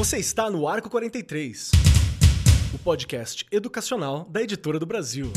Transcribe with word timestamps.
Você 0.00 0.16
está 0.16 0.48
no 0.48 0.66
Arco 0.66 0.88
43, 0.88 1.72
o 2.72 2.78
podcast 2.78 3.44
educacional 3.52 4.26
da 4.30 4.40
Editora 4.40 4.78
do 4.78 4.86
Brasil. 4.86 5.30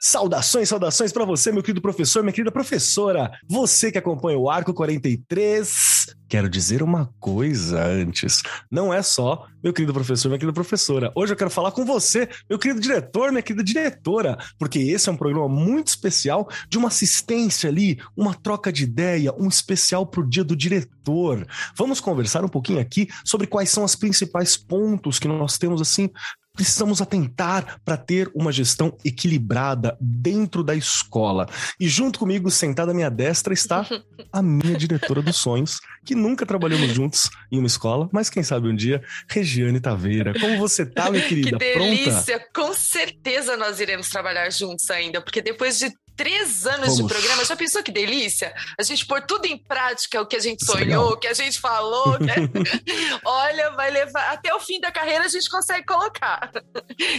Saudações, 0.00 0.68
saudações 0.68 1.12
para 1.12 1.24
você, 1.24 1.52
meu 1.52 1.62
querido 1.62 1.80
professor, 1.80 2.24
minha 2.24 2.32
querida 2.32 2.50
professora. 2.50 3.30
Você 3.48 3.92
que 3.92 3.98
acompanha 3.98 4.36
o 4.36 4.50
Arco 4.50 4.74
43. 4.74 5.91
Quero 6.32 6.48
dizer 6.48 6.82
uma 6.82 7.12
coisa 7.20 7.84
antes. 7.84 8.42
Não 8.70 8.90
é 8.90 9.02
só 9.02 9.46
meu 9.62 9.70
querido 9.70 9.92
professor, 9.92 10.28
minha 10.28 10.38
querida 10.38 10.54
professora. 10.54 11.12
Hoje 11.14 11.34
eu 11.34 11.36
quero 11.36 11.50
falar 11.50 11.72
com 11.72 11.84
você, 11.84 12.26
meu 12.48 12.58
querido 12.58 12.80
diretor, 12.80 13.30
minha 13.30 13.42
querida 13.42 13.62
diretora, 13.62 14.38
porque 14.58 14.78
esse 14.78 15.10
é 15.10 15.12
um 15.12 15.16
programa 15.16 15.46
muito 15.46 15.88
especial 15.88 16.48
de 16.70 16.78
uma 16.78 16.88
assistência 16.88 17.68
ali, 17.68 18.00
uma 18.16 18.32
troca 18.32 18.72
de 18.72 18.82
ideia, 18.84 19.34
um 19.38 19.46
especial 19.46 20.06
pro 20.06 20.26
dia 20.26 20.42
do 20.42 20.56
diretor. 20.56 21.46
Vamos 21.76 22.00
conversar 22.00 22.42
um 22.42 22.48
pouquinho 22.48 22.80
aqui 22.80 23.08
sobre 23.22 23.46
quais 23.46 23.68
são 23.68 23.84
os 23.84 23.94
principais 23.94 24.56
pontos 24.56 25.18
que 25.18 25.28
nós 25.28 25.58
temos 25.58 25.82
assim 25.82 26.08
precisamos 26.52 27.00
atentar 27.00 27.80
para 27.84 27.96
ter 27.96 28.30
uma 28.34 28.52
gestão 28.52 28.96
equilibrada 29.04 29.96
dentro 30.00 30.62
da 30.62 30.74
escola. 30.74 31.48
E 31.78 31.88
junto 31.88 32.18
comigo, 32.18 32.50
sentada 32.50 32.92
à 32.92 32.94
minha 32.94 33.10
destra, 33.10 33.54
está 33.54 33.86
a 34.32 34.42
minha 34.42 34.76
diretora 34.76 35.22
dos 35.22 35.36
sonhos, 35.36 35.80
que 36.04 36.14
nunca 36.14 36.44
trabalhamos 36.44 36.92
juntos 36.92 37.30
em 37.50 37.58
uma 37.58 37.66
escola, 37.66 38.08
mas 38.12 38.28
quem 38.28 38.42
sabe 38.42 38.68
um 38.68 38.74
dia, 38.74 39.02
Regiane 39.28 39.80
Taveira. 39.80 40.38
Como 40.38 40.58
você 40.58 40.84
tá, 40.84 41.10
minha 41.10 41.24
querida? 41.26 41.58
Que 41.58 41.78
delícia! 41.78 42.38
Pronta? 42.38 42.50
Com 42.54 42.74
certeza 42.74 43.56
nós 43.56 43.80
iremos 43.80 44.08
trabalhar 44.08 44.50
juntos 44.50 44.90
ainda, 44.90 45.20
porque 45.20 45.40
depois 45.40 45.78
de 45.78 45.92
três 46.16 46.66
anos 46.66 46.96
Vamos. 46.96 46.96
de 46.96 47.08
programa. 47.08 47.44
Já 47.44 47.56
pensou 47.56 47.82
que 47.82 47.92
delícia? 47.92 48.54
A 48.78 48.82
gente 48.82 49.06
pôr 49.06 49.22
tudo 49.22 49.46
em 49.46 49.56
prática, 49.56 50.20
o 50.20 50.26
que 50.26 50.36
a 50.36 50.40
gente 50.40 50.64
sonhou, 50.64 51.12
o 51.12 51.16
que 51.16 51.26
a 51.26 51.34
gente 51.34 51.60
falou. 51.60 52.18
Né? 52.18 52.34
Olha, 53.24 53.70
vai 53.70 53.90
levar 53.90 54.32
até 54.32 54.54
o 54.54 54.60
fim 54.60 54.80
da 54.80 54.90
carreira 54.90 55.24
a 55.24 55.28
gente 55.28 55.48
consegue 55.48 55.86
colocar. 55.86 56.50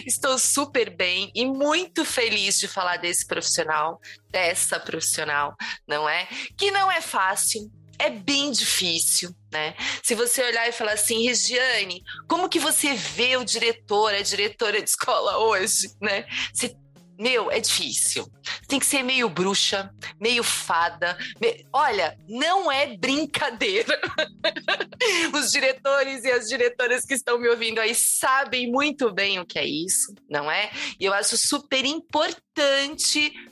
Estou 0.06 0.38
super 0.38 0.90
bem 0.90 1.32
e 1.36 1.46
muito 1.46 2.06
feliz 2.06 2.60
de 2.60 2.68
falar 2.68 2.98
desse 2.98 3.26
profissional, 3.26 4.00
dessa 4.30 4.80
profissional, 4.80 5.56
não 5.88 6.08
é? 6.08 6.28
Que 6.58 6.72
não 6.72 6.92
é 6.92 7.02
fácil, 7.02 7.72
é 8.00 8.10
bem 8.10 8.52
difícil, 8.52 9.34
né? 9.52 9.76
Se 10.02 10.16
você 10.16 10.44
olhar 10.44 10.68
e 10.68 10.72
falar 10.72 10.94
assim, 10.94 11.26
Regiane, 11.26 12.04
como 12.28 12.50
que 12.50 12.60
você 12.60 12.94
vê 12.94 13.38
o 13.38 13.46
diretor, 13.46 14.14
a 14.14 14.22
diretora 14.22 14.82
de 14.82 14.90
escola 14.90 15.38
hoje, 15.38 15.94
né? 16.02 16.26
Você 16.54 16.76
meu, 17.24 17.50
é 17.50 17.62
difícil. 17.62 18.30
Tem 18.68 18.78
que 18.78 18.86
ser 18.86 19.02
meio 19.02 19.30
bruxa, 19.30 19.90
meio 20.20 20.44
fada. 20.44 21.18
Me... 21.40 21.66
Olha, 21.72 22.18
não 22.28 22.70
é 22.70 22.98
brincadeira. 22.98 23.98
Os 25.34 25.50
diretores 25.50 26.26
e 26.26 26.32
as 26.32 26.50
diretoras 26.50 27.06
que 27.06 27.14
estão 27.14 27.40
me 27.40 27.48
ouvindo 27.48 27.80
aí 27.80 27.96
sabem 27.96 28.70
muito 28.70 29.12
bem 29.14 29.40
o 29.40 29.46
que 29.46 29.58
é 29.58 29.66
isso, 29.66 30.14
não 30.30 30.52
é? 30.52 30.70
E 31.00 31.06
eu 31.06 31.14
acho 31.14 31.38
super 31.38 31.86
importante 31.86 32.53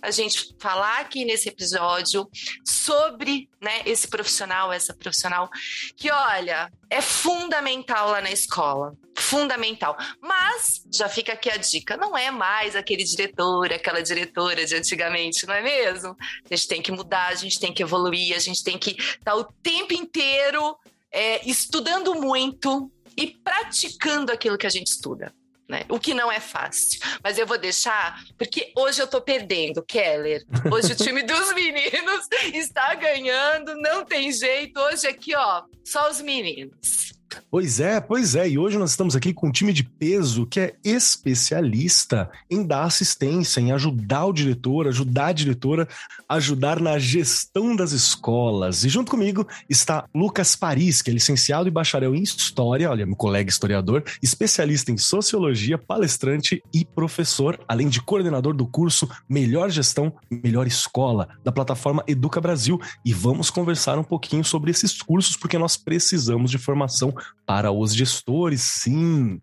a 0.01 0.11
gente 0.11 0.55
falar 0.59 0.99
aqui 0.99 1.25
nesse 1.25 1.49
episódio 1.49 2.29
sobre 2.65 3.49
né, 3.59 3.81
esse 3.85 4.07
profissional, 4.07 4.71
essa 4.71 4.93
profissional, 4.93 5.49
que 5.95 6.11
olha, 6.11 6.71
é 6.89 7.01
fundamental 7.01 8.11
lá 8.11 8.21
na 8.21 8.31
escola 8.31 8.95
fundamental. 9.17 9.97
Mas 10.19 10.83
já 10.91 11.07
fica 11.07 11.33
aqui 11.33 11.49
a 11.49 11.57
dica: 11.57 11.95
não 11.95 12.17
é 12.17 12.31
mais 12.31 12.75
aquele 12.75 13.03
diretor, 13.03 13.71
aquela 13.71 14.01
diretora 14.01 14.65
de 14.65 14.75
antigamente, 14.75 15.45
não 15.45 15.53
é 15.53 15.61
mesmo? 15.61 16.17
A 16.49 16.55
gente 16.55 16.67
tem 16.67 16.81
que 16.81 16.91
mudar, 16.91 17.27
a 17.27 17.35
gente 17.35 17.59
tem 17.59 17.73
que 17.73 17.83
evoluir, 17.83 18.35
a 18.35 18.39
gente 18.39 18.63
tem 18.63 18.77
que 18.77 18.91
estar 18.91 19.31
tá 19.31 19.35
o 19.35 19.43
tempo 19.43 19.93
inteiro 19.93 20.77
é, 21.11 21.47
estudando 21.47 22.15
muito 22.15 22.91
e 23.15 23.27
praticando 23.27 24.31
aquilo 24.31 24.57
que 24.57 24.67
a 24.67 24.69
gente 24.69 24.87
estuda. 24.87 25.33
Né? 25.71 25.85
O 25.87 25.97
que 25.97 26.13
não 26.13 26.29
é 26.29 26.41
fácil. 26.41 26.99
Mas 27.23 27.37
eu 27.37 27.47
vou 27.47 27.57
deixar, 27.57 28.21
porque 28.37 28.73
hoje 28.75 29.01
eu 29.01 29.07
tô 29.07 29.21
perdendo, 29.21 29.81
Keller. 29.81 30.43
Hoje 30.69 30.91
o 30.91 30.95
time 31.01 31.23
dos 31.23 31.53
meninos 31.53 32.27
está 32.53 32.93
ganhando, 32.93 33.73
não 33.77 34.03
tem 34.03 34.33
jeito. 34.33 34.77
Hoje 34.77 35.07
aqui, 35.07 35.33
ó, 35.33 35.63
só 35.81 36.09
os 36.09 36.19
meninos. 36.19 37.10
Pois 37.49 37.79
é, 37.79 37.99
pois 37.99 38.35
é. 38.35 38.49
E 38.49 38.57
hoje 38.57 38.77
nós 38.77 38.91
estamos 38.91 39.15
aqui 39.15 39.33
com 39.33 39.47
um 39.47 39.51
time 39.51 39.73
de 39.73 39.83
peso 39.83 40.45
que 40.45 40.59
é 40.59 40.73
especialista 40.83 42.29
em 42.49 42.63
dar 42.63 42.83
assistência, 42.83 43.59
em 43.59 43.71
ajudar 43.71 44.25
o 44.25 44.33
diretor, 44.33 44.87
ajudar 44.87 45.27
a 45.27 45.31
diretora, 45.33 45.87
ajudar 46.27 46.79
na 46.79 46.97
gestão 46.97 47.75
das 47.75 47.91
escolas. 47.91 48.83
E 48.83 48.89
junto 48.89 49.11
comigo 49.11 49.47
está 49.69 50.05
Lucas 50.13 50.55
Paris, 50.55 51.01
que 51.01 51.09
é 51.09 51.13
licenciado 51.13 51.67
e 51.67 51.71
bacharel 51.71 52.15
em 52.15 52.23
História, 52.23 52.89
olha, 52.89 53.05
meu 53.05 53.15
colega 53.15 53.49
historiador, 53.49 54.03
especialista 54.21 54.91
em 54.91 54.97
Sociologia, 54.97 55.77
palestrante 55.77 56.61
e 56.73 56.85
professor, 56.85 57.59
além 57.67 57.89
de 57.89 58.01
coordenador 58.01 58.53
do 58.53 58.65
curso 58.65 59.09
Melhor 59.29 59.69
Gestão, 59.69 60.13
Melhor 60.29 60.67
Escola, 60.67 61.27
da 61.43 61.51
plataforma 61.51 62.03
Educa 62.07 62.39
Brasil. 62.39 62.79
E 63.03 63.13
vamos 63.13 63.49
conversar 63.49 63.97
um 63.99 64.03
pouquinho 64.03 64.43
sobre 64.43 64.71
esses 64.71 65.01
cursos, 65.01 65.35
porque 65.35 65.57
nós 65.57 65.75
precisamos 65.75 66.51
de 66.51 66.57
formação 66.57 67.13
para 67.45 67.71
os 67.71 67.93
gestores, 67.93 68.61
sim. 68.61 69.41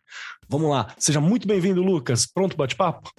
Vamos 0.48 0.70
lá, 0.70 0.94
seja 0.98 1.20
muito 1.20 1.46
bem-vindo, 1.46 1.82
Lucas. 1.82 2.26
Pronto, 2.26 2.56
bate-papo? 2.56 3.10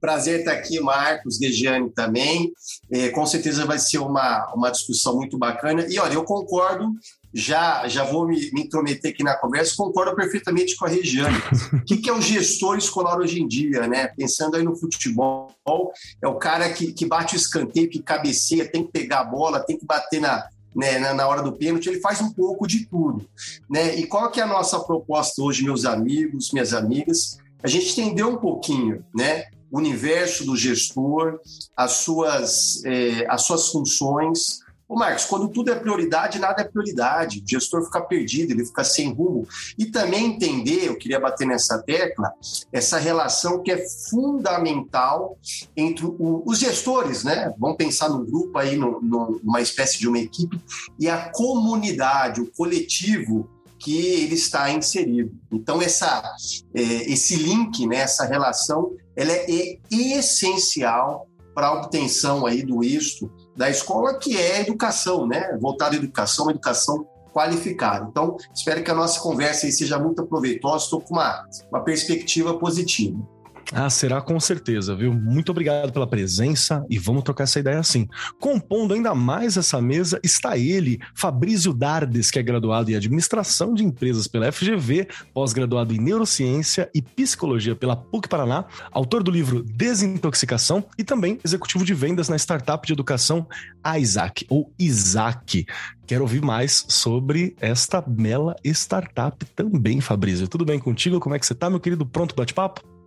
Prazer 0.00 0.40
estar 0.40 0.52
aqui, 0.52 0.78
Marcos, 0.78 1.40
Regiane 1.40 1.90
também. 1.90 2.52
É, 2.90 3.08
com 3.08 3.26
certeza 3.26 3.64
vai 3.64 3.78
ser 3.78 3.98
uma, 3.98 4.52
uma 4.54 4.70
discussão 4.70 5.16
muito 5.16 5.36
bacana. 5.36 5.86
E 5.88 5.98
olha, 5.98 6.14
eu 6.14 6.24
concordo, 6.24 6.92
já, 7.32 7.86
já 7.88 8.04
vou 8.04 8.26
me, 8.26 8.50
me 8.52 8.62
intrometer 8.62 9.12
aqui 9.12 9.22
na 9.22 9.36
conversa, 9.36 9.74
concordo 9.76 10.14
perfeitamente 10.14 10.76
com 10.76 10.86
a 10.86 10.88
Regiane. 10.88 11.38
o 11.72 11.84
que, 11.84 11.98
que 11.98 12.10
é 12.10 12.12
o 12.12 12.20
gestor 12.20 12.78
escolar 12.78 13.18
hoje 13.18 13.40
em 13.40 13.48
dia, 13.48 13.86
né? 13.86 14.08
Pensando 14.08 14.56
aí 14.56 14.62
no 14.62 14.76
futebol, 14.76 15.52
é 16.22 16.28
o 16.28 16.36
cara 16.36 16.72
que, 16.72 16.92
que 16.92 17.06
bate 17.06 17.34
o 17.34 17.36
escanteio, 17.36 17.90
que 17.90 18.02
cabeceia, 18.02 18.70
tem 18.70 18.84
que 18.84 18.92
pegar 18.92 19.20
a 19.20 19.24
bola, 19.24 19.60
tem 19.60 19.78
que 19.78 19.84
bater 19.84 20.20
na, 20.20 20.46
né, 20.74 20.98
na, 20.98 21.26
hora 21.26 21.42
do 21.42 21.52
pênalti, 21.52 21.88
ele 21.88 22.00
faz 22.00 22.20
um 22.20 22.32
pouco 22.32 22.66
de 22.66 22.86
tudo. 22.86 23.28
Né? 23.68 23.96
E 23.96 24.06
qual 24.06 24.30
que 24.30 24.40
é 24.40 24.42
a 24.42 24.46
nossa 24.46 24.78
proposta 24.80 25.42
hoje, 25.42 25.64
meus 25.64 25.84
amigos, 25.84 26.52
minhas 26.52 26.72
amigas? 26.72 27.38
A 27.62 27.68
gente 27.68 28.00
entender 28.00 28.24
um 28.24 28.36
pouquinho 28.36 29.04
né, 29.14 29.44
o 29.70 29.78
universo 29.78 30.44
do 30.44 30.56
gestor, 30.56 31.40
as 31.76 31.92
suas, 31.92 32.84
é, 32.84 33.26
as 33.28 33.42
suas 33.42 33.68
funções, 33.68 34.60
Ô 34.88 34.96
Marcos, 34.96 35.26
quando 35.26 35.48
tudo 35.48 35.70
é 35.70 35.74
prioridade, 35.74 36.38
nada 36.38 36.62
é 36.62 36.64
prioridade. 36.64 37.42
O 37.44 37.48
gestor 37.48 37.84
fica 37.84 38.00
perdido, 38.00 38.52
ele 38.52 38.64
fica 38.64 38.82
sem 38.82 39.12
rumo. 39.12 39.46
E 39.76 39.84
também 39.86 40.24
entender, 40.24 40.86
eu 40.86 40.96
queria 40.96 41.20
bater 41.20 41.46
nessa 41.46 41.82
tecla, 41.82 42.32
essa 42.72 42.96
relação 42.98 43.62
que 43.62 43.70
é 43.70 43.84
fundamental 44.08 45.38
entre 45.76 46.06
o, 46.06 46.42
os 46.46 46.58
gestores, 46.58 47.22
né? 47.22 47.52
Vamos 47.58 47.76
pensar 47.76 48.08
no 48.08 48.24
grupo 48.24 48.56
aí, 48.56 48.76
no, 48.76 48.98
no, 49.02 49.38
numa 49.44 49.60
espécie 49.60 49.98
de 49.98 50.08
uma 50.08 50.18
equipe, 50.18 50.58
e 50.98 51.06
a 51.06 51.30
comunidade, 51.32 52.40
o 52.40 52.50
coletivo 52.50 53.46
que 53.78 53.94
ele 53.94 54.34
está 54.36 54.70
inserido. 54.70 55.32
Então, 55.52 55.82
essa, 55.82 56.22
é, 56.74 56.82
esse 56.82 57.36
link, 57.36 57.86
né, 57.86 57.96
essa 57.96 58.24
relação, 58.24 58.96
ela 59.14 59.32
é, 59.32 59.78
essencial 59.90 61.28
para 61.54 61.68
a 61.68 61.74
obtenção 61.74 62.46
aí 62.46 62.62
do 62.62 62.82
êxito 62.82 63.30
da 63.58 63.68
escola, 63.68 64.16
que 64.16 64.36
é 64.36 64.60
educação, 64.60 65.26
né? 65.26 65.58
Voltada 65.60 65.96
à 65.96 65.98
educação, 65.98 66.48
educação 66.48 67.04
qualificada. 67.34 68.06
Então, 68.08 68.36
espero 68.54 68.84
que 68.84 68.90
a 68.90 68.94
nossa 68.94 69.20
conversa 69.20 69.68
seja 69.72 69.98
muito 69.98 70.24
proveitosa, 70.26 70.84
estou 70.84 71.00
com 71.00 71.14
uma, 71.14 71.44
uma 71.68 71.82
perspectiva 71.82 72.56
positiva. 72.56 73.18
Ah, 73.72 73.90
será 73.90 74.20
com 74.22 74.40
certeza, 74.40 74.96
viu? 74.96 75.12
Muito 75.12 75.50
obrigado 75.50 75.92
pela 75.92 76.06
presença 76.06 76.84
e 76.88 76.98
vamos 76.98 77.22
trocar 77.22 77.44
essa 77.44 77.60
ideia 77.60 77.78
assim. 77.78 78.08
Compondo 78.40 78.94
ainda 78.94 79.14
mais 79.14 79.58
essa 79.58 79.80
mesa 79.80 80.18
está 80.24 80.56
ele, 80.56 80.98
Fabrício 81.14 81.74
Dardes, 81.74 82.30
que 82.30 82.38
é 82.38 82.42
graduado 82.42 82.90
em 82.90 82.94
Administração 82.94 83.74
de 83.74 83.84
Empresas 83.84 84.26
pela 84.26 84.50
FGV, 84.50 85.08
pós-graduado 85.34 85.94
em 85.94 85.98
Neurociência 85.98 86.90
e 86.94 87.02
Psicologia 87.02 87.76
pela 87.76 87.94
PUC 87.94 88.26
Paraná, 88.26 88.64
autor 88.90 89.22
do 89.22 89.30
livro 89.30 89.62
Desintoxicação 89.62 90.84
e 90.96 91.04
também 91.04 91.38
executivo 91.44 91.84
de 91.84 91.92
vendas 91.92 92.28
na 92.28 92.36
startup 92.36 92.86
de 92.86 92.94
educação 92.94 93.46
Isaac, 93.98 94.46
ou 94.48 94.72
Isaac. 94.78 95.66
Quero 96.06 96.22
ouvir 96.22 96.40
mais 96.40 96.86
sobre 96.88 97.54
esta 97.60 98.00
bela 98.00 98.56
startup 98.64 99.44
também, 99.54 100.00
Fabrício. 100.00 100.48
Tudo 100.48 100.64
bem 100.64 100.78
contigo? 100.78 101.20
Como 101.20 101.34
é 101.34 101.38
que 101.38 101.44
você 101.44 101.54
tá, 101.54 101.68
meu 101.68 101.78
querido? 101.78 102.06
Pronto 102.06 102.34
bate-papo? 102.34 102.97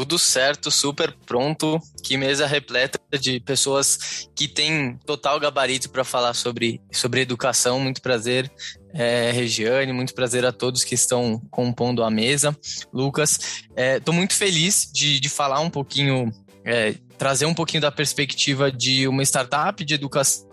Tudo 0.00 0.18
certo, 0.18 0.70
super 0.70 1.14
pronto. 1.26 1.78
Que 2.02 2.16
mesa 2.16 2.46
repleta 2.46 2.98
de 3.18 3.38
pessoas 3.38 4.30
que 4.34 4.48
têm 4.48 4.96
total 5.04 5.38
gabarito 5.38 5.90
para 5.90 6.04
falar 6.04 6.32
sobre, 6.32 6.80
sobre 6.90 7.20
educação. 7.20 7.78
Muito 7.78 8.00
prazer, 8.00 8.50
é, 8.94 9.30
Regiane, 9.30 9.92
muito 9.92 10.14
prazer 10.14 10.42
a 10.46 10.52
todos 10.52 10.84
que 10.84 10.94
estão 10.94 11.38
compondo 11.50 12.02
a 12.02 12.10
mesa. 12.10 12.56
Lucas, 12.90 13.66
estou 13.76 14.14
é, 14.14 14.16
muito 14.16 14.32
feliz 14.32 14.90
de, 14.90 15.20
de 15.20 15.28
falar 15.28 15.60
um 15.60 15.68
pouquinho 15.68 16.32
é, 16.64 16.94
trazer 17.18 17.44
um 17.44 17.52
pouquinho 17.52 17.82
da 17.82 17.92
perspectiva 17.92 18.72
de 18.72 19.06
uma 19.06 19.22
startup 19.22 19.84
de 19.84 19.92
educação 19.92 20.48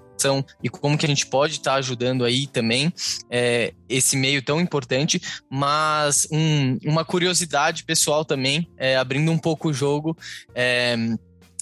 e 0.63 0.69
como 0.69 0.97
que 0.97 1.05
a 1.05 1.09
gente 1.09 1.25
pode 1.25 1.53
estar 1.53 1.71
tá 1.71 1.77
ajudando 1.77 2.23
aí 2.23 2.47
também 2.47 2.91
é, 3.29 3.73
esse 3.87 4.17
meio 4.17 4.41
tão 4.41 4.59
importante, 4.59 5.21
mas 5.49 6.27
um, 6.31 6.77
uma 6.85 7.05
curiosidade 7.05 7.83
pessoal 7.83 8.25
também, 8.25 8.67
é, 8.77 8.97
abrindo 8.97 9.31
um 9.31 9.37
pouco 9.37 9.69
o 9.69 9.73
jogo, 9.73 10.17
é, 10.55 10.95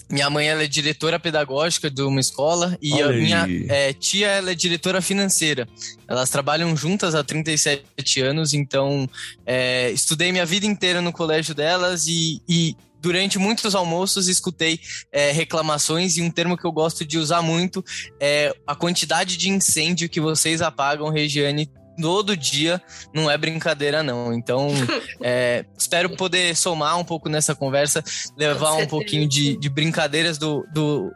minha 0.09 0.29
mãe 0.29 0.47
ela 0.47 0.63
é 0.63 0.67
diretora 0.67 1.19
pedagógica 1.19 1.89
de 1.89 2.01
uma 2.03 2.19
escola 2.19 2.77
e 2.81 2.93
Olha 2.93 3.07
a 3.07 3.11
minha 3.11 3.47
é, 3.69 3.91
tia 3.91 4.27
ela 4.27 4.51
é 4.51 4.55
diretora 4.55 5.01
financeira. 5.01 5.67
Elas 6.07 6.29
trabalham 6.29 6.75
juntas 6.77 7.15
há 7.15 7.23
37 7.23 8.21
anos, 8.21 8.53
então 8.53 9.09
é, 9.45 9.89
estudei 9.91 10.31
minha 10.31 10.45
vida 10.45 10.65
inteira 10.65 11.01
no 11.01 11.11
colégio 11.11 11.55
delas 11.55 12.05
e, 12.07 12.41
e 12.47 12.75
durante 13.05 13.37
muitos 13.37 13.75
almoços 13.75 14.27
escutei 14.27 14.79
é, 15.11 15.31
reclamações 15.31 16.17
e 16.17 16.23
um 16.23 16.31
termo 16.31 16.57
que 16.57 16.65
eu 16.65 16.71
gosto 16.71 17.05
de 17.05 17.19
usar 17.19 17.39
muito 17.39 17.85
é 18.19 18.51
a 18.65 18.75
quantidade 18.75 19.37
de 19.37 19.47
incêndio 19.47 20.09
que 20.09 20.19
vocês 20.19 20.59
apagam, 20.59 21.11
Regiane, 21.11 21.69
todo 22.01 22.35
dia 22.35 22.81
não 23.13 23.29
é 23.29 23.37
brincadeira, 23.37 24.01
não. 24.01 24.33
Então, 24.33 24.69
é, 25.21 25.65
espero 25.77 26.17
poder 26.17 26.55
somar 26.55 26.97
um 26.97 27.03
pouco 27.03 27.29
nessa 27.29 27.53
conversa, 27.53 28.03
levar 28.35 28.73
um 28.73 28.87
pouquinho 28.87 29.29
de, 29.29 29.55
de 29.55 29.69
brincadeiras 29.69 30.39
do, 30.39 30.65
do, 30.73 31.11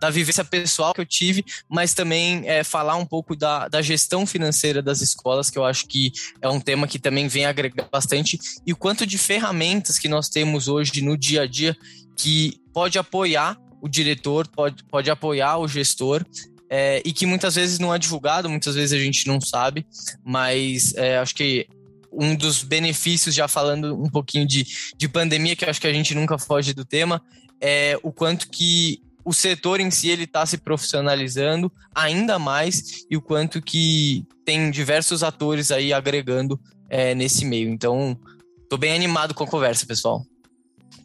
da 0.00 0.08
vivência 0.08 0.44
pessoal 0.44 0.94
que 0.94 1.00
eu 1.02 1.06
tive, 1.06 1.44
mas 1.68 1.92
também 1.92 2.48
é, 2.48 2.64
falar 2.64 2.96
um 2.96 3.04
pouco 3.04 3.36
da, 3.36 3.68
da 3.68 3.82
gestão 3.82 4.26
financeira 4.26 4.80
das 4.80 5.02
escolas, 5.02 5.50
que 5.50 5.58
eu 5.58 5.64
acho 5.64 5.86
que 5.86 6.10
é 6.40 6.48
um 6.48 6.58
tema 6.58 6.88
que 6.88 6.98
também 6.98 7.28
vem 7.28 7.44
agregar 7.44 7.86
bastante, 7.92 8.38
e 8.66 8.72
o 8.72 8.76
quanto 8.76 9.06
de 9.06 9.18
ferramentas 9.18 9.98
que 9.98 10.08
nós 10.08 10.28
temos 10.28 10.68
hoje 10.68 11.02
no 11.02 11.18
dia 11.18 11.42
a 11.42 11.46
dia 11.46 11.76
que 12.16 12.58
pode 12.72 12.98
apoiar 12.98 13.58
o 13.82 13.88
diretor, 13.88 14.48
pode, 14.48 14.82
pode 14.84 15.10
apoiar 15.10 15.58
o 15.58 15.68
gestor 15.68 16.24
é, 16.68 17.02
e 17.04 17.12
que 17.12 17.26
muitas 17.26 17.54
vezes 17.54 17.78
não 17.78 17.94
é 17.94 17.98
divulgado, 17.98 18.48
muitas 18.48 18.74
vezes 18.74 18.92
a 18.98 19.02
gente 19.02 19.26
não 19.26 19.40
sabe, 19.40 19.86
mas 20.24 20.94
é, 20.94 21.18
acho 21.18 21.34
que 21.34 21.66
um 22.12 22.34
dos 22.34 22.62
benefícios, 22.62 23.34
já 23.34 23.46
falando 23.46 23.94
um 23.94 24.08
pouquinho 24.08 24.46
de, 24.46 24.66
de 24.96 25.08
pandemia, 25.08 25.54
que 25.54 25.64
acho 25.64 25.80
que 25.80 25.86
a 25.86 25.92
gente 25.92 26.14
nunca 26.14 26.38
foge 26.38 26.72
do 26.72 26.84
tema, 26.84 27.22
é 27.60 27.98
o 28.02 28.10
quanto 28.12 28.48
que 28.48 29.02
o 29.24 29.32
setor 29.32 29.80
em 29.80 29.90
si 29.90 30.08
ele 30.08 30.24
está 30.24 30.44
se 30.46 30.58
profissionalizando 30.58 31.72
ainda 31.94 32.38
mais 32.38 33.04
e 33.10 33.16
o 33.16 33.22
quanto 33.22 33.60
que 33.60 34.24
tem 34.44 34.70
diversos 34.70 35.22
atores 35.22 35.70
aí 35.70 35.92
agregando 35.92 36.60
é, 36.88 37.14
nesse 37.14 37.44
meio. 37.44 37.68
Então, 37.68 38.18
estou 38.62 38.78
bem 38.78 38.92
animado 38.92 39.34
com 39.34 39.44
a 39.44 39.46
conversa, 39.46 39.86
pessoal. 39.86 40.24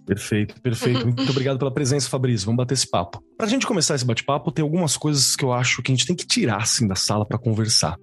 Perfeito, 0.06 0.60
perfeito. 0.62 1.06
Muito 1.08 1.30
obrigado 1.30 1.58
pela 1.58 1.72
presença, 1.72 2.10
Fabrício. 2.10 2.46
Vamos 2.46 2.58
bater 2.58 2.76
esse 2.76 2.90
papo. 2.90 3.24
Pra 3.38 3.48
gente 3.48 3.66
começar 3.66 3.96
esse 3.96 4.06
bate-papo, 4.06 4.52
tem 4.52 4.64
algumas 4.64 4.96
coisas 4.96 5.36
que 5.36 5.44
eu 5.44 5.52
acho 5.52 5.82
que 5.82 5.92
a 5.92 5.96
gente 5.96 6.06
tem 6.06 6.16
que 6.16 6.26
tirar 6.26 6.62
assim 6.62 6.88
da 6.88 6.96
sala 6.96 7.26
para 7.26 7.38
conversar. 7.38 7.98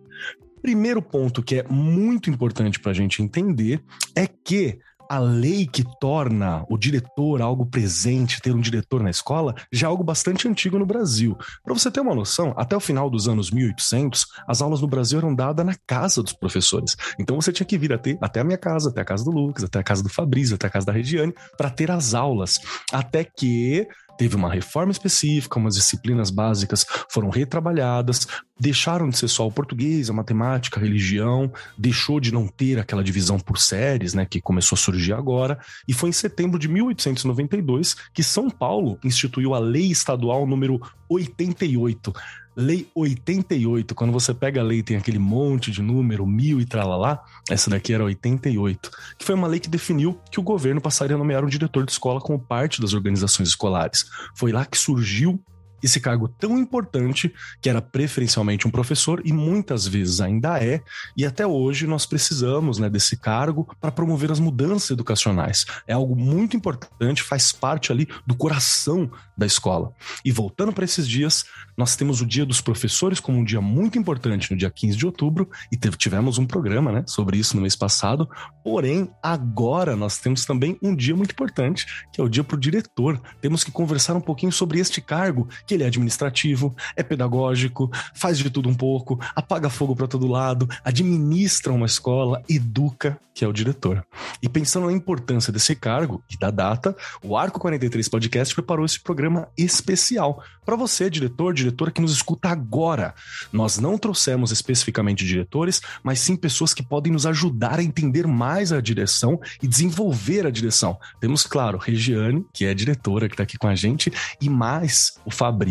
Primeiro 0.61 1.03
ponto 1.03 1.43
que 1.43 1.57
é 1.57 1.65
muito 1.69 2.31
importante 2.31 2.79
para 2.79 2.93
a 2.93 2.95
gente 2.95 3.23
entender 3.23 3.83
é 4.15 4.27
que 4.27 4.79
a 5.13 5.19
lei 5.19 5.67
que 5.67 5.85
torna 6.01 6.65
o 6.71 6.79
diretor 6.79 7.43
algo 7.43 7.67
presente, 7.67 8.41
ter 8.41 8.55
um 8.55 8.61
diretor 8.63 9.03
na 9.03 9.11
escola, 9.11 9.55
já 9.71 9.87
é 9.87 9.91
algo 9.91 10.03
bastante 10.03 10.49
antigo 10.49 10.79
no 10.79 10.87
Brasil. 10.87 11.37
Para 11.63 11.75
você 11.75 11.91
ter 11.91 12.01
uma 12.01 12.15
noção, 12.15 12.55
até 12.57 12.75
o 12.75 12.81
final 12.81 13.11
dos 13.11 13.29
anos 13.29 13.51
1800, 13.51 14.25
as 14.49 14.63
aulas 14.63 14.81
no 14.81 14.89
Brasil 14.89 15.19
eram 15.19 15.35
dadas 15.35 15.67
na 15.67 15.75
casa 15.87 16.23
dos 16.23 16.33
professores. 16.33 16.97
Então 17.19 17.39
você 17.39 17.53
tinha 17.53 17.67
que 17.67 17.77
vir 17.77 17.93
até, 17.93 18.17
até 18.23 18.41
a 18.41 18.45
minha 18.45 18.57
casa, 18.57 18.89
até 18.89 19.03
a 19.03 19.05
casa 19.05 19.23
do 19.23 19.31
Lucas, 19.31 19.65
até 19.65 19.81
a 19.81 19.83
casa 19.83 20.03
do 20.03 20.09
Fabrício, 20.09 20.55
até 20.55 20.67
a 20.67 20.71
casa 20.71 20.87
da 20.87 20.93
Regiane, 20.95 21.35
para 21.59 21.69
ter 21.69 21.91
as 21.91 22.15
aulas. 22.15 22.59
Até 22.91 23.23
que 23.23 23.87
teve 24.17 24.37
uma 24.37 24.53
reforma 24.53 24.93
específica, 24.93 25.59
umas 25.59 25.75
disciplinas 25.75 26.31
básicas 26.31 26.87
foram 27.09 27.31
retrabalhadas, 27.31 28.27
deixaram 28.59 29.09
de 29.09 29.19
ser 29.19 29.29
só 29.29 29.47
o 29.47 29.53
português, 29.53 30.09
a 30.09 30.13
matemática, 30.13 30.79
a 30.79 30.83
religião, 30.83 31.53
deixou 31.77 32.21
de 32.21 32.33
não 32.33 32.47
ter 32.47 32.79
aquela 32.79 33.03
divisão 33.03 33.39
por 33.39 33.59
séries, 33.59 34.15
né, 34.15 34.25
que 34.25 34.41
começou 34.41 34.77
a 34.77 34.79
surgir 34.79 35.13
agora, 35.13 35.59
e 35.89 35.93
foi 35.93 36.11
em 36.11 36.13
setembro 36.13 36.59
de 36.59 36.69
1892 36.69 37.97
que 38.15 38.23
São 38.23 38.49
Paulo 38.49 38.99
instituiu 39.03 39.55
a 39.55 39.59
Lei 39.59 39.91
Estadual 39.91 40.47
número 40.47 40.81
88, 41.09 42.13
Lei 42.55 42.87
88, 42.95 43.95
quando 43.95 44.13
você 44.13 44.35
pega 44.35 44.61
a 44.61 44.65
lei 44.65 44.83
tem 44.83 44.97
aquele 44.97 45.19
monte 45.19 45.71
de 45.71 45.81
número, 45.81 46.27
mil 46.27 46.61
e 46.61 46.67
tralalá, 46.67 47.25
essa 47.49 47.71
daqui 47.71 47.95
era 47.95 48.05
88, 48.05 48.91
que 49.19 49.25
foi 49.25 49.35
uma 49.35 49.49
lei 49.49 49.59
que 49.59 49.71
definiu 49.71 50.21
que 50.31 50.39
o 50.39 50.43
governo 50.43 50.81
passaria 50.81 51.17
a 51.17 51.19
nomear 51.19 51.45
um 51.45 51.49
diretor 51.49 51.87
de 51.87 51.93
escola 51.93 52.21
como 52.21 52.39
parte 52.39 52.81
das 52.81 52.93
organizações 52.93 53.49
escolares. 53.49 54.05
Foi 54.35 54.53
lá 54.53 54.67
que 54.67 54.77
surgiu 54.77 55.43
esse 55.83 56.01
cargo 56.01 56.29
tão 56.29 56.59
importante, 56.59 57.33
que 57.61 57.69
era 57.69 57.83
preferencialmente 57.83 58.67
um 58.67 58.71
professor 58.71 59.21
e 59.25 59.33
muitas 59.33 59.87
vezes 59.87 60.21
ainda 60.21 60.63
é, 60.63 60.83
e 61.17 61.25
até 61.25 61.47
hoje 61.47 61.87
nós 61.87 62.07
precisamos 62.07 62.79
né, 62.79 62.89
desse 62.89 63.17
cargo 63.17 63.69
para 63.81 63.93
promover 63.93 64.31
as 64.31 64.39
mudanças 64.39 64.91
educacionais. 64.91 65.65
É 65.87 65.93
algo 65.93 66.17
muito 66.17 66.57
importante, 66.57 67.23
faz 67.23 67.53
parte 67.53 67.93
ali 67.93 68.09
do 68.27 68.35
coração 68.35 69.11
da 69.37 69.47
escola. 69.47 69.93
E 70.25 70.31
voltando 70.31 70.73
para 70.73 70.85
esses 70.85 71.09
dias, 71.09 71.45
nós 71.77 71.97
temos 71.97 72.21
o 72.21 72.27
Dia 72.27 72.45
dos 72.45 72.61
Professores 72.61 73.19
como 73.19 73.39
um 73.39 73.45
dia 73.45 73.61
muito 73.61 73.99
importante 73.99 74.51
no 74.51 74.57
dia 74.57 74.71
15 74.71 74.97
de 74.97 75.07
outubro, 75.07 75.49
e 75.71 75.77
tivemos 75.77 76.39
um 76.39 76.47
programa 76.47 76.93
né, 76.93 77.05
sobre 77.07 77.39
isso 77.39 77.57
no 77.57 77.63
mês 77.63 77.75
passado. 77.75 78.29
Porém, 78.63 79.11
agora 79.23 79.97
nós 79.97 80.19
temos 80.19 80.45
também 80.45 80.79
um 80.83 80.95
dia 80.95 81.17
muito 81.17 81.33
importante, 81.33 81.87
que 82.13 82.21
é 82.21 82.25
o 82.25 82.29
dia 82.29 82.45
para 82.45 82.57
o 82.57 82.61
diretor. 82.61 83.21
Temos 83.41 83.65
que 83.65 83.71
conversar 83.71 84.15
um 84.15 84.21
pouquinho 84.21 84.53
sobre 84.53 84.79
este 84.79 85.01
cargo, 85.01 85.49
que 85.67 85.72
ele 85.75 85.85
é 85.85 85.87
administrativo, 85.87 86.75
é 86.97 87.03
pedagógico, 87.03 87.91
faz 88.15 88.39
de 88.39 88.51
tudo 88.51 88.69
um 88.69 88.75
pouco, 88.75 89.21
apaga 89.35 89.71
fogo 89.71 89.95
para 89.95 90.07
todo 90.07 90.27
lado, 90.27 90.69
administra 90.85 91.73
uma 91.73 91.87
escola, 91.87 92.43
educa, 92.49 93.19
que 93.35 93.45
é 93.45 93.49
o 93.49 93.53
diretor. 93.53 94.05
E 94.43 94.49
pensando 94.49 94.87
na 94.87 94.93
importância 94.93 95.53
desse 95.53 95.75
cargo 95.75 96.23
e 96.31 96.37
da 96.37 96.51
data, 96.51 96.95
o 97.23 97.37
Arco 97.37 97.59
43 97.59 98.09
Podcast 98.09 98.55
preparou 98.55 98.85
esse 98.85 99.01
programa 99.01 99.49
especial 99.57 100.43
para 100.65 100.77
você, 100.77 101.09
diretor, 101.09 101.55
diretora 101.55 101.91
que 101.91 102.01
nos 102.01 102.13
escuta 102.13 102.49
agora. 102.49 103.15
Nós 103.53 103.79
não 103.79 103.99
trouxemos 103.99 104.53
especificamente 104.53 105.25
diretores, 105.25 105.81
mas 106.03 106.21
sim 106.21 106.37
pessoas 106.37 106.75
que 106.75 106.83
podem 106.83 107.13
nos 107.13 107.27
ajudar 107.27 107.79
a 107.79 107.83
entender 107.83 108.27
mais 108.27 108.73
a 108.73 108.81
direção 108.81 109.41
e 109.63 109.67
desenvolver 109.67 110.47
a 110.47 110.51
direção. 110.51 110.99
Temos, 111.21 111.47
claro, 111.47 111.79
Regiane, 111.79 112.45
que 112.53 112.65
é 112.65 112.75
diretora 112.75 113.29
que 113.29 113.35
está 113.35 113.43
aqui 113.43 113.59
com 113.59 113.69
a 113.69 113.75
gente, 113.75 114.13
e 114.41 114.49
mais 114.49 115.19
o 115.25 115.31
Fabrício 115.31 115.62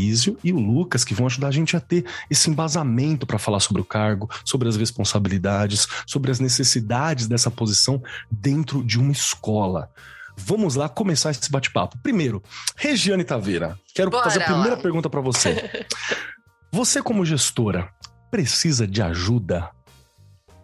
e 0.44 0.52
o 0.52 0.60
Lucas, 0.60 1.04
que 1.04 1.14
vão 1.14 1.26
ajudar 1.26 1.48
a 1.48 1.52
gente 1.52 1.76
a 1.76 1.80
ter 1.80 2.06
esse 2.30 2.50
embasamento 2.50 3.26
para 3.26 3.40
falar 3.40 3.60
sobre 3.60 3.82
o 3.82 3.86
cargo, 3.86 4.30
sobre 4.46 4.68
as 4.68 4.78
responsabilidades, 4.78 5.88
sobre 6.06 6.32
as 6.32 6.40
necessidades 6.40 7.28
dessa 7.28 7.52
posição 7.52 8.02
dentro 8.30 8.84
de 8.84 9.00
uma 9.00 9.12
escola. 9.12 9.90
Vamos 10.38 10.76
lá 10.76 10.90
começar 10.90 11.32
esse 11.32 11.52
bate-papo. 11.52 11.98
Primeiro, 12.02 12.42
Regiane 12.76 13.24
Taveira, 13.24 13.78
quero 13.94 14.10
Bora 14.10 14.24
fazer 14.24 14.42
a 14.42 14.46
primeira 14.46 14.76
lá. 14.76 14.82
pergunta 14.82 15.10
para 15.10 15.22
você. 15.22 15.86
você, 16.72 17.02
como 17.02 17.26
gestora, 17.26 17.90
precisa 18.30 18.88
de 18.88 19.02
ajuda? 19.02 19.70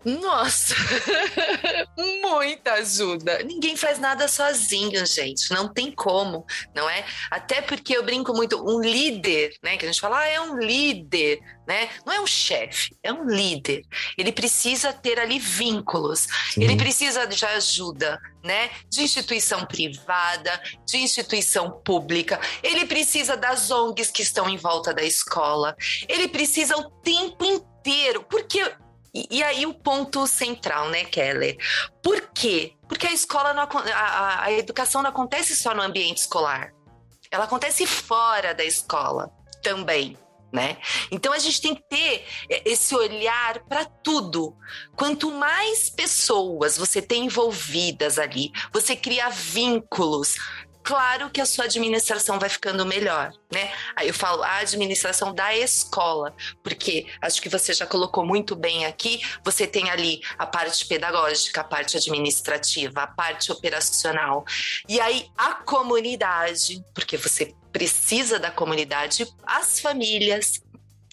Nossa, 0.08 0.74
muita 2.24 2.76
ajuda. 2.76 3.44
Ninguém 3.44 3.76
faz 3.76 4.00
nada 4.00 4.26
sozinho, 4.30 5.06
gente. 5.06 5.52
Não 5.52 5.68
tem 5.68 5.92
como, 5.92 6.46
não 6.74 6.90
é? 6.90 7.04
Até 7.30 7.62
porque 7.62 7.98
eu 7.98 8.04
brinco 8.04 8.34
muito, 8.34 8.64
um 8.66 8.80
líder, 8.80 9.54
né? 9.62 9.76
Que 9.76 9.84
a 9.84 9.92
gente 9.92 10.00
fala, 10.00 10.20
ah, 10.20 10.28
é 10.28 10.40
um 10.40 10.58
líder, 10.58 11.42
né? 11.68 11.90
Não 12.06 12.14
é 12.14 12.22
um 12.22 12.26
chefe, 12.26 12.96
é 13.04 13.12
um 13.12 13.26
líder. 13.26 13.82
Ele 14.18 14.32
precisa 14.32 14.94
ter 14.94 15.20
ali 15.20 15.40
vínculos. 15.40 16.26
Sim. 16.52 16.64
Ele 16.64 16.78
precisa 16.78 17.28
de 17.28 17.46
ajuda, 17.46 18.18
né? 18.42 18.70
De 18.90 19.02
instituição 19.02 19.66
privada, 19.66 20.62
de 20.86 21.00
instituição 21.00 21.82
pública. 21.84 22.40
Ele 22.64 22.86
precisa 22.86 23.36
das 23.36 23.70
ONGs 23.70 24.10
que 24.10 24.22
estão 24.22 24.48
em 24.48 24.56
volta 24.56 24.94
da 24.94 25.04
escola. 25.04 25.76
Ele 26.08 26.30
precisa 26.30 26.78
o 26.78 26.90
tempo 27.02 27.44
inteiro, 27.44 28.24
porque 28.30 28.64
e, 29.14 29.38
e, 29.38 29.44
aí 29.44 29.66
o 29.66 29.74
ponto 29.74 30.28
central, 30.28 30.90
né, 30.90 31.06
Keller? 31.06 31.58
Por 32.04 32.22
quê? 32.34 32.74
Porque 32.88 33.08
a 33.08 33.14
escola, 33.14 33.54
não, 33.54 33.68
a, 33.94 34.44
a 34.44 34.52
educação 34.52 35.02
não 35.02 35.10
acontece 35.10 35.56
só 35.56 35.74
no 35.74 35.82
ambiente 35.82 36.20
escolar. 36.20 36.72
Ela 37.32 37.46
acontece 37.46 37.86
fora 37.86 38.54
da 38.54 38.64
escola 38.64 39.32
também. 39.62 40.18
Né? 40.50 40.78
Então 41.12 41.34
a 41.34 41.40
gente 41.40 41.62
tem 41.62 41.76
que 41.76 41.84
ter 41.90 42.26
esse 42.64 42.96
olhar 42.96 43.60
para 43.66 43.84
tudo. 43.84 44.56
Quanto 44.96 45.30
mais 45.30 45.90
pessoas 45.90 46.78
você 46.78 47.02
tem 47.02 47.26
envolvidas 47.26 48.18
ali, 48.18 48.52
você 48.72 48.96
cria 48.96 49.30
vínculos, 49.30 50.36
claro 50.88 51.30
que 51.30 51.42
a 51.42 51.46
sua 51.46 51.66
administração 51.66 52.40
vai 52.40 52.48
ficando 52.48 52.86
melhor, 52.86 53.34
né? 53.52 53.74
Aí 53.94 54.08
eu 54.08 54.14
falo 54.14 54.42
a 54.42 54.60
administração 54.60 55.36
da 55.36 55.54
escola, 55.54 56.34
porque 56.64 57.06
acho 57.22 57.42
que 57.42 57.50
você 57.50 57.74
já 57.74 57.86
colocou 57.86 58.26
muito 58.26 58.56
bem 58.56 58.86
aqui, 58.86 59.22
você 59.44 59.68
tem 59.68 59.90
ali 59.90 60.22
a 60.38 60.46
parte 60.46 60.86
pedagógica, 60.86 61.60
a 61.60 61.64
parte 61.66 61.98
administrativa, 61.98 63.02
a 63.02 63.08
parte 63.08 63.52
operacional. 63.52 64.46
E 64.88 64.98
aí 65.02 65.30
a 65.38 65.56
comunidade, 65.56 66.82
porque 66.96 67.18
você 67.18 67.54
precisa 67.74 68.40
da 68.40 68.50
comunidade, 68.50 69.28
as 69.46 69.82
famílias, 69.82 70.62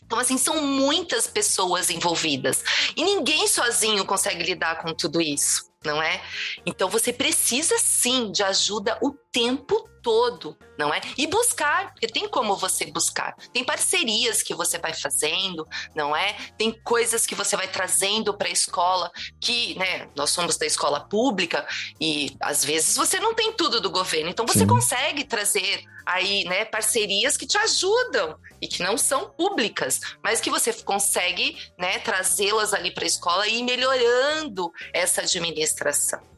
então, 0.07 0.19
assim, 0.19 0.39
são 0.39 0.63
muitas 0.63 1.27
pessoas 1.27 1.91
envolvidas. 1.91 2.63
E 2.95 3.03
ninguém 3.03 3.49
sozinho 3.49 4.05
consegue 4.05 4.45
lidar 4.45 4.77
com 4.83 4.95
tudo 4.95 5.21
isso 5.21 5.74
não 5.85 6.03
é? 6.03 6.23
Então 6.65 6.89
você 6.89 7.13
precisa 7.13 7.77
sim 7.79 8.33
de 8.33 8.43
ajuda 8.43 8.99
o 9.03 9.13
tempo 9.33 9.89
todo, 10.05 10.57
não 10.79 10.93
é? 10.93 11.01
E 11.17 11.27
buscar, 11.27 11.93
porque 11.93 12.07
tem 12.07 12.29
como 12.29 12.55
você 12.55 12.85
buscar. 12.87 13.35
Tem 13.53 13.65
parcerias 13.65 14.43
que 14.43 14.55
você 14.55 14.79
vai 14.79 14.93
fazendo, 14.93 15.67
não 15.95 16.15
é? 16.15 16.37
Tem 16.59 16.71
coisas 16.85 17.27
que 17.27 17.35
você 17.35 17.57
vai 17.57 17.67
trazendo 17.67 18.35
para 18.35 18.47
a 18.47 18.53
escola, 18.53 19.11
que, 19.41 19.77
né, 19.79 20.07
nós 20.15 20.31
somos 20.31 20.59
da 20.59 20.67
escola 20.67 21.01
pública 21.01 21.67
e 21.99 22.37
às 22.39 22.63
vezes 22.63 22.95
você 22.95 23.19
não 23.19 23.35
tem 23.35 23.55
tudo 23.55 23.81
do 23.81 23.91
governo, 23.91 24.29
então 24.29 24.47
você 24.47 24.61
Sim. 24.61 24.67
consegue 24.67 25.25
trazer 25.25 25.83
aí, 26.05 26.45
né, 26.45 26.67
parcerias 26.67 27.37
que 27.37 27.47
te 27.47 27.57
ajudam 27.57 28.37
e 28.61 28.69
que 28.69 28.83
não 28.83 28.99
são 28.99 29.31
públicas, 29.31 30.01
mas 30.23 30.39
que 30.39 30.51
você 30.51 30.71
consegue, 30.73 31.57
né, 31.79 31.99
trazê-las 32.01 32.75
ali 32.75 32.91
para 32.91 33.05
a 33.05 33.07
escola 33.07 33.49
e 33.49 33.61
ir 33.61 33.63
melhorando 33.63 34.71
essa 34.93 35.23
administração. 35.23 36.34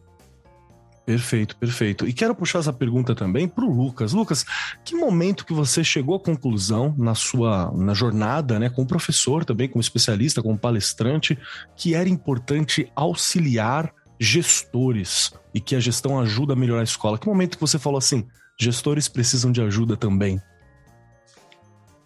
Perfeito, 1.06 1.56
perfeito. 1.56 2.08
E 2.08 2.12
quero 2.12 2.34
puxar 2.34 2.58
essa 2.58 2.72
pergunta 2.72 3.14
também 3.14 3.46
para 3.46 3.64
o 3.64 3.72
Lucas. 3.72 4.12
Lucas, 4.12 4.44
que 4.84 4.96
momento 4.96 5.46
que 5.46 5.52
você 5.52 5.84
chegou 5.84 6.16
à 6.16 6.20
conclusão 6.20 6.92
na 6.98 7.14
sua 7.14 7.70
na 7.76 7.94
jornada, 7.94 8.58
né, 8.58 8.68
como 8.68 8.88
professor 8.88 9.44
também, 9.44 9.68
como 9.68 9.80
especialista, 9.80 10.42
como 10.42 10.58
palestrante, 10.58 11.38
que 11.76 11.94
era 11.94 12.08
importante 12.08 12.90
auxiliar 12.96 13.94
gestores 14.18 15.32
e 15.54 15.60
que 15.60 15.76
a 15.76 15.80
gestão 15.80 16.18
ajuda 16.18 16.54
a 16.54 16.56
melhorar 16.56 16.80
a 16.80 16.84
escola? 16.84 17.18
Que 17.18 17.28
momento 17.28 17.56
que 17.56 17.60
você 17.60 17.78
falou 17.78 17.98
assim, 17.98 18.26
gestores 18.58 19.06
precisam 19.06 19.52
de 19.52 19.62
ajuda 19.62 19.96
também? 19.96 20.42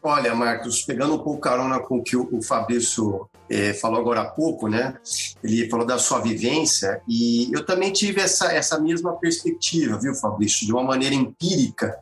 Olha, 0.02 0.34
Marcos, 0.34 0.82
pegando 0.82 1.14
um 1.14 1.18
pouco 1.18 1.40
carona 1.40 1.78
com 1.80 1.98
o 1.98 2.02
que 2.02 2.16
o 2.16 2.42
Fabrício 2.42 3.29
é, 3.50 3.74
falou 3.74 3.98
agora 3.98 4.20
há 4.20 4.24
pouco, 4.26 4.68
né? 4.68 4.94
Ele 5.42 5.68
falou 5.68 5.84
da 5.84 5.98
sua 5.98 6.20
vivência 6.20 7.02
e 7.08 7.50
eu 7.52 7.66
também 7.66 7.92
tive 7.92 8.20
essa, 8.20 8.52
essa 8.52 8.78
mesma 8.78 9.16
perspectiva, 9.16 9.98
viu, 9.98 10.14
Fabrício? 10.14 10.64
De 10.64 10.72
uma 10.72 10.84
maneira 10.84 11.16
empírica. 11.16 11.98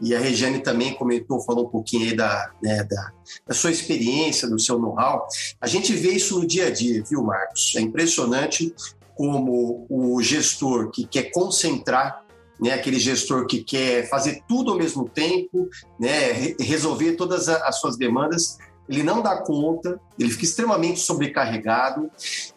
E 0.00 0.14
a 0.14 0.20
Regiane 0.20 0.60
também 0.60 0.94
comentou, 0.94 1.40
falou 1.40 1.66
um 1.66 1.68
pouquinho 1.68 2.08
aí 2.08 2.16
da, 2.16 2.50
né, 2.62 2.84
da, 2.84 3.12
da 3.48 3.54
sua 3.54 3.72
experiência, 3.72 4.48
do 4.48 4.60
seu 4.60 4.78
know-how. 4.78 5.26
A 5.60 5.66
gente 5.66 5.92
vê 5.92 6.12
isso 6.12 6.38
no 6.38 6.46
dia 6.46 6.68
a 6.68 6.70
dia, 6.70 7.02
viu, 7.08 7.22
Marcos? 7.24 7.74
É 7.76 7.80
impressionante 7.80 8.72
como 9.16 9.86
o 9.90 10.22
gestor 10.22 10.90
que 10.90 11.04
quer 11.04 11.32
concentrar 11.32 12.22
né, 12.60 12.72
aquele 12.74 13.00
gestor 13.00 13.46
que 13.46 13.64
quer 13.64 14.08
fazer 14.08 14.44
tudo 14.46 14.70
ao 14.70 14.78
mesmo 14.78 15.08
tempo, 15.08 15.68
né, 15.98 16.54
resolver 16.60 17.14
todas 17.14 17.48
as 17.48 17.80
suas 17.80 17.96
demandas, 17.96 18.56
ele 18.88 19.02
não 19.02 19.22
dá 19.22 19.36
conta, 19.42 20.00
ele 20.18 20.30
fica 20.30 20.44
extremamente 20.44 21.00
sobrecarregado 21.00 22.10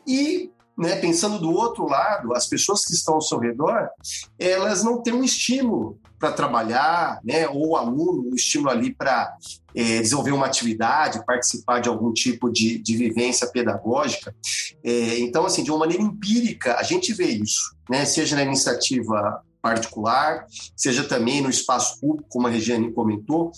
e 0.07 0.51
né, 0.77 0.97
pensando 0.97 1.39
do 1.39 1.51
outro 1.51 1.87
lado, 1.87 2.33
as 2.33 2.47
pessoas 2.47 2.85
que 2.85 2.93
estão 2.93 3.15
ao 3.15 3.21
seu 3.21 3.39
redor, 3.39 3.89
elas 4.37 4.83
não 4.83 5.01
têm 5.01 5.13
um 5.13 5.23
estímulo 5.23 5.97
para 6.19 6.31
trabalhar, 6.31 7.19
né, 7.23 7.47
ou 7.47 7.69
o 7.69 7.75
aluno, 7.77 8.29
um 8.29 8.35
estímulo 8.35 8.69
ali 8.69 8.93
para 8.93 9.35
é, 9.73 10.01
desenvolver 10.01 10.31
uma 10.31 10.45
atividade, 10.45 11.25
participar 11.25 11.79
de 11.79 11.87
algum 11.87 12.11
tipo 12.11 12.51
de, 12.51 12.77
de 12.77 12.95
vivência 12.95 13.47
pedagógica. 13.47 14.35
É, 14.83 15.19
então, 15.19 15.45
assim, 15.45 15.63
de 15.63 15.71
uma 15.71 15.79
maneira 15.79 16.03
empírica, 16.03 16.75
a 16.77 16.83
gente 16.83 17.13
vê 17.13 17.27
isso, 17.27 17.75
né, 17.89 18.05
seja 18.05 18.35
na 18.35 18.43
iniciativa 18.43 19.41
particular, 19.65 20.45
seja 20.77 21.03
também 21.03 21.41
no 21.41 21.49
espaço 21.49 21.99
público, 21.99 22.29
como 22.29 22.45
a 22.45 22.51
Regiane 22.51 22.93
comentou, 22.93 23.51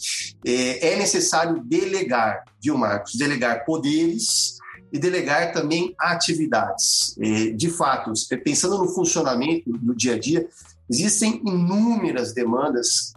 é, 0.46 0.94
é 0.94 0.96
necessário 0.96 1.62
delegar, 1.66 2.46
viu, 2.64 2.78
Marcos? 2.78 3.16
Delegar 3.16 3.66
poderes 3.66 4.56
e 4.94 4.98
delegar 4.98 5.52
também 5.52 5.94
atividades. 6.00 7.14
É, 7.20 7.50
de 7.50 7.70
fato, 7.70 8.14
pensando 8.42 8.78
no 8.78 8.88
funcionamento 8.88 9.70
do 9.70 9.94
dia 9.94 10.16
a 10.16 10.20
dia, 10.20 10.48
existem 10.90 11.42
inúmeras 11.46 12.34
demandas 12.34 13.12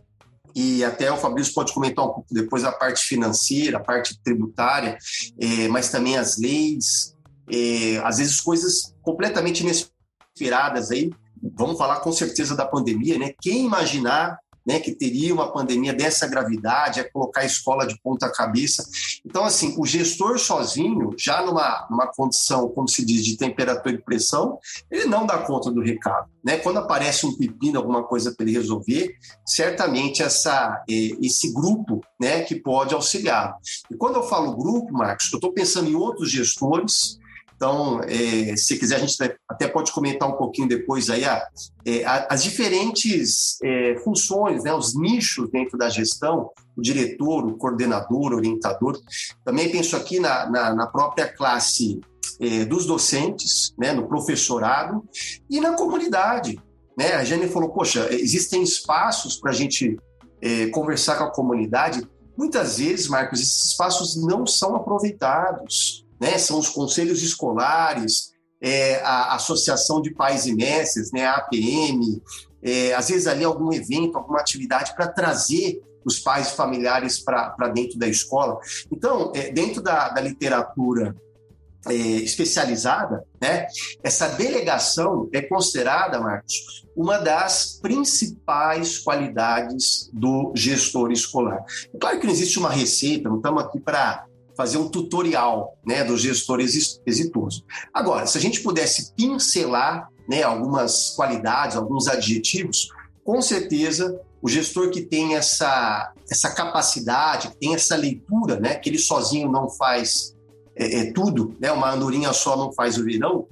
e 0.52 0.82
até 0.82 1.12
o 1.12 1.16
Fabrício 1.16 1.54
pode 1.54 1.73
comentar 1.73 2.04
um 2.04 2.09
pouco 2.09 2.35
depois 2.35 2.64
a 2.64 2.73
parte 2.73 3.04
financeira, 3.04 3.76
a 3.76 3.80
parte 3.80 4.20
tributária, 4.20 4.99
é, 5.40 5.68
mas 5.68 5.90
também 5.90 6.16
as 6.16 6.38
leis, 6.38 7.14
é, 7.49 7.99
às 7.99 8.18
vezes 8.18 8.40
coisas 8.40 8.92
completamente 9.00 9.61
inesperadas 9.62 10.90
aí 10.90 11.12
vamos 11.42 11.78
falar 11.78 12.00
com 12.00 12.12
certeza 12.12 12.56
da 12.56 12.66
pandemia, 12.66 13.18
né? 13.18 13.35
Quem 13.40 13.64
imaginar 13.64 14.38
né, 14.66 14.78
que 14.78 14.92
teria 14.92 15.32
uma 15.32 15.52
pandemia 15.52 15.92
dessa 15.92 16.26
gravidade, 16.26 17.00
é 17.00 17.04
colocar 17.04 17.40
a 17.40 17.47
escola 17.47 17.87
de 17.87 17.99
ponta 18.00 18.30
cabeça. 18.30 18.87
Então, 19.25 19.44
assim, 19.44 19.75
o 19.78 19.87
gestor 19.87 20.38
sozinho, 20.38 21.14
já 21.18 21.44
numa, 21.44 21.87
numa 21.90 22.06
condição, 22.06 22.68
como 22.68 22.88
se 22.88 23.04
diz, 23.04 23.25
de 23.25 23.37
temperatura 23.37 23.94
e 23.94 24.02
pressão, 24.02 24.59
ele 24.90 25.06
não 25.06 25.26
dá 25.26 25.38
conta 25.38 25.70
do 25.70 25.80
recado. 25.80 26.28
Né? 26.44 26.56
Quando 26.56 26.78
aparece 26.78 27.26
um 27.26 27.37
pepino, 27.37 27.78
alguma 27.78 28.04
coisa 28.04 28.32
para 28.32 28.47
ele 28.47 28.56
resolver, 28.56 29.14
certamente 29.47 30.23
essa, 30.23 30.82
esse 30.88 31.52
grupo 31.52 32.00
né, 32.20 32.42
que 32.42 32.54
pode 32.54 32.94
auxiliar. 32.94 33.56
E 33.90 33.97
quando 33.97 34.16
eu 34.16 34.23
falo 34.23 34.56
grupo, 34.56 34.92
Marcos, 34.92 35.32
eu 35.32 35.38
estou 35.38 35.52
pensando 35.52 35.88
em 35.88 35.94
outros 35.94 36.30
gestores, 36.30 37.18
então, 37.61 38.00
é, 38.05 38.57
se 38.57 38.79
quiser, 38.79 38.97
a 38.97 38.99
gente 39.00 39.14
até 39.47 39.69
pode 39.69 39.93
comentar 39.93 40.26
um 40.26 40.33
pouquinho 40.33 40.67
depois 40.67 41.11
aí 41.11 41.26
a, 41.26 41.47
é, 41.85 42.02
as 42.07 42.43
diferentes 42.43 43.59
é, 43.62 43.99
funções, 44.02 44.64
né, 44.64 44.73
os 44.73 44.99
nichos 44.99 45.50
dentro 45.50 45.76
da 45.76 45.90
gestão, 45.90 46.49
o 46.75 46.81
diretor, 46.81 47.45
o 47.45 47.59
coordenador, 47.59 48.33
o 48.33 48.37
orientador. 48.37 48.99
Também 49.45 49.71
penso 49.71 49.95
aqui 49.95 50.19
na, 50.19 50.49
na, 50.49 50.75
na 50.75 50.87
própria 50.87 51.29
classe 51.29 52.00
dos 52.71 52.87
docentes, 52.87 53.75
né, 53.79 53.93
no 53.93 54.09
professorado 54.09 55.05
e 55.50 55.61
na 55.61 55.75
comunidade. 55.75 56.59
Né? 56.97 57.12
A 57.12 57.23
Jane 57.23 57.47
falou, 57.49 57.69
poxa, 57.69 58.09
existem 58.11 58.62
espaços 58.62 59.37
para 59.37 59.50
a 59.50 59.55
gente 59.55 59.99
conversar 60.73 61.19
com 61.19 61.25
a 61.25 61.31
comunidade. 61.31 62.09
Muitas 62.38 62.79
vezes, 62.79 63.09
Marcos, 63.09 63.40
esses 63.40 63.73
espaços 63.73 64.17
não 64.17 64.47
são 64.47 64.75
aproveitados 64.75 66.07
né? 66.21 66.39
São 66.39 66.59
os 66.59 66.69
conselhos 66.69 67.23
escolares, 67.23 68.31
é, 68.61 69.00
a 69.00 69.35
Associação 69.35 70.03
de 70.03 70.12
Pais 70.12 70.47
e 70.47 70.55
Mestres, 70.55 71.11
né? 71.12 71.25
a 71.25 71.37
APM, 71.37 72.23
é, 72.62 72.93
às 72.95 73.09
vezes 73.09 73.27
ali 73.27 73.43
algum 73.43 73.73
evento, 73.73 74.19
alguma 74.19 74.41
atividade 74.41 74.95
para 74.95 75.09
trazer 75.09 75.81
os 76.05 76.19
pais 76.19 76.49
e 76.49 76.57
familiares 76.57 77.19
para 77.19 77.69
dentro 77.75 77.99
da 77.99 78.09
escola. 78.09 78.59
Então, 78.91 79.33
é, 79.35 79.50
dentro 79.50 79.83
da, 79.83 80.09
da 80.09 80.21
literatura 80.21 81.15
é, 81.87 81.95
especializada, 81.95 83.25
né, 83.41 83.67
essa 84.03 84.29
delegação 84.29 85.29
é 85.33 85.41
considerada, 85.41 86.21
Marcos, 86.21 86.87
uma 86.95 87.19
das 87.19 87.79
principais 87.81 88.99
qualidades 88.99 90.11
do 90.12 90.53
gestor 90.55 91.11
escolar. 91.12 91.65
É 91.95 91.99
claro 91.99 92.21
que 92.21 92.27
não 92.27 92.35
existe 92.35 92.59
uma 92.59 92.71
receita, 92.71 93.29
não 93.29 93.37
estamos 93.37 93.62
aqui 93.62 93.81
para 93.81 94.27
fazer 94.61 94.76
um 94.76 94.90
tutorial 94.90 95.79
né, 95.87 96.05
do 96.05 96.19
gestor 96.19 96.61
exitoso. 96.61 97.64
Agora, 97.95 98.26
se 98.26 98.37
a 98.37 98.40
gente 98.43 98.61
pudesse 98.61 99.14
pincelar 99.14 100.11
né, 100.29 100.43
algumas 100.43 101.14
qualidades, 101.17 101.79
alguns 101.79 102.07
adjetivos, 102.07 102.90
com 103.25 103.40
certeza 103.40 104.21
o 104.43 104.50
gestor 104.50 104.90
que 104.90 105.00
tem 105.00 105.35
essa, 105.35 106.12
essa 106.31 106.50
capacidade, 106.50 107.49
que 107.49 107.57
tem 107.57 107.75
essa 107.75 107.97
leitura, 107.97 108.61
né, 108.61 108.75
que 108.75 108.90
ele 108.90 108.99
sozinho 108.99 109.50
não 109.50 109.71
faz 109.71 110.37
é, 110.76 110.99
é, 110.99 111.12
tudo, 111.12 111.57
né, 111.59 111.73
uma 111.73 111.90
andorinha 111.90 112.31
só 112.35 112.55
não 112.55 112.71
faz 112.71 112.99
o 112.99 113.05
verão, 113.05 113.49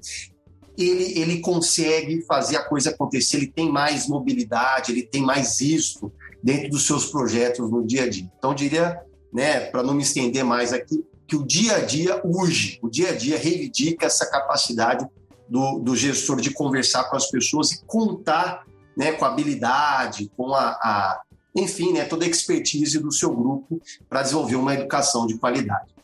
ele, 0.77 1.19
ele 1.19 1.41
consegue 1.41 2.21
fazer 2.27 2.57
a 2.57 2.65
coisa 2.65 2.91
acontecer, 2.91 3.39
ele 3.39 3.51
tem 3.51 3.73
mais 3.73 4.07
mobilidade, 4.07 4.93
ele 4.93 5.05
tem 5.05 5.23
mais 5.23 5.59
êxito 5.59 6.13
dentro 6.43 6.69
dos 6.69 6.87
seus 6.87 7.07
projetos 7.07 7.71
no 7.71 7.87
dia 7.87 8.05
a 8.05 8.11
dia. 8.11 8.31
Então, 8.37 8.51
eu 8.51 8.55
diria 8.55 9.08
né, 9.33 9.61
para 9.61 9.83
não 9.83 9.95
me 9.95 10.03
estender 10.03 10.45
mais 10.45 10.73
aqui, 10.73 11.05
que 11.27 11.37
o 11.37 11.47
dia 11.47 11.77
a 11.77 11.81
dia 11.81 12.21
urge, 12.25 12.79
o 12.83 12.89
dia 12.89 13.11
a 13.11 13.15
dia 13.15 13.39
reivindica 13.39 14.07
essa 14.07 14.29
capacidade 14.31 15.07
do, 15.49 15.79
do 15.79 15.95
gestor 15.95 16.41
de 16.41 16.51
conversar 16.51 17.05
com 17.05 17.17
as 17.17 17.31
pessoas 17.31 17.73
e 17.73 17.85
contar 17.85 18.67
né, 18.97 19.13
com 19.13 19.25
a 19.25 19.29
habilidade, 19.29 20.31
com 20.37 20.55
a, 20.55 20.71
a 20.71 21.23
enfim, 21.55 21.93
né, 21.93 22.05
toda 22.05 22.25
a 22.25 22.29
expertise 22.29 22.99
do 22.99 23.13
seu 23.13 23.35
grupo 23.35 23.81
para 24.09 24.23
desenvolver 24.23 24.57
uma 24.57 24.75
educação 24.75 25.27
de 25.27 25.37
qualidade. 25.39 25.98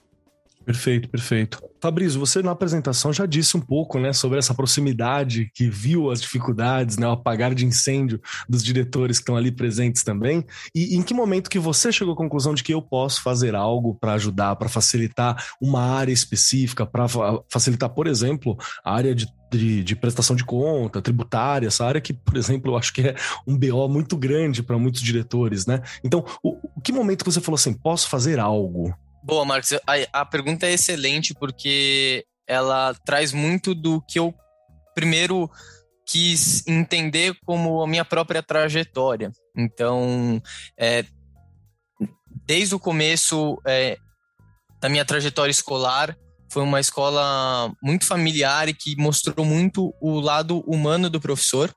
Perfeito, 0.65 1.09
perfeito. 1.09 1.63
Fabrício, 1.81 2.19
você 2.19 2.43
na 2.43 2.53
apresentação 2.53 3.13
já 3.13 3.27
disse 3.27 3.55
um 3.57 3.61
pouco, 3.61 3.99
né, 3.99 4.15
sobre 4.15 4.39
essa 4.39 4.55
proximidade 4.55 5.51
que 5.55 5.69
viu 5.69 6.11
as 6.11 6.23
dificuldades, 6.23 6.97
né, 6.97 7.07
o 7.07 7.11
apagar 7.11 7.55
de 7.55 7.67
incêndio 7.67 8.19
dos 8.49 8.65
diretores 8.65 9.19
que 9.19 9.23
estão 9.23 9.37
ali 9.37 9.53
presentes 9.53 10.03
também. 10.03 10.43
E 10.75 10.97
em 10.97 11.03
que 11.03 11.13
momento 11.13 11.51
que 11.51 11.59
você 11.59 11.93
chegou 11.93 12.15
à 12.15 12.17
conclusão 12.17 12.55
de 12.55 12.63
que 12.63 12.73
eu 12.73 12.81
posso 12.81 13.23
fazer 13.23 13.55
algo 13.55 13.95
para 13.95 14.15
ajudar, 14.15 14.57
para 14.57 14.71
facilitar 14.71 15.37
uma 15.61 15.83
área 15.83 16.13
específica, 16.13 16.87
para 16.87 17.07
facilitar, 17.51 17.91
por 17.91 18.07
exemplo, 18.07 18.57
a 18.83 18.95
área 18.95 19.15
de 19.15 19.27
de, 19.57 19.85
de, 19.85 19.95
prestação 19.95 20.35
de 20.35 20.45
conta, 20.45 21.01
tributária, 21.01 21.69
essa 21.69 21.85
área 21.85 22.01
que, 22.01 22.13
por 22.13 22.37
exemplo, 22.37 22.73
eu 22.73 22.77
acho 22.77 22.93
que 22.93 23.03
é 23.03 23.15
um 23.47 23.57
BO 23.57 23.89
muito 23.89 24.17
grande 24.17 24.65
para 24.65 24.77
muitos 24.77 25.01
diretores, 25.01 25.65
né? 25.65 25.81
Então, 26.03 26.25
o, 26.43 26.57
o, 26.75 26.81
que 26.81 26.91
momento 26.91 27.25
que 27.25 27.31
você 27.31 27.41
falou 27.41 27.55
assim, 27.55 27.73
posso 27.73 28.09
fazer 28.09 28.41
algo? 28.41 28.93
Boa, 29.25 29.43
Marcos. 29.43 29.73
A, 29.73 30.21
a 30.21 30.27
pergunta 30.27 30.67
é 30.67 30.75
excelente 30.75 31.33
porque 31.33 32.27
ela 32.47 32.93
traz 33.07 33.33
muito 33.33 33.75
do 33.75 34.03
que 34.03 34.19
eu 34.19 34.35
primeiro 34.95 35.51
quis 36.07 36.63
entender 36.67 37.35
como 37.47 37.83
a 37.83 37.87
minha 37.87 38.05
própria 38.05 38.43
trajetória. 38.43 39.33
Então, 39.57 40.43
é, 40.79 41.07
desde 42.47 42.75
o 42.75 42.79
começo 42.79 43.59
é, 43.67 43.97
da 44.79 44.91
minha 44.91 45.07
trajetória 45.07 45.51
escolar, 45.51 46.15
foi 46.51 46.63
uma 46.63 46.79
escola 46.79 47.73
muito 47.83 48.05
familiar 48.05 48.69
e 48.69 48.75
que 48.75 48.95
mostrou 48.95 49.47
muito 49.47 49.95
o 50.03 50.21
lado 50.21 50.61
humano 50.71 51.09
do 51.09 51.19
professor 51.19 51.75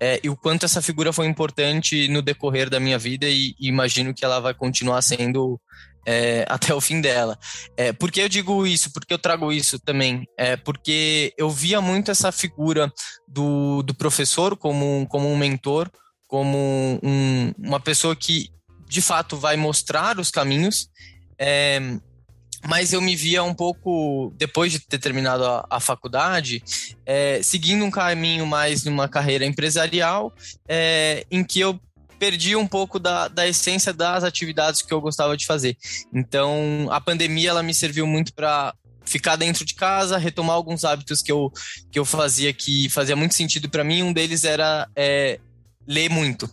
é, 0.00 0.20
e 0.22 0.30
o 0.30 0.36
quanto 0.36 0.64
essa 0.64 0.80
figura 0.80 1.12
foi 1.12 1.26
importante 1.26 2.06
no 2.06 2.22
decorrer 2.22 2.70
da 2.70 2.78
minha 2.78 2.98
vida 2.98 3.26
e, 3.28 3.54
e 3.58 3.66
imagino 3.66 4.14
que 4.14 4.24
ela 4.24 4.38
vai 4.38 4.54
continuar 4.54 5.02
sendo 5.02 5.60
é, 6.06 6.44
até 6.48 6.74
o 6.74 6.80
fim 6.80 7.00
dela. 7.00 7.38
É, 7.76 7.92
por 7.92 8.10
que 8.10 8.20
eu 8.20 8.28
digo 8.28 8.66
isso? 8.66 8.92
Porque 8.92 9.12
eu 9.12 9.18
trago 9.18 9.52
isso 9.52 9.78
também? 9.78 10.26
É 10.36 10.56
porque 10.56 11.32
eu 11.36 11.50
via 11.50 11.80
muito 11.80 12.10
essa 12.10 12.30
figura 12.30 12.92
do, 13.28 13.82
do 13.82 13.94
professor 13.94 14.56
como, 14.56 15.06
como 15.08 15.30
um 15.30 15.36
mentor, 15.36 15.90
como 16.26 17.00
um, 17.02 17.52
uma 17.58 17.80
pessoa 17.80 18.14
que 18.14 18.50
de 18.88 19.00
fato 19.00 19.36
vai 19.36 19.56
mostrar 19.56 20.18
os 20.18 20.30
caminhos. 20.30 20.88
É, 21.38 21.80
mas 22.66 22.92
eu 22.92 23.00
me 23.00 23.14
via 23.14 23.42
um 23.42 23.52
pouco, 23.52 24.32
depois 24.36 24.72
de 24.72 24.80
ter 24.80 24.98
terminado 24.98 25.44
a, 25.44 25.66
a 25.68 25.80
faculdade, 25.80 26.62
é, 27.04 27.42
seguindo 27.42 27.84
um 27.84 27.90
caminho 27.90 28.46
mais 28.46 28.84
numa 28.84 29.06
carreira 29.06 29.44
empresarial, 29.44 30.32
é, 30.66 31.26
em 31.30 31.44
que 31.44 31.60
eu 31.60 31.78
perdi 32.24 32.56
um 32.56 32.66
pouco 32.66 32.98
da, 32.98 33.28
da 33.28 33.46
essência 33.46 33.92
das 33.92 34.24
atividades 34.24 34.80
que 34.80 34.94
eu 34.94 34.98
gostava 34.98 35.36
de 35.36 35.44
fazer. 35.44 35.76
Então, 36.10 36.88
a 36.90 36.98
pandemia 36.98 37.50
ela 37.50 37.62
me 37.62 37.74
serviu 37.74 38.06
muito 38.06 38.32
para 38.32 38.74
ficar 39.04 39.36
dentro 39.36 39.62
de 39.62 39.74
casa, 39.74 40.16
retomar 40.16 40.56
alguns 40.56 40.86
hábitos 40.86 41.20
que 41.20 41.30
eu, 41.30 41.52
que 41.92 41.98
eu 41.98 42.04
fazia 42.06 42.50
que 42.54 42.88
fazia 42.88 43.14
muito 43.14 43.34
sentido 43.34 43.68
para 43.68 43.84
mim. 43.84 44.02
Um 44.02 44.10
deles 44.10 44.42
era 44.42 44.88
é, 44.96 45.38
ler 45.86 46.08
muito. 46.08 46.48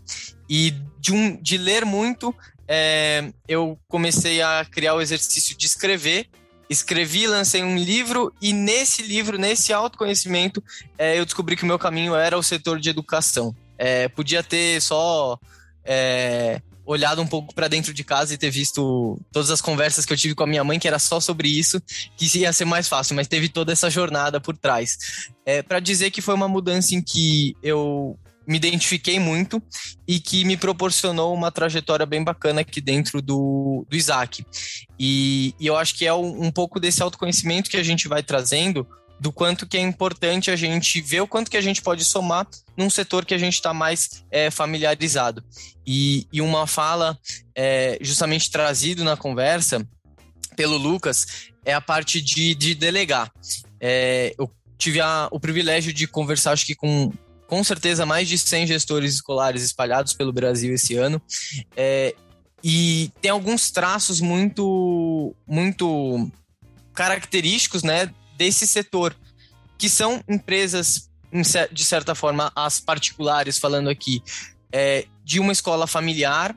E 0.50 0.72
de, 1.00 1.14
um, 1.14 1.42
de 1.42 1.58
ler 1.58 1.86
muito, 1.86 2.36
é, 2.68 3.32
eu 3.48 3.80
comecei 3.88 4.42
a 4.42 4.66
criar 4.70 4.96
o 4.96 5.02
exercício 5.02 5.58
de 5.58 5.68
escrever. 5.68 6.28
Escrevi, 6.70 7.28
lancei 7.28 7.64
um 7.64 7.78
livro 7.78 8.34
e 8.42 8.52
nesse 8.52 9.04
livro, 9.04 9.38
nesse 9.38 9.72
autoconhecimento, 9.72 10.62
é, 10.98 11.18
eu 11.18 11.24
descobri 11.24 11.56
que 11.56 11.64
o 11.64 11.68
meu 11.68 11.80
caminho 11.80 12.14
era 12.14 12.38
o 12.38 12.44
setor 12.44 12.78
de 12.78 12.90
educação. 12.90 13.56
É, 13.78 14.10
podia 14.10 14.44
ter 14.44 14.82
só 14.82 15.40
é, 15.86 16.62
olhado 16.86 17.22
um 17.22 17.28
pouco 17.28 17.54
para 17.54 17.68
dentro 17.68 17.94
de 17.94 18.04
casa 18.04 18.34
e 18.34 18.38
ter 18.38 18.50
visto 18.50 19.20
todas 19.32 19.50
as 19.50 19.62
conversas 19.62 20.06
que 20.06 20.14
eu 20.14 20.18
tive 20.18 20.36
com 20.36 20.44
a 20.44 20.48
minha 20.48 20.64
mãe, 20.64 20.80
que 20.80 20.88
era 20.88 21.00
só 21.00 21.20
sobre 21.20 21.48
isso, 21.48 21.82
que 22.18 22.40
ia 22.40 22.52
ser 22.54 22.66
mais 22.66 22.88
fácil, 22.88 23.16
mas 23.16 23.28
teve 23.28 23.50
toda 23.50 23.72
essa 23.72 23.90
jornada 23.90 24.40
por 24.40 24.58
trás. 24.58 24.98
É, 25.46 25.62
para 25.62 25.80
dizer 25.80 26.12
que 26.12 26.22
foi 26.22 26.34
uma 26.34 26.48
mudança 26.48 26.96
em 26.96 27.02
que 27.02 27.56
eu 27.64 28.18
me 28.48 28.58
identifiquei 28.58 29.20
muito 29.20 29.62
e 30.08 30.20
que 30.20 30.44
me 30.44 30.58
proporcionou 30.58 31.34
uma 31.34 31.52
trajetória 31.52 32.06
bem 32.06 32.24
bacana 32.24 32.62
aqui 32.62 32.82
dentro 32.82 33.22
do, 33.22 33.86
do 33.88 33.96
Isaac. 33.96 34.46
E, 35.00 35.54
e 35.60 35.68
eu 35.68 35.78
acho 35.78 35.96
que 35.96 36.06
é 36.06 36.14
um, 36.14 36.46
um 36.46 36.52
pouco 36.52 36.80
desse 36.80 37.02
autoconhecimento 37.02 37.70
que 37.70 37.78
a 37.78 37.84
gente 37.84 38.08
vai 38.08 38.24
trazendo 38.24 38.86
do 39.22 39.32
quanto 39.32 39.68
que 39.68 39.78
é 39.78 39.80
importante 39.80 40.50
a 40.50 40.56
gente 40.56 41.00
ver 41.00 41.22
o 41.22 41.28
quanto 41.28 41.52
que 41.52 41.56
a 41.56 41.62
gente 41.62 41.80
pode 41.80 42.04
somar 42.04 42.48
num 42.76 42.90
setor 42.90 43.24
que 43.24 43.36
a 43.36 43.38
gente 43.38 43.54
está 43.54 43.72
mais 43.72 44.24
é, 44.32 44.50
familiarizado. 44.50 45.44
E, 45.86 46.26
e, 46.34 46.42
uma 46.42 46.66
fala 46.66 47.16
é, 47.54 48.00
justamente 48.02 48.50
trazido 48.50 49.04
na 49.04 49.16
conversa 49.16 49.88
pelo 50.56 50.76
Lucas 50.76 51.52
é 51.64 51.72
a 51.72 51.80
parte 51.80 52.20
de, 52.20 52.56
de 52.56 52.74
delegar. 52.74 53.32
É, 53.80 54.34
eu 54.40 54.50
tive 54.76 55.00
a, 55.00 55.28
o 55.32 55.40
privilégio 55.40 55.94
de 55.94 56.08
conversar, 56.08 56.54
acho 56.54 56.66
que 56.66 56.74
com 56.74 57.14
com 57.46 57.64
certeza 57.64 58.06
mais 58.06 58.28
de 58.28 58.38
100 58.40 58.66
gestores 58.66 59.14
escolares 59.14 59.62
espalhados 59.62 60.14
pelo 60.14 60.32
Brasil 60.32 60.74
esse 60.74 60.96
ano. 60.96 61.22
É, 61.76 62.16
e 62.64 63.12
tem 63.22 63.30
alguns 63.30 63.70
traços 63.70 64.20
muito, 64.20 65.36
muito 65.46 66.32
característicos, 66.94 67.84
né, 67.84 68.10
desse 68.42 68.66
setor, 68.66 69.16
que 69.82 69.90
são 69.90 70.24
empresas, 70.30 71.10
de 71.72 71.84
certa 71.84 72.14
forma, 72.14 72.52
as 72.56 72.80
particulares, 72.80 73.58
falando 73.58 73.90
aqui, 73.90 74.22
é, 74.72 75.08
de 75.26 75.40
uma 75.40 75.52
escola 75.52 75.88
familiar, 75.88 76.56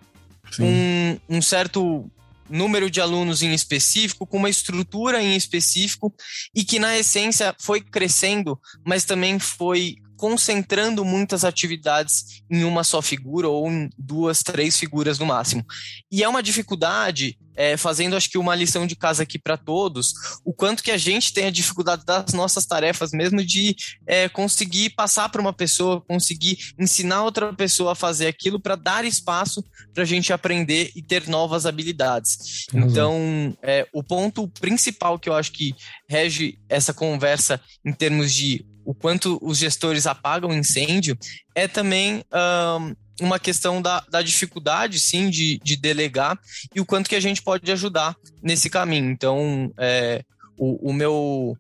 um, 0.60 1.18
um 1.26 1.40
certo 1.40 2.04
número 2.50 2.90
de 2.90 3.00
alunos 3.00 3.40
em 3.40 3.54
específico, 3.54 4.26
com 4.26 4.36
uma 4.36 4.50
estrutura 4.50 5.22
em 5.22 5.34
específico, 5.34 6.14
e 6.54 6.66
que 6.66 6.78
na 6.78 6.98
essência 6.98 7.56
foi 7.58 7.80
crescendo, 7.80 8.60
mas 8.84 9.06
também 9.06 9.38
foi 9.38 9.96
concentrando 10.24 11.04
muitas 11.04 11.44
atividades 11.44 12.42
em 12.50 12.64
uma 12.64 12.82
só 12.82 13.02
figura 13.02 13.46
ou 13.46 13.70
em 13.70 13.90
duas, 13.98 14.42
três 14.42 14.78
figuras 14.78 15.18
no 15.18 15.26
máximo. 15.26 15.62
E 16.10 16.22
é 16.24 16.28
uma 16.28 16.42
dificuldade, 16.42 17.38
é, 17.54 17.76
fazendo 17.76 18.16
acho 18.16 18.30
que 18.30 18.38
uma 18.38 18.54
lição 18.54 18.86
de 18.86 18.96
casa 18.96 19.22
aqui 19.22 19.38
para 19.38 19.58
todos, 19.58 20.14
o 20.42 20.54
quanto 20.54 20.82
que 20.82 20.90
a 20.90 20.96
gente 20.96 21.34
tem 21.34 21.44
a 21.44 21.50
dificuldade 21.50 22.06
das 22.06 22.32
nossas 22.32 22.64
tarefas 22.64 23.10
mesmo 23.12 23.44
de 23.44 23.76
é, 24.06 24.26
conseguir 24.26 24.94
passar 24.96 25.28
para 25.28 25.42
uma 25.42 25.52
pessoa, 25.52 26.00
conseguir 26.00 26.56
ensinar 26.78 27.22
outra 27.22 27.52
pessoa 27.52 27.92
a 27.92 27.94
fazer 27.94 28.26
aquilo 28.26 28.58
para 28.58 28.76
dar 28.76 29.04
espaço 29.04 29.62
para 29.92 30.04
a 30.04 30.06
gente 30.06 30.32
aprender 30.32 30.90
e 30.96 31.02
ter 31.02 31.28
novas 31.28 31.66
habilidades. 31.66 32.64
Uhum. 32.72 32.80
Então, 32.80 33.58
é, 33.62 33.86
o 33.92 34.02
ponto 34.02 34.48
principal 34.48 35.18
que 35.18 35.28
eu 35.28 35.34
acho 35.34 35.52
que 35.52 35.74
rege 36.08 36.58
essa 36.66 36.94
conversa 36.94 37.60
em 37.84 37.92
termos 37.92 38.32
de 38.32 38.64
o 38.84 38.94
quanto 38.94 39.38
os 39.42 39.58
gestores 39.58 40.06
apagam 40.06 40.52
incêndio, 40.52 41.16
é 41.54 41.66
também 41.66 42.24
um, 42.32 42.94
uma 43.20 43.38
questão 43.38 43.80
da, 43.80 44.04
da 44.10 44.22
dificuldade, 44.22 45.00
sim, 45.00 45.30
de, 45.30 45.58
de, 45.62 45.76
delegar 45.76 46.38
e 46.74 46.80
o 46.80 46.86
quanto 46.86 47.08
que 47.08 47.16
a 47.16 47.20
gente 47.20 47.42
pode 47.42 47.70
ajudar 47.70 48.16
nesse 48.42 48.68
caminho. 48.68 49.10
Então, 49.10 49.72
é, 49.78 50.22
o, 50.56 50.90
o 50.90 50.92
meu 50.92 51.56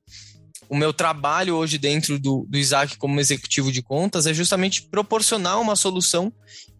o 0.68 0.76
meu 0.76 0.92
trabalho 0.92 1.56
hoje 1.56 1.78
dentro 1.78 2.18
do, 2.18 2.46
do 2.48 2.56
Isaac 2.58 2.96
como 2.96 3.20
executivo 3.20 3.70
de 3.70 3.82
contas 3.82 4.26
é 4.26 4.32
justamente 4.32 4.82
proporcionar 4.82 5.60
uma 5.60 5.76
solução 5.76 6.32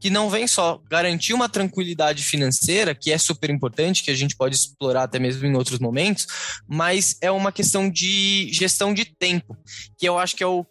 que 0.04 0.10
não 0.10 0.28
vem 0.28 0.46
só 0.46 0.82
garantir 0.90 1.32
uma 1.32 1.48
tranquilidade 1.48 2.22
financeira, 2.22 2.94
que 2.94 3.10
é 3.10 3.16
super 3.16 3.48
importante, 3.48 4.02
que 4.02 4.10
a 4.10 4.14
gente 4.14 4.36
pode 4.36 4.54
explorar 4.54 5.04
até 5.04 5.18
mesmo 5.18 5.46
em 5.46 5.56
outros 5.56 5.78
momentos, 5.78 6.26
mas 6.68 7.16
é 7.22 7.30
uma 7.30 7.50
questão 7.50 7.88
de 7.88 8.50
gestão 8.52 8.92
de 8.92 9.06
tempo, 9.06 9.56
que 9.96 10.06
eu 10.06 10.18
acho 10.18 10.36
que 10.36 10.44
é 10.44 10.46
o, 10.46 10.66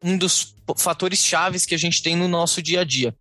um 0.00 0.16
dos 0.16 0.54
fatores 0.78 1.18
chaves 1.18 1.66
que 1.66 1.74
a 1.74 1.76
gente 1.76 2.04
tem 2.04 2.14
no 2.14 2.28
nosso 2.28 2.62
dia 2.62 2.82
a 2.82 2.84
dia. 2.84 3.12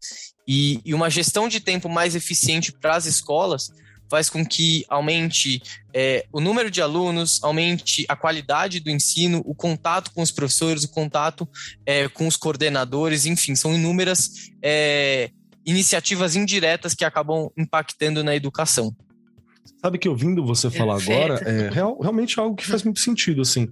E, 0.47 0.79
e 0.85 0.93
uma 0.93 1.09
gestão 1.09 1.47
de 1.47 1.59
tempo 1.59 1.89
mais 1.89 2.13
eficiente 2.13 2.71
para 2.71 2.95
as 2.95 3.07
escolas 3.07 3.71
faz 4.11 4.29
com 4.29 4.45
que 4.45 4.83
aumente 4.89 5.61
é, 5.93 6.25
o 6.33 6.41
número 6.41 6.69
de 6.69 6.81
alunos, 6.81 7.41
aumente 7.41 8.05
a 8.09 8.15
qualidade 8.15 8.81
do 8.81 8.89
ensino, 8.89 9.41
o 9.45 9.55
contato 9.55 10.11
com 10.11 10.21
os 10.21 10.31
professores, 10.31 10.83
o 10.83 10.91
contato 10.91 11.47
é, 11.85 12.09
com 12.09 12.27
os 12.27 12.35
coordenadores, 12.35 13.25
enfim, 13.25 13.55
são 13.55 13.73
inúmeras 13.73 14.51
é, 14.61 15.31
iniciativas 15.65 16.35
indiretas 16.35 16.93
que 16.93 17.05
acabam 17.05 17.49
impactando 17.57 18.21
na 18.21 18.35
educação. 18.35 18.93
Sabe 19.81 19.97
que 19.97 20.09
ouvindo 20.09 20.45
você 20.45 20.69
falar 20.69 20.97
Perfeito. 20.97 21.33
agora, 21.33 21.49
é 21.49 21.69
real, 21.69 21.97
realmente 22.01 22.37
algo 22.37 22.53
que 22.53 22.67
faz 22.67 22.83
muito 22.83 22.99
sentido, 22.99 23.41
assim. 23.41 23.69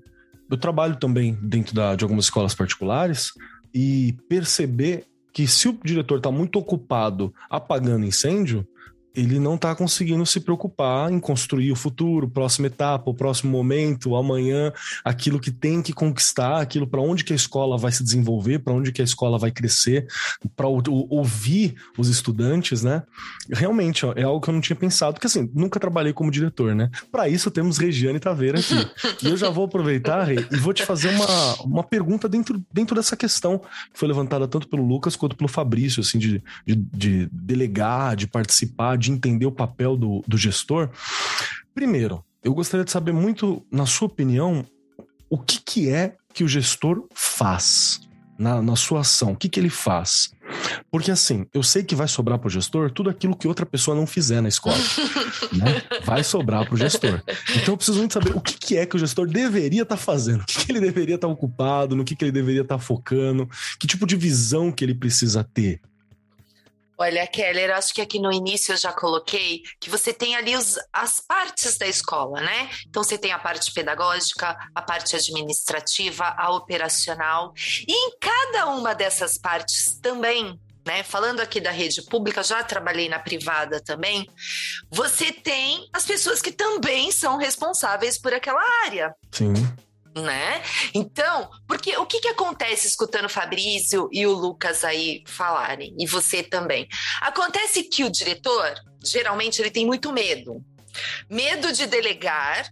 Eu 0.50 0.58
trabalho 0.58 0.96
também 0.96 1.38
dentro 1.42 1.76
da, 1.76 1.96
de 1.96 2.06
algumas 2.06 2.26
escolas 2.26 2.56
particulares 2.56 3.34
e 3.74 4.16
perceber 4.30 5.06
que 5.34 5.46
se 5.46 5.68
o 5.68 5.78
diretor 5.84 6.20
está 6.20 6.32
muito 6.32 6.58
ocupado 6.58 7.34
apagando 7.50 8.06
incêndio, 8.06 8.66
ele 9.16 9.40
não 9.40 9.56
está 9.56 9.76
conseguindo 9.76 10.26
se 10.26 10.40
preocupar 10.40 11.12
em 11.12 11.20
construir 11.20 11.72
o 11.72 11.76
futuro, 11.76 12.30
próxima 12.30 12.68
etapa, 12.68 13.10
o 13.10 13.14
próximo 13.14 13.52
momento, 13.52 14.16
amanhã, 14.16 14.72
aquilo 15.04 15.40
que 15.40 15.52
tem 15.52 15.82
que 15.82 15.94
conquistar, 15.94 16.62
aquilo 16.62 16.88
para 16.88 17.02
onde 17.02 17.24
que 17.24 17.34
a 17.34 17.36
escola 17.36 17.78
vai 17.78 17.92
se 17.92 18.04
desenvolver, 18.04 18.60
para 18.60 18.74
onde 18.74 18.92
que 18.92 19.02
a 19.02 19.06
escola 19.06 19.38
vai 19.38 19.52
crescer, 19.52 20.08
para 20.56 20.68
ouvir 20.68 21.76
os 21.98 22.08
estudantes, 22.08 22.84
né? 22.84 23.04
Realmente, 23.50 24.06
ó, 24.06 24.14
é 24.16 24.24
algo 24.24 24.42
que 24.42 24.50
eu 24.50 24.54
não 24.54 24.62
tinha 24.62 24.76
pensado, 24.76 25.14
porque 25.14 25.28
assim, 25.28 25.50
nunca 25.54 25.80
trabalhei 25.80 26.14
como 26.14 26.32
diretor, 26.32 26.76
né? 26.76 26.90
Para 27.12 27.28
isso 27.28 27.50
temos 27.50 27.78
Regiane 27.78 28.20
Taveira 28.20 28.60
aqui. 28.60 28.76
e 29.24 29.28
eu 29.28 29.38
já 29.38 29.50
vou 29.50 29.66
aproveitar, 29.66 30.24
Rei, 30.24 30.46
e 30.52 30.58
vou 30.58 30.74
te 30.74 30.84
fazer 30.84 31.10
uma, 31.10 31.56
uma 31.64 31.84
pergunta 31.84 32.30
dentro, 32.30 32.64
dentro 32.72 32.96
dessa 32.96 33.18
questão 33.18 33.60
que 33.60 34.00
foi 34.00 34.08
levantada 34.08 34.48
tanto 34.48 34.68
pelo 34.68 34.86
Lucas 34.86 35.16
quanto 35.16 35.36
pelo 35.36 35.50
Fabrício, 35.50 36.02
assim, 36.02 36.20
de, 36.20 36.44
de, 36.66 36.76
de 36.76 37.30
delegar, 37.32 38.16
de 38.16 38.28
participar, 38.28 38.99
de 39.00 39.12
entender 39.12 39.46
o 39.46 39.52
papel 39.52 39.98
do, 39.98 40.24
do 40.28 40.38
gestor. 40.38 40.90
Primeiro, 41.74 42.24
eu 42.44 42.54
gostaria 42.54 42.86
de 42.86 42.92
saber 42.92 43.12
muito, 43.12 43.66
na 43.72 43.86
sua 43.86 44.08
opinião, 44.08 44.66
o 45.30 45.38
que, 45.38 45.60
que 45.62 45.90
é 45.90 46.16
que 46.34 46.44
o 46.44 46.48
gestor 46.48 47.08
faz 47.14 48.02
na, 48.38 48.62
na 48.62 48.76
sua 48.76 49.02
ação? 49.02 49.34
O 49.34 49.36
que, 49.36 49.50
que 49.50 49.60
ele 49.60 49.70
faz? 49.70 50.32
Porque 50.90 51.12
assim, 51.12 51.46
eu 51.54 51.62
sei 51.62 51.84
que 51.84 51.96
vai 51.96 52.08
sobrar 52.08 52.40
para 52.40 52.48
o 52.48 52.50
gestor 52.50 52.92
tudo 52.92 53.10
aquilo 53.10 53.36
que 53.36 53.48
outra 53.48 53.66
pessoa 53.66 53.96
não 53.96 54.08
fizer 54.08 54.42
na 54.42 54.50
escola. 54.50 54.78
né? 55.54 55.82
Vai 56.06 56.24
sobrar 56.24 56.66
para 56.66 56.74
o 56.74 56.78
gestor. 56.78 57.22
Então 57.56 57.74
eu 57.74 57.78
preciso 57.78 58.00
muito 58.00 58.14
saber 58.14 58.36
o 58.36 58.42
que, 58.42 58.58
que 58.58 58.78
é 58.78 58.86
que 58.86 58.96
o 58.96 59.00
gestor 59.00 59.28
deveria 59.28 59.84
estar 59.84 59.96
tá 59.96 60.02
fazendo, 60.02 60.42
o 60.42 60.46
que, 60.46 60.66
que, 60.66 60.72
ele 60.72 60.80
deveria 60.80 61.16
estar 61.16 61.28
tá 61.28 61.34
ocupado, 61.34 61.96
no 61.96 62.04
que, 62.04 62.16
que 62.16 62.24
ele 62.24 62.32
deveria 62.32 62.62
estar 62.62 62.76
tá 62.76 62.82
focando, 62.82 63.48
que 63.80 63.88
tipo 63.88 64.08
de 64.08 64.16
visão 64.16 64.72
que 64.72 64.84
ele 64.84 64.96
precisa 64.96 65.44
ter. 65.44 65.82
Olha, 67.02 67.26
Keller, 67.26 67.74
acho 67.74 67.94
que 67.94 68.02
aqui 68.02 68.20
no 68.20 68.30
início 68.30 68.74
eu 68.74 68.78
já 68.78 68.92
coloquei 68.92 69.64
que 69.80 69.90
você 69.90 70.12
tem 70.12 70.36
ali 70.36 70.54
os, 70.58 70.76
as 70.92 71.22
partes 71.22 71.78
da 71.78 71.88
escola, 71.88 72.42
né? 72.42 72.70
Então 72.88 73.02
você 73.02 73.18
tem 73.18 73.32
a 73.32 73.40
parte 73.40 73.72
pedagógica, 73.72 74.58
a 74.76 74.82
parte 74.82 75.16
administrativa, 75.16 76.26
a 76.38 76.52
operacional, 76.52 77.54
e 77.88 77.94
em 77.94 78.18
cada 78.20 78.68
uma 78.68 78.94
dessas 78.94 79.38
partes 79.38 79.98
também 80.02 80.60
né? 80.86 81.04
Falando 81.04 81.40
aqui 81.40 81.62
da 81.62 81.70
rede 81.70 82.02
pública, 82.02 82.42
já 82.42 82.64
trabalhei 82.64 83.08
na 83.08 83.20
privada 83.20 83.80
também. 83.80 84.28
Você 84.90 85.32
tem 85.32 85.88
as 85.94 86.04
pessoas 86.04 86.42
que 86.42 86.52
também 86.52 87.12
são 87.12 87.38
responsáveis 87.38 88.18
por 88.18 88.34
aquela 88.34 88.62
área. 88.86 89.14
Sim 89.32 89.54
né? 90.22 90.62
Então, 90.94 91.50
porque 91.68 91.96
o 91.98 92.06
que, 92.06 92.20
que 92.20 92.28
acontece 92.28 92.88
escutando 92.88 93.26
o 93.26 93.30
Fabrício 93.30 94.10
e 94.12 94.26
o 94.26 94.34
Lucas 94.34 94.84
aí 94.84 95.24
falarem, 95.26 95.96
e 96.00 96.06
você 96.06 96.44
também? 96.44 96.88
Acontece 97.22 97.84
que 97.84 98.04
o 98.04 98.10
diretor, 98.10 98.74
geralmente, 99.04 99.62
ele 99.62 99.72
tem 99.72 99.86
muito 99.86 100.12
medo. 100.12 100.64
Medo 101.30 101.72
de 101.72 101.86
delegar 101.86 102.70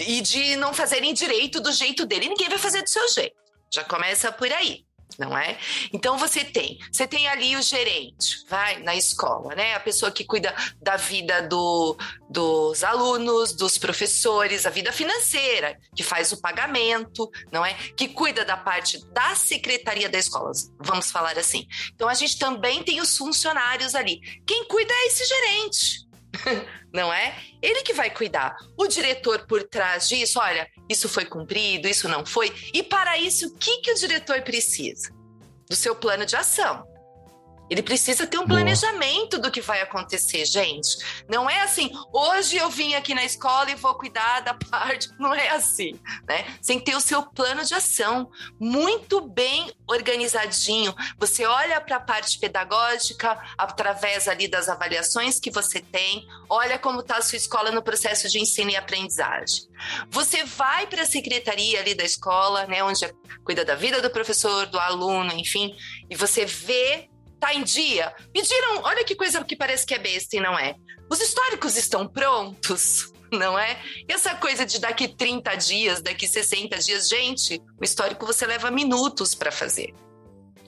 e 0.00 0.20
de 0.20 0.56
não 0.56 0.74
fazerem 0.74 1.14
direito 1.14 1.60
do 1.60 1.72
jeito 1.72 2.04
dele. 2.04 2.28
Ninguém 2.28 2.48
vai 2.48 2.58
fazer 2.58 2.82
do 2.82 2.90
seu 2.90 3.08
jeito. 3.08 3.34
Já 3.72 3.84
começa 3.84 4.30
por 4.32 4.52
aí 4.52 4.84
não 5.20 5.36
é? 5.36 5.58
Então 5.92 6.16
você 6.16 6.42
tem, 6.42 6.78
você 6.90 7.06
tem 7.06 7.28
ali 7.28 7.54
o 7.54 7.62
gerente, 7.62 8.42
vai 8.48 8.82
na 8.82 8.96
escola, 8.96 9.54
né? 9.54 9.74
A 9.74 9.80
pessoa 9.80 10.10
que 10.10 10.24
cuida 10.24 10.54
da 10.80 10.96
vida 10.96 11.42
do, 11.42 11.94
dos 12.28 12.82
alunos, 12.82 13.52
dos 13.52 13.76
professores, 13.76 14.64
a 14.64 14.70
vida 14.70 14.90
financeira, 14.92 15.78
que 15.94 16.02
faz 16.02 16.32
o 16.32 16.40
pagamento, 16.40 17.30
não 17.52 17.64
é? 17.64 17.74
Que 17.94 18.08
cuida 18.08 18.46
da 18.46 18.56
parte 18.56 18.98
da 19.12 19.34
secretaria 19.34 20.08
da 20.08 20.18
escola, 20.18 20.52
vamos 20.78 21.10
falar 21.10 21.38
assim. 21.38 21.66
Então 21.94 22.08
a 22.08 22.14
gente 22.14 22.38
também 22.38 22.82
tem 22.82 23.00
os 23.00 23.16
funcionários 23.16 23.94
ali. 23.94 24.20
Quem 24.46 24.64
cuida 24.64 24.92
é 24.92 25.06
esse 25.06 25.24
gerente. 25.26 26.09
não 26.92 27.12
é? 27.12 27.36
Ele 27.60 27.82
que 27.82 27.92
vai 27.92 28.10
cuidar. 28.10 28.56
O 28.76 28.86
diretor 28.86 29.46
por 29.46 29.62
trás 29.64 30.08
disso, 30.08 30.38
olha, 30.40 30.68
isso 30.88 31.08
foi 31.08 31.24
cumprido, 31.24 31.88
isso 31.88 32.08
não 32.08 32.24
foi. 32.24 32.52
E 32.72 32.82
para 32.82 33.18
isso, 33.18 33.48
o 33.48 33.56
que, 33.56 33.78
que 33.78 33.92
o 33.92 33.94
diretor 33.94 34.42
precisa? 34.42 35.12
Do 35.68 35.76
seu 35.76 35.94
plano 35.94 36.26
de 36.26 36.36
ação. 36.36 36.89
Ele 37.70 37.82
precisa 37.82 38.26
ter 38.26 38.36
um 38.36 38.46
Boa. 38.46 38.58
planejamento 38.58 39.38
do 39.38 39.50
que 39.50 39.60
vai 39.60 39.80
acontecer, 39.80 40.44
gente. 40.44 40.98
Não 41.28 41.48
é 41.48 41.60
assim, 41.60 41.90
hoje 42.12 42.56
eu 42.56 42.68
vim 42.68 42.94
aqui 42.94 43.14
na 43.14 43.24
escola 43.24 43.70
e 43.70 43.76
vou 43.76 43.94
cuidar 43.94 44.40
da 44.40 44.54
parte. 44.54 45.08
Não 45.20 45.32
é 45.32 45.50
assim, 45.50 45.92
né? 46.26 46.44
Sem 46.60 46.80
ter 46.80 46.96
o 46.96 47.00
seu 47.00 47.22
plano 47.22 47.64
de 47.64 47.74
ação 47.74 48.30
muito 48.58 49.20
bem 49.20 49.72
organizadinho. 49.86 50.94
Você 51.18 51.44
olha 51.44 51.80
para 51.80 51.96
a 51.96 52.00
parte 52.00 52.38
pedagógica 52.38 53.38
através 53.56 54.26
ali 54.26 54.48
das 54.48 54.68
avaliações 54.68 55.38
que 55.38 55.50
você 55.50 55.80
tem, 55.80 56.26
olha 56.48 56.78
como 56.78 57.00
está 57.00 57.18
a 57.18 57.22
sua 57.22 57.36
escola 57.36 57.70
no 57.70 57.82
processo 57.82 58.28
de 58.28 58.40
ensino 58.40 58.70
e 58.70 58.76
aprendizagem. 58.76 59.68
Você 60.08 60.44
vai 60.44 60.86
para 60.86 61.02
a 61.02 61.06
secretaria 61.06 61.80
ali 61.80 61.94
da 61.94 62.04
escola, 62.04 62.66
né, 62.66 62.82
onde 62.82 63.06
cuida 63.44 63.64
da 63.64 63.74
vida 63.74 64.00
do 64.00 64.10
professor, 64.10 64.66
do 64.66 64.78
aluno, 64.78 65.32
enfim, 65.32 65.74
e 66.08 66.16
você 66.16 66.44
vê 66.44 67.09
Tá 67.40 67.54
em 67.54 67.62
dia? 67.62 68.14
Pediram, 68.32 68.82
olha 68.82 69.04
que 69.04 69.14
coisa 69.14 69.42
que 69.44 69.56
parece 69.56 69.86
que 69.86 69.94
é 69.94 69.98
besta 69.98 70.36
e 70.36 70.40
não 70.40 70.58
é. 70.58 70.74
Os 71.10 71.20
históricos 71.20 71.76
estão 71.76 72.06
prontos, 72.06 73.12
não 73.32 73.58
é? 73.58 73.80
E 74.08 74.12
essa 74.12 74.34
coisa 74.34 74.66
de 74.66 74.78
daqui 74.78 75.08
30 75.08 75.54
dias, 75.56 76.02
daqui 76.02 76.28
60 76.28 76.78
dias, 76.78 77.08
gente, 77.08 77.60
o 77.80 77.84
histórico 77.84 78.26
você 78.26 78.46
leva 78.46 78.70
minutos 78.70 79.34
para 79.34 79.50
fazer 79.50 79.94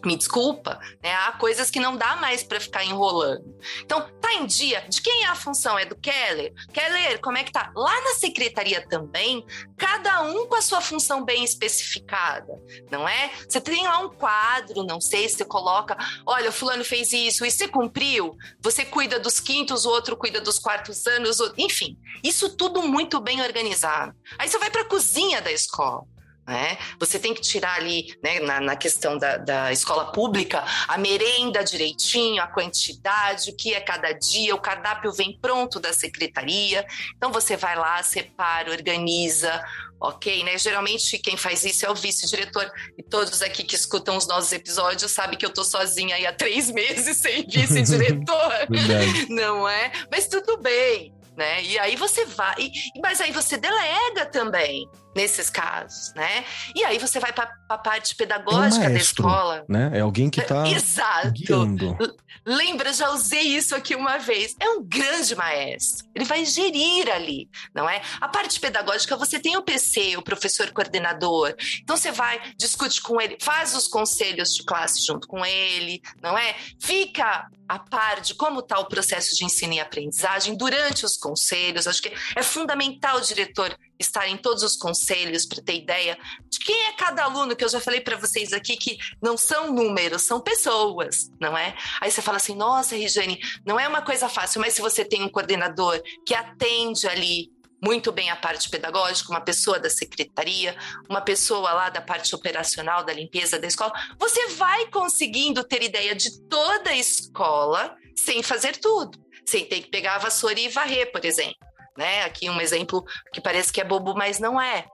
me 0.04 0.16
desculpa, 0.16 0.80
né? 1.02 1.12
Há 1.14 1.32
coisas 1.32 1.70
que 1.70 1.80
não 1.80 1.96
dá 1.96 2.16
mais 2.16 2.42
para 2.42 2.60
ficar 2.60 2.84
enrolando. 2.84 3.44
Então, 3.82 4.08
tá 4.20 4.32
em 4.34 4.46
dia. 4.46 4.84
De 4.88 5.00
quem 5.00 5.24
é 5.24 5.28
a 5.28 5.34
função? 5.34 5.78
É 5.78 5.84
do 5.84 5.96
Keller? 5.96 6.52
Keller, 6.72 7.20
como 7.20 7.38
é 7.38 7.44
que 7.44 7.52
tá? 7.52 7.72
Lá 7.74 8.00
na 8.02 8.14
secretaria 8.14 8.86
também, 8.88 9.44
cada 9.76 10.22
um 10.22 10.46
com 10.46 10.54
a 10.54 10.62
sua 10.62 10.80
função 10.80 11.24
bem 11.24 11.44
especificada, 11.44 12.52
não 12.90 13.08
é? 13.08 13.30
Você 13.48 13.60
tem 13.60 13.84
lá 13.84 13.98
um 13.98 14.10
quadro, 14.10 14.84
não 14.84 15.00
sei, 15.00 15.28
você 15.28 15.44
coloca, 15.44 15.96
olha, 16.26 16.50
o 16.50 16.52
fulano 16.52 16.84
fez 16.84 17.12
isso, 17.12 17.44
e 17.44 17.50
você 17.50 17.68
cumpriu. 17.68 18.36
Você 18.60 18.84
cuida 18.84 19.18
dos 19.18 19.40
quintos, 19.40 19.84
o 19.84 19.90
outro 19.90 20.16
cuida 20.16 20.40
dos 20.40 20.58
quartos 20.58 21.06
anos, 21.06 21.38
enfim. 21.56 21.98
Isso 22.22 22.56
tudo 22.56 22.82
muito 22.82 23.20
bem 23.20 23.42
organizado. 23.42 24.14
Aí 24.38 24.48
você 24.48 24.58
vai 24.58 24.70
para 24.70 24.82
a 24.82 24.88
cozinha 24.88 25.40
da 25.40 25.52
escola. 25.52 26.04
Né? 26.46 26.76
Você 26.98 27.20
tem 27.20 27.32
que 27.32 27.40
tirar 27.40 27.76
ali, 27.76 28.18
né, 28.22 28.40
na, 28.40 28.60
na 28.60 28.76
questão 28.76 29.16
da, 29.16 29.36
da, 29.36 29.72
escola 29.72 30.10
pública, 30.10 30.64
a 30.88 30.98
merenda 30.98 31.62
direitinho, 31.62 32.42
a 32.42 32.48
quantidade, 32.48 33.50
o 33.50 33.56
que 33.56 33.72
é 33.72 33.80
cada 33.80 34.10
dia, 34.10 34.52
o 34.52 34.60
cardápio 34.60 35.12
vem 35.12 35.38
pronto 35.40 35.78
da 35.78 35.92
secretaria. 35.92 36.84
Então 37.16 37.30
você 37.30 37.56
vai 37.56 37.76
lá, 37.76 38.02
separa, 38.02 38.72
organiza, 38.72 39.62
ok? 40.00 40.42
Né? 40.42 40.58
Geralmente 40.58 41.16
quem 41.16 41.36
faz 41.36 41.64
isso 41.64 41.86
é 41.86 41.90
o 41.90 41.94
vice-diretor. 41.94 42.68
E 42.98 43.04
todos 43.04 43.40
aqui 43.40 43.62
que 43.62 43.76
escutam 43.76 44.16
os 44.16 44.26
nossos 44.26 44.50
episódios 44.52 45.12
sabem 45.12 45.38
que 45.38 45.46
eu 45.46 45.54
tô 45.54 45.62
sozinha 45.62 46.16
aí 46.16 46.26
há 46.26 46.32
três 46.32 46.68
meses 46.74 47.18
sem 47.18 47.46
vice-diretor. 47.46 48.52
Não 49.30 49.68
é? 49.68 49.92
Mas 50.10 50.26
tudo 50.26 50.56
bem 50.56 51.14
né? 51.36 51.62
E 51.62 51.78
aí 51.78 51.96
você 51.96 52.24
vai, 52.26 52.70
mas 53.02 53.20
aí 53.20 53.32
você 53.32 53.56
delega 53.56 54.26
também 54.26 54.88
nesses 55.14 55.50
casos, 55.50 56.12
né? 56.14 56.44
E 56.74 56.84
aí 56.84 56.98
você 56.98 57.20
vai 57.20 57.32
para 57.32 57.50
a 57.68 57.78
parte 57.78 58.14
pedagógica 58.14 58.84
é 58.84 58.88
um 58.88 58.92
maestro, 58.92 59.22
da 59.24 59.30
escola, 59.30 59.64
né? 59.68 59.90
É 59.94 60.00
alguém 60.00 60.30
que 60.30 60.40
está 60.40 60.66
Exato. 60.68 61.32
guiando. 61.32 61.96
Lembra, 62.44 62.92
já 62.92 63.10
usei 63.10 63.42
isso 63.42 63.74
aqui 63.74 63.94
uma 63.94 64.18
vez. 64.18 64.54
É 64.58 64.68
um 64.70 64.82
grande 64.82 65.34
maestro. 65.36 66.06
Ele 66.14 66.24
vai 66.24 66.44
gerir 66.44 67.08
ali, 67.10 67.48
não 67.74 67.88
é? 67.88 68.02
A 68.20 68.28
parte 68.28 68.58
pedagógica, 68.58 69.16
você 69.16 69.38
tem 69.38 69.56
o 69.56 69.62
PC, 69.62 70.16
o 70.16 70.22
professor 70.22 70.70
coordenador. 70.72 71.54
Então 71.80 71.96
você 71.96 72.10
vai, 72.10 72.40
discute 72.56 73.00
com 73.00 73.20
ele, 73.20 73.36
faz 73.40 73.76
os 73.76 73.86
conselhos 73.86 74.54
de 74.54 74.64
classe 74.64 75.04
junto 75.06 75.28
com 75.28 75.44
ele, 75.44 76.00
não 76.20 76.36
é? 76.36 76.56
Fica 76.80 77.48
a 77.68 77.78
par 77.78 78.20
de 78.20 78.34
como 78.34 78.60
está 78.60 78.78
o 78.78 78.86
processo 78.86 79.34
de 79.36 79.44
ensino 79.44 79.74
e 79.74 79.80
aprendizagem 79.80 80.56
durante 80.56 81.06
os 81.06 81.16
conselhos. 81.16 81.86
Acho 81.86 82.02
que 82.02 82.12
é 82.34 82.42
fundamental 82.42 83.18
o 83.18 83.20
diretor 83.20 83.74
estar 83.98 84.28
em 84.28 84.36
todos 84.36 84.62
os 84.62 84.76
conselhos 84.76 85.46
para 85.46 85.62
ter 85.62 85.76
ideia 85.76 86.18
de 86.48 86.58
quem 86.58 86.86
é 86.86 86.92
cada 86.92 87.24
aluno, 87.24 87.54
que 87.54 87.64
eu 87.64 87.68
já 87.68 87.80
falei 87.80 88.00
para 88.00 88.16
vocês 88.16 88.52
aqui 88.52 88.76
que 88.76 88.98
não 89.22 89.36
são 89.36 89.72
números, 89.72 90.22
são 90.22 90.40
pessoas, 90.40 91.30
não 91.40 91.56
é? 91.56 91.74
Aí 92.00 92.10
você 92.10 92.22
fala 92.22 92.36
assim: 92.36 92.54
nossa, 92.54 92.96
Regiane, 92.96 93.40
não 93.64 93.78
é 93.78 93.86
uma 93.86 94.02
coisa 94.02 94.28
fácil, 94.28 94.60
mas 94.60 94.74
se 94.74 94.80
você 94.80 95.04
tem 95.04 95.22
um 95.22 95.28
coordenador 95.28 96.00
que 96.26 96.34
atende 96.34 97.06
ali 97.06 97.50
muito 97.82 98.12
bem 98.12 98.30
a 98.30 98.36
parte 98.36 98.70
pedagógica, 98.70 99.30
uma 99.30 99.40
pessoa 99.40 99.78
da 99.78 99.90
secretaria, 99.90 100.76
uma 101.08 101.20
pessoa 101.20 101.72
lá 101.72 101.90
da 101.90 102.00
parte 102.00 102.32
operacional 102.32 103.04
da 103.04 103.12
limpeza 103.12 103.58
da 103.58 103.66
escola, 103.66 103.92
você 104.18 104.46
vai 104.50 104.86
conseguindo 104.86 105.64
ter 105.64 105.82
ideia 105.82 106.14
de 106.14 106.40
toda 106.42 106.90
a 106.90 106.96
escola 106.96 107.96
sem 108.16 108.40
fazer 108.40 108.76
tudo, 108.76 109.18
sem 109.44 109.64
ter 109.64 109.80
que 109.80 109.90
pegar 109.90 110.14
a 110.14 110.18
vassoura 110.18 110.60
e 110.60 110.68
varrer, 110.68 111.10
por 111.10 111.24
exemplo. 111.24 111.56
Né? 111.96 112.22
Aqui 112.24 112.48
um 112.48 112.60
exemplo 112.60 113.04
que 113.32 113.40
parece 113.40 113.72
que 113.72 113.80
é 113.80 113.84
bobo, 113.84 114.14
mas 114.14 114.38
não 114.38 114.60
é. 114.60 114.86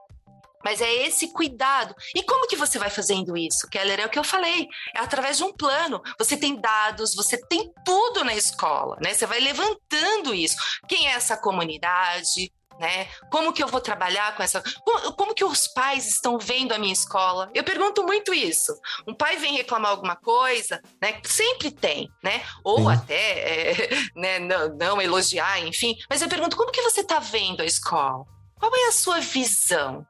Mas 0.63 0.81
é 0.81 0.93
esse 1.07 1.31
cuidado. 1.31 1.95
E 2.13 2.21
como 2.23 2.47
que 2.47 2.57
você 2.57 2.77
vai 2.77 2.89
fazendo 2.89 3.37
isso, 3.37 3.67
Keller? 3.69 4.01
É 4.01 4.05
o 4.05 4.09
que 4.09 4.19
eu 4.19 4.23
falei. 4.23 4.67
É 4.93 4.99
através 4.99 5.37
de 5.37 5.43
um 5.43 5.53
plano. 5.53 6.01
Você 6.17 6.35
tem 6.35 6.59
dados, 6.59 7.15
você 7.15 7.37
tem 7.47 7.71
tudo 7.85 8.23
na 8.25 8.35
escola, 8.35 8.97
né? 9.01 9.13
Você 9.13 9.25
vai 9.25 9.39
levantando 9.39 10.33
isso. 10.33 10.57
Quem 10.87 11.07
é 11.07 11.11
essa 11.11 11.37
comunidade? 11.37 12.51
Né? 12.79 13.09
Como 13.29 13.51
que 13.51 13.61
eu 13.61 13.67
vou 13.67 13.81
trabalhar 13.81 14.33
com 14.37 14.41
essa? 14.41 14.63
Como, 14.85 15.13
como, 15.13 15.35
que 15.35 15.43
os 15.43 15.67
pais 15.67 16.07
estão 16.07 16.39
vendo 16.39 16.71
a 16.71 16.79
minha 16.79 16.93
escola? 16.93 17.51
Eu 17.53 17.61
pergunto 17.61 18.03
muito 18.03 18.33
isso. 18.33 18.73
Um 19.05 19.13
pai 19.13 19.35
vem 19.35 19.57
reclamar 19.57 19.91
alguma 19.91 20.15
coisa, 20.15 20.81
né? 21.01 21.19
Sempre 21.25 21.71
tem, 21.71 22.09
né? 22.23 22.41
Ou 22.63 22.77
Sim. 22.77 22.91
até 22.91 23.15
é, 23.15 23.89
né, 24.15 24.39
não, 24.39 24.69
não, 24.77 25.01
elogiar, 25.01 25.59
enfim. 25.59 25.97
Mas 26.09 26.21
eu 26.21 26.29
pergunto 26.29 26.55
como 26.55 26.71
que 26.71 26.81
você 26.81 27.01
está 27.01 27.19
vendo 27.19 27.61
a 27.61 27.65
escola? 27.65 28.23
Qual 28.57 28.73
é 28.73 28.87
a 28.87 28.93
sua 28.93 29.19
visão? 29.19 30.07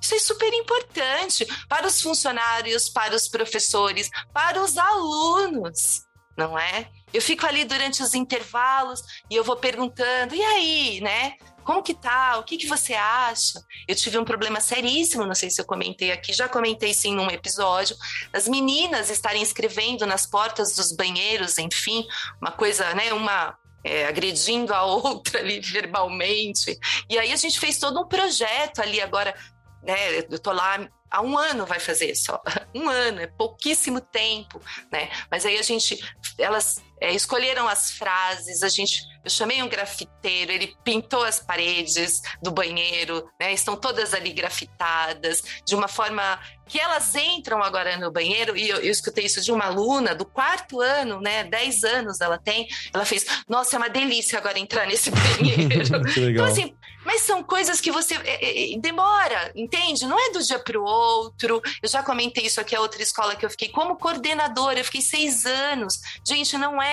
Isso 0.00 0.16
é 0.16 0.18
super 0.18 0.52
importante 0.52 1.46
para 1.68 1.86
os 1.86 2.00
funcionários, 2.00 2.88
para 2.88 3.14
os 3.14 3.28
professores, 3.28 4.10
para 4.32 4.60
os 4.60 4.76
alunos, 4.76 6.02
não 6.36 6.58
é? 6.58 6.90
Eu 7.14 7.22
fico 7.22 7.46
ali 7.46 7.64
durante 7.64 8.02
os 8.02 8.12
intervalos 8.12 9.00
e 9.30 9.36
eu 9.36 9.44
vou 9.44 9.56
perguntando, 9.56 10.34
e 10.34 10.42
aí, 10.42 11.00
né? 11.00 11.36
Como 11.64 11.82
que 11.82 11.94
tá? 11.94 12.38
O 12.38 12.44
que, 12.44 12.56
que 12.56 12.66
você 12.66 12.94
acha? 12.94 13.60
Eu 13.86 13.94
tive 13.94 14.18
um 14.18 14.24
problema 14.24 14.60
seríssimo, 14.60 15.26
não 15.26 15.34
sei 15.34 15.50
se 15.50 15.60
eu 15.60 15.64
comentei 15.64 16.12
aqui, 16.12 16.32
já 16.32 16.48
comentei 16.48 16.92
sim 16.92 17.14
num 17.14 17.30
episódio, 17.30 17.96
as 18.32 18.48
meninas 18.48 19.10
estarem 19.10 19.42
escrevendo 19.42 20.06
nas 20.06 20.26
portas 20.26 20.74
dos 20.74 20.92
banheiros, 20.92 21.58
enfim, 21.58 22.06
uma 22.40 22.52
coisa, 22.52 22.92
né, 22.94 23.12
uma 23.12 23.56
é, 23.84 24.06
agredindo 24.06 24.72
a 24.74 24.82
outra 24.84 25.40
ali 25.40 25.60
verbalmente. 25.60 26.78
E 27.08 27.18
aí 27.18 27.32
a 27.32 27.36
gente 27.36 27.58
fez 27.58 27.78
todo 27.78 28.00
um 28.00 28.08
projeto 28.08 28.80
ali 28.80 29.00
agora 29.00 29.34
né? 29.82 30.18
Eu 30.30 30.38
tô 30.38 30.52
lá 30.52 30.78
há 31.10 31.20
um 31.20 31.36
ano 31.36 31.66
vai 31.66 31.78
fazer 31.78 32.14
só, 32.14 32.40
um 32.74 32.88
ano, 32.88 33.20
é 33.20 33.26
pouquíssimo 33.26 34.00
tempo, 34.00 34.60
né? 34.90 35.10
Mas 35.30 35.44
aí 35.44 35.58
a 35.58 35.62
gente, 35.62 35.98
elas 36.38 36.82
é, 37.02 37.12
escolheram 37.12 37.66
as 37.66 37.90
frases, 37.90 38.62
a 38.62 38.68
gente, 38.68 39.02
eu 39.24 39.30
chamei 39.30 39.60
um 39.60 39.68
grafiteiro, 39.68 40.52
ele 40.52 40.76
pintou 40.84 41.24
as 41.24 41.40
paredes 41.40 42.22
do 42.40 42.52
banheiro, 42.52 43.28
né? 43.40 43.52
Estão 43.52 43.74
todas 43.74 44.14
ali 44.14 44.32
grafitadas, 44.32 45.42
de 45.66 45.74
uma 45.74 45.88
forma 45.88 46.38
que 46.68 46.78
elas 46.78 47.12
entram 47.16 47.60
agora 47.60 47.96
no 47.96 48.12
banheiro, 48.12 48.56
e 48.56 48.68
eu, 48.68 48.76
eu 48.76 48.90
escutei 48.90 49.26
isso 49.26 49.40
de 49.40 49.50
uma 49.50 49.64
aluna 49.64 50.14
do 50.14 50.24
quarto 50.24 50.80
ano, 50.80 51.20
né? 51.20 51.42
Dez 51.42 51.82
anos 51.82 52.20
ela 52.20 52.38
tem, 52.38 52.68
ela 52.94 53.04
fez, 53.04 53.26
nossa, 53.48 53.74
é 53.74 53.78
uma 53.78 53.90
delícia 53.90 54.38
agora 54.38 54.58
entrar 54.58 54.86
nesse 54.86 55.10
banheiro. 55.12 56.02
então, 56.30 56.44
assim, 56.44 56.72
mas 57.04 57.22
são 57.22 57.42
coisas 57.42 57.80
que 57.80 57.90
você 57.90 58.14
é, 58.14 58.74
é, 58.74 58.78
demora, 58.78 59.52
entende? 59.54 60.06
Não 60.06 60.18
é 60.18 60.30
do 60.30 60.42
dia 60.42 60.58
para 60.58 60.78
o 60.78 60.84
outro. 60.84 61.60
Eu 61.82 61.88
já 61.88 62.02
comentei 62.02 62.46
isso 62.46 62.60
aqui 62.60 62.76
a 62.76 62.80
outra 62.80 63.02
escola 63.02 63.34
que 63.34 63.44
eu 63.44 63.50
fiquei 63.50 63.68
como 63.68 63.96
coordenadora, 63.96 64.78
eu 64.78 64.84
fiquei 64.84 65.02
seis 65.02 65.44
anos. 65.44 66.00
Gente, 66.26 66.56
não 66.56 66.80
é 66.80 66.91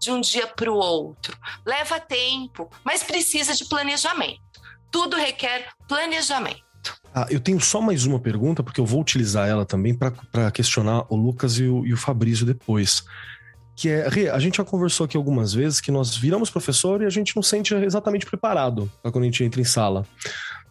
de 0.00 0.10
um 0.10 0.20
dia 0.20 0.46
para 0.46 0.70
o 0.70 0.76
outro. 0.76 1.36
Leva 1.64 1.98
tempo, 1.98 2.70
mas 2.84 3.02
precisa 3.02 3.54
de 3.54 3.64
planejamento. 3.64 4.40
Tudo 4.90 5.16
requer 5.16 5.68
planejamento. 5.88 6.64
Ah, 7.14 7.26
eu 7.30 7.40
tenho 7.40 7.60
só 7.60 7.80
mais 7.80 8.04
uma 8.04 8.20
pergunta, 8.20 8.62
porque 8.62 8.80
eu 8.80 8.86
vou 8.86 9.00
utilizar 9.00 9.48
ela 9.48 9.64
também 9.64 9.94
para 9.94 10.50
questionar 10.50 11.04
o 11.08 11.16
Lucas 11.16 11.58
e 11.58 11.64
o, 11.64 11.86
e 11.86 11.92
o 11.92 11.96
Fabrício 11.96 12.46
depois 12.46 13.02
que 13.76 13.90
é, 13.90 14.08
Rê, 14.08 14.30
a 14.30 14.38
gente 14.38 14.56
já 14.56 14.64
conversou 14.64 15.04
aqui 15.04 15.18
algumas 15.18 15.52
vezes 15.52 15.80
que 15.80 15.90
nós 15.90 16.16
viramos 16.16 16.48
professor 16.48 17.02
e 17.02 17.04
a 17.04 17.10
gente 17.10 17.36
não 17.36 17.42
sente 17.42 17.74
exatamente 17.74 18.24
preparado 18.24 18.90
quando 19.02 19.20
a 19.20 19.24
gente 19.24 19.44
entra 19.44 19.60
em 19.60 19.64
sala. 19.64 20.06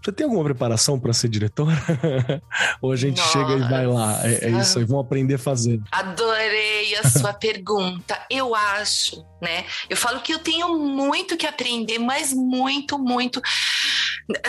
Você 0.06 0.12
tem 0.12 0.26
alguma 0.26 0.44
preparação 0.44 1.00
para 1.00 1.12
ser 1.14 1.30
diretora? 1.30 1.74
Ou 2.80 2.92
a 2.92 2.96
gente 2.96 3.18
Nossa. 3.18 3.32
chega 3.32 3.54
e 3.54 3.68
vai 3.68 3.88
lá? 3.88 4.20
É, 4.24 4.46
é 4.46 4.52
isso 4.52 4.78
aí, 4.78 4.86
vão 4.86 5.00
aprender 5.00 5.34
a 5.34 5.40
fazer. 5.40 5.82
Adorei 5.92 6.96
a 6.98 7.10
sua 7.10 7.34
pergunta. 7.36 8.16
Eu 8.30 8.54
acho, 8.54 9.26
né? 9.42 9.66
Eu 9.90 9.98
falo 9.98 10.22
que 10.22 10.32
eu 10.32 10.38
tenho 10.38 10.78
muito 10.78 11.36
que 11.36 11.48
aprender, 11.48 11.98
mas 11.98 12.32
muito, 12.32 13.00
muito. 13.00 13.42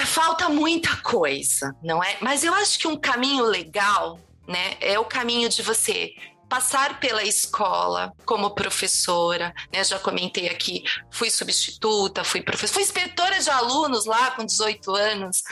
Falta 0.04 0.50
muita 0.50 0.94
coisa, 0.96 1.74
não 1.82 2.04
é? 2.04 2.18
Mas 2.20 2.44
eu 2.44 2.52
acho 2.52 2.78
que 2.78 2.86
um 2.86 2.96
caminho 2.96 3.46
legal, 3.46 4.20
né, 4.46 4.74
é 4.78 4.98
o 4.98 5.06
caminho 5.06 5.48
de 5.48 5.62
você 5.62 6.12
passar 6.48 7.00
pela 7.00 7.22
escola 7.22 8.12
como 8.24 8.50
professora, 8.50 9.54
né? 9.72 9.82
Já 9.82 9.98
comentei 9.98 10.48
aqui, 10.48 10.84
fui 11.10 11.30
substituta, 11.30 12.24
fui 12.24 12.40
professora, 12.40 12.74
fui 12.74 12.82
inspetora 12.82 13.38
de 13.38 13.50
alunos 13.50 14.06
lá 14.06 14.30
com 14.32 14.44
18 14.44 14.94
anos 14.94 15.42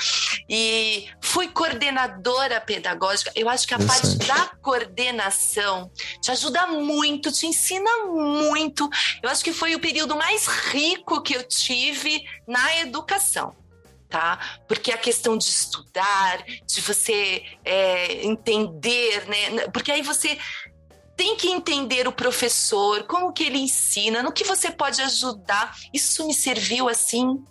e 0.48 1.08
fui 1.20 1.48
coordenadora 1.48 2.60
pedagógica. 2.60 3.32
Eu 3.34 3.48
acho 3.48 3.66
que 3.66 3.74
a 3.74 3.78
parte 3.78 4.16
da 4.18 4.46
coordenação 4.62 5.90
te 6.20 6.30
ajuda 6.30 6.66
muito, 6.66 7.32
te 7.32 7.46
ensina 7.46 8.06
muito. 8.06 8.88
Eu 9.22 9.30
acho 9.30 9.42
que 9.42 9.52
foi 9.52 9.74
o 9.74 9.80
período 9.80 10.16
mais 10.16 10.46
rico 10.46 11.22
que 11.22 11.34
eu 11.34 11.42
tive 11.42 12.24
na 12.46 12.78
educação. 12.78 13.54
Tá? 14.08 14.60
Porque 14.68 14.92
a 14.92 14.98
questão 14.98 15.36
de 15.36 15.46
estudar, 15.46 16.44
de 16.64 16.80
você 16.80 17.42
é, 17.64 18.24
entender, 18.24 19.26
né? 19.26 19.66
Porque 19.72 19.90
aí 19.90 20.02
você 20.02 20.38
tem 21.16 21.36
que 21.36 21.48
entender 21.48 22.08
o 22.08 22.12
professor, 22.12 23.04
como 23.04 23.32
que 23.32 23.44
ele 23.44 23.58
ensina, 23.58 24.22
no 24.22 24.32
que 24.32 24.44
você 24.44 24.70
pode 24.70 25.00
ajudar. 25.02 25.76
Isso 25.92 26.26
me 26.26 26.34
serviu 26.34 26.88
assim, 26.88 27.42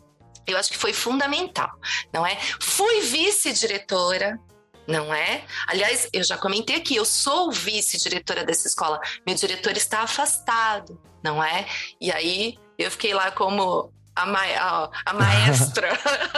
eu 0.45 0.57
acho 0.57 0.71
que 0.71 0.77
foi 0.77 0.93
fundamental, 0.93 1.69
não 2.11 2.25
é? 2.25 2.37
Fui 2.59 3.01
vice-diretora, 3.01 4.39
não 4.87 5.13
é? 5.13 5.45
Aliás, 5.67 6.09
eu 6.11 6.23
já 6.23 6.37
comentei 6.37 6.75
aqui, 6.75 6.95
eu 6.95 7.05
sou 7.05 7.51
vice-diretora 7.51 8.43
dessa 8.43 8.67
escola. 8.67 8.99
Meu 9.25 9.35
diretor 9.35 9.75
está 9.77 10.01
afastado, 10.01 11.01
não 11.23 11.43
é? 11.43 11.65
E 11.99 12.11
aí 12.11 12.57
eu 12.77 12.91
fiquei 12.91 13.13
lá 13.13 13.31
como 13.31 13.93
a, 14.15 14.25
ma 14.25 14.41
a, 15.05 15.13
maestra, 15.13 15.89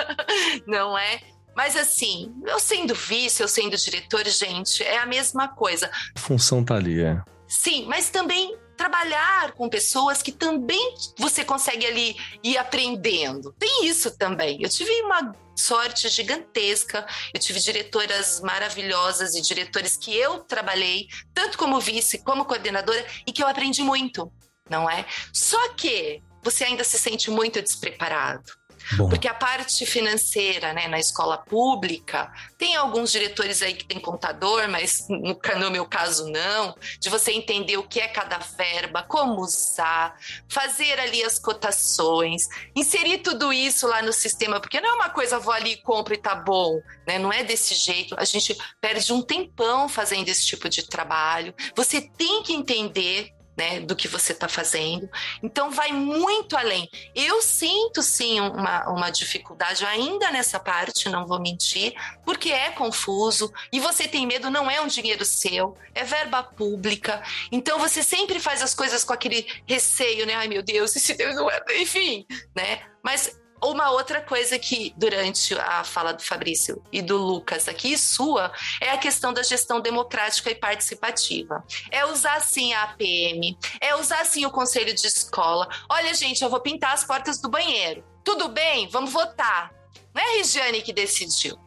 não 0.67 0.97
é? 0.97 1.21
Mas 1.56 1.76
assim, 1.76 2.34
eu 2.46 2.60
sendo 2.60 2.94
vice, 2.94 3.41
eu 3.41 3.48
sendo 3.48 3.78
diretor, 3.78 4.26
gente, 4.28 4.84
é 4.84 4.98
a 4.98 5.06
mesma 5.06 5.48
coisa. 5.48 5.89
A 6.15 6.20
função 6.20 6.63
tá 6.63 6.76
ali, 6.76 7.02
é. 7.02 7.22
Sim, 7.48 7.86
mas 7.88 8.10
também 8.10 8.58
trabalhar 8.76 9.54
com 9.54 9.70
pessoas 9.70 10.22
que 10.22 10.32
também 10.32 10.96
você 11.18 11.46
consegue 11.46 11.86
ali 11.86 12.15
ir 12.44 12.58
aprendendo. 12.58 13.54
Tem 13.54 13.86
isso 13.86 14.18
também. 14.18 14.62
Eu 14.62 14.70
tive 14.70 14.91
uma 15.02 15.34
sorte 15.56 16.10
gigantesca. 16.10 17.06
Eu 17.34 17.39
tive 17.39 17.60
diretoras 17.60 18.41
maravilhosas 18.41 19.36
e 19.36 19.41
diretores 19.41 19.96
que 19.96 20.15
eu 20.15 20.39
trabalhei, 20.39 21.08
tanto 21.34 21.58
como 21.58 21.80
vice, 21.80 22.20
como 22.20 22.46
coordenadora, 22.46 23.06
e 23.26 23.32
que 23.32 23.41
eu 23.41 23.48
aprendi 23.48 23.82
muito, 23.82 24.32
não 24.70 24.89
é? 24.89 25.06
Só 25.34 25.70
que 25.70 26.22
você 26.44 26.65
ainda 26.65 26.84
se 26.84 27.00
sente 27.00 27.32
muito 27.32 27.62
despreparado. 27.62 28.44
Bom. 28.93 29.10
Porque 29.10 29.28
a 29.28 29.34
parte 29.34 29.86
financeira, 29.86 30.74
né, 30.74 30.88
na 30.88 31.00
escola 31.00 31.38
pública, 31.38 32.32
tem 32.58 32.76
alguns 32.76 33.12
diretores 33.12 33.62
aí 33.62 33.74
que 33.74 33.86
tem 33.86 34.00
contador, 34.00 34.69
mas 34.69 35.08
no, 35.10 35.39
no 35.60 35.71
meu 35.71 35.86
caso 35.86 36.30
não, 36.30 36.76
de 37.00 37.10
você 37.10 37.32
entender 37.32 37.78
o 37.78 37.84
que 37.84 38.00
é 38.00 38.08
cada 38.08 38.38
verba, 38.38 39.04
como 39.04 39.41
usar, 39.41 40.17
fazer 40.48 41.00
ali 41.00 41.24
as 41.24 41.39
cotações, 41.39 42.48
inserir 42.76 43.19
tudo 43.19 43.52
isso 43.52 43.88
lá 43.88 44.02
no 44.02 44.13
sistema, 44.13 44.60
porque 44.60 44.80
não 44.80 44.89
é 44.89 44.93
uma 44.93 45.10
coisa, 45.10 45.39
vou 45.39 45.54
ali, 45.54 45.78
compro 45.78 46.13
e 46.13 46.17
tá 46.17 46.36
bom, 46.36 46.80
né? 47.08 47.17
Não 47.17 47.32
é 47.32 47.43
desse 47.43 47.74
jeito. 47.76 48.15
A 48.17 48.26
gente 48.26 48.56
perde 48.80 49.12
um 49.12 49.21
tempão 49.21 49.89
fazendo 49.89 50.30
esse 50.30 50.45
tipo 50.45 50.69
de 50.69 50.84
trabalho. 50.88 51.54
Você 51.76 52.02
tem 52.02 52.43
que 52.43 52.54
entender 52.54 53.35
né, 53.58 53.80
do 53.80 53.96
que 53.96 54.08
você 54.08 54.34
está 54.34 54.48
fazendo. 54.48 55.10
Então, 55.41 55.72
vai 55.72 55.91
muito 55.91 56.58
além. 56.58 56.89
Eu 57.13 57.41
sinto, 57.41 58.02
sim, 58.04 58.39
uma, 58.39 58.89
uma 58.89 59.10
dificuldade 59.10 59.86
ainda 59.86 60.32
nessa 60.32 60.60
parte, 60.60 61.10
não 61.10 61.26
vou 61.26 61.39
mentir, 61.39 61.94
porque 62.24 62.52
é 62.52 62.72
confuso 62.72 63.52
e 63.72 63.80
você 63.80 64.08
tem 64.08 64.26
medo, 64.26 64.50
não 64.50 64.70
é 64.70 64.82
um 64.82 64.88
dinheiro 64.88 65.24
seu, 65.24 65.76
é 65.94 66.04
verba 66.04 66.44
pública. 66.44 67.24
Então, 67.52 67.80
você 67.80 68.04
sempre 68.04 68.39
faz 68.39 68.62
as 68.62 68.74
coisas 68.74 69.04
com 69.04 69.13
aquele 69.13 69.48
receio, 69.68 70.26
né? 70.26 70.36
Ai, 70.36 70.48
meu 70.48 70.62
Deus, 70.62 70.96
e 70.96 71.00
se 71.00 71.13
Deus 71.13 71.36
não 71.36 71.50
é. 71.50 71.62
Enfim, 71.80 72.26
né? 72.56 72.82
Mas 73.04 73.39
uma 73.65 73.91
outra 73.91 74.21
coisa 74.21 74.58
que, 74.58 74.93
durante 74.97 75.54
a 75.56 75.84
fala 75.84 76.13
do 76.13 76.23
Fabrício 76.23 76.82
e 76.91 77.01
do 77.01 77.17
Lucas 77.17 77.67
aqui, 77.67 77.97
sua, 77.97 78.51
é 78.80 78.91
a 78.91 78.97
questão 78.97 79.34
da 79.34 79.43
gestão 79.43 79.80
democrática 79.82 80.49
e 80.49 80.56
participativa. 80.56 81.63
É 81.91 82.06
usar, 82.06 82.39
sim, 82.41 82.73
a 82.73 82.84
APM, 82.84 83.58
é 83.82 83.95
usar, 83.95 84.25
sim, 84.25 84.45
o 84.45 84.51
conselho 84.51 84.93
de 84.93 85.08
escola. 85.08 85.67
Olha, 85.89 86.13
gente, 86.13 86.43
eu 86.43 86.49
vou 86.49 86.60
pintar 86.60 86.93
as 86.93 87.04
portas 87.04 87.39
do 87.39 87.49
banheiro. 87.49 88.04
Tudo 88.23 88.47
bem? 88.47 88.88
Vamos 88.89 89.12
votar. 89.12 89.71
Não 90.13 90.21
é 90.21 90.25
a 90.25 90.38
Regiane 90.38 90.82
que 90.82 90.93
decidiu, 90.93 91.58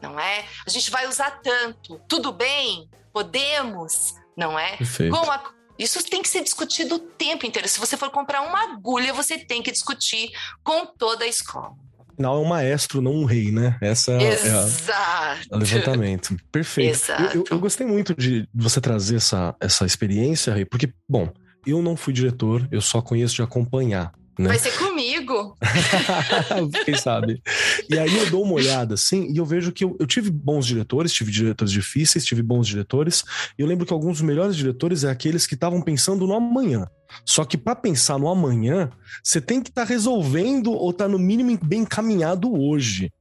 não 0.00 0.18
é? 0.18 0.44
A 0.66 0.70
gente 0.70 0.90
vai 0.90 1.06
usar 1.06 1.40
tanto. 1.42 2.00
Tudo 2.08 2.32
bem? 2.32 2.88
Podemos? 3.12 4.14
Não 4.36 4.58
é? 4.58 4.76
Perfeito. 4.76 5.14
Com 5.14 5.30
a 5.30 5.38
isso 5.78 6.02
tem 6.04 6.22
que 6.22 6.28
ser 6.28 6.42
discutido 6.42 6.96
o 6.96 6.98
tempo 6.98 7.46
inteiro. 7.46 7.68
Se 7.68 7.78
você 7.78 7.96
for 7.96 8.10
comprar 8.10 8.42
uma 8.42 8.72
agulha, 8.72 9.12
você 9.12 9.38
tem 9.38 9.62
que 9.62 9.70
discutir 9.70 10.30
com 10.62 10.84
toda 10.86 11.24
a 11.24 11.28
escola. 11.28 11.72
Afinal, 12.12 12.36
é 12.36 12.40
um 12.40 12.48
maestro, 12.48 13.00
não 13.00 13.12
um 13.12 13.24
rei, 13.24 13.52
né? 13.52 13.78
Essa 13.80 14.20
Exato. 14.20 15.48
é 15.52 15.54
o 15.54 15.58
levantamento. 15.58 16.36
Perfeito. 16.50 17.12
Eu, 17.12 17.30
eu, 17.32 17.44
eu, 17.52 17.58
gostei 17.60 17.86
muito 17.86 18.12
de 18.12 18.48
você 18.52 18.80
trazer 18.80 19.16
essa, 19.16 19.54
essa 19.60 19.86
experiência, 19.86 20.52
Rei, 20.52 20.64
porque, 20.64 20.92
bom, 21.08 21.32
eu 21.64 21.80
não 21.80 21.96
fui 21.96 22.12
diretor, 22.12 22.66
eu 22.72 22.80
só 22.80 23.00
conheço 23.00 23.36
de 23.36 23.42
acompanhar. 23.42 24.12
Né? 24.38 24.48
Vai 24.48 24.58
ser 24.58 24.70
comigo. 24.78 25.56
Quem 26.84 26.96
sabe? 26.96 27.42
E 27.90 27.98
aí 27.98 28.16
eu 28.16 28.30
dou 28.30 28.44
uma 28.44 28.54
olhada, 28.54 28.94
assim, 28.94 29.32
e 29.32 29.36
eu 29.36 29.44
vejo 29.44 29.72
que 29.72 29.84
eu, 29.84 29.96
eu, 29.98 30.06
tive 30.06 30.30
bons 30.30 30.64
diretores, 30.64 31.12
tive 31.12 31.32
diretores 31.32 31.72
difíceis, 31.72 32.24
tive 32.24 32.40
bons 32.40 32.68
diretores. 32.68 33.24
E 33.58 33.62
eu 33.62 33.66
lembro 33.66 33.84
que 33.84 33.92
alguns 33.92 34.18
dos 34.18 34.22
melhores 34.22 34.54
diretores 34.54 35.02
é 35.02 35.10
aqueles 35.10 35.44
que 35.44 35.54
estavam 35.54 35.82
pensando 35.82 36.24
no 36.24 36.34
amanhã. 36.34 36.86
Só 37.24 37.44
que 37.44 37.58
para 37.58 37.74
pensar 37.74 38.18
no 38.18 38.28
amanhã, 38.28 38.90
você 39.22 39.40
tem 39.40 39.60
que 39.60 39.70
estar 39.70 39.84
tá 39.84 39.88
resolvendo 39.88 40.70
ou 40.70 40.90
estar 40.90 41.06
tá 41.06 41.10
no 41.10 41.18
mínimo 41.18 41.58
bem 41.60 41.80
encaminhado 41.80 42.54
hoje. 42.54 43.12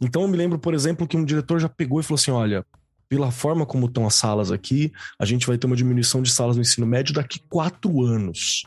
Então 0.00 0.22
eu 0.22 0.28
me 0.28 0.36
lembro, 0.36 0.58
por 0.58 0.72
exemplo, 0.72 1.06
que 1.06 1.16
um 1.16 1.24
diretor 1.24 1.60
já 1.60 1.68
pegou 1.68 2.00
e 2.00 2.02
falou 2.02 2.14
assim: 2.14 2.30
olha, 2.30 2.64
pela 3.08 3.30
forma 3.30 3.66
como 3.66 3.86
estão 3.86 4.06
as 4.06 4.14
salas 4.14 4.50
aqui, 4.50 4.92
a 5.18 5.26
gente 5.26 5.46
vai 5.46 5.58
ter 5.58 5.66
uma 5.66 5.76
diminuição 5.76 6.22
de 6.22 6.30
salas 6.30 6.56
no 6.56 6.62
ensino 6.62 6.86
médio 6.86 7.14
daqui 7.14 7.38
quatro 7.50 8.02
anos. 8.02 8.64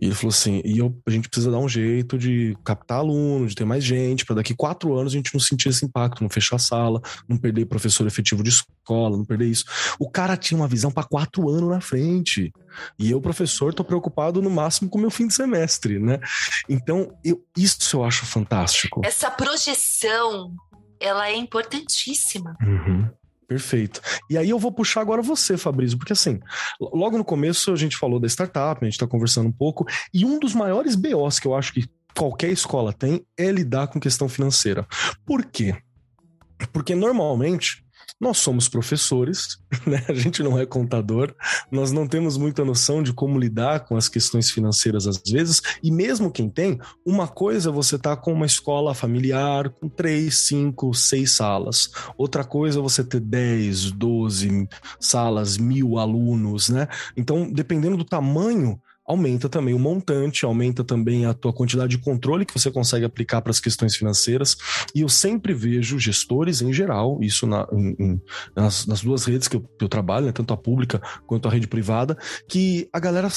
E 0.00 0.06
ele 0.06 0.14
falou 0.14 0.30
assim: 0.30 0.60
e 0.64 0.78
eu, 0.78 0.96
a 1.06 1.10
gente 1.10 1.28
precisa 1.28 1.50
dar 1.50 1.58
um 1.58 1.68
jeito 1.68 2.18
de 2.18 2.56
captar 2.64 2.98
aluno, 2.98 3.46
de 3.46 3.54
ter 3.54 3.64
mais 3.64 3.84
gente, 3.84 4.24
para 4.24 4.36
daqui 4.36 4.54
quatro 4.54 4.94
anos 4.96 5.12
a 5.12 5.16
gente 5.16 5.32
não 5.32 5.40
sentir 5.40 5.68
esse 5.68 5.84
impacto, 5.84 6.22
não 6.22 6.30
fechar 6.30 6.56
a 6.56 6.58
sala, 6.58 7.00
não 7.28 7.36
perder 7.36 7.66
professor 7.66 8.06
efetivo 8.06 8.42
de 8.42 8.50
escola, 8.50 9.16
não 9.16 9.24
perder 9.24 9.46
isso. 9.46 9.64
O 9.98 10.10
cara 10.10 10.36
tinha 10.36 10.58
uma 10.58 10.68
visão 10.68 10.90
para 10.90 11.04
quatro 11.06 11.48
anos 11.48 11.70
na 11.70 11.80
frente. 11.80 12.52
E 12.98 13.10
eu, 13.10 13.20
professor, 13.20 13.74
tô 13.74 13.84
preocupado 13.84 14.40
no 14.40 14.50
máximo 14.50 14.88
com 14.88 14.98
o 14.98 15.00
meu 15.00 15.10
fim 15.10 15.26
de 15.26 15.34
semestre, 15.34 15.98
né? 15.98 16.20
Então, 16.68 17.12
eu, 17.24 17.44
isso 17.56 17.96
eu 17.96 18.04
acho 18.04 18.24
fantástico. 18.24 19.00
Essa 19.04 19.30
projeção, 19.30 20.54
ela 21.00 21.28
é 21.28 21.36
importantíssima. 21.36 22.56
Uhum. 22.62 23.08
Perfeito. 23.50 24.00
E 24.30 24.38
aí 24.38 24.48
eu 24.48 24.60
vou 24.60 24.70
puxar 24.70 25.00
agora 25.00 25.20
você, 25.20 25.56
Fabrício, 25.56 25.98
porque 25.98 26.12
assim, 26.12 26.38
logo 26.80 27.18
no 27.18 27.24
começo 27.24 27.72
a 27.72 27.76
gente 27.76 27.96
falou 27.96 28.20
da 28.20 28.28
startup, 28.28 28.78
a 28.80 28.84
gente 28.84 28.94
está 28.94 29.08
conversando 29.08 29.48
um 29.48 29.52
pouco, 29.52 29.84
e 30.14 30.24
um 30.24 30.38
dos 30.38 30.54
maiores 30.54 30.94
BOs 30.94 31.40
que 31.40 31.48
eu 31.48 31.56
acho 31.56 31.72
que 31.72 31.90
qualquer 32.16 32.50
escola 32.50 32.92
tem 32.92 33.26
é 33.36 33.50
lidar 33.50 33.88
com 33.88 33.98
questão 33.98 34.28
financeira. 34.28 34.86
Por 35.26 35.44
quê? 35.44 35.74
Porque 36.72 36.94
normalmente 36.94 37.84
nós 38.20 38.38
somos 38.38 38.68
professores, 38.68 39.58
né? 39.86 40.04
A 40.08 40.12
gente 40.12 40.42
não 40.42 40.58
é 40.58 40.66
contador, 40.66 41.34
nós 41.70 41.90
não 41.90 42.06
temos 42.06 42.36
muita 42.36 42.64
noção 42.64 43.02
de 43.02 43.12
como 43.12 43.38
lidar 43.38 43.80
com 43.80 43.96
as 43.96 44.08
questões 44.08 44.50
financeiras 44.50 45.06
às 45.06 45.20
vezes, 45.26 45.62
e 45.82 45.90
mesmo 45.90 46.30
quem 46.30 46.50
tem, 46.50 46.78
uma 47.04 47.26
coisa 47.26 47.70
é 47.70 47.72
você 47.72 47.98
tá 47.98 48.16
com 48.16 48.32
uma 48.32 48.46
escola 48.46 48.94
familiar 48.94 49.70
com 49.70 49.88
três, 49.88 50.46
cinco, 50.46 50.92
seis 50.92 51.32
salas. 51.32 51.90
Outra 52.18 52.44
coisa 52.44 52.78
é 52.78 52.82
você 52.82 53.02
ter 53.02 53.20
10, 53.20 53.92
12 53.92 54.68
salas, 54.98 55.56
mil 55.56 55.98
alunos, 55.98 56.68
né? 56.68 56.88
Então, 57.16 57.50
dependendo 57.50 57.96
do 57.96 58.04
tamanho 58.04 58.80
aumenta 59.10 59.48
também 59.48 59.74
o 59.74 59.78
montante, 59.78 60.44
aumenta 60.44 60.84
também 60.84 61.26
a 61.26 61.34
tua 61.34 61.52
quantidade 61.52 61.96
de 61.96 62.02
controle 62.02 62.46
que 62.46 62.52
você 62.52 62.70
consegue 62.70 63.04
aplicar 63.04 63.42
para 63.42 63.50
as 63.50 63.60
questões 63.60 63.96
financeiras. 63.96 64.56
E 64.94 65.00
eu 65.00 65.08
sempre 65.08 65.52
vejo 65.52 65.98
gestores 65.98 66.62
em 66.62 66.72
geral, 66.72 67.18
isso 67.20 67.46
na, 67.46 67.66
em, 67.72 67.96
em, 67.98 68.22
nas, 68.54 68.86
nas, 68.86 69.02
duas 69.02 69.24
redes 69.24 69.48
que 69.48 69.56
eu, 69.56 69.60
que 69.60 69.84
eu 69.84 69.88
trabalho, 69.88 70.26
né, 70.26 70.32
tanto 70.32 70.54
a 70.54 70.56
pública 70.56 71.00
quanto 71.26 71.48
a 71.48 71.50
rede 71.50 71.66
privada, 71.66 72.16
que 72.48 72.88
a 72.92 73.00
galera 73.00 73.28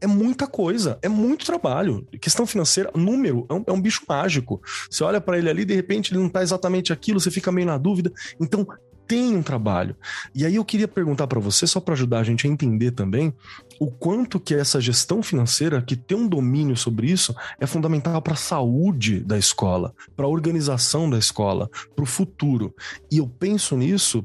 é 0.00 0.06
muita 0.06 0.46
coisa, 0.46 0.98
é 1.02 1.08
muito 1.08 1.44
trabalho. 1.44 2.06
Questão 2.20 2.46
financeira, 2.46 2.90
número, 2.94 3.46
é 3.48 3.54
um, 3.54 3.64
é 3.66 3.72
um 3.72 3.80
bicho 3.80 4.02
mágico. 4.08 4.60
Você 4.90 5.04
olha 5.04 5.20
para 5.20 5.38
ele 5.38 5.50
ali, 5.50 5.64
de 5.64 5.74
repente 5.74 6.12
ele 6.12 6.20
não 6.20 6.28
está 6.28 6.42
exatamente 6.42 6.92
aquilo, 6.92 7.20
você 7.20 7.30
fica 7.30 7.52
meio 7.52 7.66
na 7.66 7.76
dúvida. 7.76 8.12
Então, 8.40 8.66
tem 9.08 9.34
um 9.34 9.42
trabalho. 9.42 9.96
E 10.34 10.44
aí 10.44 10.56
eu 10.56 10.64
queria 10.64 10.86
perguntar 10.86 11.26
para 11.26 11.40
você, 11.40 11.66
só 11.66 11.80
para 11.80 11.94
ajudar 11.94 12.20
a 12.20 12.22
gente 12.22 12.46
a 12.46 12.50
entender 12.50 12.90
também, 12.90 13.32
o 13.80 13.90
quanto 13.90 14.40
que 14.40 14.54
essa 14.54 14.80
gestão 14.80 15.22
financeira, 15.22 15.80
que 15.80 15.96
tem 15.96 16.16
um 16.16 16.28
domínio 16.28 16.76
sobre 16.76 17.10
isso, 17.10 17.34
é 17.60 17.66
fundamental 17.66 18.20
para 18.20 18.34
a 18.34 18.36
saúde 18.36 19.20
da 19.20 19.38
escola, 19.38 19.94
para 20.16 20.26
a 20.26 20.28
organização 20.28 21.08
da 21.08 21.18
escola, 21.18 21.70
para 21.94 22.02
o 22.02 22.06
futuro. 22.06 22.74
E 23.10 23.18
eu 23.18 23.28
penso 23.28 23.76
nisso 23.76 24.24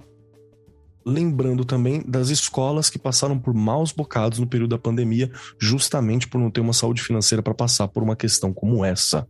lembrando 1.05 1.65
também 1.65 2.01
das 2.07 2.29
escolas 2.29 2.89
que 2.89 2.97
passaram 2.97 3.37
por 3.37 3.53
maus 3.53 3.91
bocados 3.91 4.39
no 4.39 4.47
período 4.47 4.71
da 4.71 4.77
pandemia, 4.77 5.29
justamente 5.59 6.27
por 6.27 6.39
não 6.39 6.49
ter 6.49 6.61
uma 6.61 6.73
saúde 6.73 7.01
financeira 7.01 7.43
para 7.43 7.53
passar 7.53 7.87
por 7.89 8.01
uma 8.01 8.15
questão 8.15 8.53
como 8.53 8.85
essa. 8.85 9.27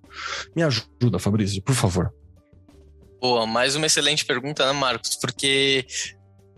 Me 0.56 0.62
ajuda, 0.62 1.18
Fabrício, 1.20 1.62
por 1.62 1.74
favor. 1.74 2.14
Boa, 3.20 3.48
mais 3.48 3.76
uma 3.76 3.86
excelente 3.86 4.26
pergunta, 4.26 4.66
né, 4.66 4.74
Marcos? 4.74 5.16
Porque 5.16 5.86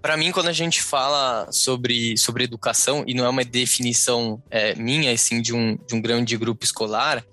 para 0.06 0.18
mim, 0.18 0.32
quando 0.32 0.50
a 0.50 0.54
gente 0.54 0.84
fala 0.84 1.52
sobre, 1.52 2.16
sobre 2.16 2.44
educação, 2.44 3.04
e 3.08 3.16
não 3.16 3.26
é 3.26 3.30
uma 3.30 3.44
definição 3.44 4.40
é, 4.52 4.76
minha, 4.76 5.12
assim, 5.12 5.42
de 5.42 5.52
um, 5.52 5.76
de 5.76 5.96
um 5.96 6.00
grande 6.00 6.38
grupo 6.38 6.64
escolar, 6.64 7.26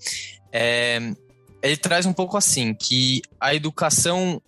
é, 0.51 0.99
ele 1.63 1.77
traz 1.77 2.07
um 2.07 2.15
pouco 2.15 2.35
assim, 2.35 2.73
que 2.73 3.21
a 3.39 3.55
educação 3.55 4.41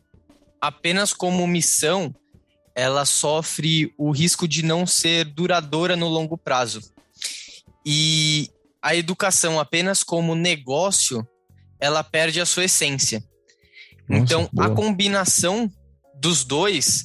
apenas 0.58 1.12
como 1.12 1.46
missão, 1.46 2.14
ela 2.74 3.04
sofre 3.04 3.92
o 3.98 4.10
risco 4.10 4.48
de 4.48 4.62
não 4.62 4.86
ser 4.86 5.26
duradoura 5.26 5.94
no 5.94 6.08
longo 6.08 6.38
prazo. 6.38 6.80
E 7.84 8.48
a 8.80 8.96
educação 8.96 9.60
apenas 9.60 10.02
como 10.02 10.34
negócio, 10.34 11.28
ela 11.78 12.02
perde 12.02 12.40
a 12.40 12.46
sua 12.46 12.64
essência. 12.64 13.22
Nossa, 14.08 14.22
então, 14.22 14.48
boa. 14.50 14.68
a 14.68 14.70
combinação 14.70 15.70
dos 16.14 16.42
dois, 16.42 17.04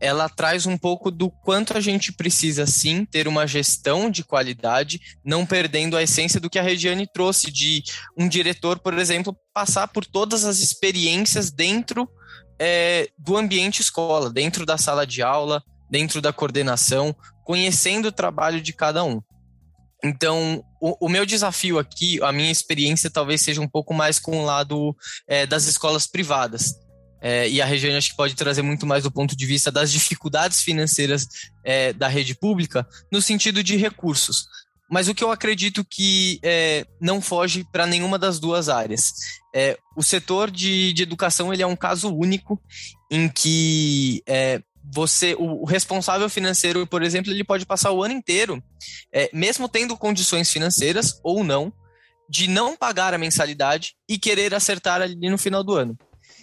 ela 0.00 0.28
traz 0.28 0.64
um 0.64 0.78
pouco 0.78 1.10
do 1.10 1.30
quanto 1.30 1.76
a 1.76 1.80
gente 1.80 2.12
precisa, 2.12 2.66
sim, 2.66 3.04
ter 3.04 3.28
uma 3.28 3.46
gestão 3.46 4.10
de 4.10 4.24
qualidade, 4.24 5.00
não 5.22 5.44
perdendo 5.44 5.96
a 5.96 6.02
essência 6.02 6.40
do 6.40 6.48
que 6.48 6.58
a 6.58 6.62
Regiane 6.62 7.06
trouxe, 7.06 7.50
de 7.50 7.82
um 8.16 8.26
diretor, 8.26 8.78
por 8.78 8.98
exemplo, 8.98 9.36
passar 9.52 9.88
por 9.88 10.06
todas 10.06 10.44
as 10.44 10.58
experiências 10.58 11.50
dentro 11.50 12.08
é, 12.58 13.08
do 13.18 13.36
ambiente 13.36 13.80
escola, 13.80 14.30
dentro 14.30 14.64
da 14.64 14.78
sala 14.78 15.06
de 15.06 15.22
aula, 15.22 15.62
dentro 15.90 16.20
da 16.20 16.32
coordenação, 16.32 17.14
conhecendo 17.44 18.08
o 18.08 18.12
trabalho 18.12 18.60
de 18.60 18.72
cada 18.72 19.04
um. 19.04 19.20
Então, 20.02 20.64
o, 20.80 21.06
o, 21.06 21.08
meu 21.08 21.26
desafio 21.26 21.78
aqui, 21.78 22.22
a 22.22 22.32
minha 22.32 22.50
experiência 22.50 23.10
talvez 23.10 23.42
seja 23.42 23.60
um 23.60 23.68
pouco 23.68 23.92
mais 23.92 24.18
com 24.18 24.38
o 24.38 24.44
lado 24.44 24.96
é, 25.28 25.44
das 25.46 25.66
escolas 25.66 26.06
privadas. 26.06 26.74
É, 27.20 27.48
e 27.48 27.60
a 27.60 27.66
região 27.66 27.96
acho 27.96 28.10
que 28.10 28.16
pode 28.16 28.34
trazer 28.34 28.62
muito 28.62 28.86
mais 28.86 29.02
do 29.02 29.10
ponto 29.10 29.36
de 29.36 29.46
vista 29.46 29.70
das 29.70 29.92
dificuldades 29.92 30.60
financeiras 30.62 31.28
é, 31.64 31.92
da 31.92 32.08
rede 32.08 32.34
pública, 32.34 32.86
no 33.12 33.20
sentido 33.20 33.62
de 33.62 33.76
recursos. 33.76 34.46
Mas 34.90 35.08
o 35.08 35.14
que 35.14 35.22
eu 35.22 35.30
acredito 35.30 35.84
que 35.84 36.40
é, 36.42 36.84
não 37.00 37.20
foge 37.20 37.64
para 37.70 37.86
nenhuma 37.86 38.18
das 38.18 38.40
duas 38.40 38.68
áreas. 38.68 39.12
É, 39.54 39.78
o 39.96 40.02
setor 40.02 40.50
de, 40.50 40.92
de 40.92 41.02
educação 41.02 41.52
ele 41.52 41.62
é 41.62 41.66
um 41.66 41.76
caso 41.76 42.12
único 42.12 42.60
em 43.08 43.28
que 43.28 44.20
é, 44.26 44.60
você, 44.92 45.36
o, 45.38 45.64
responsável 45.64 46.28
financeiro, 46.28 46.86
por 46.86 47.02
exemplo, 47.02 47.30
ele 47.30 47.44
pode 47.44 47.64
passar 47.64 47.92
o 47.92 48.02
ano 48.02 48.14
inteiro, 48.14 48.62
é, 49.12 49.30
mesmo 49.32 49.68
tendo 49.68 49.96
condições 49.96 50.50
financeiras 50.50 51.20
ou 51.22 51.44
não, 51.44 51.72
de 52.28 52.48
não 52.48 52.76
pagar 52.76 53.14
a 53.14 53.18
mensalidade 53.18 53.94
e 54.08 54.18
querer 54.18 54.54
acertar 54.54 55.00
ali 55.02 55.28
no 55.28 55.38
final 55.38 55.62
do 55.62 55.74
ano. 55.74 55.96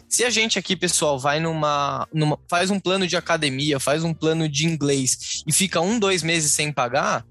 Se 0.09 0.23
a 0.23 0.29
gente 0.29 0.57
aqui, 0.57 0.75
pessoal, 0.75 1.19
vai 1.19 1.39
numa, 1.39 2.07
numa 2.13 2.39
faz 2.49 2.69
um 2.69 2.79
plano 2.79 3.05
de 3.05 3.17
academia, 3.17 3.79
faz 3.79 4.03
um 4.03 4.13
plano 4.13 4.47
de 4.47 4.65
inglês 4.65 5.43
e 5.45 5.51
fica 5.51 5.81
um, 5.81 5.99
dois 5.99 6.23
meses 6.23 6.51
sem 6.53 6.71
pagar, 6.71 7.25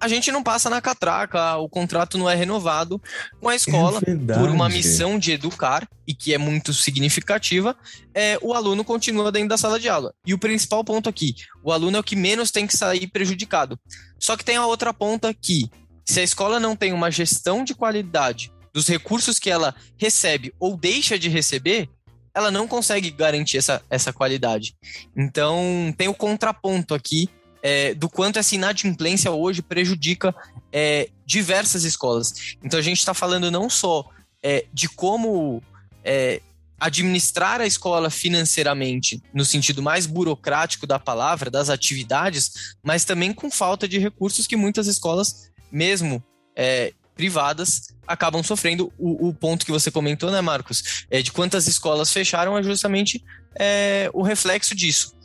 a 0.00 0.08
gente 0.08 0.30
não 0.30 0.42
passa 0.42 0.68
na 0.68 0.80
catraca, 0.80 1.56
o 1.56 1.68
contrato 1.68 2.18
não 2.18 2.28
é 2.28 2.34
renovado 2.34 3.00
com 3.40 3.48
a 3.48 3.56
escola 3.56 4.00
é 4.06 4.34
por 4.34 4.50
uma 4.50 4.68
missão 4.68 5.18
de 5.18 5.32
educar 5.32 5.88
e 6.06 6.14
que 6.14 6.34
é 6.34 6.38
muito 6.38 6.72
significativa, 6.74 7.74
é, 8.14 8.38
o 8.42 8.52
aluno 8.52 8.84
continua 8.84 9.32
dentro 9.32 9.48
da 9.48 9.56
sala 9.56 9.80
de 9.80 9.88
aula. 9.88 10.12
E 10.24 10.34
o 10.34 10.38
principal 10.38 10.84
ponto 10.84 11.08
aqui, 11.08 11.34
o 11.62 11.72
aluno 11.72 11.96
é 11.96 12.00
o 12.00 12.04
que 12.04 12.14
menos 12.14 12.50
tem 12.50 12.66
que 12.66 12.76
sair 12.76 13.06
prejudicado. 13.06 13.78
Só 14.18 14.36
que 14.36 14.44
tem 14.44 14.56
a 14.56 14.66
outra 14.66 14.92
ponta 14.92 15.32
que, 15.32 15.70
se 16.04 16.20
a 16.20 16.22
escola 16.22 16.60
não 16.60 16.76
tem 16.76 16.92
uma 16.92 17.10
gestão 17.10 17.64
de 17.64 17.74
qualidade 17.74 18.52
dos 18.76 18.86
recursos 18.86 19.38
que 19.38 19.48
ela 19.48 19.74
recebe 19.96 20.52
ou 20.60 20.76
deixa 20.76 21.18
de 21.18 21.30
receber, 21.30 21.88
ela 22.34 22.50
não 22.50 22.68
consegue 22.68 23.10
garantir 23.10 23.56
essa, 23.56 23.82
essa 23.88 24.12
qualidade. 24.12 24.76
Então, 25.16 25.94
tem 25.96 26.08
o 26.08 26.14
contraponto 26.14 26.92
aqui 26.92 27.30
é, 27.62 27.94
do 27.94 28.06
quanto 28.06 28.38
essa 28.38 28.54
inadimplência 28.54 29.30
hoje 29.30 29.62
prejudica 29.62 30.34
é, 30.70 31.08
diversas 31.24 31.84
escolas. 31.84 32.54
Então 32.62 32.78
a 32.78 32.82
gente 32.82 32.98
está 32.98 33.14
falando 33.14 33.50
não 33.50 33.70
só 33.70 34.10
é, 34.42 34.66
de 34.74 34.90
como 34.90 35.62
é, 36.04 36.42
administrar 36.78 37.62
a 37.62 37.66
escola 37.66 38.10
financeiramente, 38.10 39.22
no 39.32 39.42
sentido 39.42 39.82
mais 39.82 40.04
burocrático 40.04 40.86
da 40.86 40.98
palavra, 40.98 41.50
das 41.50 41.70
atividades, 41.70 42.76
mas 42.84 43.06
também 43.06 43.32
com 43.32 43.50
falta 43.50 43.88
de 43.88 43.98
recursos 43.98 44.46
que 44.46 44.54
muitas 44.54 44.86
escolas, 44.86 45.50
mesmo 45.72 46.22
é, 46.54 46.92
privadas 47.16 47.88
acabam 48.06 48.42
sofrendo. 48.42 48.92
O, 48.96 49.28
o, 49.28 49.34
ponto 49.34 49.66
que 49.66 49.72
você 49.72 49.90
comentou, 49.90 50.30
né, 50.30 50.40
Marcos? 50.40 51.06
É 51.10 51.20
de 51.22 51.32
quantas 51.32 51.66
escolas 51.66 52.12
fecharam 52.12 52.56
é 52.56 52.62
justamente 52.62 53.24
é, 53.58 54.08
o 54.12 54.22
reflexo 54.22 54.74
disso. 54.74 55.16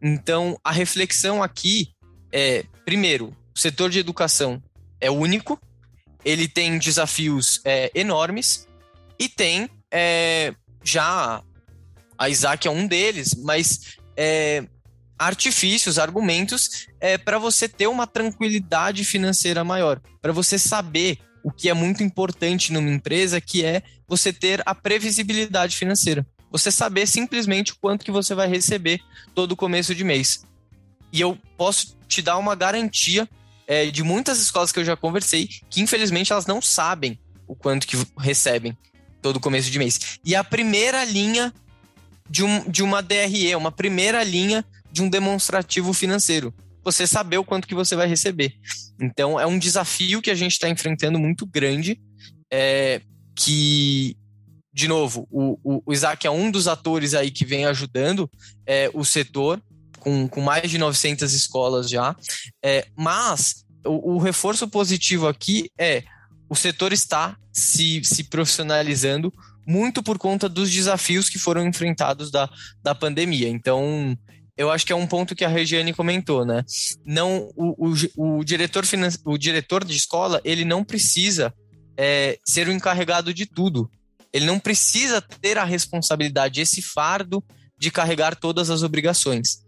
Então, 0.00 0.58
a 0.62 0.70
reflexão 0.70 1.42
aqui 1.42 1.92
é, 2.30 2.64
primeiro, 2.84 3.36
o 3.54 3.58
setor 3.58 3.90
de 3.90 3.98
educação 3.98 4.62
é 5.00 5.10
único, 5.10 5.60
ele 6.24 6.48
tem 6.48 6.78
desafios 6.78 7.60
é, 7.64 7.90
enormes 7.94 8.66
e 9.18 9.28
tem 9.28 9.68
é, 9.90 10.54
já 10.82 11.42
a 12.16 12.28
Isaac 12.28 12.66
é 12.66 12.70
um 12.70 12.86
deles, 12.86 13.34
mas 13.34 13.96
é, 14.16 14.64
artifícios, 15.18 15.98
argumentos 15.98 16.86
é, 17.00 17.16
para 17.16 17.38
você 17.38 17.68
ter 17.68 17.86
uma 17.86 18.06
tranquilidade 18.06 19.04
financeira 19.04 19.64
maior, 19.64 20.00
para 20.20 20.32
você 20.32 20.58
saber 20.58 21.18
o 21.42 21.50
que 21.50 21.68
é 21.68 21.74
muito 21.74 22.02
importante 22.02 22.72
numa 22.72 22.90
empresa, 22.90 23.40
que 23.40 23.64
é 23.64 23.82
você 24.06 24.32
ter 24.32 24.62
a 24.66 24.74
previsibilidade 24.74 25.76
financeira. 25.76 26.26
Você 26.50 26.70
saber 26.70 27.06
simplesmente 27.06 27.72
o 27.72 27.76
quanto 27.80 28.04
que 28.04 28.10
você 28.10 28.34
vai 28.34 28.48
receber 28.48 29.00
todo 29.34 29.56
começo 29.56 29.94
de 29.94 30.04
mês. 30.04 30.44
E 31.12 31.20
eu 31.20 31.38
posso 31.56 31.96
te 32.06 32.22
dar 32.22 32.38
uma 32.38 32.54
garantia 32.54 33.28
é, 33.66 33.86
de 33.86 34.02
muitas 34.02 34.40
escolas 34.40 34.72
que 34.72 34.78
eu 34.78 34.84
já 34.84 34.96
conversei, 34.96 35.48
que 35.68 35.80
infelizmente 35.80 36.32
elas 36.32 36.46
não 36.46 36.60
sabem 36.62 37.18
o 37.46 37.54
quanto 37.54 37.86
que 37.86 37.96
recebem 38.18 38.76
todo 39.20 39.40
começo 39.40 39.70
de 39.70 39.78
mês. 39.78 40.18
E 40.24 40.34
a 40.34 40.42
primeira 40.42 41.04
linha 41.04 41.52
de, 42.28 42.44
um, 42.44 42.68
de 42.70 42.82
uma 42.82 43.02
DRE, 43.02 43.54
uma 43.54 43.72
primeira 43.72 44.22
linha 44.22 44.64
de 44.90 45.02
um 45.02 45.08
demonstrativo 45.08 45.92
financeiro. 45.92 46.52
Você 46.90 47.06
saber 47.06 47.36
o 47.36 47.44
quanto 47.44 47.68
que 47.68 47.74
você 47.74 47.94
vai 47.94 48.08
receber. 48.08 48.54
Então, 48.98 49.38
é 49.38 49.46
um 49.46 49.58
desafio 49.58 50.22
que 50.22 50.30
a 50.30 50.34
gente 50.34 50.52
está 50.52 50.70
enfrentando 50.70 51.18
muito 51.18 51.44
grande, 51.46 52.00
é, 52.50 53.02
que, 53.36 54.16
de 54.72 54.88
novo, 54.88 55.28
o, 55.30 55.82
o, 55.86 55.92
Isaac 55.92 56.26
é 56.26 56.30
um 56.30 56.50
dos 56.50 56.66
atores 56.66 57.12
aí 57.12 57.30
que 57.30 57.44
vem 57.44 57.66
ajudando 57.66 58.30
é, 58.66 58.90
o 58.94 59.04
setor, 59.04 59.62
com, 59.98 60.26
com 60.26 60.40
mais 60.40 60.70
de 60.70 60.78
900 60.78 61.34
escolas 61.34 61.90
já, 61.90 62.16
é, 62.64 62.86
mas 62.96 63.66
o, 63.84 64.14
o 64.14 64.18
reforço 64.18 64.66
positivo 64.66 65.28
aqui 65.28 65.70
é 65.78 66.04
o 66.48 66.56
setor 66.56 66.92
está 66.94 67.36
se, 67.52 68.02
se 68.02 68.24
profissionalizando 68.24 69.30
muito 69.66 70.02
por 70.02 70.16
conta 70.16 70.48
dos 70.48 70.72
desafios 70.72 71.28
que 71.28 71.38
foram 71.38 71.66
enfrentados 71.66 72.30
da, 72.30 72.48
da 72.82 72.94
pandemia. 72.94 73.50
Então, 73.50 74.16
eu 74.58 74.72
acho 74.72 74.84
que 74.84 74.92
é 74.92 74.96
um 74.96 75.06
ponto 75.06 75.36
que 75.36 75.44
a 75.44 75.48
Regiane 75.48 75.94
comentou, 75.94 76.44
né? 76.44 76.64
Não, 77.06 77.48
o, 77.56 77.88
o, 78.16 78.38
o 78.38 78.44
diretor, 78.44 78.84
o 79.24 79.38
diretor 79.38 79.84
de 79.84 79.96
escola, 79.96 80.40
ele 80.44 80.64
não 80.64 80.82
precisa 80.82 81.54
é, 81.96 82.40
ser 82.44 82.66
o 82.66 82.72
encarregado 82.72 83.32
de 83.32 83.46
tudo. 83.46 83.88
Ele 84.32 84.44
não 84.44 84.58
precisa 84.58 85.22
ter 85.22 85.56
a 85.58 85.64
responsabilidade, 85.64 86.60
esse 86.60 86.82
fardo 86.82 87.42
de 87.78 87.88
carregar 87.92 88.34
todas 88.34 88.68
as 88.68 88.82
obrigações. 88.82 89.64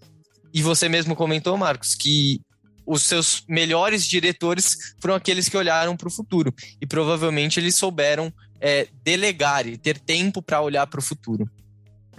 E 0.53 0.61
você 0.61 0.89
mesmo 0.89 1.15
comentou, 1.15 1.57
Marcos, 1.57 1.95
que 1.95 2.41
os 2.85 3.05
seus 3.05 3.45
melhores 3.49 4.05
diretores 4.05 4.77
foram 5.01 5.15
aqueles 5.15 5.49
que 5.49 5.57
olharam 5.57 5.97
para 5.97 6.09
o 6.09 6.13
futuro. 6.13 6.53
E 6.81 6.87
provavelmente 6.87 7.61
eles 7.61 7.77
souberam 7.77 8.33
é, 8.61 8.89
delegar 9.05 9.69
e 9.69 9.79
ter 9.79 10.01
tempo 10.01 10.43
para 10.43 10.61
olhar 10.61 10.85
para 10.89 10.99
o 10.99 11.03
futuro. 11.03 11.49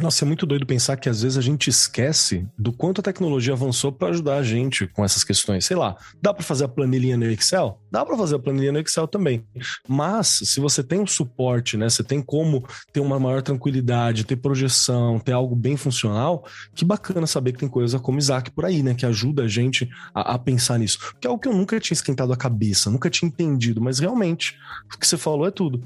Nossa, 0.02 0.26
é 0.26 0.28
muito 0.28 0.48
doido 0.48 0.66
pensar 0.66 0.98
que 0.98 1.08
às 1.08 1.22
vezes 1.22 1.38
a 1.38 1.42
gente 1.42 1.70
esquece 1.70 2.48
do 2.58 2.74
quanto 2.74 3.00
a 3.00 3.04
tecnologia 3.04 3.54
avançou 3.54 3.92
para 3.92 4.10
ajudar 4.10 4.38
a 4.38 4.44
gente 4.44 4.88
com 4.88 5.06
essas 5.06 5.24
questões. 5.24 5.64
Sei 5.64 5.78
lá, 5.78 5.96
dá 6.20 6.34
para 6.34 6.44
fazer 6.44 6.66
a 6.66 6.68
planilhinha 6.68 7.16
no 7.16 7.26
Excel? 7.26 7.80
Dá 7.92 8.04
para 8.04 8.18
fazer 8.18 8.36
a 8.36 8.40
planilhinha 8.40 8.72
no 8.72 8.80
Excel 8.80 9.08
também. 9.08 9.46
Mas 9.88 10.42
se 10.44 10.60
você 10.60 10.84
tem 10.84 11.00
um 11.00 11.06
suporte, 11.06 11.78
né, 11.78 11.88
você 11.88 12.04
tem 12.04 12.20
como 12.20 12.66
ter 12.92 13.00
uma 13.00 13.20
maior 13.20 13.44
tranquilidade, 13.44 14.24
ter 14.24 14.38
projeção, 14.38 15.20
ter 15.20 15.34
algo 15.34 15.56
bem 15.56 15.78
funcional, 15.78 16.48
que 16.74 16.84
bacana 16.84 17.28
saber 17.28 17.52
que 17.52 17.60
tem 17.60 17.70
coisa 17.70 18.00
como 18.00 18.18
Isaac 18.18 18.50
por 18.50 18.66
aí, 18.66 18.82
né, 18.82 18.96
que 18.96 19.06
ajuda 19.06 19.44
a 19.44 19.48
gente 19.48 19.88
a, 20.16 20.34
a 20.34 20.40
pensar 20.40 20.80
nisso. 20.80 20.98
Que 21.22 21.28
é 21.28 21.30
algo 21.30 21.40
que 21.40 21.48
eu 21.48 21.54
nunca 21.54 21.80
tinha 21.80 21.96
esquentado 21.96 22.34
a 22.34 22.38
cabeça, 22.38 22.90
nunca 22.90 23.08
tinha 23.08 23.30
entendido, 23.30 23.80
mas 23.80 24.00
realmente 24.00 24.58
o 24.96 24.98
que 24.98 25.06
você 25.06 25.16
falou 25.16 25.46
é 25.46 25.52
tudo 25.52 25.84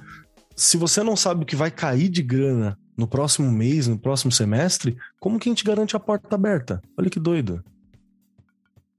se 0.55 0.77
você 0.77 1.03
não 1.03 1.17
sabe 1.17 1.43
o 1.43 1.45
que 1.45 1.55
vai 1.55 1.69
cair 1.69 2.07
de 2.07 2.23
grana 2.23 2.77
no 2.97 3.07
próximo 3.07 3.51
mês, 3.51 3.87
no 3.87 3.97
próximo 3.97 4.31
semestre, 4.31 4.97
como 5.19 5.39
que 5.39 5.49
a 5.49 5.51
gente 5.51 5.63
garante 5.63 5.95
a 5.95 5.99
porta 5.99 6.35
aberta? 6.35 6.81
Olha 6.97 7.09
que 7.09 7.19
doido. 7.19 7.63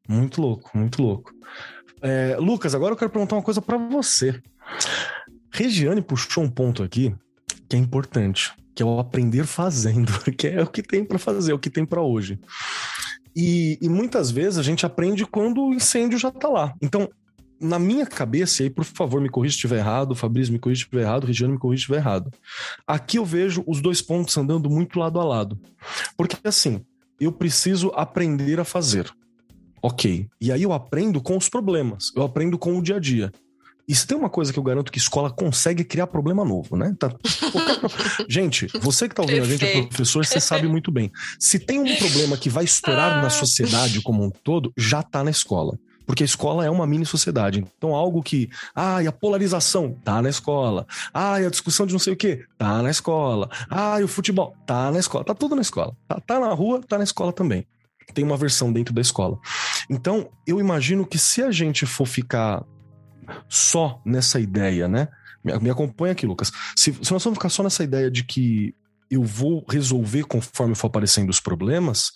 Muito 0.08 0.40
louco, 0.40 0.70
muito 0.74 1.02
louco. 1.02 1.32
É, 2.00 2.36
Lucas, 2.38 2.74
agora 2.74 2.92
eu 2.92 2.96
quero 2.96 3.10
perguntar 3.10 3.36
uma 3.36 3.42
coisa 3.42 3.60
para 3.60 3.76
você. 3.76 4.40
Regiane 5.50 6.02
puxou 6.02 6.44
um 6.44 6.50
ponto 6.50 6.82
aqui 6.82 7.14
que 7.68 7.76
é 7.76 7.78
importante, 7.78 8.52
que 8.74 8.82
é 8.82 8.86
o 8.86 8.98
aprender 8.98 9.44
fazendo, 9.44 10.12
que 10.36 10.46
é 10.46 10.62
o 10.62 10.66
que 10.66 10.82
tem 10.82 11.04
para 11.04 11.18
fazer, 11.18 11.52
o 11.52 11.58
que 11.58 11.70
tem 11.70 11.84
para 11.84 12.02
hoje. 12.02 12.38
E, 13.34 13.78
e, 13.82 13.88
muitas 13.88 14.30
vezes 14.30 14.58
a 14.58 14.62
gente 14.62 14.86
aprende 14.86 15.26
quando 15.26 15.62
o 15.62 15.74
incêndio 15.74 16.18
já 16.18 16.30
tá 16.30 16.48
lá. 16.48 16.72
Então, 16.80 17.06
na 17.60 17.78
minha 17.78 18.06
cabeça, 18.06 18.62
e 18.62 18.64
aí 18.64 18.70
por 18.70 18.84
favor 18.84 19.20
me 19.20 19.28
corrija 19.28 19.52
se 19.52 19.56
estiver 19.56 19.78
errado, 19.78 20.14
Fabrício 20.14 20.52
me 20.52 20.58
corrija 20.58 20.80
se 20.80 20.84
estiver 20.84 21.02
errado, 21.02 21.26
Regiane 21.26 21.54
me 21.54 21.58
corrija 21.58 21.78
se 21.78 21.82
estiver 21.82 21.98
errado. 21.98 22.30
Aqui 22.86 23.18
eu 23.18 23.24
vejo 23.24 23.64
os 23.66 23.80
dois 23.80 24.02
pontos 24.02 24.36
andando 24.36 24.68
muito 24.68 24.98
lado 24.98 25.18
a 25.18 25.24
lado. 25.24 25.58
Porque 26.16 26.36
assim, 26.44 26.84
eu 27.18 27.32
preciso 27.32 27.90
aprender 27.94 28.60
a 28.60 28.64
fazer. 28.64 29.10
Ok. 29.82 30.28
E 30.40 30.52
aí 30.52 30.62
eu 30.62 30.72
aprendo 30.72 31.20
com 31.20 31.36
os 31.36 31.48
problemas, 31.48 32.12
eu 32.14 32.22
aprendo 32.22 32.58
com 32.58 32.76
o 32.78 32.82
dia 32.82 32.96
a 32.96 33.00
dia. 33.00 33.32
E 33.88 33.94
se 33.94 34.04
tem 34.04 34.18
uma 34.18 34.28
coisa 34.28 34.52
que 34.52 34.58
eu 34.58 34.62
garanto 34.62 34.90
que 34.90 34.98
escola 34.98 35.30
consegue 35.30 35.84
criar 35.84 36.08
problema 36.08 36.44
novo, 36.44 36.76
né? 36.76 36.94
Tá... 36.98 37.14
gente, 38.28 38.66
você 38.80 39.08
que 39.08 39.14
tá 39.14 39.22
ouvindo 39.22 39.46
Perfeito. 39.46 39.62
a 39.62 39.66
gente 39.66 39.84
é 39.84 39.86
professor, 39.86 40.26
você 40.26 40.40
sabe 40.40 40.66
muito 40.66 40.90
bem. 40.90 41.12
Se 41.38 41.58
tem 41.60 41.78
um 41.78 41.96
problema 41.96 42.36
que 42.36 42.50
vai 42.50 42.64
estourar 42.64 43.20
na 43.20 43.28
ah. 43.28 43.30
sociedade 43.30 44.02
como 44.02 44.24
um 44.24 44.30
todo, 44.30 44.72
já 44.76 45.04
tá 45.04 45.22
na 45.22 45.30
escola. 45.30 45.78
Porque 46.06 46.22
a 46.22 46.26
escola 46.26 46.64
é 46.64 46.70
uma 46.70 46.86
mini 46.86 47.04
sociedade. 47.04 47.58
Então, 47.76 47.94
algo 47.94 48.22
que. 48.22 48.48
Ah, 48.74 49.00
a 49.00 49.12
polarização 49.12 49.98
tá 50.04 50.22
na 50.22 50.28
escola. 50.28 50.86
Ah, 51.12 51.34
a 51.34 51.50
discussão 51.50 51.86
de 51.86 51.92
não 51.92 51.98
sei 51.98 52.12
o 52.12 52.16
quê 52.16 52.44
tá 52.56 52.80
na 52.82 52.90
escola. 52.90 53.50
Ah, 53.68 53.98
o 54.02 54.08
futebol 54.08 54.56
tá 54.64 54.90
na 54.90 54.98
escola. 54.98 55.24
Tá 55.24 55.34
tudo 55.34 55.56
na 55.56 55.62
escola. 55.62 55.96
Tá, 56.06 56.20
tá 56.20 56.40
na 56.40 56.52
rua, 56.52 56.80
tá 56.80 56.96
na 56.96 57.04
escola 57.04 57.32
também. 57.32 57.66
Tem 58.14 58.24
uma 58.24 58.36
versão 58.36 58.72
dentro 58.72 58.94
da 58.94 59.00
escola. 59.00 59.38
Então, 59.90 60.30
eu 60.46 60.60
imagino 60.60 61.04
que 61.04 61.18
se 61.18 61.42
a 61.42 61.50
gente 61.50 61.84
for 61.84 62.06
ficar 62.06 62.64
só 63.48 64.00
nessa 64.04 64.38
ideia, 64.38 64.86
né? 64.86 65.08
Me, 65.44 65.58
me 65.58 65.70
acompanha 65.70 66.12
aqui, 66.12 66.26
Lucas. 66.26 66.52
Se, 66.76 66.92
se 67.02 67.12
nós 67.12 67.22
vamos 67.22 67.36
ficar 67.36 67.48
só 67.48 67.64
nessa 67.64 67.82
ideia 67.82 68.10
de 68.10 68.22
que 68.22 68.74
eu 69.10 69.22
vou 69.22 69.64
resolver 69.68 70.24
conforme 70.24 70.74
for 70.74 70.88
aparecendo 70.88 71.30
os 71.30 71.40
problemas, 71.40 72.12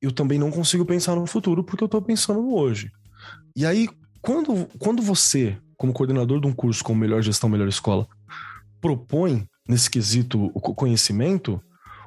eu 0.00 0.12
também 0.12 0.38
não 0.38 0.50
consigo 0.50 0.84
pensar 0.84 1.14
no 1.16 1.26
futuro 1.26 1.64
porque 1.64 1.82
eu 1.82 1.88
tô 1.88 2.00
pensando 2.00 2.40
no 2.40 2.54
hoje. 2.54 2.90
E 3.56 3.66
aí, 3.66 3.88
quando, 4.20 4.66
quando 4.78 5.02
você, 5.02 5.56
como 5.76 5.92
coordenador 5.92 6.40
de 6.40 6.46
um 6.46 6.52
curso 6.52 6.84
como 6.84 7.00
Melhor 7.00 7.22
Gestão, 7.22 7.48
Melhor 7.48 7.68
Escola, 7.68 8.06
propõe 8.80 9.46
nesse 9.68 9.90
quesito 9.90 10.50
o 10.54 10.60
conhecimento, 10.74 11.60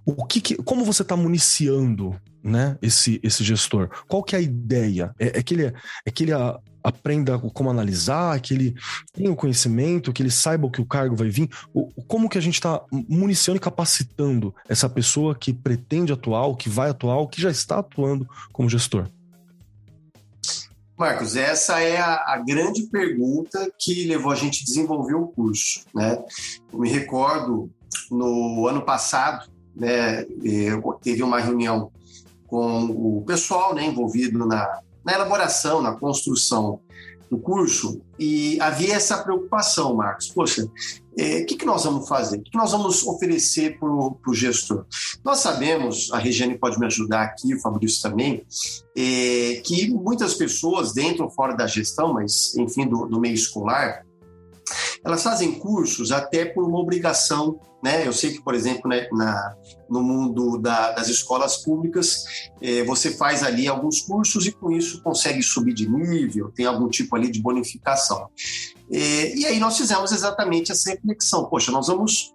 o 0.05 0.25
que, 0.25 0.41
que 0.41 0.55
como 0.55 0.83
você 0.83 1.03
está 1.03 1.15
municiando 1.15 2.15
né, 2.43 2.77
esse, 2.81 3.19
esse 3.21 3.43
gestor? 3.43 3.89
Qual 4.07 4.23
que 4.23 4.35
é 4.35 4.39
a 4.39 4.41
ideia? 4.41 5.13
É, 5.19 5.39
é 5.39 5.43
que 5.43 5.53
ele, 5.53 5.73
é 6.05 6.11
que 6.11 6.23
ele 6.23 6.33
a, 6.33 6.59
aprenda 6.83 7.37
como 7.37 7.69
analisar, 7.69 8.39
que 8.39 8.53
ele 8.53 8.75
tenha 9.13 9.31
o 9.31 9.35
conhecimento, 9.35 10.11
que 10.11 10.23
ele 10.23 10.31
saiba 10.31 10.65
o 10.65 10.71
que 10.71 10.81
o 10.81 10.85
cargo 10.85 11.15
vai 11.15 11.29
vir? 11.29 11.49
O, 11.73 11.87
como 12.05 12.29
que 12.29 12.37
a 12.37 12.41
gente 12.41 12.55
está 12.55 12.81
municiando 13.07 13.57
e 13.57 13.61
capacitando 13.61 14.55
essa 14.67 14.89
pessoa 14.89 15.35
que 15.35 15.53
pretende 15.53 16.11
atuar, 16.11 16.55
que 16.55 16.69
vai 16.69 16.89
atuar, 16.89 17.27
que 17.27 17.41
já 17.41 17.51
está 17.51 17.79
atuando 17.79 18.27
como 18.51 18.69
gestor? 18.69 19.07
Marcos, 21.01 21.35
essa 21.35 21.79
é 21.79 21.97
a, 21.97 22.13
a, 22.27 22.37
grande 22.37 22.83
pergunta 22.83 23.73
que 23.79 24.05
levou 24.05 24.31
a 24.31 24.35
gente 24.35 24.61
a 24.61 24.65
desenvolver 24.65 25.15
o 25.15 25.25
curso. 25.25 25.81
Né? 25.95 26.23
Eu 26.71 26.77
me 26.77 26.87
recordo, 26.87 27.71
no 28.11 28.67
ano 28.67 28.83
passado, 28.83 29.49
né, 29.75 30.27
teve 31.01 31.23
uma 31.23 31.39
reunião 31.39 31.91
com 32.45 32.85
o 32.85 33.23
pessoal 33.25 33.73
né, 33.73 33.83
envolvido 33.83 34.45
na, 34.45 34.81
na 35.03 35.13
elaboração, 35.13 35.81
na 35.81 35.93
construção 35.93 36.79
do 37.31 37.37
curso 37.37 38.01
e 38.19 38.59
havia 38.59 38.93
essa 38.93 39.17
preocupação, 39.23 39.95
Marcos. 39.95 40.27
Poxa, 40.27 40.69
é, 41.17 41.39
o 41.39 41.45
que, 41.45 41.55
que 41.55 41.65
nós 41.65 41.85
vamos 41.85 42.07
fazer? 42.07 42.37
O 42.37 42.41
que, 42.41 42.51
que 42.51 42.57
nós 42.57 42.73
vamos 42.73 43.07
oferecer 43.07 43.79
para 43.79 43.87
o 43.89 44.33
gestor? 44.33 44.85
Nós 45.23 45.39
sabemos, 45.39 46.11
a 46.11 46.17
Regiane 46.17 46.57
pode 46.57 46.77
me 46.77 46.85
ajudar 46.85 47.23
aqui, 47.23 47.55
o 47.55 47.61
Fabrício 47.61 48.01
também, 48.01 48.45
é, 48.97 49.61
que 49.63 49.89
muitas 49.89 50.33
pessoas, 50.33 50.93
dentro 50.93 51.23
ou 51.23 51.29
fora 51.29 51.55
da 51.55 51.65
gestão, 51.65 52.13
mas 52.13 52.53
enfim, 52.57 52.85
do, 52.85 53.05
do 53.05 53.17
meio 53.17 53.33
escolar, 53.33 54.05
elas 55.03 55.23
fazem 55.23 55.59
cursos 55.59 56.11
até 56.11 56.45
por 56.45 56.63
uma 56.63 56.79
obrigação, 56.79 57.59
né? 57.83 58.05
Eu 58.05 58.13
sei 58.13 58.33
que, 58.33 58.41
por 58.41 58.53
exemplo, 58.53 58.89
né, 58.89 59.07
na, 59.11 59.55
no 59.89 60.01
mundo 60.01 60.57
da, 60.57 60.91
das 60.91 61.07
escolas 61.07 61.57
públicas, 61.57 62.23
eh, 62.61 62.83
você 62.83 63.11
faz 63.11 63.43
ali 63.43 63.67
alguns 63.67 64.01
cursos 64.01 64.45
e 64.45 64.51
com 64.51 64.71
isso 64.71 65.01
consegue 65.01 65.41
subir 65.41 65.73
de 65.73 65.89
nível, 65.89 66.51
tem 66.55 66.65
algum 66.65 66.87
tipo 66.89 67.15
ali 67.15 67.31
de 67.31 67.41
bonificação. 67.41 68.29
Eh, 68.91 69.35
e 69.35 69.45
aí 69.45 69.59
nós 69.59 69.77
fizemos 69.77 70.11
exatamente 70.11 70.71
essa 70.71 70.91
reflexão. 70.91 71.45
Poxa, 71.45 71.71
nós 71.71 71.87
vamos 71.87 72.33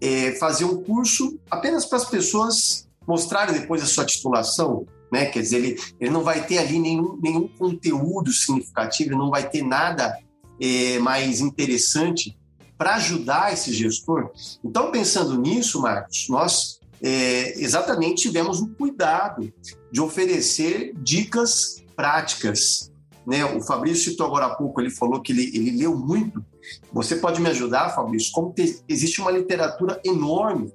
eh, 0.00 0.32
fazer 0.40 0.64
um 0.64 0.82
curso 0.82 1.38
apenas 1.50 1.84
para 1.84 1.98
as 1.98 2.04
pessoas 2.04 2.88
mostrarem 3.06 3.58
depois 3.58 3.82
a 3.82 3.86
sua 3.86 4.04
titulação, 4.04 4.86
né? 5.12 5.26
Quer 5.26 5.40
dizer, 5.40 5.56
ele, 5.56 5.80
ele 6.00 6.10
não 6.10 6.22
vai 6.22 6.44
ter 6.44 6.58
ali 6.58 6.78
nenhum, 6.78 7.18
nenhum 7.22 7.48
conteúdo 7.48 8.32
significativo, 8.32 9.16
não 9.16 9.30
vai 9.30 9.48
ter 9.48 9.62
nada 9.62 10.18
é, 10.60 10.98
mais 10.98 11.40
interessante 11.40 12.36
para 12.76 12.96
ajudar 12.96 13.52
esse 13.52 13.72
gestor. 13.72 14.30
Então, 14.62 14.90
pensando 14.90 15.40
nisso, 15.40 15.80
Marcos, 15.80 16.26
nós 16.28 16.80
é, 17.02 17.58
exatamente 17.60 18.22
tivemos 18.22 18.60
o 18.60 18.68
cuidado 18.68 19.52
de 19.90 20.00
oferecer 20.00 20.92
dicas 20.96 21.82
práticas. 21.94 22.92
Né? 23.26 23.44
O 23.44 23.60
Fabrício 23.62 24.10
citou 24.10 24.26
agora 24.26 24.46
há 24.46 24.54
pouco, 24.54 24.80
ele 24.80 24.90
falou 24.90 25.20
que 25.20 25.32
ele, 25.32 25.50
ele 25.54 25.70
leu 25.78 25.96
muito 25.96 26.44
você 26.92 27.16
pode 27.16 27.40
me 27.40 27.48
ajudar, 27.50 27.90
Fabrício? 27.90 28.32
Como 28.32 28.52
te, 28.52 28.80
existe 28.88 29.20
uma 29.20 29.30
literatura 29.30 30.00
enorme 30.04 30.72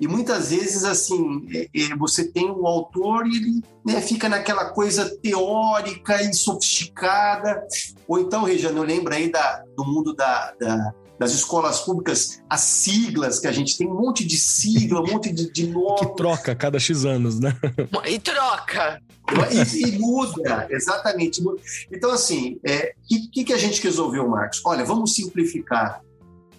e 0.00 0.06
muitas 0.06 0.50
vezes 0.50 0.84
assim 0.84 1.46
é, 1.54 1.68
é, 1.74 1.96
você 1.96 2.24
tem 2.30 2.50
o 2.50 2.66
autor 2.66 3.26
e 3.26 3.36
ele 3.36 3.62
né, 3.84 4.00
fica 4.00 4.28
naquela 4.28 4.70
coisa 4.70 5.16
teórica 5.22 6.22
e 6.22 6.32
sofisticada. 6.34 7.66
Ou 8.06 8.20
então, 8.20 8.44
Regiane, 8.44 8.76
eu 8.76 8.82
lembro 8.82 9.14
aí 9.14 9.30
da, 9.30 9.64
do 9.76 9.84
mundo 9.84 10.14
da, 10.14 10.52
da 10.58 10.94
das 11.22 11.32
escolas 11.32 11.80
públicas, 11.82 12.42
as 12.50 12.60
siglas 12.62 13.38
que 13.38 13.46
a 13.46 13.52
gente 13.52 13.78
tem, 13.78 13.86
um 13.86 13.94
monte 13.94 14.26
de 14.26 14.36
sigla, 14.36 15.00
um 15.00 15.06
monte 15.06 15.32
de, 15.32 15.52
de 15.52 15.68
nome. 15.68 16.00
Que 16.00 16.16
troca 16.16 16.52
cada 16.52 16.80
X 16.80 17.04
anos, 17.04 17.38
né? 17.38 17.56
E 18.06 18.18
troca. 18.18 19.00
E, 19.52 19.86
e 19.86 19.98
muda, 20.00 20.66
exatamente. 20.68 21.40
Então, 21.92 22.10
assim, 22.10 22.54
o 22.54 22.68
é, 22.68 22.92
que, 23.32 23.44
que 23.44 23.52
a 23.52 23.56
gente 23.56 23.80
resolveu, 23.80 24.28
Marcos? 24.28 24.60
Olha, 24.64 24.84
vamos 24.84 25.14
simplificar 25.14 26.02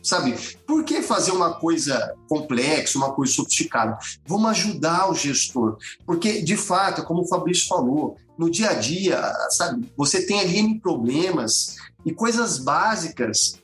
sabe? 0.02 0.36
Por 0.68 0.84
que 0.84 1.02
fazer 1.02 1.32
uma 1.32 1.54
coisa 1.54 2.14
complexa, 2.28 2.98
uma 2.98 3.14
coisa 3.14 3.32
sofisticada? 3.32 3.98
Vamos 4.28 4.50
ajudar 4.52 5.10
o 5.10 5.16
gestor, 5.16 5.78
porque 6.06 6.42
de 6.42 6.58
fato, 6.58 7.04
como 7.04 7.22
o 7.22 7.28
Fabrício 7.28 7.70
falou, 7.70 8.18
no 8.38 8.52
dia 8.52 8.72
a 8.72 8.74
dia, 8.74 9.34
sabe? 9.52 9.90
Você 9.96 10.26
tem 10.26 10.42
ali 10.42 10.78
problemas 10.82 11.78
e 12.06 12.14
coisas 12.14 12.58
básicas 12.58 13.63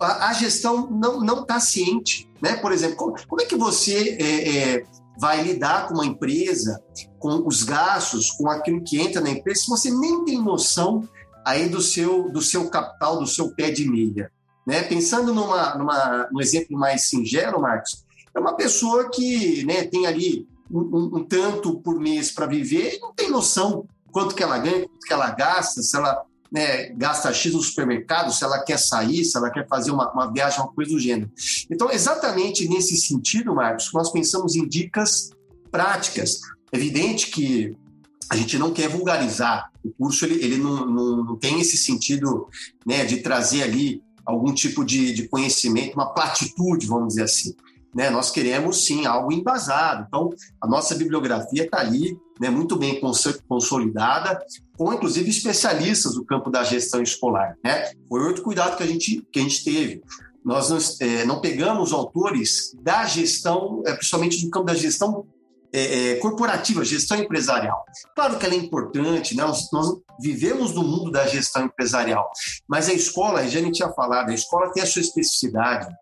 a, 0.00 0.28
a 0.28 0.32
gestão 0.32 0.90
não 0.90 1.40
está 1.42 1.60
ciente. 1.60 2.30
Né? 2.40 2.56
Por 2.56 2.72
exemplo, 2.72 2.96
como, 2.96 3.26
como 3.26 3.40
é 3.40 3.44
que 3.44 3.56
você 3.56 4.16
é, 4.20 4.58
é, 4.58 4.84
vai 5.18 5.42
lidar 5.42 5.88
com 5.88 5.94
uma 5.94 6.06
empresa, 6.06 6.82
com 7.18 7.46
os 7.46 7.62
gastos, 7.62 8.30
com 8.32 8.50
aquilo 8.50 8.82
que 8.82 9.00
entra 9.00 9.20
na 9.20 9.30
empresa, 9.30 9.62
se 9.62 9.68
você 9.68 9.90
nem 9.90 10.24
tem 10.24 10.42
noção 10.42 11.08
aí 11.44 11.68
do 11.68 11.80
seu, 11.80 12.30
do 12.30 12.42
seu 12.42 12.68
capital, 12.68 13.18
do 13.18 13.26
seu 13.26 13.54
pé 13.54 13.70
de 13.70 13.88
meia? 13.88 14.30
Né? 14.66 14.82
Pensando 14.82 15.32
numa, 15.32 15.74
numa, 15.76 16.28
num 16.30 16.40
exemplo 16.40 16.76
mais 16.76 17.08
singelo, 17.08 17.60
Marcos, 17.60 18.04
é 18.34 18.40
uma 18.40 18.54
pessoa 18.54 19.10
que 19.10 19.64
né, 19.64 19.84
tem 19.84 20.06
ali 20.06 20.46
um, 20.70 20.80
um, 20.80 21.18
um 21.18 21.24
tanto 21.24 21.80
por 21.80 21.98
mês 21.98 22.30
para 22.30 22.46
viver 22.46 22.96
e 22.96 23.00
não 23.00 23.14
tem 23.14 23.30
noção 23.30 23.86
quanto 24.12 24.34
que 24.34 24.42
ela 24.42 24.58
ganha, 24.58 24.86
quanto 24.88 25.06
que 25.06 25.12
ela 25.12 25.30
gasta, 25.30 25.82
se 25.82 25.96
ela 25.96 26.22
né, 26.50 26.90
gasta 26.90 27.32
X 27.32 27.52
no 27.52 27.62
supermercado, 27.62 28.32
se 28.32 28.44
ela 28.44 28.62
quer 28.62 28.78
sair, 28.78 29.24
se 29.24 29.36
ela 29.36 29.50
quer 29.50 29.66
fazer 29.68 29.90
uma, 29.90 30.10
uma 30.12 30.32
viagem, 30.32 30.60
uma 30.60 30.72
coisa 30.72 30.92
do 30.92 31.00
gênero. 31.00 31.30
Então, 31.70 31.90
exatamente 31.90 32.68
nesse 32.68 32.96
sentido, 32.96 33.54
Marcos, 33.54 33.90
nós 33.92 34.10
pensamos 34.10 34.54
em 34.54 34.66
dicas 34.66 35.30
práticas. 35.70 36.40
É 36.72 36.76
evidente 36.76 37.30
que 37.30 37.76
a 38.30 38.36
gente 38.36 38.58
não 38.58 38.72
quer 38.72 38.88
vulgarizar. 38.88 39.70
O 39.84 39.90
curso 39.92 40.24
ele, 40.24 40.42
ele 40.44 40.56
não, 40.56 40.86
não, 40.86 41.24
não 41.24 41.36
tem 41.36 41.60
esse 41.60 41.76
sentido 41.76 42.48
né, 42.84 43.04
de 43.04 43.18
trazer 43.18 43.62
ali 43.62 44.02
algum 44.24 44.52
tipo 44.52 44.84
de, 44.84 45.12
de 45.12 45.28
conhecimento, 45.28 45.94
uma 45.94 46.12
platitude, 46.12 46.86
vamos 46.86 47.08
dizer 47.08 47.22
assim. 47.22 47.54
Né? 47.94 48.10
Nós 48.10 48.30
queremos 48.30 48.84
sim 48.84 49.06
algo 49.06 49.32
embasado. 49.32 50.04
Então, 50.08 50.30
a 50.60 50.66
nossa 50.66 50.94
bibliografia 50.96 51.64
está 51.64 51.78
ali, 51.78 52.18
né, 52.40 52.50
muito 52.50 52.76
bem 52.76 53.00
consolidada, 53.48 54.38
com 54.76 54.92
inclusive 54.92 55.30
especialistas 55.30 56.14
do 56.14 56.24
campo 56.24 56.50
da 56.50 56.62
gestão 56.62 57.02
escolar. 57.02 57.56
Né? 57.64 57.92
Foi 58.08 58.22
outro 58.22 58.42
cuidado 58.42 58.76
que 58.76 58.82
a 58.82 58.86
gente, 58.86 59.26
que 59.32 59.38
a 59.38 59.42
gente 59.42 59.64
teve. 59.64 60.02
Nós 60.44 60.70
não, 60.70 60.78
é, 61.00 61.24
não 61.24 61.40
pegamos 61.40 61.92
autores 61.92 62.76
da 62.80 63.04
gestão, 63.04 63.82
é, 63.86 63.94
principalmente 63.94 64.44
do 64.44 64.50
campo 64.50 64.66
da 64.66 64.74
gestão 64.74 65.26
é, 65.72 66.12
é, 66.12 66.14
corporativa, 66.16 66.84
gestão 66.84 67.18
empresarial. 67.18 67.84
Claro 68.14 68.38
que 68.38 68.46
ela 68.46 68.54
é 68.54 68.58
importante, 68.58 69.36
né? 69.36 69.44
nós, 69.44 69.68
nós, 69.72 69.98
vivemos 70.18 70.72
no 70.72 70.82
mundo 70.82 71.10
da 71.10 71.26
gestão 71.26 71.66
empresarial, 71.66 72.30
mas 72.66 72.88
a 72.88 72.94
escola, 72.94 73.40
a 73.40 73.46
gente 73.46 73.72
tinha 73.72 73.90
falado, 73.90 74.30
a 74.30 74.34
escola 74.34 74.72
tem 74.72 74.82
a 74.82 74.86
sua 74.86 75.02
especificidade, 75.02 75.94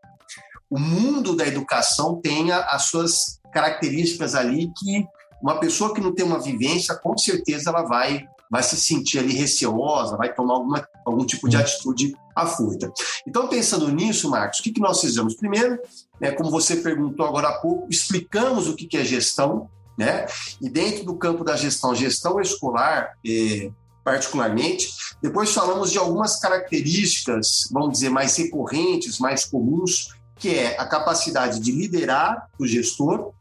o 0.71 0.79
mundo 0.79 1.35
da 1.35 1.45
educação 1.45 2.21
tenha 2.21 2.59
as 2.59 2.85
suas 2.85 3.41
características 3.53 4.37
ali 4.37 4.71
que 4.79 5.05
uma 5.43 5.59
pessoa 5.59 5.93
que 5.93 6.01
não 6.01 6.15
tem 6.15 6.25
uma 6.25 6.39
vivência, 6.39 6.95
com 6.95 7.19
certeza 7.19 7.71
ela 7.71 7.83
vai 7.83 8.25
vai 8.51 8.63
se 8.63 8.77
sentir 8.77 9.19
ali 9.19 9.35
receosa, 9.35 10.17
vai 10.17 10.33
tomar 10.33 10.55
alguma, 10.55 10.89
algum 11.05 11.25
tipo 11.25 11.49
de 11.49 11.57
atitude 11.57 12.15
afoita. 12.35 12.93
Então, 13.27 13.49
pensando 13.49 13.89
nisso, 13.91 14.29
Marcos, 14.31 14.61
o 14.61 14.63
que, 14.63 14.73
que 14.73 14.81
nós 14.81 15.01
fizemos? 15.01 15.35
Primeiro, 15.35 15.79
né, 16.21 16.33
como 16.33 16.51
você 16.51 16.77
perguntou 16.77 17.27
agora 17.27 17.49
há 17.49 17.59
pouco, 17.61 17.87
explicamos 17.91 18.69
o 18.69 18.75
que, 18.75 18.87
que 18.87 18.97
é 18.97 19.05
gestão, 19.05 19.69
né? 19.97 20.27
E 20.61 20.69
dentro 20.69 21.05
do 21.05 21.17
campo 21.17 21.45
da 21.45 21.57
gestão, 21.57 21.95
gestão 21.95 22.41
escolar, 22.41 23.17
eh, 23.25 23.71
particularmente, 24.03 24.89
depois 25.23 25.53
falamos 25.53 25.93
de 25.93 25.99
algumas 25.99 26.41
características, 26.41 27.69
vamos 27.71 27.93
dizer, 27.93 28.11
mais 28.11 28.37
recorrentes, 28.37 29.19
mais 29.19 29.45
comuns 29.45 30.09
que 30.37 30.55
é 30.55 30.79
a 30.79 30.87
capacidade 30.87 31.61
de 31.61 31.73
liderar 31.73 32.49
o 32.59 32.67
gestor. 32.67 33.33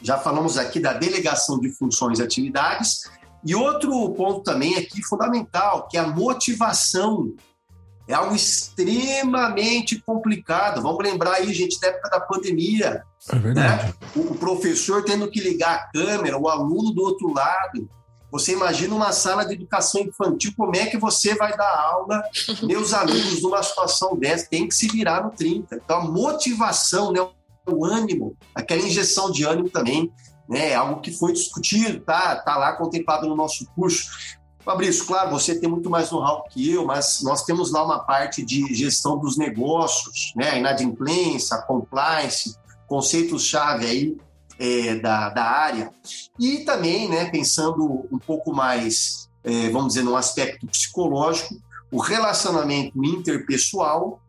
Já 0.00 0.18
falamos 0.18 0.56
aqui 0.56 0.80
da 0.80 0.92
delegação 0.92 1.60
de 1.60 1.70
funções 1.70 2.18
e 2.18 2.22
atividades. 2.22 3.02
E 3.44 3.54
outro 3.54 4.10
ponto 4.10 4.42
também 4.42 4.76
aqui 4.76 5.02
fundamental, 5.02 5.88
que 5.88 5.96
é 5.96 6.00
a 6.00 6.06
motivação. 6.06 7.34
É 8.08 8.14
algo 8.14 8.34
extremamente 8.34 10.00
complicado. 10.00 10.82
Vamos 10.82 11.02
lembrar 11.02 11.34
aí, 11.34 11.52
gente, 11.52 11.80
da 11.80 11.88
época 11.88 12.10
da 12.10 12.20
pandemia. 12.20 13.02
É 13.30 13.36
verdade. 13.36 13.86
Né? 13.86 13.94
O 14.16 14.34
professor 14.34 15.04
tendo 15.04 15.30
que 15.30 15.40
ligar 15.40 15.74
a 15.74 15.92
câmera, 15.92 16.38
o 16.38 16.48
aluno 16.48 16.92
do 16.92 17.02
outro 17.02 17.32
lado. 17.32 17.88
Você 18.30 18.52
imagina 18.52 18.94
uma 18.94 19.12
sala 19.12 19.44
de 19.44 19.54
educação 19.54 20.00
infantil, 20.00 20.54
como 20.56 20.74
é 20.74 20.86
que 20.86 20.96
você 20.96 21.34
vai 21.34 21.54
dar 21.54 21.78
aula? 21.78 22.22
Meus 22.62 22.94
alunos, 22.94 23.42
numa 23.42 23.62
situação 23.62 24.16
dessa, 24.16 24.48
tem 24.48 24.66
que 24.66 24.74
se 24.74 24.88
virar 24.88 25.22
no 25.22 25.30
30. 25.30 25.76
Então, 25.76 25.98
a 25.98 26.04
motivação, 26.04 27.12
né, 27.12 27.20
o 27.66 27.84
ânimo, 27.84 28.34
aquela 28.54 28.80
injeção 28.80 29.30
de 29.30 29.44
ânimo 29.44 29.68
também, 29.68 30.10
né, 30.48 30.70
é 30.70 30.74
algo 30.74 31.00
que 31.00 31.12
foi 31.12 31.32
discutido, 31.32 32.00
tá, 32.00 32.36
tá 32.36 32.56
lá 32.56 32.72
contemplado 32.74 33.28
no 33.28 33.36
nosso 33.36 33.66
curso. 33.74 34.10
Fabrício, 34.64 35.06
claro, 35.06 35.30
você 35.30 35.58
tem 35.58 35.68
muito 35.68 35.90
mais 35.90 36.10
know-how 36.10 36.44
que 36.44 36.70
eu, 36.70 36.84
mas 36.86 37.20
nós 37.22 37.42
temos 37.44 37.72
lá 37.72 37.84
uma 37.84 37.98
parte 37.98 38.44
de 38.44 38.72
gestão 38.74 39.18
dos 39.18 39.36
negócios, 39.36 40.32
né, 40.36 40.58
inadimplência, 40.58 41.58
compliance, 41.62 42.56
conceitos-chave 42.86 43.86
aí 43.86 44.16
é, 44.58 44.94
da, 44.96 45.30
da 45.30 45.42
área. 45.42 45.90
E 46.38 46.58
também, 46.58 47.08
né, 47.08 47.28
pensando 47.30 48.06
um 48.12 48.18
pouco 48.18 48.54
mais, 48.54 49.28
é, 49.42 49.68
vamos 49.70 49.88
dizer, 49.94 50.04
no 50.04 50.14
aspecto 50.14 50.66
psicológico, 50.66 51.56
o 51.90 51.98
relacionamento 51.98 53.04
interpessoal 53.04 54.20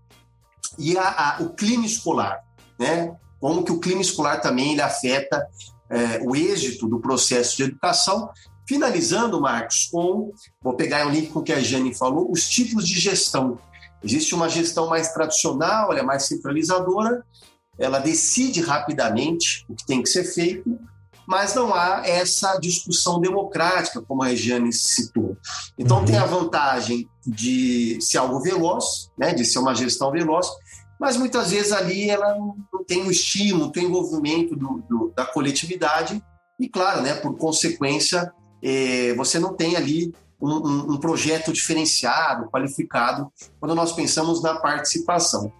e 0.78 0.98
a, 0.98 1.04
a, 1.38 1.42
o 1.42 1.50
clima 1.54 1.86
escolar, 1.86 2.44
né? 2.80 3.16
Como 3.40 3.64
que 3.64 3.72
o 3.72 3.80
clima 3.80 4.02
escolar 4.02 4.42
também 4.42 4.74
ele 4.74 4.82
afeta 4.82 5.48
é, 5.94 6.22
o 6.24 6.36
êxito 6.36 6.88
do 6.88 7.00
processo 7.00 7.58
de 7.58 7.64
educação. 7.64 8.30
Finalizando, 8.68 9.40
Marcos, 9.40 9.90
com, 9.92 10.32
vou 10.62 10.74
pegar 10.74 11.06
um 11.06 11.12
link 11.12 11.30
com 11.30 11.40
o 11.40 11.44
que 11.44 11.54
a 11.54 11.60
Jane 11.60 11.94
falou, 11.94 12.32
os 12.32 12.48
tipos 12.48 12.88
de 12.88 13.00
gestão. 13.00 13.60
Existe 14.04 14.34
uma 14.34 14.50
gestão 14.50 14.88
mais 14.88 15.14
tradicional, 15.14 15.92
ela 15.92 16.00
é 16.00 16.04
mais 16.04 16.24
centralizadora, 16.24 17.24
ela 17.78 18.00
decide 18.00 18.62
rapidamente 18.62 19.66
o 19.70 19.76
que 19.76 19.86
tem 19.86 20.02
que 20.02 20.10
ser 20.10 20.24
feito, 20.24 20.78
mas 21.26 21.56
não 21.56 21.74
há 21.74 22.04
essa 22.06 22.58
discussão 22.58 23.20
democrática, 23.20 24.02
como 24.02 24.24
a 24.24 24.28
Regiane 24.28 24.74
citou. 24.74 25.38
Então, 25.78 26.00
uhum. 26.00 26.06
tem 26.06 26.18
a 26.18 26.26
vantagem 26.26 27.08
de 27.26 27.98
ser 28.02 28.18
algo 28.18 28.42
veloz, 28.42 29.10
né, 29.18 29.34
de 29.34 29.46
ser 29.46 29.60
uma 29.60 29.74
gestão 29.74 30.12
veloz, 30.12 30.48
mas 31.04 31.18
muitas 31.18 31.52
vezes 31.52 31.74
ali 31.74 32.10
ela 32.10 32.34
não 32.40 32.82
tem 32.88 33.06
o 33.06 33.12
estímulo, 33.12 33.74
tem 33.74 33.86
o 33.86 33.90
envolvimento 33.90 34.56
do, 34.56 34.82
do, 34.88 35.14
da 35.14 35.26
coletividade, 35.26 36.24
e 36.58 36.70
claro, 36.70 37.02
né, 37.02 37.14
por 37.16 37.38
consequência, 37.38 38.32
eh, 38.64 39.14
você 39.18 39.38
não 39.38 39.54
tem 39.54 39.76
ali 39.76 40.16
um, 40.42 40.50
um, 40.50 40.92
um 40.94 40.98
projeto 40.98 41.52
diferenciado, 41.52 42.50
qualificado, 42.50 43.30
quando 43.60 43.76
nós 43.76 43.92
pensamos 43.92 44.42
na 44.42 44.56
participação. 44.56 45.52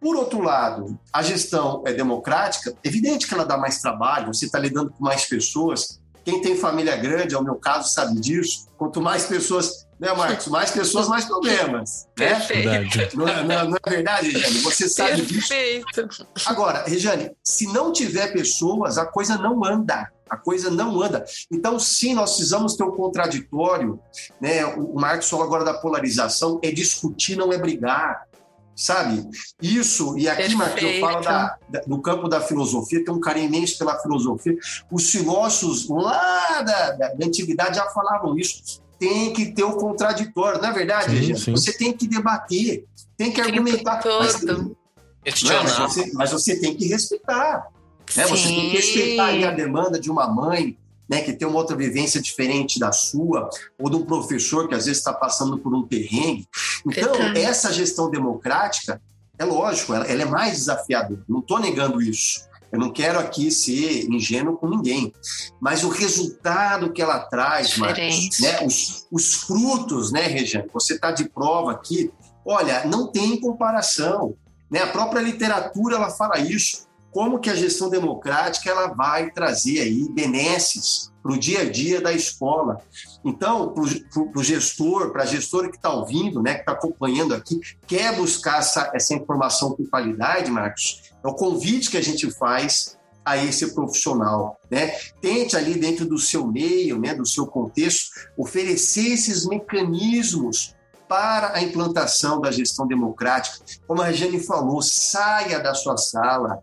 Por 0.00 0.14
outro 0.14 0.40
lado, 0.40 0.96
a 1.12 1.24
gestão 1.24 1.82
é 1.84 1.92
democrática, 1.92 2.72
evidente 2.84 3.26
que 3.26 3.34
ela 3.34 3.44
dá 3.44 3.58
mais 3.58 3.80
trabalho, 3.80 4.32
você 4.32 4.46
está 4.46 4.60
lidando 4.60 4.92
com 4.92 5.02
mais 5.02 5.24
pessoas. 5.24 6.00
Quem 6.24 6.40
tem 6.40 6.56
família 6.56 6.94
grande, 6.94 7.34
é 7.34 7.38
o 7.38 7.42
meu 7.42 7.56
caso, 7.56 7.92
sabe 7.92 8.20
disso. 8.20 8.68
Quanto 8.78 9.02
mais 9.02 9.24
pessoas, 9.24 9.83
né, 9.98 10.12
Marcos? 10.12 10.48
Mais 10.48 10.70
pessoas, 10.70 11.08
mais 11.08 11.24
problemas. 11.24 12.08
Né? 12.18 12.26
Perfeito. 12.26 13.16
Não, 13.16 13.28
é, 13.28 13.44
não, 13.44 13.54
é, 13.54 13.68
não 13.68 13.76
é 13.76 13.90
verdade, 13.90 14.30
Regiane? 14.30 14.58
Você 14.60 14.88
sabe 14.88 15.22
Perfeito. 15.22 16.08
disso. 16.08 16.26
Agora, 16.46 16.84
Regiane, 16.86 17.30
se 17.42 17.66
não 17.72 17.92
tiver 17.92 18.32
pessoas, 18.32 18.98
a 18.98 19.06
coisa 19.06 19.36
não 19.36 19.64
anda. 19.64 20.10
A 20.28 20.36
coisa 20.36 20.70
não 20.70 21.00
anda. 21.02 21.24
Então, 21.50 21.78
sim, 21.78 22.14
nós 22.14 22.32
precisamos 22.32 22.76
ter 22.76 22.82
o 22.82 22.88
um 22.88 22.96
contraditório. 22.96 24.00
Né? 24.40 24.64
O 24.64 24.94
Marcos 24.98 25.28
falou 25.28 25.44
agora 25.44 25.64
da 25.64 25.74
polarização, 25.74 26.58
é 26.62 26.70
discutir, 26.70 27.36
não 27.36 27.52
é 27.52 27.58
brigar 27.58 28.26
sabe? 28.76 29.28
Isso, 29.62 30.18
e 30.18 30.28
aqui, 30.28 30.54
Marcos, 30.54 30.82
eu 30.82 31.00
falo 31.00 31.20
da, 31.20 31.56
da, 31.68 31.82
no 31.86 32.02
campo 32.02 32.28
da 32.28 32.40
filosofia, 32.40 33.04
tem 33.04 33.14
um 33.14 33.20
carinho 33.20 33.46
imenso 33.46 33.78
pela 33.78 33.98
filosofia. 34.00 34.56
Os 34.90 35.10
filósofos 35.10 35.88
lá 35.88 36.62
da, 36.62 36.90
da, 36.90 37.08
da 37.14 37.26
antiguidade 37.26 37.76
já 37.76 37.88
falavam 37.90 38.36
isso. 38.36 38.82
Tem 38.98 39.32
que 39.32 39.52
ter 39.52 39.64
o 39.64 39.76
contraditório, 39.76 40.60
não 40.60 40.68
é 40.68 40.72
verdade, 40.72 41.26
sim, 41.26 41.34
sim. 41.34 41.52
Você 41.52 41.72
tem 41.76 41.92
que 41.92 42.06
debater, 42.06 42.84
tem 43.16 43.32
que 43.32 43.40
argumentar. 43.40 44.00
Mas, 44.20 44.40
não, 44.42 44.76
mas, 45.24 45.78
você, 45.78 46.12
mas 46.12 46.32
você 46.32 46.60
tem 46.60 46.76
que 46.76 46.86
respeitar. 46.86 47.66
Né? 48.16 48.26
Você 48.26 48.48
tem 48.48 48.70
que 48.70 48.76
respeitar 48.76 49.48
a 49.48 49.50
demanda 49.50 49.98
de 49.98 50.10
uma 50.10 50.28
mãe, 50.28 50.76
né, 51.08 51.20
que 51.20 51.32
tem 51.32 51.46
uma 51.46 51.58
outra 51.58 51.76
vivência 51.76 52.20
diferente 52.20 52.78
da 52.78 52.92
sua, 52.92 53.48
ou 53.78 53.90
de 53.90 53.96
um 53.96 54.04
professor 54.04 54.68
que 54.68 54.74
às 54.74 54.86
vezes 54.86 54.98
está 54.98 55.12
passando 55.12 55.58
por 55.58 55.74
um 55.74 55.82
perrengue. 55.82 56.46
Então, 56.86 57.14
essa 57.34 57.72
gestão 57.72 58.10
democrática, 58.10 59.00
é 59.38 59.44
lógico, 59.44 59.92
ela, 59.92 60.06
ela 60.06 60.22
é 60.22 60.26
mais 60.26 60.52
desafiadora. 60.52 61.22
Não 61.28 61.40
estou 61.40 61.58
negando 61.58 62.00
isso. 62.00 62.40
Eu 62.72 62.78
não 62.78 62.90
quero 62.90 63.18
aqui 63.18 63.50
ser 63.50 64.06
ingênuo 64.10 64.56
com 64.56 64.68
ninguém. 64.68 65.12
Mas 65.60 65.84
o 65.84 65.88
resultado 65.88 66.92
que 66.92 67.00
ela 67.00 67.20
traz, 67.20 67.76
Marcos, 67.76 68.40
né, 68.40 68.64
os, 68.64 69.06
os 69.10 69.34
frutos, 69.34 70.10
né, 70.10 70.26
Regiane? 70.26 70.68
Você 70.72 70.94
está 70.94 71.12
de 71.12 71.28
prova 71.28 71.72
aqui. 71.72 72.10
Olha, 72.44 72.84
não 72.84 73.10
tem 73.10 73.40
comparação. 73.40 74.34
Né? 74.70 74.80
A 74.80 74.88
própria 74.88 75.20
literatura 75.20 75.96
ela 75.96 76.10
fala 76.10 76.38
isso 76.38 76.84
como 77.14 77.38
que 77.38 77.48
a 77.48 77.54
gestão 77.54 77.88
democrática 77.88 78.68
ela 78.68 78.88
vai 78.88 79.30
trazer 79.30 79.80
aí 79.80 80.08
benesses 80.10 81.12
para 81.22 81.32
o 81.32 81.38
dia 81.38 81.60
a 81.60 81.70
dia 81.70 82.00
da 82.00 82.12
escola. 82.12 82.78
Então, 83.24 83.72
para 83.72 83.82
o 83.82 84.42
gestor, 84.42 85.10
para 85.10 85.22
a 85.22 85.26
gestora 85.26 85.70
que 85.70 85.76
está 85.76 85.90
ouvindo, 85.90 86.42
né, 86.42 86.54
que 86.54 86.60
está 86.60 86.72
acompanhando 86.72 87.34
aqui, 87.34 87.58
quer 87.86 88.14
buscar 88.16 88.58
essa, 88.58 88.90
essa 88.92 89.14
informação 89.14 89.74
com 89.74 89.86
qualidade, 89.86 90.50
Marcos, 90.50 91.10
é 91.24 91.26
o 91.26 91.34
convite 91.34 91.90
que 91.90 91.96
a 91.96 92.02
gente 92.02 92.30
faz 92.30 92.98
a 93.24 93.38
esse 93.38 93.74
profissional, 93.74 94.60
né? 94.70 94.88
Tente 95.22 95.56
ali 95.56 95.76
dentro 95.76 96.04
do 96.04 96.18
seu 96.18 96.46
meio, 96.46 96.98
né, 97.00 97.14
do 97.14 97.24
seu 97.24 97.46
contexto, 97.46 98.10
oferecer 98.36 99.14
esses 99.14 99.46
mecanismos 99.46 100.74
para 101.08 101.56
a 101.56 101.62
implantação 101.62 102.40
da 102.40 102.50
gestão 102.50 102.86
democrática. 102.86 103.64
Como 103.86 104.02
a 104.02 104.06
Regiane 104.06 104.40
falou, 104.40 104.82
saia 104.82 105.58
da 105.58 105.72
sua 105.72 105.96
sala, 105.96 106.62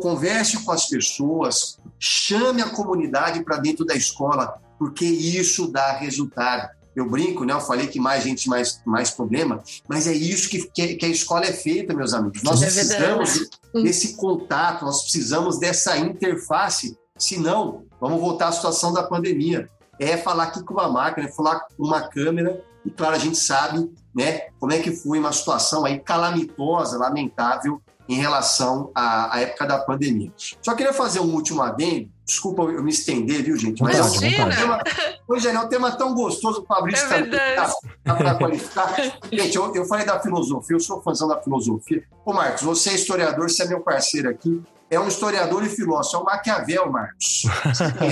converse 0.00 0.64
com 0.64 0.70
as 0.70 0.86
pessoas, 0.88 1.78
chame 1.98 2.62
a 2.62 2.70
comunidade 2.70 3.42
para 3.44 3.58
dentro 3.58 3.84
da 3.84 3.94
escola, 3.94 4.60
porque 4.78 5.04
isso 5.04 5.70
dá 5.70 5.92
resultado. 5.92 6.68
Eu 6.94 7.08
brinco, 7.08 7.44
né? 7.44 7.52
Eu 7.52 7.60
falei 7.60 7.86
que 7.88 8.00
mais 8.00 8.24
gente, 8.24 8.48
mais, 8.48 8.80
mais 8.86 9.10
problema, 9.10 9.62
mas 9.86 10.06
é 10.06 10.12
isso 10.14 10.48
que, 10.48 10.62
que, 10.96 11.04
a 11.04 11.08
escola 11.08 11.44
é 11.44 11.52
feita, 11.52 11.94
meus 11.94 12.14
amigos. 12.14 12.42
Nós 12.42 12.62
é 12.62 12.66
precisamos 12.66 13.50
desse 13.74 14.16
contato, 14.16 14.84
nós 14.84 15.02
precisamos 15.02 15.58
dessa 15.58 15.98
interface, 15.98 16.96
senão 17.18 17.84
vamos 18.00 18.18
voltar 18.18 18.48
à 18.48 18.52
situação 18.52 18.92
da 18.92 19.02
pandemia. 19.02 19.68
É 19.98 20.16
falar 20.16 20.44
aqui 20.44 20.62
com 20.62 20.74
uma 20.74 20.88
máquina, 20.88 21.26
é 21.26 21.32
falar 21.32 21.60
com 21.60 21.84
uma 21.84 22.08
câmera, 22.08 22.62
e 22.84 22.90
claro, 22.90 23.16
a 23.16 23.18
gente 23.18 23.36
sabe 23.36 23.90
né, 24.14 24.48
como 24.58 24.72
é 24.72 24.78
que 24.78 24.92
foi 24.92 25.18
uma 25.18 25.32
situação 25.32 25.84
aí 25.84 25.98
calamitosa, 25.98 26.96
lamentável, 26.96 27.82
em 28.08 28.16
relação 28.16 28.90
à, 28.94 29.34
à, 29.34 29.40
época 29.40 29.66
da 29.66 29.78
pandemia. 29.78 30.32
Só 30.62 30.74
queria 30.74 30.92
fazer 30.92 31.20
um 31.20 31.34
último 31.34 31.60
adendo. 31.62 32.08
Desculpa 32.26 32.62
eu 32.64 32.82
me 32.82 32.90
estender, 32.90 33.42
viu, 33.44 33.56
gente? 33.56 33.80
Mas 33.82 33.96
Imagina. 33.96 34.42
é 34.42 34.46
um 34.46 34.48
tema, 34.50 34.82
hoje 35.28 35.48
é 35.48 35.60
um 35.60 35.68
tema 35.68 35.92
tão 35.92 36.12
gostoso, 36.12 36.62
o 36.62 36.66
Fabrício 36.66 37.06
é 37.12 37.54
tá, 37.54 37.72
tá 38.02 38.14
para 38.14 38.34
qualificar. 38.34 38.96
Gente, 39.32 39.56
eu, 39.56 39.72
eu, 39.74 39.84
falei 39.84 40.04
da 40.04 40.18
filosofia, 40.18 40.74
eu 40.74 40.80
sou 40.80 41.00
fãzão 41.02 41.28
da 41.28 41.40
filosofia. 41.40 42.02
Ô, 42.24 42.32
Marcos, 42.32 42.62
você 42.62 42.90
é 42.90 42.94
historiador, 42.94 43.48
você 43.48 43.62
é 43.62 43.68
meu 43.68 43.80
parceiro 43.80 44.28
aqui 44.28 44.60
é 44.88 45.00
um 45.00 45.08
historiador 45.08 45.64
e 45.64 45.68
filósofo, 45.68 46.16
é 46.16 46.20
o 46.20 46.24
Maquiavel, 46.24 46.90
Marcos. 46.90 47.42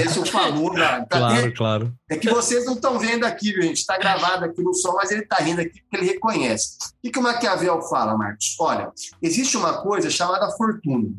Esse 0.05 0.19
o 0.19 0.27
falou, 0.27 0.73
cara. 0.73 1.07
Claro, 1.09 1.55
claro. 1.55 1.95
É 2.11 2.17
que 2.17 2.29
vocês 2.29 2.67
não 2.67 2.75
estão 2.75 2.99
vendo 2.99 3.25
aqui, 3.25 3.53
gente. 3.53 3.79
Está 3.79 3.97
gravado 3.97 4.45
aqui 4.45 4.61
no 4.61 4.75
som, 4.75 4.93
mas 4.95 5.11
ele 5.11 5.23
está 5.23 5.37
rindo 5.37 5.61
aqui 5.61 5.81
porque 5.83 5.97
ele 5.97 6.13
reconhece. 6.13 6.77
O 6.81 7.03
que, 7.03 7.11
que 7.11 7.19
o 7.19 7.23
Maquiavel 7.23 7.81
fala, 7.83 8.17
Marcos? 8.17 8.57
Olha, 8.59 8.91
existe 9.23 9.57
uma 9.57 9.83
coisa 9.83 10.11
chamada 10.11 10.51
fortuna. 10.57 11.11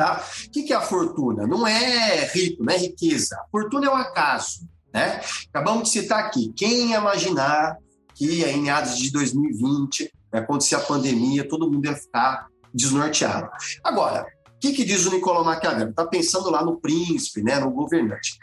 Tá? 0.00 0.24
O 0.46 0.50
que, 0.50 0.72
é 0.72 0.76
a 0.76 0.80
fortuna? 0.80 1.46
Não 1.46 1.66
é 1.66 2.24
rico, 2.32 2.64
não 2.64 2.72
é 2.72 2.78
riqueza. 2.78 3.36
A 3.36 3.44
fortuna 3.50 3.84
é 3.84 3.90
o 3.90 3.92
um 3.92 3.96
acaso. 3.96 4.66
Né? 4.94 5.20
Acabamos 5.52 5.84
de 5.84 5.90
citar 5.90 6.24
aqui. 6.24 6.50
Quem 6.56 6.88
ia 6.88 6.96
imaginar 6.96 7.76
que 8.14 8.42
em 8.42 8.62
meados 8.62 8.96
de 8.96 9.12
2020 9.12 10.10
vai 10.32 10.40
acontecer 10.40 10.76
a 10.76 10.80
pandemia, 10.80 11.46
todo 11.46 11.70
mundo 11.70 11.84
ia 11.84 11.94
ficar 11.94 12.46
desnorteado. 12.72 13.50
Agora, 13.84 14.26
que, 14.60 14.72
que 14.72 14.86
diz 14.86 15.04
o 15.04 15.10
Nicolau 15.10 15.44
Maquiavel? 15.44 15.90
Está 15.90 16.06
pensando 16.06 16.50
lá 16.50 16.64
no 16.64 16.80
príncipe, 16.80 17.42
né, 17.42 17.58
no 17.58 17.70
governante. 17.70 18.38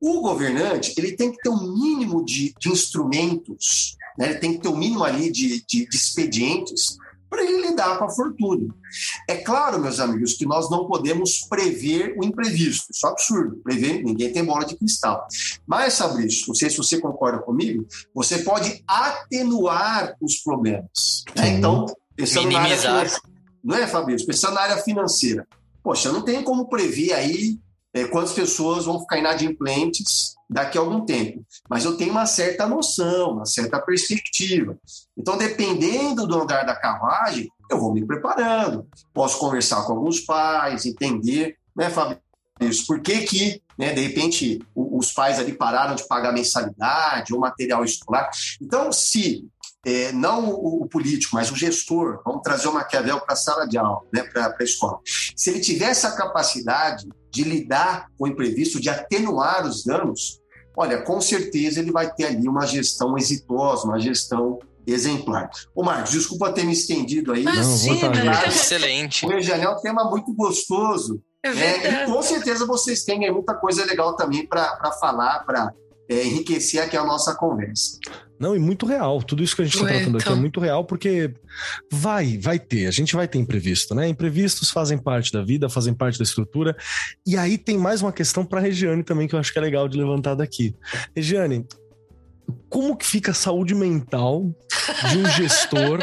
O 0.00 0.20
governante 0.20 0.92
ele 0.96 1.12
tem 1.12 1.30
que 1.30 1.38
ter 1.38 1.50
um 1.50 1.72
mínimo 1.72 2.24
de, 2.24 2.52
de 2.58 2.68
instrumentos, 2.68 3.96
né, 4.18 4.30
ele 4.30 4.38
tem 4.40 4.52
que 4.54 4.60
ter 4.60 4.68
um 4.68 4.76
mínimo 4.76 5.04
ali 5.04 5.30
de, 5.30 5.64
de, 5.66 5.86
de 5.86 5.96
expedientes 5.96 6.96
para 7.28 7.42
ele 7.42 7.68
lidar 7.68 7.98
com 7.98 8.04
a 8.04 8.10
fortuna. 8.10 8.74
É 9.28 9.36
claro, 9.36 9.80
meus 9.80 10.00
amigos, 10.00 10.34
que 10.34 10.46
nós 10.46 10.70
não 10.70 10.86
podemos 10.86 11.40
prever 11.48 12.14
o 12.18 12.24
imprevisto. 12.24 12.86
Isso 12.90 13.06
é 13.06 13.10
absurdo. 13.10 13.56
Prever, 13.64 14.02
ninguém 14.02 14.32
tem 14.32 14.44
bola 14.44 14.64
de 14.64 14.76
cristal. 14.76 15.26
Mas, 15.66 15.98
Fabrício, 15.98 16.48
não 16.48 16.54
sei 16.54 16.70
se 16.70 16.76
você 16.76 17.00
concorda 17.00 17.38
comigo, 17.38 17.86
você 18.14 18.38
pode 18.38 18.82
atenuar 18.86 20.14
os 20.20 20.36
problemas. 20.38 21.24
Né? 21.34 21.48
Então, 21.50 21.86
pensando 22.14 22.48
Minimizar. 22.48 22.92
na 22.92 22.98
área 23.00 23.12
não 23.66 23.76
é, 23.76 23.84
Fabrício? 23.84 24.24
Pensando 24.28 24.54
na 24.54 24.60
área 24.60 24.76
financeira. 24.76 25.44
Poxa, 25.82 26.12
não 26.12 26.22
tem 26.22 26.40
como 26.44 26.68
prever 26.68 27.12
aí 27.12 27.58
é, 27.92 28.04
quantas 28.04 28.32
pessoas 28.32 28.84
vão 28.84 29.00
ficar 29.00 29.18
inadimplentes 29.18 30.35
daqui 30.48 30.78
a 30.78 30.80
algum 30.80 31.04
tempo. 31.04 31.44
Mas 31.68 31.84
eu 31.84 31.96
tenho 31.96 32.10
uma 32.10 32.26
certa 32.26 32.66
noção, 32.66 33.32
uma 33.32 33.46
certa 33.46 33.80
perspectiva. 33.80 34.78
Então, 35.16 35.36
dependendo 35.36 36.26
do 36.26 36.40
andar 36.40 36.64
da 36.64 36.76
carruagem, 36.76 37.48
eu 37.70 37.78
vou 37.78 37.92
me 37.92 38.04
preparando. 38.06 38.86
Posso 39.12 39.38
conversar 39.38 39.84
com 39.84 39.92
alguns 39.92 40.20
pais, 40.20 40.86
entender, 40.86 41.56
né, 41.76 41.90
Fabrício? 41.90 42.86
Por 42.86 43.00
que, 43.00 43.22
que 43.22 43.62
né, 43.78 43.92
de 43.92 44.00
repente, 44.00 44.62
os 44.74 45.12
pais 45.12 45.38
ali 45.38 45.52
pararam 45.52 45.94
de 45.94 46.06
pagar 46.08 46.32
mensalidade 46.32 47.34
ou 47.34 47.40
material 47.40 47.84
escolar? 47.84 48.30
Então, 48.60 48.90
se 48.90 49.46
é, 49.84 50.10
não 50.12 50.50
o, 50.50 50.82
o, 50.82 50.88
político, 50.88 51.36
mas 51.36 51.50
o 51.50 51.56
gestor, 51.56 52.20
vamos 52.24 52.42
trazer 52.42 52.68
o 52.68 52.72
Maquiavel 52.72 53.20
para 53.20 53.34
a 53.34 53.36
sala 53.36 53.68
de 53.68 53.76
aula, 53.78 54.00
né, 54.12 54.22
para 54.22 54.54
a 54.58 54.64
escola. 54.64 54.98
Se 55.36 55.50
ele 55.50 55.60
tiver 55.60 55.90
essa 55.90 56.16
capacidade 56.16 57.06
de 57.30 57.44
lidar 57.44 58.08
com 58.18 58.24
o 58.24 58.28
imprevisto, 58.28 58.80
de 58.80 58.88
atenuar 58.88 59.66
os 59.66 59.84
danos, 59.84 60.40
olha, 60.76 61.02
com 61.02 61.20
certeza 61.20 61.80
ele 61.80 61.90
vai 61.90 62.12
ter 62.12 62.26
ali 62.26 62.48
uma 62.48 62.66
gestão 62.66 63.16
exitosa, 63.16 63.84
uma 63.84 63.98
gestão 63.98 64.58
exemplar. 64.86 65.50
Ô 65.74 65.82
Marcos, 65.82 66.12
desculpa 66.12 66.52
ter 66.52 66.64
me 66.64 66.72
estendido 66.72 67.32
aí. 67.32 67.42
Imagina. 67.42 68.24
Não, 68.24 68.32
Excelente. 68.46 69.26
O 69.26 69.28
Regianel 69.28 69.72
é 69.72 69.74
um 69.74 69.80
tema 69.80 70.08
muito 70.08 70.32
gostoso. 70.32 71.20
É 71.42 71.52
né? 71.52 72.04
E 72.04 72.06
com 72.06 72.22
certeza 72.22 72.66
vocês 72.66 73.04
têm 73.04 73.30
muita 73.32 73.54
coisa 73.54 73.84
legal 73.84 74.16
também 74.16 74.46
para 74.46 74.92
falar, 75.00 75.40
para 75.44 75.72
é, 76.08 76.24
enriquecer 76.24 76.82
aqui 76.82 76.96
a 76.96 77.04
nossa 77.04 77.34
conversa. 77.34 77.98
Não, 78.38 78.54
e 78.54 78.58
muito 78.58 78.84
real. 78.84 79.22
Tudo 79.22 79.42
isso 79.42 79.56
que 79.56 79.62
a 79.62 79.64
gente 79.64 79.76
está 79.76 79.86
tratando 79.86 80.18
aqui 80.18 80.28
é 80.28 80.34
muito 80.34 80.60
real, 80.60 80.84
porque 80.84 81.32
vai, 81.90 82.36
vai 82.38 82.58
ter. 82.58 82.86
A 82.86 82.90
gente 82.90 83.16
vai 83.16 83.26
ter 83.26 83.38
imprevisto, 83.38 83.94
né? 83.94 84.06
Imprevistos 84.08 84.70
fazem 84.70 84.98
parte 84.98 85.32
da 85.32 85.42
vida, 85.42 85.68
fazem 85.68 85.94
parte 85.94 86.18
da 86.18 86.22
estrutura. 86.22 86.76
E 87.26 87.36
aí 87.36 87.56
tem 87.56 87.78
mais 87.78 88.02
uma 88.02 88.12
questão 88.12 88.44
para 88.44 88.60
a 88.60 88.62
Regiane 88.62 89.02
também, 89.02 89.26
que 89.26 89.34
eu 89.34 89.38
acho 89.38 89.52
que 89.52 89.58
é 89.58 89.62
legal 89.62 89.88
de 89.88 89.96
levantar 89.96 90.34
daqui. 90.34 90.74
Regiane, 91.14 91.66
como 92.68 92.96
que 92.96 93.06
fica 93.06 93.30
a 93.30 93.34
saúde 93.34 93.74
mental 93.74 94.54
de 95.10 95.18
um 95.18 95.26
gestor 95.30 95.98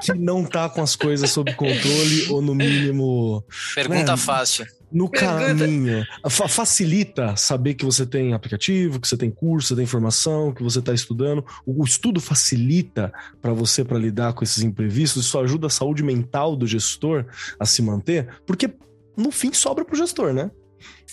que 0.00 0.14
não 0.14 0.44
tá 0.44 0.68
com 0.68 0.82
as 0.82 0.96
coisas 0.96 1.30
sob 1.30 1.52
controle 1.54 2.28
ou 2.30 2.40
no 2.40 2.54
mínimo. 2.54 3.44
Pergunta 3.74 4.12
né? 4.12 4.16
fácil. 4.16 4.66
No 4.90 5.08
caminho. 5.08 6.04
facilita 6.48 7.36
saber 7.36 7.74
que 7.74 7.84
você 7.84 8.06
tem 8.06 8.32
aplicativo, 8.32 9.00
que 9.00 9.08
você 9.08 9.16
tem 9.16 9.30
curso, 9.30 9.68
você 9.68 9.74
tem 9.74 9.84
informação, 9.84 10.52
que 10.52 10.62
você 10.62 10.78
está 10.78 10.92
estudando. 10.92 11.44
O, 11.64 11.84
estudo 11.84 12.20
facilita 12.20 13.12
para 13.40 13.52
você 13.52 13.84
para 13.84 13.98
lidar 13.98 14.32
com 14.32 14.44
esses 14.44 14.62
imprevistos. 14.62 15.26
Isso 15.26 15.38
ajuda 15.38 15.66
a 15.66 15.70
saúde 15.70 16.02
mental 16.02 16.56
do 16.56 16.66
gestor 16.66 17.26
a 17.58 17.66
se 17.66 17.82
manter, 17.82 18.28
porque 18.46 18.70
no 19.16 19.30
fim 19.30 19.52
sobra 19.52 19.84
para 19.84 19.94
o 19.94 19.98
gestor, 19.98 20.32
né? 20.32 20.50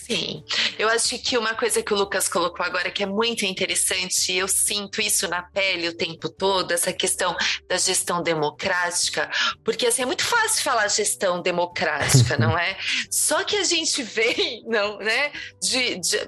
Sim, 0.06 0.44
eu 0.78 0.86
acho 0.90 1.18
que 1.18 1.38
uma 1.38 1.54
coisa 1.54 1.82
que 1.82 1.94
o 1.94 1.96
Lucas 1.96 2.28
colocou 2.28 2.64
agora 2.64 2.90
que 2.90 3.02
é 3.02 3.06
muito 3.06 3.46
interessante, 3.46 4.34
eu 4.34 4.46
sinto 4.46 5.00
isso 5.00 5.26
na 5.28 5.42
pele 5.42 5.88
o 5.88 5.96
tempo 5.96 6.28
todo, 6.28 6.72
essa 6.72 6.92
questão 6.92 7.34
da 7.66 7.78
gestão 7.78 8.22
democrática, 8.22 9.30
porque 9.64 9.86
assim 9.86 10.02
é 10.02 10.06
muito 10.06 10.22
fácil 10.22 10.62
falar 10.62 10.88
gestão 10.88 11.40
democrática, 11.40 12.36
não 12.38 12.58
é? 12.58 12.76
Só 13.10 13.44
que 13.44 13.56
a 13.56 13.64
gente 13.64 14.02
vê, 14.02 14.60
não, 14.66 14.98
né? 14.98 15.32
De, 15.62 15.98
de, 15.98 16.18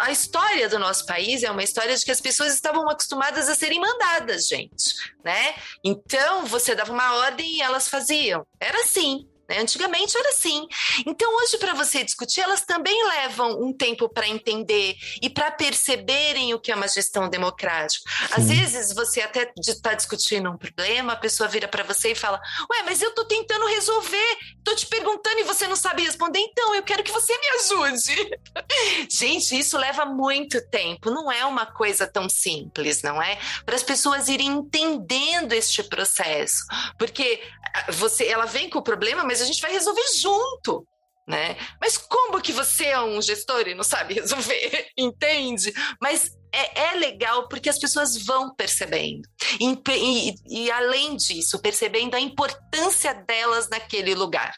a 0.00 0.10
história 0.10 0.68
do 0.68 0.80
nosso 0.80 1.06
país 1.06 1.44
é 1.44 1.50
uma 1.50 1.62
história 1.62 1.96
de 1.96 2.04
que 2.04 2.10
as 2.10 2.20
pessoas 2.20 2.52
estavam 2.52 2.88
acostumadas 2.90 3.48
a 3.48 3.54
serem 3.54 3.78
mandadas, 3.78 4.48
gente, 4.48 4.96
né? 5.24 5.54
Então 5.84 6.44
você 6.46 6.74
dava 6.74 6.92
uma 6.92 7.14
ordem 7.18 7.58
e 7.58 7.62
elas 7.62 7.86
faziam. 7.86 8.44
Era 8.58 8.80
assim. 8.80 9.28
Né? 9.52 9.58
Antigamente 9.60 10.16
era 10.16 10.30
assim. 10.30 10.66
Então, 11.06 11.30
hoje, 11.36 11.58
para 11.58 11.74
você 11.74 12.02
discutir, 12.02 12.40
elas 12.40 12.62
também 12.62 13.06
levam 13.08 13.62
um 13.62 13.72
tempo 13.72 14.08
para 14.08 14.26
entender 14.26 14.96
e 15.20 15.28
para 15.28 15.50
perceberem 15.50 16.54
o 16.54 16.58
que 16.58 16.72
é 16.72 16.74
uma 16.74 16.88
gestão 16.88 17.28
democrática. 17.28 18.08
Sim. 18.08 18.26
Às 18.30 18.48
vezes, 18.48 18.94
você 18.94 19.20
até 19.20 19.52
está 19.58 19.92
discutindo 19.92 20.50
um 20.50 20.56
problema, 20.56 21.12
a 21.12 21.16
pessoa 21.16 21.48
vira 21.48 21.68
para 21.68 21.84
você 21.84 22.12
e 22.12 22.14
fala: 22.14 22.40
Ué, 22.70 22.82
mas 22.84 23.02
eu 23.02 23.10
estou 23.10 23.26
tentando 23.26 23.66
resolver, 23.66 24.38
estou 24.56 24.74
te 24.74 24.86
perguntando 24.86 25.40
e 25.40 25.44
você 25.44 25.68
não 25.68 25.76
sabe 25.76 26.02
responder, 26.02 26.38
então 26.38 26.74
eu 26.74 26.82
quero 26.82 27.02
que 27.02 27.12
você 27.12 27.36
me 27.36 27.48
ajude. 27.60 28.38
Gente, 29.10 29.58
isso 29.58 29.76
leva 29.76 30.06
muito 30.06 30.60
tempo, 30.68 31.10
não 31.10 31.30
é 31.30 31.44
uma 31.44 31.66
coisa 31.66 32.06
tão 32.06 32.28
simples, 32.28 33.02
não 33.02 33.20
é? 33.22 33.38
Para 33.66 33.76
as 33.76 33.82
pessoas 33.82 34.28
irem 34.28 34.48
entendendo 34.48 35.52
este 35.52 35.82
processo. 35.82 36.64
Porque 36.98 37.42
ah, 37.74 37.90
você, 37.90 38.26
ela 38.26 38.46
vem 38.46 38.70
com 38.70 38.78
o 38.78 38.82
problema, 38.82 39.24
mas 39.24 39.41
a 39.42 39.46
gente 39.46 39.60
vai 39.60 39.72
resolver 39.72 40.06
junto. 40.20 40.86
Né? 41.26 41.56
Mas 41.80 41.96
como 41.96 42.40
que 42.40 42.52
você 42.52 42.86
é 42.86 43.00
um 43.00 43.22
gestor 43.22 43.68
e 43.68 43.74
não 43.74 43.84
sabe 43.84 44.14
resolver? 44.20 44.88
Entende? 44.98 45.72
Mas 46.00 46.36
é, 46.52 46.88
é, 46.88 46.94
legal 46.96 47.48
porque 47.48 47.70
as 47.70 47.78
pessoas 47.78 48.16
vão 48.24 48.54
percebendo. 48.54 49.22
E, 49.60 49.78
e, 49.88 50.34
e, 50.48 50.70
além 50.70 51.16
disso, 51.16 51.60
percebendo 51.60 52.14
a 52.14 52.20
importância 52.20 53.14
delas 53.14 53.68
naquele 53.68 54.14
lugar 54.14 54.54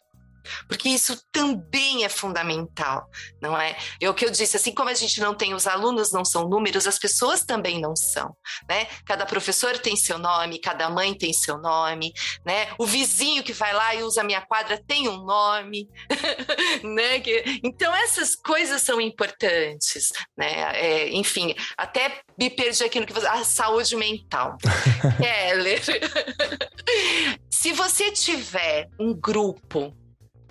porque 0.68 0.88
isso 0.88 1.20
também 1.32 2.04
é 2.04 2.08
fundamental, 2.08 3.08
não 3.40 3.58
é? 3.58 3.76
É 4.00 4.08
o 4.08 4.14
que 4.14 4.24
eu 4.24 4.30
disse, 4.30 4.56
assim 4.56 4.72
como 4.72 4.90
a 4.90 4.94
gente 4.94 5.20
não 5.20 5.34
tem 5.34 5.54
os 5.54 5.66
alunos 5.66 6.12
não 6.12 6.24
são 6.24 6.48
números, 6.48 6.86
as 6.86 6.98
pessoas 6.98 7.44
também 7.44 7.80
não 7.80 7.94
são, 7.96 8.34
né? 8.68 8.86
Cada 9.06 9.26
professor 9.26 9.78
tem 9.78 9.96
seu 9.96 10.18
nome, 10.18 10.60
cada 10.60 10.88
mãe 10.90 11.14
tem 11.14 11.32
seu 11.32 11.58
nome, 11.58 12.12
né? 12.44 12.68
O 12.78 12.86
vizinho 12.86 13.42
que 13.42 13.52
vai 13.52 13.72
lá 13.72 13.94
e 13.94 14.02
usa 14.02 14.20
a 14.20 14.24
minha 14.24 14.40
quadra 14.40 14.82
tem 14.86 15.08
um 15.08 15.24
nome, 15.24 15.88
né? 16.82 17.22
Então 17.62 17.94
essas 17.94 18.34
coisas 18.34 18.82
são 18.82 19.00
importantes, 19.00 20.12
né? 20.36 20.72
É, 20.74 21.08
enfim, 21.10 21.54
até 21.76 22.20
me 22.38 22.50
perdi 22.50 22.84
aqui 22.84 23.00
no 23.00 23.06
que 23.06 23.12
você... 23.12 23.26
A 23.26 23.44
saúde 23.44 23.96
mental. 23.96 24.56
Keller. 25.20 25.80
Se 27.50 27.72
você 27.72 28.10
tiver 28.10 28.88
um 28.98 29.14
grupo 29.14 29.94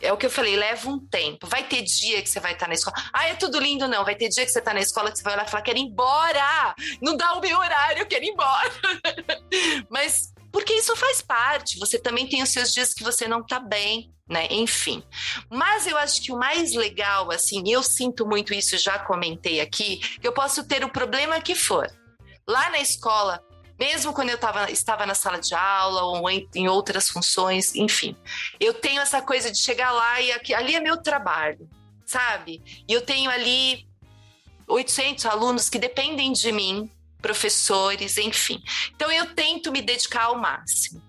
é 0.04 0.12
o 0.12 0.18
que 0.18 0.26
eu 0.26 0.30
falei, 0.30 0.56
leva 0.56 0.89
um 0.89 0.99
tempo. 0.99 1.47
Vai 1.47 1.64
ter 1.64 1.82
dia 1.82 2.22
que 2.22 2.30
você 2.30 2.39
vai 2.39 2.54
estar 2.54 2.68
na 2.68 2.74
escola. 2.74 2.95
Ah, 3.12 3.30
é 3.30 3.36
tudo 3.36 3.60
lindo, 3.60 3.88
não. 3.88 4.04
Vai 4.04 4.16
ter 4.16 4.30
dia 4.30 4.45
que 4.45 4.51
você 4.51 4.60
está 4.60 4.74
na 4.74 4.82
escola 4.82 5.12
que 5.12 5.18
você 5.18 5.24
vai 5.24 5.34
olhar 5.34 5.47
e 5.47 5.49
falar, 5.49 5.64
quero 5.64 5.78
ir 5.78 5.84
embora! 5.84 6.76
Não 7.01 7.16
dá 7.16 7.34
o 7.34 7.41
meu 7.41 7.58
horário, 7.58 8.01
eu 8.01 8.06
quero 8.06 8.26
ir 8.26 8.30
embora. 8.30 8.72
Mas 9.89 10.34
porque 10.51 10.74
isso 10.74 10.95
faz 10.95 11.22
parte. 11.22 11.80
Você 11.80 11.97
também 11.97 12.28
tem 12.28 12.43
os 12.43 12.49
seus 12.49 12.74
dias 12.74 12.93
que 12.93 13.04
você 13.04 13.28
não 13.28 13.39
está 13.39 13.60
bem, 13.60 14.14
né? 14.30 14.47
Enfim. 14.51 15.04
Mas 15.49 15.88
eu 15.88 15.97
acho 15.97 16.22
que 16.22 16.32
o 16.32 16.38
mais 16.38 16.74
legal, 16.74 17.32
assim, 17.32 17.64
eu 17.66 17.82
sinto 17.82 18.26
muito 18.26 18.54
isso, 18.54 18.78
já 18.78 18.99
comentei 18.99 19.62
aqui, 19.62 19.97
que 20.20 20.28
eu 20.28 20.34
posso 20.34 20.64
ter 20.64 20.84
o 20.84 20.89
problema 20.89 21.41
que 21.41 21.56
for. 21.56 21.88
Lá 22.47 22.70
na 22.70 22.80
escola, 22.80 23.41
mesmo 23.84 24.13
quando 24.13 24.29
eu 24.29 24.38
tava, 24.38 24.71
estava 24.71 25.05
na 25.05 25.13
sala 25.13 25.41
de 25.41 25.53
aula 25.53 26.03
ou 26.03 26.29
em, 26.29 26.47
em, 26.55 26.69
outras 26.69 27.09
funções, 27.09 27.75
enfim. 27.75 28.15
Eu 28.57 28.73
tenho 28.73 29.01
essa 29.01 29.21
coisa 29.21 29.51
de 29.51 29.57
chegar 29.57 29.91
lá 29.91 30.21
e 30.21 30.31
aqui, 30.31 30.53
ali 30.53 30.73
é 30.73 30.79
meu 30.79 30.95
trabalho, 31.01 31.69
sabe? 32.05 32.61
E 32.88 32.93
eu 32.93 33.01
tenho 33.01 33.29
ali 33.29 33.86
800 34.69 35.25
alunos 35.25 35.69
que 35.69 35.77
dependem 35.77 36.31
de 36.31 36.49
mim, 36.53 36.89
professores, 37.21 38.17
enfim. 38.17 38.63
Então 38.95 39.11
eu 39.11 39.36
tento 39.36 39.69
me 39.69 39.81
dedicar 39.81 40.25
ao 40.25 40.38
máximo. 40.38 41.01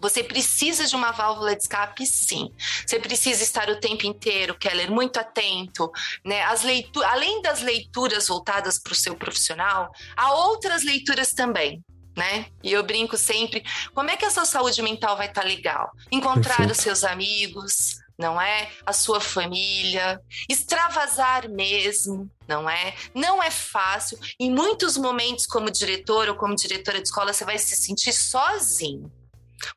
Você 0.00 0.22
precisa 0.22 0.86
de 0.86 0.94
uma 0.94 1.10
válvula 1.10 1.56
de 1.56 1.62
escape, 1.62 2.06
sim. 2.06 2.52
Você 2.86 3.00
precisa 3.00 3.42
estar 3.42 3.68
o 3.68 3.80
tempo 3.80 4.06
inteiro, 4.06 4.56
Keller, 4.56 4.90
muito 4.90 5.18
atento, 5.18 5.90
né? 6.24 6.42
As 6.44 6.62
leituras, 6.62 7.10
além 7.10 7.42
das 7.42 7.62
leituras 7.62 8.28
voltadas 8.28 8.78
para 8.78 8.92
o 8.92 8.96
seu 8.96 9.16
profissional, 9.16 9.92
há 10.16 10.32
outras 10.34 10.84
leituras 10.84 11.30
também 11.30 11.82
né? 12.16 12.46
E 12.62 12.72
eu 12.72 12.82
brinco 12.82 13.16
sempre, 13.16 13.64
como 13.94 14.10
é 14.10 14.16
que 14.16 14.24
a 14.24 14.30
sua 14.30 14.44
saúde 14.44 14.82
mental 14.82 15.16
vai 15.16 15.28
estar 15.28 15.42
tá 15.42 15.46
legal? 15.46 15.90
Encontrar 16.10 16.56
Perfeito. 16.56 16.72
os 16.72 16.78
seus 16.78 17.04
amigos, 17.04 17.96
não 18.18 18.40
é? 18.40 18.70
A 18.84 18.92
sua 18.92 19.20
família, 19.20 20.20
extravasar 20.48 21.48
mesmo, 21.48 22.30
não 22.46 22.68
é? 22.68 22.94
Não 23.14 23.42
é 23.42 23.50
fácil. 23.50 24.18
Em 24.38 24.50
muitos 24.50 24.96
momentos, 24.96 25.46
como 25.46 25.70
diretor 25.70 26.28
ou 26.28 26.36
como 26.36 26.54
diretora 26.54 26.98
de 26.98 27.08
escola, 27.08 27.32
você 27.32 27.44
vai 27.44 27.58
se 27.58 27.76
sentir 27.76 28.12
sozinho. 28.12 29.10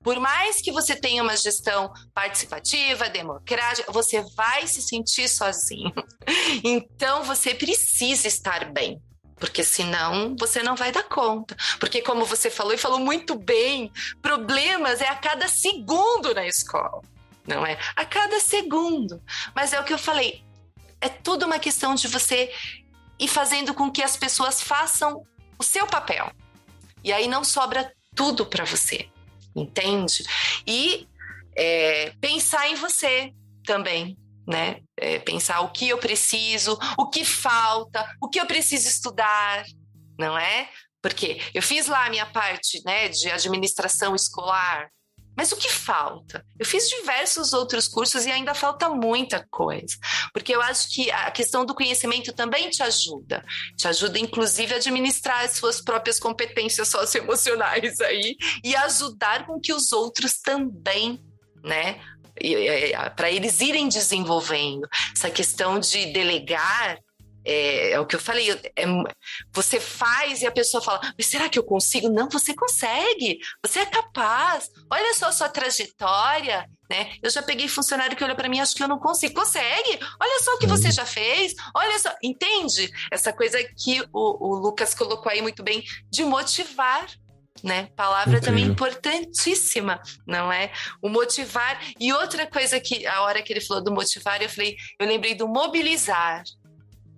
Por 0.03 0.19
mais 0.19 0.61
que 0.61 0.71
você 0.71 0.95
tenha 0.95 1.21
uma 1.21 1.37
gestão 1.37 1.93
participativa, 2.13 3.07
democrática, 3.07 3.91
você 3.91 4.21
vai 4.35 4.65
se 4.67 4.81
sentir 4.81 5.27
sozinho. 5.29 5.93
Então, 6.63 7.23
você 7.23 7.53
precisa 7.53 8.27
estar 8.27 8.71
bem 8.71 8.99
porque 9.37 9.63
senão 9.63 10.35
você 10.39 10.63
não 10.63 10.75
vai 10.75 10.91
dar 10.91 11.03
conta. 11.03 11.55
Porque, 11.79 12.01
como 12.01 12.25
você 12.25 12.49
falou 12.49 12.73
e 12.73 12.77
falou 12.77 12.99
muito 12.99 13.35
bem, 13.35 13.91
problemas 14.21 15.01
é 15.01 15.07
a 15.07 15.15
cada 15.15 15.47
segundo 15.47 16.33
na 16.33 16.45
escola, 16.45 17.01
não 17.45 17.65
é? 17.65 17.77
A 17.95 18.05
cada 18.05 18.39
segundo. 18.39 19.21
Mas 19.53 19.73
é 19.73 19.79
o 19.79 19.83
que 19.83 19.93
eu 19.93 19.97
falei, 19.97 20.43
é 21.01 21.09
tudo 21.09 21.45
uma 21.45 21.59
questão 21.59 21.95
de 21.95 22.07
você 22.07 22.51
ir 23.19 23.27
fazendo 23.27 23.73
com 23.73 23.91
que 23.91 24.03
as 24.03 24.17
pessoas 24.17 24.61
façam 24.61 25.25
o 25.57 25.63
seu 25.63 25.87
papel. 25.87 26.31
E 27.03 27.13
aí 27.13 27.27
não 27.27 27.43
sobra 27.43 27.93
tudo 28.15 28.45
para 28.45 28.65
você, 28.65 29.07
entende? 29.55 30.25
E 30.65 31.07
é, 31.55 32.11
pensar 32.19 32.67
em 32.69 32.75
você 32.75 33.33
também, 33.63 34.17
né? 34.47 34.79
É, 34.97 35.19
pensar 35.19 35.61
o 35.61 35.71
que 35.71 35.89
eu 35.89 35.97
preciso, 35.97 36.77
o 36.97 37.09
que 37.09 37.25
falta, 37.25 38.07
o 38.21 38.29
que 38.29 38.39
eu 38.39 38.45
preciso 38.45 38.87
estudar, 38.87 39.63
não 40.17 40.37
é? 40.37 40.69
Porque 41.01 41.41
eu 41.53 41.61
fiz 41.61 41.87
lá 41.87 42.05
a 42.05 42.09
minha 42.09 42.25
parte, 42.25 42.81
né, 42.85 43.09
de 43.09 43.29
administração 43.29 44.15
escolar, 44.15 44.89
mas 45.37 45.51
o 45.51 45.57
que 45.57 45.69
falta? 45.69 46.45
Eu 46.57 46.65
fiz 46.65 46.87
diversos 46.87 47.51
outros 47.51 47.87
cursos 47.87 48.25
e 48.25 48.31
ainda 48.31 48.53
falta 48.53 48.89
muita 48.89 49.45
coisa. 49.51 49.97
Porque 50.31 50.55
eu 50.55 50.61
acho 50.61 50.89
que 50.93 51.11
a 51.11 51.29
questão 51.29 51.65
do 51.65 51.75
conhecimento 51.75 52.31
também 52.31 52.69
te 52.69 52.81
ajuda. 52.81 53.43
Te 53.77 53.87
ajuda, 53.87 54.17
inclusive, 54.17 54.73
a 54.73 54.77
administrar 54.77 55.43
as 55.43 55.57
suas 55.57 55.81
próprias 55.81 56.19
competências 56.19 56.87
socioemocionais 56.87 57.99
aí 57.99 58.37
e 58.63 58.75
ajudar 58.77 59.45
com 59.45 59.59
que 59.59 59.73
os 59.73 59.91
outros 59.91 60.39
também 60.39 61.19
né, 61.65 61.99
para 63.15 63.31
eles 63.31 63.61
irem 63.61 63.87
desenvolvendo. 63.87 64.87
Essa 65.15 65.29
questão 65.29 65.79
de 65.79 66.07
delegar 66.07 66.99
é, 67.45 67.91
é, 67.91 67.99
o 67.99 68.05
que 68.07 68.15
eu 68.15 68.19
falei, 68.19 68.51
é, 68.51 68.85
você 69.53 69.79
faz 69.79 70.41
e 70.41 70.47
a 70.47 70.51
pessoa 70.51 70.81
fala, 70.81 70.99
mas 71.15 71.27
será 71.27 71.47
que 71.47 71.59
eu 71.59 71.63
consigo? 71.63 72.09
Não, 72.09 72.27
você 72.27 72.55
consegue, 72.55 73.37
você 73.63 73.79
é 73.81 73.85
capaz, 73.85 74.69
olha 74.91 75.13
só 75.13 75.27
a 75.27 75.31
sua 75.31 75.47
trajetória, 75.47 76.67
né? 76.89 77.15
Eu 77.21 77.29
já 77.29 77.43
peguei 77.43 77.67
funcionário 77.67 78.17
que 78.17 78.23
olha 78.23 78.35
para 78.35 78.49
mim, 78.49 78.59
acho 78.59 78.75
que 78.75 78.81
eu 78.81 78.87
não 78.87 78.97
consigo, 78.97 79.35
consegue? 79.35 79.99
Olha 80.19 80.39
só 80.41 80.55
o 80.55 80.57
que 80.57 80.65
você 80.65 80.91
já 80.91 81.05
fez, 81.05 81.53
olha 81.75 81.99
só, 81.99 82.13
entende? 82.23 82.89
Essa 83.11 83.31
coisa 83.31 83.63
que 83.63 84.01
o, 84.11 84.47
o 84.47 84.55
Lucas 84.55 84.95
colocou 84.95 85.31
aí 85.31 85.41
muito 85.41 85.61
bem, 85.61 85.83
de 86.09 86.25
motivar 86.25 87.05
né? 87.65 87.89
Palavra 87.95 88.37
Incrível. 88.37 88.41
também 88.41 88.65
importantíssima, 88.65 89.99
não 90.25 90.53
é? 90.53 90.71
O 91.01 91.09
motivar. 91.09 91.81
E 91.99 92.13
outra 92.13 92.45
coisa 92.45 92.79
que, 92.79 93.05
a 93.07 93.21
hora 93.23 93.41
que 93.41 93.51
ele 93.51 93.59
falou 93.59 93.83
do 93.83 93.91
motivar, 93.91 94.39
eu 94.41 94.47
falei, 94.47 94.77
eu 94.99 95.07
lembrei 95.07 95.33
do 95.33 95.47
mobilizar. 95.47 96.43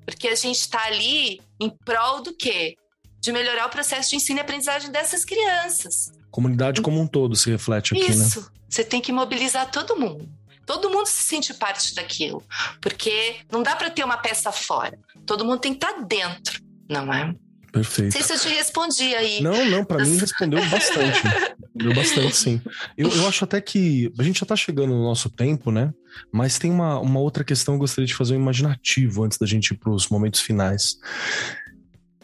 Porque 0.05 0.29
a 0.29 0.35
gente 0.35 0.61
está 0.61 0.85
ali 0.85 1.41
em 1.59 1.69
prol 1.69 2.21
do 2.21 2.33
quê? 2.33 2.77
De 3.19 3.33
melhorar 3.33 3.65
o 3.65 3.69
processo 3.69 4.11
de 4.11 4.15
ensino 4.15 4.39
e 4.39 4.41
aprendizagem 4.41 4.89
dessas 4.89 5.25
crianças. 5.25 6.13
Comunidade 6.31 6.81
como 6.81 7.01
um 7.01 7.05
todo 7.05 7.35
se 7.35 7.51
reflete 7.51 7.93
aqui, 7.93 8.09
Isso. 8.09 8.19
né? 8.19 8.25
Isso. 8.25 8.51
Você 8.69 8.85
tem 8.85 9.01
que 9.01 9.11
mobilizar 9.11 9.69
todo 9.69 9.99
mundo. 9.99 10.29
Todo 10.65 10.89
mundo 10.89 11.07
se 11.07 11.23
sente 11.23 11.53
parte 11.53 11.93
daquilo, 11.95 12.43
porque 12.81 13.37
não 13.49 13.63
dá 13.63 13.75
para 13.75 13.89
ter 13.89 14.03
uma 14.03 14.17
peça 14.17 14.51
fora. 14.51 14.99
Todo 15.25 15.45
mundo 15.45 15.59
tem 15.59 15.73
que 15.73 15.85
estar 15.85 15.93
tá 15.93 16.01
dentro, 16.01 16.61
não 16.89 17.13
é? 17.13 17.33
Perfeito. 17.77 18.17
Não 18.17 18.23
sei 18.23 18.37
se 18.37 18.45
eu 18.45 18.51
te 18.51 18.57
respondi 18.57 19.15
aí. 19.15 19.41
Não, 19.41 19.65
não, 19.69 19.85
para 19.85 20.03
mim 20.03 20.17
respondeu 20.17 20.59
bastante. 20.69 21.21
respondeu 21.61 21.93
bastante, 21.93 22.35
sim. 22.35 22.61
Eu, 22.97 23.09
eu 23.09 23.27
acho 23.27 23.43
até 23.43 23.61
que 23.61 24.11
a 24.17 24.23
gente 24.23 24.39
já 24.39 24.45
tá 24.45 24.55
chegando 24.55 24.93
no 24.93 25.03
nosso 25.03 25.29
tempo, 25.29 25.71
né? 25.71 25.93
Mas 26.31 26.57
tem 26.57 26.71
uma, 26.71 26.99
uma 26.99 27.19
outra 27.19 27.43
questão 27.43 27.73
que 27.73 27.77
eu 27.77 27.81
gostaria 27.81 28.07
de 28.07 28.15
fazer 28.15 28.35
um 28.35 28.39
imaginativo 28.39 29.23
antes 29.23 29.37
da 29.37 29.45
gente 29.45 29.71
ir 29.71 29.77
pros 29.77 30.09
momentos 30.09 30.41
finais. 30.41 30.97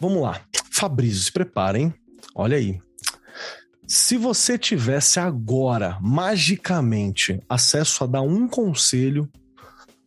Vamos 0.00 0.20
lá. 0.22 0.40
Fabrício, 0.72 1.22
se 1.22 1.32
preparem. 1.32 1.94
Olha 2.34 2.56
aí. 2.56 2.80
Se 3.86 4.16
você 4.16 4.58
tivesse 4.58 5.20
agora, 5.20 5.98
magicamente, 6.00 7.40
acesso 7.48 8.02
a 8.02 8.06
dar 8.06 8.22
um 8.22 8.48
conselho, 8.48 9.30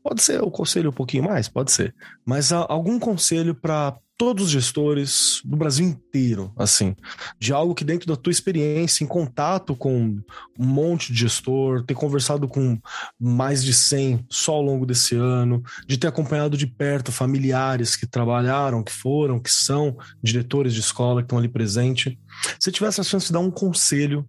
pode 0.03 0.21
ser 0.21 0.41
o 0.41 0.51
conselho 0.51 0.89
um 0.89 0.93
pouquinho 0.93 1.23
mais, 1.23 1.47
pode 1.47 1.71
ser, 1.71 1.93
mas 2.25 2.51
algum 2.51 2.97
conselho 2.99 3.53
para 3.53 3.95
todos 4.17 4.45
os 4.45 4.49
gestores 4.49 5.41
do 5.45 5.55
Brasil 5.55 5.85
inteiro, 5.85 6.51
assim, 6.57 6.95
de 7.39 7.53
algo 7.53 7.75
que 7.75 7.83
dentro 7.83 8.07
da 8.07 8.15
tua 8.15 8.31
experiência, 8.31 9.03
em 9.03 9.07
contato 9.07 9.75
com 9.75 10.19
um 10.59 10.65
monte 10.65 11.13
de 11.13 11.19
gestor, 11.19 11.83
ter 11.85 11.93
conversado 11.93 12.47
com 12.47 12.79
mais 13.19 13.63
de 13.63 13.73
100 13.73 14.25
só 14.29 14.53
ao 14.53 14.61
longo 14.61 14.85
desse 14.85 15.15
ano, 15.15 15.61
de 15.85 15.97
ter 15.97 16.07
acompanhado 16.07 16.57
de 16.57 16.65
perto 16.65 17.11
familiares 17.11 17.95
que 17.95 18.07
trabalharam, 18.07 18.83
que 18.83 18.91
foram, 18.91 19.39
que 19.39 19.51
são 19.51 19.95
diretores 20.21 20.73
de 20.73 20.79
escola, 20.79 21.21
que 21.21 21.25
estão 21.25 21.37
ali 21.37 21.47
presentes, 21.47 22.17
se 22.59 22.71
tivesse 22.71 22.99
a 22.99 23.03
chance 23.03 23.27
de 23.27 23.33
dar 23.33 23.39
um 23.39 23.51
conselho 23.51 24.27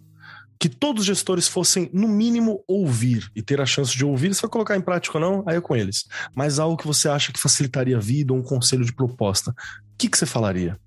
que 0.59 0.69
todos 0.69 1.03
os 1.03 1.07
gestores 1.07 1.47
fossem, 1.47 1.89
no 1.93 2.09
mínimo, 2.09 2.65
ouvir 2.67 3.31
e 3.35 3.43
ter 3.43 3.61
a 3.61 3.67
chance 3.67 3.97
de 3.97 4.05
ouvir. 4.05 4.35
Se 4.35 4.43
vai 4.43 4.51
colocar 4.51 4.77
em 4.77 4.81
prática 4.81 5.17
ou 5.17 5.21
não, 5.21 5.45
aí 5.47 5.57
é 5.57 5.61
com 5.61 5.77
eles. 5.77 6.07
Mas 6.35 6.59
algo 6.59 6.77
que 6.77 6.87
você 6.87 7.09
acha 7.09 7.33
que 7.33 7.41
facilitaria 7.41 7.97
a 7.97 8.01
vida, 8.01 8.33
um 8.33 8.43
conselho 8.43 8.85
de 8.85 8.93
proposta. 8.93 9.51
O 9.51 9.55
que, 9.97 10.09
que 10.09 10.19
você 10.19 10.27
falaria? 10.27 10.79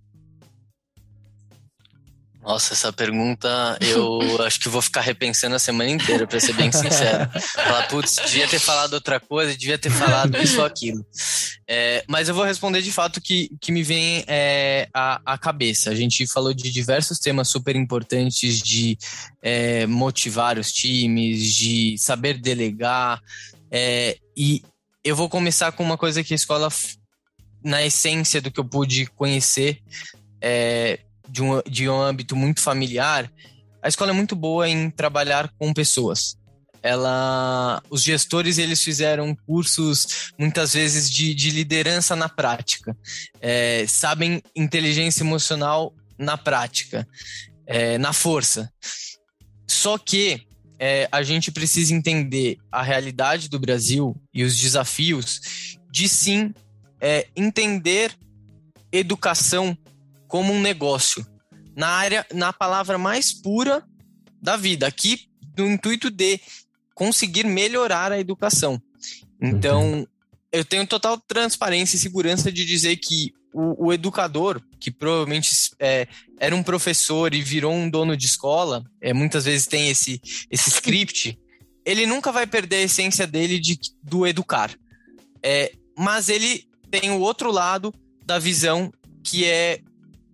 Nossa, 2.44 2.74
essa 2.74 2.92
pergunta 2.92 3.78
eu 3.80 4.20
acho 4.44 4.60
que 4.60 4.68
vou 4.68 4.82
ficar 4.82 5.02
repensando 5.02 5.56
a 5.56 5.60
semana 5.60 5.90
inteira, 5.90 6.26
para 6.26 6.40
ser 6.40 6.54
bem 6.54 6.72
sincero. 6.72 7.30
Falar, 7.40 7.88
putz, 7.88 8.16
devia 8.26 8.48
ter 8.48 8.60
falado 8.60 8.94
outra 8.94 9.20
coisa, 9.20 9.56
devia 9.56 9.78
ter 9.78 9.92
falado 9.92 10.36
isso 10.42 10.60
ou 10.60 10.66
aquilo. 10.66 11.06
É, 11.68 12.04
mas 12.08 12.28
eu 12.28 12.36
vou 12.36 12.44
responder 12.44 12.82
de 12.82 12.92
fato 12.92 13.22
que, 13.22 13.50
que 13.62 13.72
me 13.72 13.84
vem 13.84 14.24
é, 14.28 14.90
à, 14.94 15.22
à 15.34 15.38
cabeça. 15.38 15.92
A 15.92 15.96
gente 15.96 16.26
falou 16.26 16.54
de 16.54 16.72
diversos 16.72 17.20
temas 17.20 17.48
super 17.48 17.76
importantes 17.76 18.60
de 18.60 18.98
é, 19.42 19.86
motivar 19.86 20.58
os 20.58 20.72
times, 20.72 21.56
de 21.56 21.96
saber 21.98 22.40
delegar. 22.40 23.22
É, 23.70 24.18
e 24.36 24.64
eu 25.04 25.16
vou 25.16 25.30
começar 25.30 25.72
com 25.72 25.84
uma 25.84 25.98
coisa 25.98 26.24
que 26.24 26.34
a 26.34 26.36
escola, 26.36 26.70
na 27.64 27.86
essência 27.86 28.42
do 28.42 28.52
que 28.52 28.60
eu 28.60 28.66
pude 28.66 29.06
conhecer, 29.06 29.80
é, 30.42 31.00
de 31.32 31.42
um, 31.42 31.62
de 31.62 31.90
um 31.90 32.02
âmbito 32.02 32.36
muito 32.36 32.62
familiar, 32.62 33.32
a 33.82 33.88
escola 33.88 34.12
é 34.12 34.14
muito 34.14 34.36
boa 34.36 34.68
em 34.68 34.90
trabalhar 34.90 35.50
com 35.58 35.74
pessoas. 35.74 36.38
Ela, 36.84 37.82
os 37.90 38.04
gestores 38.04 38.58
eles 38.58 38.84
fizeram 38.84 39.36
cursos 39.46 40.32
muitas 40.38 40.74
vezes 40.74 41.10
de, 41.10 41.34
de 41.34 41.52
liderança 41.52 42.16
na 42.16 42.28
prática, 42.28 42.98
é, 43.40 43.86
sabem 43.88 44.42
inteligência 44.56 45.24
emocional 45.24 45.94
na 46.18 46.38
prática, 46.38 47.08
é, 47.66 47.98
na 47.98 48.14
força. 48.14 48.72
Só 49.68 49.98
que 49.98 50.46
é, 50.80 51.08
a 51.12 51.22
gente 51.22 51.52
precisa 51.52 51.94
entender 51.94 52.58
a 52.72 52.82
realidade 52.82 53.48
do 53.48 53.60
Brasil 53.60 54.20
e 54.34 54.44
os 54.44 54.58
desafios 54.58 55.78
de 55.92 56.10
sim 56.10 56.54
é, 57.00 57.28
entender 57.36 58.12
educação 58.92 59.78
como 60.32 60.54
um 60.54 60.62
negócio, 60.62 61.28
na 61.76 61.90
área, 61.90 62.26
na 62.34 62.54
palavra 62.54 62.98
mais 62.98 63.34
pura 63.34 63.84
da 64.42 64.56
vida, 64.56 64.88
aqui 64.88 65.28
no 65.58 65.68
intuito 65.68 66.10
de 66.10 66.40
conseguir 66.96 67.46
melhorar 67.46 68.14
a 68.14 68.20
educação. 68.20 68.82
Então, 69.42 69.92
uhum. 69.92 70.08
eu 70.50 70.64
tenho 70.64 70.88
total 70.88 71.18
transparência 71.18 71.98
e 71.98 72.00
segurança 72.00 72.50
de 72.50 72.64
dizer 72.66 72.96
que 72.96 73.34
o, 73.54 73.88
o 73.88 73.94
educador, 73.94 74.62
que 74.80 74.90
provavelmente 74.90 75.52
é, 75.78 76.08
era 76.40 76.56
um 76.56 76.64
professor 76.64 77.34
e 77.34 77.42
virou 77.42 77.74
um 77.74 77.90
dono 77.90 78.16
de 78.16 78.26
escola, 78.26 78.86
é, 79.02 79.12
muitas 79.12 79.44
vezes 79.44 79.68
tem 79.68 79.90
esse, 79.90 80.22
esse 80.50 80.70
script, 80.70 81.38
ele 81.84 82.06
nunca 82.06 82.32
vai 82.32 82.48
perder 82.48 82.78
a 82.78 82.84
essência 82.84 83.28
dele 83.28 83.60
de, 83.60 83.78
do 84.02 84.26
educar. 84.26 84.72
É, 85.44 85.74
mas 85.98 86.30
ele 86.30 86.66
tem 86.90 87.12
o 87.12 87.20
outro 87.20 87.52
lado 87.52 87.94
da 88.26 88.40
visão 88.40 88.94
que 89.22 89.44
é 89.44 89.82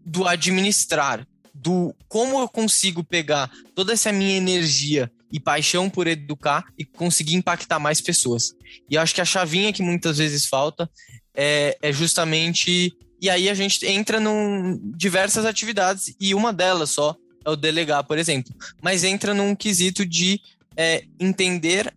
do 0.07 0.25
administrar, 0.25 1.27
do 1.53 1.93
como 2.07 2.39
eu 2.39 2.47
consigo 2.47 3.03
pegar 3.03 3.51
toda 3.75 3.91
essa 3.91 4.11
minha 4.11 4.37
energia 4.37 5.11
e 5.31 5.37
paixão 5.37 5.89
por 5.89 6.07
educar 6.07 6.63
e 6.77 6.85
conseguir 6.85 7.35
impactar 7.35 7.77
mais 7.77 7.99
pessoas. 7.99 8.53
E 8.89 8.97
acho 8.97 9.13
que 9.13 9.19
a 9.19 9.25
chavinha 9.25 9.73
que 9.73 9.83
muitas 9.83 10.17
vezes 10.17 10.45
falta 10.45 10.89
é, 11.35 11.77
é 11.81 11.91
justamente. 11.91 12.95
E 13.21 13.29
aí 13.29 13.49
a 13.49 13.53
gente 13.53 13.85
entra 13.85 14.21
em 14.21 14.79
diversas 14.95 15.43
atividades 15.43 16.15
e 16.19 16.33
uma 16.33 16.53
delas 16.53 16.91
só 16.91 17.15
é 17.43 17.49
o 17.49 17.55
delegar, 17.57 18.03
por 18.05 18.17
exemplo. 18.17 18.53
Mas 18.81 19.03
entra 19.03 19.33
num 19.33 19.55
quesito 19.55 20.05
de 20.05 20.39
é, 20.77 21.03
entender 21.19 21.93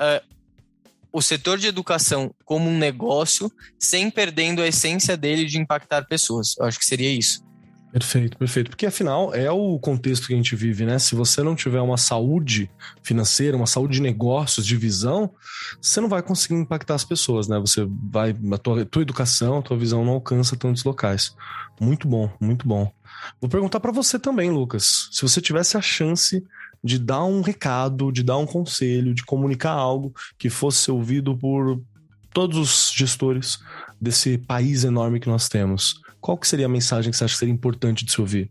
é, 0.00 0.22
o 1.12 1.22
setor 1.22 1.58
de 1.58 1.66
educação 1.66 2.34
como 2.44 2.68
um 2.68 2.78
negócio 2.78 3.50
sem 3.78 4.10
perdendo 4.10 4.62
a 4.62 4.68
essência 4.68 5.16
dele 5.16 5.44
de 5.44 5.58
impactar 5.58 6.06
pessoas. 6.06 6.54
Eu 6.58 6.66
acho 6.66 6.78
que 6.78 6.86
seria 6.86 7.10
isso. 7.10 7.46
Perfeito, 7.92 8.36
perfeito. 8.36 8.70
Porque 8.70 8.84
afinal 8.84 9.34
é 9.34 9.50
o 9.50 9.78
contexto 9.78 10.26
que 10.26 10.34
a 10.34 10.36
gente 10.36 10.54
vive, 10.54 10.84
né? 10.84 10.98
Se 10.98 11.14
você 11.14 11.42
não 11.42 11.56
tiver 11.56 11.80
uma 11.80 11.96
saúde 11.96 12.70
financeira, 13.02 13.56
uma 13.56 13.66
saúde 13.66 13.94
de 13.94 14.02
negócios, 14.02 14.66
de 14.66 14.76
visão, 14.76 15.32
você 15.80 15.98
não 15.98 16.08
vai 16.08 16.22
conseguir 16.22 16.56
impactar 16.56 16.94
as 16.94 17.04
pessoas, 17.04 17.48
né? 17.48 17.58
Você 17.58 17.88
vai, 18.10 18.36
a 18.52 18.58
tua, 18.58 18.84
tua 18.84 19.00
educação, 19.00 19.58
a 19.58 19.62
tua 19.62 19.78
visão 19.78 20.04
não 20.04 20.12
alcança 20.12 20.56
tantos 20.56 20.84
locais. 20.84 21.34
Muito 21.80 22.06
bom, 22.06 22.30
muito 22.38 22.68
bom. 22.68 22.92
Vou 23.40 23.48
perguntar 23.48 23.80
para 23.80 23.92
você 23.92 24.18
também, 24.18 24.50
Lucas. 24.50 25.08
Se 25.10 25.22
você 25.22 25.40
tivesse 25.40 25.78
a 25.78 25.80
chance 25.80 26.44
de 26.82 26.98
dar 26.98 27.24
um 27.24 27.40
recado, 27.40 28.12
de 28.12 28.22
dar 28.22 28.36
um 28.36 28.46
conselho, 28.46 29.14
de 29.14 29.24
comunicar 29.24 29.72
algo 29.72 30.14
que 30.38 30.48
fosse 30.48 30.90
ouvido 30.90 31.36
por 31.36 31.80
todos 32.32 32.58
os 32.58 32.92
gestores 32.94 33.58
desse 34.00 34.38
país 34.38 34.84
enorme 34.84 35.18
que 35.18 35.28
nós 35.28 35.48
temos, 35.48 36.00
qual 36.20 36.36
que 36.36 36.46
seria 36.46 36.66
a 36.66 36.68
mensagem 36.68 37.10
que 37.10 37.16
você 37.16 37.24
acha 37.24 37.34
que 37.34 37.38
seria 37.38 37.54
importante 37.54 38.04
de 38.04 38.12
se 38.12 38.20
ouvir? 38.20 38.50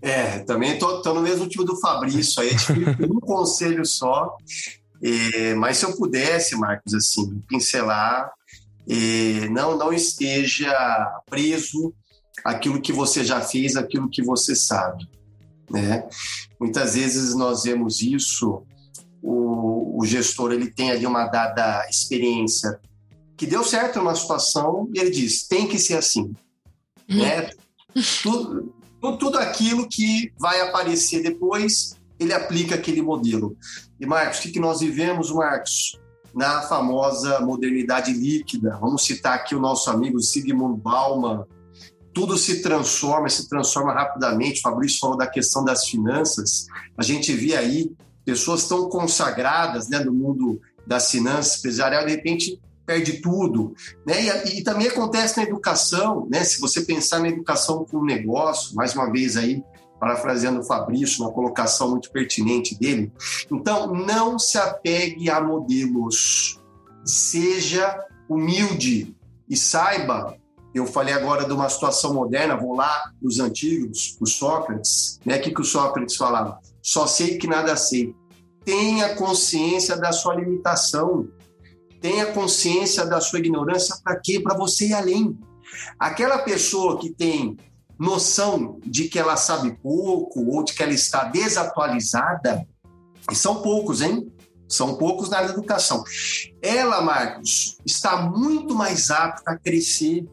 É, 0.00 0.40
também 0.40 0.78
tô, 0.78 1.00
tô 1.02 1.14
no 1.14 1.22
mesmo 1.22 1.48
time 1.48 1.64
do 1.64 1.80
Fabrício, 1.80 2.42
aí 2.42 2.50
é 2.50 3.06
um 3.06 3.18
conselho 3.20 3.84
só, 3.84 4.36
é, 5.02 5.54
mas 5.54 5.78
se 5.78 5.86
eu 5.86 5.96
pudesse, 5.96 6.54
Marcos, 6.56 6.94
assim, 6.94 7.40
pincelar, 7.48 8.30
é, 8.88 9.48
não, 9.48 9.76
não 9.76 9.92
esteja 9.92 10.72
preso 11.28 11.92
aquilo 12.44 12.80
que 12.80 12.92
você 12.92 13.24
já 13.24 13.40
fez, 13.40 13.76
aquilo 13.76 14.10
que 14.10 14.22
você 14.22 14.54
sabe 14.54 15.08
né? 15.70 16.06
Muitas 16.58 16.94
vezes 16.94 17.34
nós 17.34 17.64
vemos 17.64 18.00
isso, 18.00 18.62
o, 19.22 20.00
o 20.00 20.04
gestor 20.04 20.52
ele 20.52 20.70
tem 20.70 20.90
ali 20.90 21.06
uma 21.06 21.26
dada 21.26 21.86
experiência 21.88 22.78
que 23.36 23.46
deu 23.46 23.64
certo 23.64 23.98
numa 23.98 24.14
situação 24.14 24.88
e 24.94 24.98
ele 24.98 25.10
diz, 25.10 25.46
tem 25.46 25.66
que 25.66 25.78
ser 25.78 25.96
assim, 25.96 26.32
uhum. 27.10 27.18
né? 27.18 27.50
Tudo, 28.22 28.74
tudo 29.18 29.38
aquilo 29.38 29.88
que 29.88 30.32
vai 30.38 30.60
aparecer 30.60 31.22
depois, 31.22 31.96
ele 32.18 32.32
aplica 32.32 32.74
aquele 32.74 33.02
modelo. 33.02 33.56
E 34.00 34.06
Marcos, 34.06 34.38
o 34.38 34.42
que, 34.42 34.52
que 34.52 34.60
nós 34.60 34.80
vivemos, 34.80 35.30
Marcos? 35.30 35.98
Na 36.34 36.62
famosa 36.62 37.40
modernidade 37.40 38.12
líquida. 38.12 38.76
Vamos 38.80 39.04
citar 39.04 39.34
aqui 39.34 39.54
o 39.54 39.60
nosso 39.60 39.88
amigo 39.90 40.20
Sigmund 40.20 40.80
Bauman, 40.80 41.44
tudo 42.14 42.38
se 42.38 42.62
transforma, 42.62 43.28
se 43.28 43.48
transforma 43.48 43.92
rapidamente. 43.92 44.60
O 44.60 44.62
Fabrício 44.62 45.00
falou 45.00 45.16
da 45.16 45.26
questão 45.26 45.64
das 45.64 45.88
finanças. 45.88 46.66
A 46.96 47.02
gente 47.02 47.32
vê 47.32 47.56
aí 47.56 47.92
pessoas 48.24 48.66
tão 48.68 48.88
consagradas 48.88 49.88
né, 49.88 49.98
no 49.98 50.12
mundo 50.12 50.60
das 50.86 51.10
finanças 51.10 51.58
empresarial, 51.58 52.06
de 52.06 52.12
repente 52.12 52.60
perde 52.86 53.14
tudo. 53.20 53.74
Né? 54.06 54.22
E, 54.46 54.58
e, 54.60 54.62
também 54.62 54.86
acontece 54.86 55.36
na 55.36 55.42
educação, 55.42 56.26
né? 56.30 56.44
se 56.44 56.60
você 56.60 56.82
pensar 56.82 57.18
na 57.18 57.28
educação 57.28 57.84
como 57.84 58.04
negócio, 58.04 58.74
mais 58.76 58.94
uma 58.94 59.10
vez 59.10 59.36
aí, 59.36 59.62
parafraseando 59.98 60.60
o 60.60 60.64
Fabrício, 60.64 61.22
uma 61.22 61.32
colocação 61.32 61.90
muito 61.90 62.10
pertinente 62.10 62.78
dele. 62.78 63.10
Então, 63.50 63.94
não 63.94 64.38
se 64.38 64.58
apegue 64.58 65.30
a 65.30 65.40
modelos, 65.40 66.60
seja 67.04 67.98
humilde 68.28 69.14
e 69.48 69.56
saiba 69.56 70.36
eu 70.74 70.86
falei 70.86 71.14
agora 71.14 71.44
de 71.44 71.52
uma 71.52 71.68
situação 71.68 72.12
moderna, 72.12 72.56
vou 72.56 72.74
lá 72.74 73.12
os 73.22 73.38
antigos, 73.38 74.16
os 74.20 74.36
Sócrates, 74.36 75.20
né? 75.24 75.36
O 75.36 75.40
que, 75.40 75.52
que 75.52 75.60
o 75.60 75.64
Sócrates 75.64 76.16
falava? 76.16 76.58
Só 76.82 77.06
sei 77.06 77.38
que 77.38 77.46
nada 77.46 77.76
sei. 77.76 78.14
tenha 78.64 79.14
consciência 79.14 79.96
da 79.96 80.10
sua 80.10 80.34
limitação, 80.34 81.28
tenha 82.00 82.26
consciência 82.32 83.06
da 83.06 83.20
sua 83.20 83.38
ignorância, 83.38 83.96
para 84.02 84.18
quê? 84.20 84.40
Para 84.40 84.56
você 84.56 84.88
ir 84.88 84.94
além. 84.94 85.38
Aquela 85.98 86.38
pessoa 86.38 86.98
que 86.98 87.10
tem 87.10 87.56
noção 87.98 88.80
de 88.84 89.08
que 89.08 89.18
ela 89.18 89.36
sabe 89.36 89.78
pouco 89.82 90.44
ou 90.50 90.64
de 90.64 90.74
que 90.74 90.82
ela 90.82 90.92
está 90.92 91.24
desatualizada, 91.24 92.66
e 93.30 93.34
são 93.34 93.62
poucos, 93.62 94.02
hein? 94.02 94.30
São 94.68 94.96
poucos 94.96 95.28
na 95.28 95.42
educação. 95.44 96.02
Ela, 96.60 97.00
Marcos, 97.00 97.78
está 97.86 98.16
muito 98.16 98.74
mais 98.74 99.10
apta 99.10 99.52
a 99.52 99.58
crescer. 99.58 100.26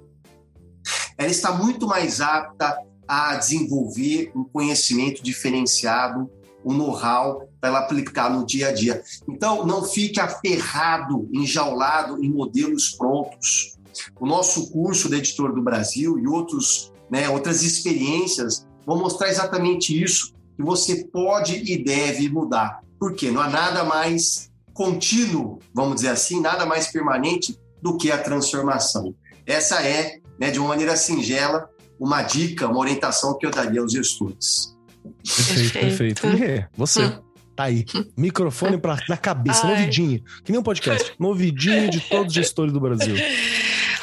Ela 1.21 1.29
está 1.29 1.51
muito 1.51 1.85
mais 1.85 2.19
apta 2.19 2.75
a 3.07 3.35
desenvolver 3.35 4.31
um 4.35 4.43
conhecimento 4.43 5.21
diferenciado, 5.21 6.27
um 6.65 6.73
know-how 6.73 7.47
para 7.59 7.69
ela 7.69 7.79
aplicar 7.79 8.31
no 8.31 8.43
dia 8.43 8.69
a 8.69 8.71
dia. 8.71 9.03
Então, 9.29 9.63
não 9.65 9.83
fique 9.83 10.19
aferrado, 10.19 11.29
enjaulado 11.31 12.23
em 12.23 12.29
modelos 12.29 12.95
prontos. 12.95 13.77
O 14.19 14.25
nosso 14.25 14.71
curso 14.71 15.09
de 15.09 15.17
editor 15.17 15.53
do 15.53 15.61
Brasil 15.61 16.17
e 16.17 16.27
outros, 16.27 16.91
né, 17.09 17.29
outras 17.29 17.61
experiências 17.61 18.65
vão 18.83 18.97
mostrar 18.97 19.29
exatamente 19.29 20.01
isso, 20.01 20.33
que 20.57 20.63
você 20.63 21.05
pode 21.05 21.55
e 21.71 21.83
deve 21.83 22.29
mudar. 22.29 22.79
Porque 22.99 23.29
não 23.29 23.41
há 23.41 23.49
nada 23.49 23.83
mais 23.83 24.49
contínuo, 24.73 25.59
vamos 25.71 25.95
dizer 25.95 26.09
assim, 26.09 26.41
nada 26.41 26.65
mais 26.65 26.87
permanente 26.87 27.59
do 27.79 27.95
que 27.95 28.11
a 28.11 28.17
transformação. 28.17 29.13
Essa 29.45 29.85
é, 29.85 30.20
né, 30.41 30.49
de 30.49 30.57
uma 30.57 30.69
maneira 30.69 30.97
singela, 30.97 31.69
uma 31.99 32.23
dica, 32.23 32.67
uma 32.67 32.79
orientação 32.79 33.37
que 33.37 33.45
eu 33.45 33.51
daria 33.51 33.79
aos 33.79 33.93
estudantes. 33.93 34.75
Perfeito, 35.23 35.73
perfeito. 35.73 36.21
perfeito. 36.21 36.69
você. 36.75 37.05
Hum. 37.05 37.21
Tá 37.55 37.65
aí. 37.65 37.85
Microfone 38.17 38.79
pra, 38.79 38.97
na 39.07 39.17
cabeça, 39.17 39.61
Ai. 39.61 39.67
no 39.67 39.79
ouvidinho. 39.79 40.23
Que 40.43 40.51
nem 40.51 40.59
um 40.59 40.63
podcast. 40.63 41.13
No 41.19 41.27
ouvidinho 41.27 41.91
de 41.91 41.99
todos 41.99 42.27
os 42.27 42.33
gestores 42.33 42.73
do 42.73 42.79
Brasil. 42.79 43.13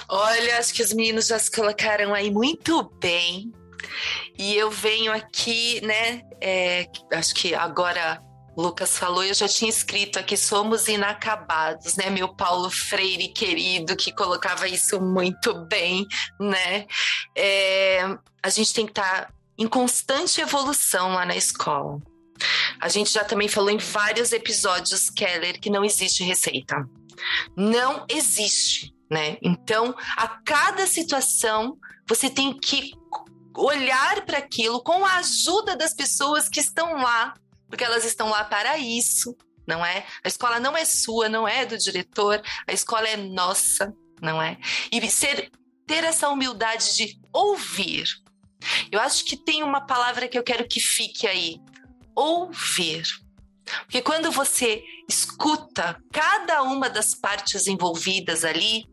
Olha, 0.08 0.58
acho 0.58 0.72
que 0.72 0.82
os 0.82 0.92
meninos 0.92 1.26
já 1.26 1.38
se 1.38 1.50
colocaram 1.50 2.14
aí 2.14 2.30
muito 2.30 2.88
bem. 3.00 3.50
E 4.38 4.54
eu 4.54 4.70
venho 4.70 5.10
aqui, 5.10 5.84
né? 5.84 6.22
É, 6.40 6.86
acho 7.14 7.34
que 7.34 7.54
agora 7.54 8.22
Lucas 8.58 8.98
falou, 8.98 9.22
eu 9.22 9.34
já 9.34 9.46
tinha 9.46 9.70
escrito 9.70 10.18
aqui, 10.18 10.36
somos 10.36 10.88
inacabados, 10.88 11.94
né? 11.94 12.10
Meu 12.10 12.34
Paulo 12.34 12.68
Freire 12.68 13.28
querido, 13.28 13.94
que 13.94 14.10
colocava 14.10 14.66
isso 14.66 15.00
muito 15.00 15.54
bem, 15.66 16.04
né? 16.40 16.84
É, 17.36 18.00
a 18.42 18.50
gente 18.50 18.74
tem 18.74 18.84
que 18.84 18.90
estar 18.90 19.26
tá 19.26 19.32
em 19.56 19.68
constante 19.68 20.40
evolução 20.40 21.12
lá 21.12 21.24
na 21.24 21.36
escola. 21.36 22.02
A 22.80 22.88
gente 22.88 23.12
já 23.12 23.22
também 23.22 23.46
falou 23.46 23.70
em 23.70 23.78
vários 23.78 24.32
episódios, 24.32 25.08
Keller, 25.08 25.60
que 25.60 25.70
não 25.70 25.84
existe 25.84 26.24
receita. 26.24 26.84
Não 27.56 28.06
existe, 28.08 28.92
né? 29.08 29.36
Então, 29.40 29.94
a 30.16 30.26
cada 30.26 30.84
situação, 30.84 31.78
você 32.08 32.28
tem 32.28 32.58
que 32.58 32.90
olhar 33.56 34.24
para 34.24 34.38
aquilo 34.38 34.82
com 34.82 35.04
a 35.04 35.18
ajuda 35.18 35.76
das 35.76 35.94
pessoas 35.94 36.48
que 36.48 36.58
estão 36.58 36.94
lá 36.96 37.34
porque 37.68 37.84
elas 37.84 38.04
estão 38.04 38.28
lá 38.30 38.44
para 38.44 38.78
isso, 38.78 39.36
não 39.66 39.84
é? 39.84 40.06
A 40.24 40.28
escola 40.28 40.58
não 40.58 40.76
é 40.76 40.84
sua, 40.84 41.28
não 41.28 41.46
é 41.46 41.66
do 41.66 41.76
diretor, 41.76 42.42
a 42.66 42.72
escola 42.72 43.08
é 43.08 43.16
nossa, 43.16 43.94
não 44.20 44.40
é? 44.40 44.58
E 44.90 45.10
ser 45.10 45.50
ter 45.86 46.04
essa 46.04 46.28
humildade 46.28 46.96
de 46.96 47.18
ouvir. 47.32 48.06
Eu 48.92 49.00
acho 49.00 49.24
que 49.24 49.36
tem 49.36 49.62
uma 49.62 49.80
palavra 49.80 50.28
que 50.28 50.38
eu 50.38 50.42
quero 50.42 50.68
que 50.68 50.80
fique 50.80 51.26
aí: 51.26 51.60
ouvir. 52.14 53.04
Porque 53.82 54.00
quando 54.00 54.30
você 54.30 54.82
escuta 55.08 56.02
cada 56.12 56.62
uma 56.62 56.88
das 56.88 57.14
partes 57.14 57.66
envolvidas 57.66 58.44
ali, 58.44 58.86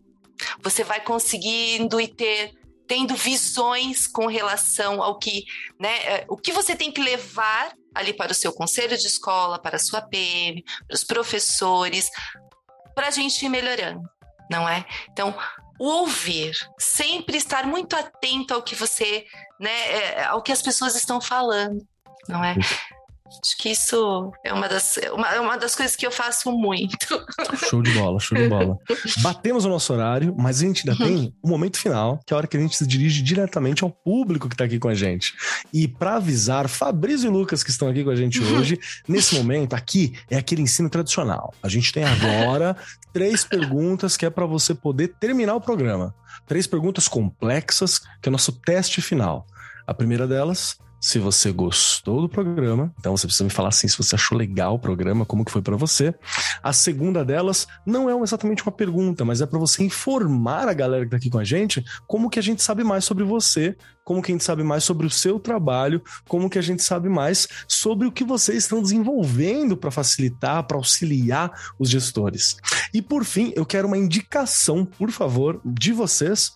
você 0.61 0.84
vai 0.84 1.01
conseguindo 1.01 1.99
e 1.99 2.07
ter 2.07 2.53
tendo 2.88 3.15
visões 3.15 4.05
com 4.05 4.28
relação 4.28 5.01
ao 5.01 5.17
que, 5.17 5.43
né, 5.80 5.95
é, 6.03 6.26
o 6.30 6.38
que 6.38 6.51
você 6.51 6.76
tem 6.76 6.91
que 6.91 7.01
levar 7.01 7.73
ali 7.95 8.13
para 8.13 8.31
o 8.31 8.35
seu 8.35 8.51
conselho 8.53 8.97
de 8.97 9.07
escola, 9.07 9.57
para 9.57 9.77
a 9.77 9.79
sua 9.79 10.01
PM, 10.01 10.63
para 10.87 10.95
os 10.95 11.03
professores, 11.03 12.09
para 12.93 13.07
a 13.07 13.11
gente 13.11 13.43
ir 13.45 13.49
melhorando, 13.49 14.07
não 14.51 14.67
é? 14.67 14.85
Então, 15.09 15.35
o 15.79 15.87
ouvir, 15.87 16.55
sempre 16.77 17.37
estar 17.37 17.65
muito 17.65 17.95
atento 17.95 18.53
ao 18.53 18.61
que 18.61 18.75
você, 18.75 19.25
né, 19.59 19.91
é, 19.91 20.23
ao 20.25 20.41
que 20.41 20.51
as 20.51 20.61
pessoas 20.61 20.95
estão 20.95 21.19
falando, 21.19 21.85
não 22.27 22.43
é? 22.43 22.55
Acho 23.28 23.57
que 23.57 23.69
isso 23.69 24.32
é 24.43 24.53
uma 24.53 24.69
das, 24.69 24.99
uma, 25.11 25.28
é 25.34 25.39
uma 25.39 25.57
das 25.57 25.76
coisas 25.76 25.95
que 25.95 26.05
eu 26.05 26.11
faço 26.11 26.51
muito. 26.51 27.07
Show 27.67 27.82
de 27.82 27.91
bola, 27.91 28.19
show 28.19 28.38
de 28.38 28.47
bola. 28.47 28.78
Batemos 29.21 29.65
o 29.65 29.69
nosso 29.69 29.91
horário, 29.91 30.36
mas 30.38 30.61
a 30.61 30.65
gente 30.65 30.88
ainda 30.88 31.03
tem 31.03 31.34
o 31.41 31.47
um 31.47 31.49
momento 31.49 31.78
final, 31.78 32.19
que 32.26 32.34
é 32.34 32.36
a 32.36 32.38
hora 32.38 32.47
que 32.47 32.55
a 32.55 32.59
gente 32.59 32.78
se 32.78 32.86
dirige 32.86 33.23
diretamente 33.23 33.84
ao 33.84 33.89
público 33.89 34.47
que 34.47 34.53
está 34.53 34.65
aqui 34.65 34.78
com 34.78 34.89
a 34.89 34.93
gente. 34.93 35.34
E 35.73 35.88
para 35.88 36.17
avisar 36.17 36.69
Fabrício 36.69 37.28
e 37.28 37.30
Lucas 37.32 37.63
que 37.63 37.71
estão 37.71 37.88
aqui 37.88 38.03
com 38.03 38.11
a 38.11 38.15
gente 38.15 38.39
hoje, 38.41 38.80
nesse 39.07 39.34
momento 39.36 39.73
aqui 39.73 40.13
é 40.30 40.38
aquele 40.38 40.61
ensino 40.61 40.89
tradicional. 40.89 41.51
A 41.63 41.67
gente 41.67 41.91
tem 41.91 42.03
agora 42.03 42.78
três 43.11 43.43
perguntas 43.43 44.15
que 44.15 44.26
é 44.26 44.30
para 44.30 44.45
você 44.45 44.76
poder 44.76 45.15
terminar 45.19 45.55
o 45.55 45.61
programa. 45.61 46.13
Três 46.45 46.67
perguntas 46.67 47.07
complexas, 47.07 47.99
que 48.21 48.28
é 48.28 48.30
o 48.30 48.32
nosso 48.32 48.51
teste 48.51 49.01
final. 49.01 49.47
A 49.88 49.93
primeira 49.93 50.28
delas 50.28 50.78
se 51.06 51.20
você 51.20 51.51
gostou 51.51 52.20
do 52.20 52.28
programa. 52.28 52.91
Então 52.99 53.16
você 53.16 53.28
precisa 53.28 53.43
me 53.43 53.51
falar 53.51 53.70
assim 53.70 53.88
se 53.88 53.95
você 53.95 54.16
achou 54.16 54.36
legal 54.36 54.74
o 54.74 54.80
programa, 54.80 55.24
como 55.24 55.45
que 55.45 55.51
foi 55.51 55.62
para 55.62 55.78
você. 55.78 56.16
A 56.64 56.74
segunda 56.74 57.24
delas 57.24 57.68
não 57.86 58.10
é 58.10 58.24
exatamente 58.24 58.64
uma 58.64 58.72
pergunta, 58.72 59.24
mas 59.24 59.39
é 59.39 59.45
para 59.45 59.60
você 59.60 59.84
informar 59.84 60.68
a 60.68 60.74
galera 60.74 61.06
que 61.06 61.12
tá 61.12 61.18
aqui 61.18 61.30
com 61.30 61.38
a 61.38 61.43
gente 61.43 61.86
como 62.08 62.28
que 62.28 62.39
a 62.39 62.41
gente 62.41 62.64
sabe 62.64 62.84
mais 62.84 63.06
sobre 63.06 63.24
você, 63.24 63.78
como 64.03 64.20
que 64.20 64.32
a 64.32 64.34
gente 64.34 64.43
sabe 64.43 64.64
mais 64.64 64.84
sobre 64.84 65.06
o 65.06 65.10
seu 65.12 65.39
trabalho, 65.39 66.01
como 66.28 66.49
que 66.49 66.58
a 66.58 66.64
gente 66.64 66.82
sabe 66.82 67.08
mais 67.08 67.47
sobre 67.68 68.08
o 68.08 68.12
que 68.12 68.24
vocês 68.24 68.64
estão 68.64 68.82
desenvolvendo 68.82 69.78
para 69.78 69.91
facilitar, 69.91 70.64
para 70.64 70.78
auxiliar 70.78 71.51
os 71.78 71.88
gestores. 71.88 72.58
E 72.91 72.99
por 72.99 73.24
fim, 73.24 73.53
eu 73.56 73.64
quero 73.64 73.88
uma 73.88 73.97
indicação, 73.97 74.84
por 74.84 75.12
favor, 75.12 75.62
de 75.64 75.93
vocês 75.93 76.53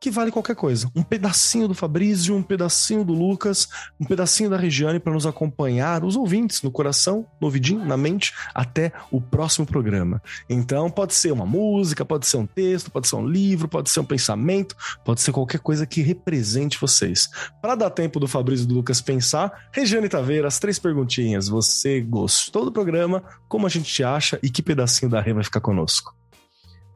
que 0.00 0.10
vale 0.10 0.32
qualquer 0.32 0.56
coisa. 0.56 0.90
Um 0.96 1.02
pedacinho 1.02 1.68
do 1.68 1.74
Fabrício, 1.74 2.34
um 2.34 2.42
pedacinho 2.42 3.04
do 3.04 3.12
Lucas, 3.12 3.68
um 4.00 4.06
pedacinho 4.06 4.48
da 4.48 4.56
Regiane 4.56 4.98
para 4.98 5.12
nos 5.12 5.26
acompanhar, 5.26 6.02
os 6.02 6.16
ouvintes, 6.16 6.62
no 6.62 6.70
coração, 6.70 7.26
no 7.38 7.48
ouvidinho, 7.48 7.84
na 7.84 7.98
mente, 7.98 8.32
até 8.54 8.92
o 9.10 9.20
próximo 9.20 9.66
programa. 9.66 10.22
Então, 10.48 10.90
pode 10.90 11.12
ser 11.12 11.30
uma 11.32 11.44
música, 11.44 12.04
pode 12.04 12.26
ser 12.26 12.38
um 12.38 12.46
texto, 12.46 12.90
pode 12.90 13.08
ser 13.08 13.16
um 13.16 13.26
livro, 13.26 13.68
pode 13.68 13.90
ser 13.90 14.00
um 14.00 14.04
pensamento, 14.04 14.74
pode 15.04 15.20
ser 15.20 15.32
qualquer 15.32 15.60
coisa 15.60 15.84
que 15.84 16.00
represente 16.00 16.80
vocês. 16.80 17.28
Para 17.60 17.74
dar 17.74 17.90
tempo 17.90 18.18
do 18.18 18.26
Fabrício 18.26 18.64
e 18.64 18.66
do 18.66 18.74
Lucas 18.74 19.02
pensar, 19.02 19.68
Regiane 19.70 20.08
Taveira, 20.08 20.48
as 20.48 20.58
três 20.58 20.78
perguntinhas. 20.78 21.48
Você 21.48 22.00
gostou 22.00 22.64
do 22.64 22.72
programa? 22.72 23.22
Como 23.46 23.66
a 23.66 23.70
gente 23.70 23.92
te 23.92 24.02
acha? 24.02 24.38
E 24.42 24.48
que 24.48 24.62
pedacinho 24.62 25.10
da 25.10 25.20
Rê 25.20 25.34
vai 25.34 25.44
ficar 25.44 25.60
conosco? 25.60 26.19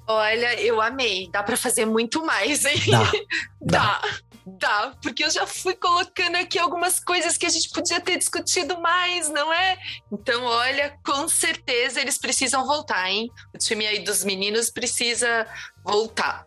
Olha, 0.06 0.60
eu 0.60 0.80
amei. 0.80 1.28
Dá 1.30 1.42
para 1.42 1.56
fazer 1.56 1.86
muito 1.86 2.24
mais, 2.24 2.64
hein? 2.64 2.80
Dá. 3.60 4.00
Dá. 4.00 4.02
Dá. 4.46 4.94
porque 5.02 5.24
eu 5.24 5.30
já 5.30 5.46
fui 5.46 5.74
colocando 5.74 6.36
aqui 6.36 6.58
algumas 6.58 7.00
coisas 7.00 7.36
que 7.36 7.46
a 7.46 7.48
gente 7.48 7.70
podia 7.70 7.98
ter 7.98 8.18
discutido 8.18 8.78
mais, 8.78 9.30
não 9.30 9.50
é? 9.50 9.78
Então, 10.12 10.44
olha, 10.44 10.98
com 11.04 11.26
certeza 11.28 12.00
eles 12.00 12.18
precisam 12.18 12.66
voltar, 12.66 13.10
hein? 13.10 13.30
O 13.54 13.58
time 13.58 13.86
aí 13.86 14.00
dos 14.00 14.22
meninos 14.22 14.68
precisa 14.68 15.46
voltar. 15.82 16.46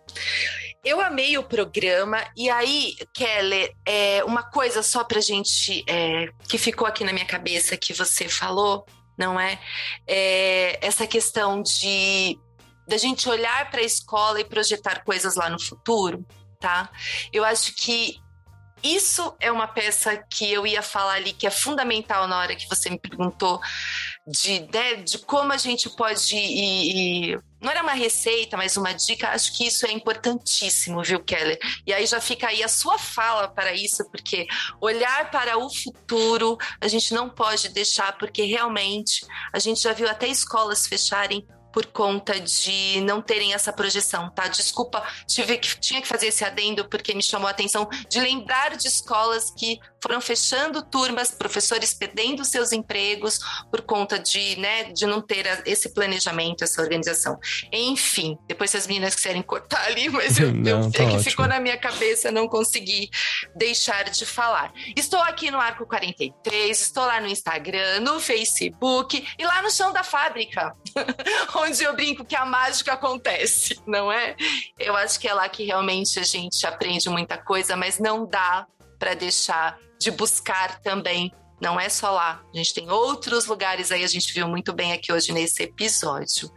Eu 0.83 1.01
amei 1.01 1.37
o 1.37 1.43
programa, 1.43 2.23
e 2.35 2.49
aí, 2.49 2.95
Keller, 3.13 3.73
é, 3.85 4.23
uma 4.23 4.43
coisa 4.43 4.83
só 4.83 5.03
pra 5.03 5.19
gente 5.19 5.83
é, 5.87 6.29
que 6.47 6.57
ficou 6.57 6.87
aqui 6.87 7.03
na 7.03 7.11
minha 7.11 7.25
cabeça 7.25 7.75
que 7.75 7.93
você 7.93 8.29
falou, 8.29 8.85
não 9.17 9.39
é? 9.39 9.59
é 10.07 10.77
essa 10.85 11.07
questão 11.07 11.61
de 11.61 12.39
da 12.87 12.97
gente 12.97 13.27
olhar 13.27 13.69
para 13.69 13.81
a 13.81 13.83
escola 13.83 14.39
e 14.39 14.45
projetar 14.45 15.03
coisas 15.03 15.35
lá 15.35 15.49
no 15.49 15.61
futuro, 15.61 16.25
tá? 16.59 16.89
Eu 17.33 17.43
acho 17.43 17.73
que 17.75 18.19
isso 18.83 19.35
é 19.39 19.51
uma 19.51 19.67
peça 19.67 20.15
que 20.17 20.51
eu 20.51 20.65
ia 20.65 20.81
falar 20.81 21.13
ali 21.13 21.33
que 21.33 21.47
é 21.47 21.51
fundamental 21.51 22.27
na 22.27 22.37
hora 22.37 22.55
que 22.55 22.67
você 22.69 22.89
me 22.89 22.99
perguntou 22.99 23.59
de, 24.27 24.59
né, 24.71 24.95
de 24.95 25.17
como 25.19 25.51
a 25.51 25.57
gente 25.57 25.89
pode 25.89 26.35
ir, 26.35 27.31
ir, 27.31 27.43
não 27.59 27.71
era 27.71 27.81
uma 27.81 27.93
receita, 27.93 28.55
mas 28.55 28.77
uma 28.77 28.93
dica. 28.93 29.29
Acho 29.29 29.55
que 29.57 29.65
isso 29.65 29.85
é 29.85 29.91
importantíssimo, 29.91 31.01
viu, 31.01 31.19
Keller? 31.23 31.57
E 31.87 31.93
aí 31.93 32.05
já 32.05 32.21
fica 32.21 32.47
aí 32.47 32.63
a 32.63 32.67
sua 32.67 32.99
fala 32.99 33.47
para 33.47 33.73
isso, 33.73 34.07
porque 34.11 34.45
olhar 34.79 35.31
para 35.31 35.57
o 35.57 35.69
futuro 35.73 36.57
a 36.79 36.87
gente 36.87 37.13
não 37.13 37.29
pode 37.29 37.69
deixar, 37.69 38.17
porque 38.17 38.43
realmente 38.43 39.25
a 39.51 39.59
gente 39.59 39.81
já 39.81 39.93
viu 39.93 40.07
até 40.07 40.27
escolas 40.27 40.85
fecharem 40.85 41.47
por 41.77 41.85
conta 41.85 42.39
de 42.39 42.99
não 43.01 43.21
terem 43.21 43.53
essa 43.53 43.71
projeção, 43.71 44.31
tá? 44.31 44.47
Desculpa, 44.47 45.03
tive 45.27 45.59
que, 45.59 45.79
tinha 45.79 46.01
que 46.01 46.07
fazer 46.07 46.25
esse 46.25 46.43
adendo 46.43 46.89
porque 46.89 47.13
me 47.13 47.21
chamou 47.21 47.47
a 47.47 47.51
atenção 47.51 47.87
de 48.09 48.19
lembrar 48.19 48.75
de 48.75 48.87
escolas 48.87 49.51
que 49.51 49.79
foram 50.01 50.21
fechando 50.21 50.81
turmas, 50.83 51.31
professores 51.31 51.93
perdendo 51.93 52.45
seus 52.45 52.71
empregos 52.71 53.39
por 53.71 53.81
conta 53.81 54.19
de, 54.19 54.55
né, 54.59 54.85
de 54.85 55.05
não 55.05 55.21
ter 55.21 55.61
esse 55.65 55.89
planejamento, 55.93 56.63
essa 56.63 56.81
organização. 56.81 57.39
Enfim, 57.71 58.37
depois 58.47 58.71
se 58.71 58.77
as 58.77 58.87
meninas 58.87 59.15
quiserem 59.15 59.41
cortar 59.41 59.83
ali, 59.85 60.09
mas 60.09 60.39
eu, 60.39 60.53
não, 60.53 60.83
eu, 60.83 60.91
tá 60.91 61.03
é 61.03 61.09
que 61.09 61.23
ficou 61.23 61.47
na 61.47 61.59
minha 61.59 61.77
cabeça, 61.77 62.31
não 62.31 62.47
consegui 62.47 63.09
deixar 63.55 64.05
de 64.05 64.25
falar. 64.25 64.71
Estou 64.95 65.19
aqui 65.21 65.49
no 65.49 65.59
Arco 65.59 65.85
43, 65.85 66.79
estou 66.79 67.05
lá 67.05 67.19
no 67.19 67.27
Instagram, 67.27 68.01
no 68.01 68.19
Facebook 68.19 69.25
e 69.37 69.45
lá 69.45 69.61
no 69.61 69.71
chão 69.71 69.91
da 69.91 70.03
fábrica, 70.03 70.75
onde 71.55 71.83
eu 71.83 71.95
brinco 71.95 72.25
que 72.25 72.35
a 72.35 72.45
mágica 72.45 72.93
acontece, 72.93 73.79
não 73.85 74.11
é? 74.11 74.35
Eu 74.77 74.95
acho 74.95 75.19
que 75.19 75.27
é 75.27 75.33
lá 75.33 75.47
que 75.49 75.65
realmente 75.65 76.19
a 76.19 76.23
gente 76.23 76.65
aprende 76.65 77.09
muita 77.09 77.37
coisa, 77.37 77.75
mas 77.75 77.99
não 77.99 78.25
dá 78.25 78.67
para 78.97 79.13
deixar 79.13 79.77
de 79.99 80.11
buscar 80.11 80.79
também. 80.81 81.31
Não 81.59 81.79
é 81.79 81.89
só 81.89 82.11
lá, 82.11 82.43
a 82.53 82.57
gente 82.57 82.71
tem 82.71 82.91
outros 82.91 83.47
lugares 83.47 83.91
aí, 83.91 84.03
a 84.03 84.07
gente 84.07 84.31
viu 84.31 84.47
muito 84.47 84.71
bem 84.73 84.93
aqui 84.93 85.11
hoje 85.11 85.31
nesse 85.31 85.63
episódio. 85.63 86.51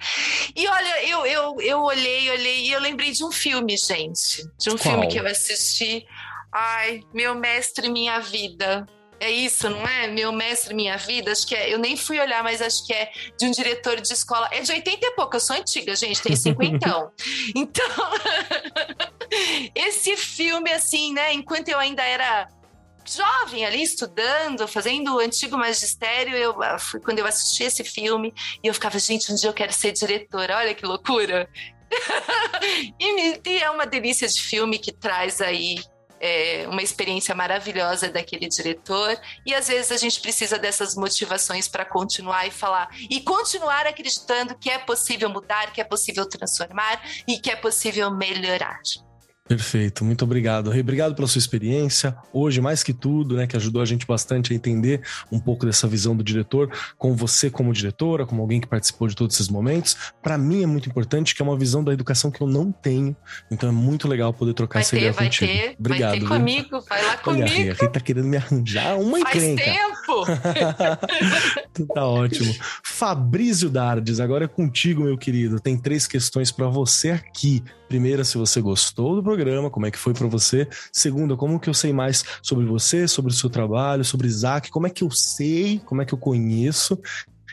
E 0.55 0.68
olha, 0.68 1.09
eu, 1.09 1.24
eu, 1.24 1.61
eu 1.61 1.80
olhei, 1.80 2.30
olhei 2.30 2.66
e 2.66 2.72
eu 2.72 2.80
lembrei 2.80 3.11
de 3.11 3.24
um 3.24 3.32
filme, 3.32 3.78
gente. 3.78 4.47
De 4.59 4.68
um 4.68 4.76
Qual? 4.76 4.78
filme 4.78 5.09
que 5.09 5.18
eu 5.18 5.26
assisti. 5.26 6.07
Ai, 6.53 7.01
Meu 7.14 7.34
Mestre 7.34 7.88
Minha 7.88 8.20
Vida. 8.20 8.86
É 9.20 9.30
isso, 9.30 9.68
não 9.68 9.86
é? 9.86 10.07
Meu 10.07 10.32
mestre, 10.32 10.72
minha 10.72 10.97
vida. 10.97 11.30
Acho 11.30 11.47
que 11.47 11.55
é. 11.55 11.72
Eu 11.72 11.78
nem 11.78 11.95
fui 11.95 12.18
olhar, 12.18 12.43
mas 12.43 12.62
acho 12.62 12.86
que 12.86 12.95
é 12.95 13.12
de 13.38 13.47
um 13.47 13.51
diretor 13.51 14.01
de 14.01 14.11
escola. 14.11 14.49
É 14.51 14.62
de 14.62 14.72
80 14.72 15.07
e 15.07 15.11
pouco, 15.11 15.36
eu 15.36 15.41
sou 15.41 15.55
antiga, 15.55 15.95
gente, 15.95 16.22
tem 16.22 16.34
50. 16.34 17.12
então, 17.55 17.84
esse 19.76 20.16
filme, 20.16 20.72
assim, 20.72 21.12
né? 21.12 21.34
Enquanto 21.34 21.68
eu 21.68 21.78
ainda 21.78 22.03
era 22.03 22.49
jovem 23.17 23.65
ali 23.65 23.83
estudando, 23.83 24.67
fazendo 24.67 25.17
o 25.17 25.19
antigo 25.19 25.57
magistério, 25.57 26.37
eu 26.37 26.63
ah, 26.63 26.79
fui 26.79 27.01
quando 27.01 27.19
eu 27.19 27.27
assisti 27.27 27.65
esse 27.65 27.85
filme 27.85 28.33
e 28.63 28.69
eu 28.69 28.75
ficava, 28.75 28.99
gente, 28.99 29.33
um 29.33 29.35
dia 29.35 29.49
eu 29.49 29.55
quero 29.55 29.73
ser 29.73 29.93
diretora. 29.93 30.57
Olha 30.57 30.75
que 30.75 30.87
loucura. 30.87 31.49
e, 33.01 33.41
e 33.45 33.59
é 33.59 33.71
uma 33.71 33.87
delícia 33.87 34.29
de 34.29 34.41
filme 34.41 34.79
que 34.79 34.93
traz 34.93 35.41
aí 35.41 35.79
é, 36.21 36.67
uma 36.69 36.83
experiência 36.83 37.35
maravilhosa 37.35 38.09
daquele 38.09 38.47
diretor 38.47 39.19
e 39.45 39.55
às 39.55 39.69
vezes 39.69 39.91
a 39.91 39.97
gente 39.97 40.21
precisa 40.21 40.59
dessas 40.59 40.95
motivações 40.95 41.67
para 41.67 41.85
continuar 41.85 42.47
e 42.47 42.51
falar 42.51 42.91
e 43.09 43.21
continuar 43.23 43.87
acreditando 43.87 44.57
que 44.57 44.69
é 44.69 44.79
possível 44.79 45.31
mudar, 45.31 45.73
que 45.73 45.81
é 45.81 45.85
possível 45.85 46.29
transformar 46.29 47.03
e 47.27 47.39
que 47.39 47.51
é 47.51 47.57
possível 47.57 48.11
melhorar. 48.11 48.81
Perfeito, 49.51 50.05
muito 50.05 50.25
obrigado. 50.25 50.71
Rei, 50.71 50.81
obrigado 50.81 51.13
pela 51.13 51.27
sua 51.27 51.41
experiência. 51.41 52.17
Hoje, 52.33 52.61
mais 52.61 52.85
que 52.85 52.93
tudo, 52.93 53.35
né, 53.35 53.49
que 53.49 53.57
ajudou 53.57 53.83
a 53.83 53.85
gente 53.85 54.07
bastante 54.07 54.53
a 54.53 54.57
entender 54.57 55.03
um 55.33 55.41
pouco 55.41 55.67
dessa 55.67 55.89
visão 55.89 56.15
do 56.17 56.23
diretor, 56.23 56.71
com 56.97 57.17
você 57.17 57.51
como 57.51 57.73
diretora, 57.73 58.25
como 58.25 58.41
alguém 58.43 58.61
que 58.61 58.69
participou 58.69 59.09
de 59.09 59.17
todos 59.17 59.35
esses 59.35 59.49
momentos. 59.49 59.97
Para 60.23 60.39
mim 60.39 60.63
é 60.63 60.67
muito 60.67 60.89
importante 60.89 61.35
que 61.35 61.43
é 61.43 61.45
uma 61.45 61.59
visão 61.59 61.83
da 61.83 61.93
educação 61.93 62.31
que 62.31 62.41
eu 62.41 62.47
não 62.47 62.71
tenho. 62.71 63.17
Então 63.51 63.69
é 63.69 63.73
muito 63.73 64.07
legal 64.07 64.33
poder 64.33 64.55
trocar 64.55 64.75
vai 64.75 64.83
essa 64.83 64.91
ter, 64.93 64.99
ideia 64.99 65.13
vai 65.15 65.25
contigo. 65.25 65.53
Ter, 65.53 65.77
obrigado. 65.81 66.11
Vai 66.11 66.21
ter 66.21 66.29
comigo, 66.29 66.81
vai 66.89 67.05
lá 67.05 67.17
comigo. 67.17 67.43
Olha, 67.43 67.73
a 67.73 67.75
Rei 67.75 67.89
tá 67.89 67.99
querendo 67.99 68.29
me 68.29 68.37
arranjar 68.37 68.97
uma 69.01 69.19
Faz 69.19 69.43
encrenca. 69.43 69.65
tempo! 69.65 70.27
tá 71.87 72.07
ótimo. 72.07 72.55
Fabrício 72.85 73.68
Dardes, 73.68 74.20
agora 74.20 74.45
é 74.45 74.49
contigo, 74.49 75.05
meu 75.05 75.16
querido. 75.16 75.61
Tem 75.61 75.76
três 75.76 76.07
questões 76.07 76.51
para 76.51 76.68
você 76.68 77.11
aqui. 77.11 77.62
Primeira, 77.89 78.24
se 78.24 78.39
você 78.39 78.61
gostou 78.61 79.16
do 79.16 79.22
programa, 79.22 79.70
como 79.70 79.87
é 79.87 79.91
que 79.91 79.99
foi 79.99 80.14
para 80.14 80.26
você? 80.26 80.68
Segunda, 80.93 81.37
como 81.37 81.59
que 81.59 81.68
eu 81.68 81.74
sei 81.74 81.93
mais 81.93 82.24
sobre 82.43 82.64
você, 82.64 83.09
sobre 83.09 83.33
o 83.33 83.35
seu 83.35 83.51
trabalho, 83.51 84.05
sobre 84.05 84.26
Isaac? 84.26 84.70
Como 84.70 84.87
é 84.87 84.91
que 84.91 85.03
eu 85.03 85.11
sei? 85.11 85.81
Como 85.85 86.03
é 86.03 86.05
que 86.05 86.14
eu 86.14 86.18
conheço? 86.18 86.99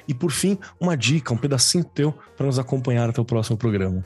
E 0.08 0.14
por 0.14 0.32
fim, 0.32 0.58
uma 0.80 0.96
dica, 0.96 1.34
um 1.34 1.38
pedacinho 1.38 1.84
teu 1.84 2.14
para 2.36 2.46
nos 2.46 2.60
acompanhar 2.60 3.10
até 3.10 3.20
o 3.20 3.26
próximo 3.26 3.58
programa. 3.58 4.06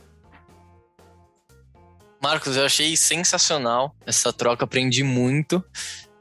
Marcos, 2.22 2.56
eu 2.56 2.64
achei 2.64 2.96
sensacional 2.96 3.96
essa 4.06 4.32
troca, 4.32 4.64
aprendi 4.64 5.02
muito. 5.02 5.62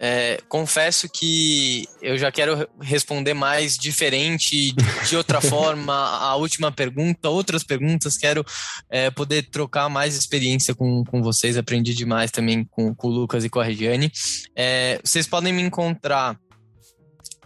É, 0.03 0.39
confesso 0.49 1.07
que 1.07 1.87
eu 2.01 2.17
já 2.17 2.31
quero 2.31 2.67
responder 2.81 3.35
mais 3.35 3.77
diferente, 3.77 4.73
de 5.07 5.15
outra 5.15 5.39
forma, 5.41 5.93
a 5.93 6.35
última 6.35 6.71
pergunta, 6.71 7.29
outras 7.29 7.63
perguntas. 7.63 8.17
Quero 8.17 8.43
é, 8.89 9.11
poder 9.11 9.43
trocar 9.51 9.87
mais 9.89 10.17
experiência 10.17 10.73
com, 10.73 11.03
com 11.03 11.21
vocês. 11.21 11.55
Aprendi 11.55 11.93
demais 11.93 12.31
também 12.31 12.65
com, 12.65 12.95
com 12.95 13.07
o 13.09 13.11
Lucas 13.11 13.45
e 13.45 13.49
com 13.49 13.59
a 13.59 13.63
Regiane. 13.63 14.11
É, 14.55 14.99
vocês 15.03 15.27
podem 15.27 15.53
me 15.53 15.61
encontrar 15.61 16.35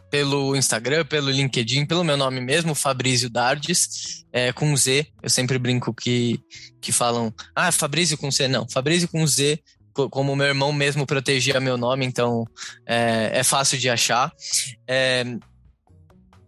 pelo 0.10 0.56
Instagram, 0.56 1.04
pelo 1.06 1.30
LinkedIn, 1.30 1.86
pelo 1.86 2.02
meu 2.02 2.16
nome 2.16 2.40
mesmo, 2.40 2.74
Fabrício 2.74 3.30
Dardes, 3.30 4.24
é, 4.32 4.54
com 4.54 4.74
Z. 4.78 5.08
Eu 5.22 5.30
sempre 5.30 5.60
brinco 5.60 5.94
que, 5.94 6.40
que 6.80 6.94
falam, 6.94 7.34
ah, 7.54 7.70
Fabrício 7.70 8.18
com 8.18 8.32
C. 8.32 8.48
Não, 8.48 8.66
Fabrício 8.70 9.10
com 9.10 9.28
Z 9.28 9.60
como 10.12 10.36
meu 10.36 10.48
irmão 10.48 10.74
mesmo 10.74 11.06
protegia 11.06 11.60
meu 11.60 11.78
nome, 11.78 12.06
então 12.06 12.46
é, 12.86 13.32
é 13.34 13.44
fácil 13.44 13.78
de 13.78 13.90
achar. 13.90 14.32
É, 14.88 15.24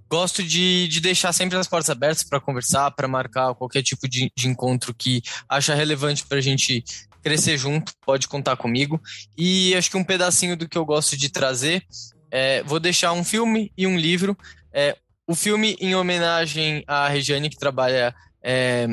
gosto 0.10 0.44
de, 0.44 0.88
de 0.88 1.00
deixar 1.00 1.34
sempre 1.34 1.58
as 1.58 1.68
portas 1.68 1.90
abertas 1.90 2.24
para 2.24 2.40
conversar, 2.40 2.92
para 2.92 3.08
marcar 3.08 3.54
qualquer 3.56 3.84
tipo 3.84 4.08
de, 4.08 4.32
de 4.36 4.48
encontro 4.48 4.94
que 4.94 5.22
acha 5.48 5.76
relevante 5.76 6.26
para 6.26 6.38
a 6.38 6.42
gente 6.42 6.84
crescer 7.22 7.58
junto, 7.58 7.94
pode 8.06 8.28
contar 8.28 8.56
comigo. 8.56 9.02
E 9.38 9.76
acho 9.76 9.92
que 9.92 9.98
um 9.98 10.04
pedacinho 10.04 10.56
do 10.56 10.68
que 10.68 10.78
eu 10.78 10.86
gosto 10.86 11.18
de 11.18 11.30
trazer, 11.30 11.86
é, 12.32 12.64
vou 12.64 12.80
deixar 12.80 13.12
um 13.12 13.24
filme 13.24 13.72
e 13.78 13.86
um 13.86 13.98
livro. 13.98 14.38
É, 14.74 14.96
o 15.28 15.36
filme 15.36 15.76
em 15.80 15.94
homenagem 15.94 16.84
à 16.88 17.08
Regiane, 17.10 17.50
que 17.50 17.58
trabalha 17.58 18.16
é, 18.42 18.88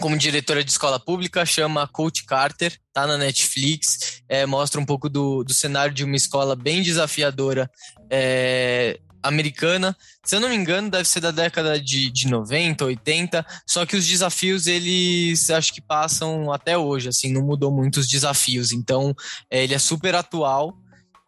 como 0.00 0.16
diretora 0.16 0.62
de 0.62 0.70
escola 0.70 1.00
pública, 1.00 1.46
chama 1.46 1.88
Coach 1.88 2.24
Carter, 2.24 2.78
tá 2.92 3.06
na 3.06 3.16
Netflix, 3.16 4.22
é, 4.28 4.44
mostra 4.44 4.80
um 4.80 4.84
pouco 4.84 5.08
do, 5.08 5.42
do 5.42 5.54
cenário 5.54 5.94
de 5.94 6.04
uma 6.04 6.16
escola 6.16 6.54
bem 6.54 6.82
desafiadora 6.82 7.70
é, 8.10 9.00
americana. 9.22 9.96
Se 10.24 10.36
eu 10.36 10.40
não 10.40 10.48
me 10.48 10.54
engano, 10.54 10.90
deve 10.90 11.08
ser 11.08 11.20
da 11.20 11.30
década 11.30 11.80
de, 11.80 12.10
de 12.10 12.28
90, 12.28 12.84
80, 12.84 13.46
só 13.66 13.86
que 13.86 13.96
os 13.96 14.06
desafios, 14.06 14.66
eles 14.66 15.48
acho 15.50 15.72
que 15.72 15.80
passam 15.80 16.52
até 16.52 16.76
hoje, 16.76 17.08
assim, 17.08 17.32
não 17.32 17.42
mudou 17.42 17.72
muito 17.72 18.00
os 18.00 18.08
desafios. 18.08 18.72
Então, 18.72 19.14
é, 19.50 19.64
ele 19.64 19.74
é 19.74 19.78
super 19.78 20.14
atual, 20.14 20.76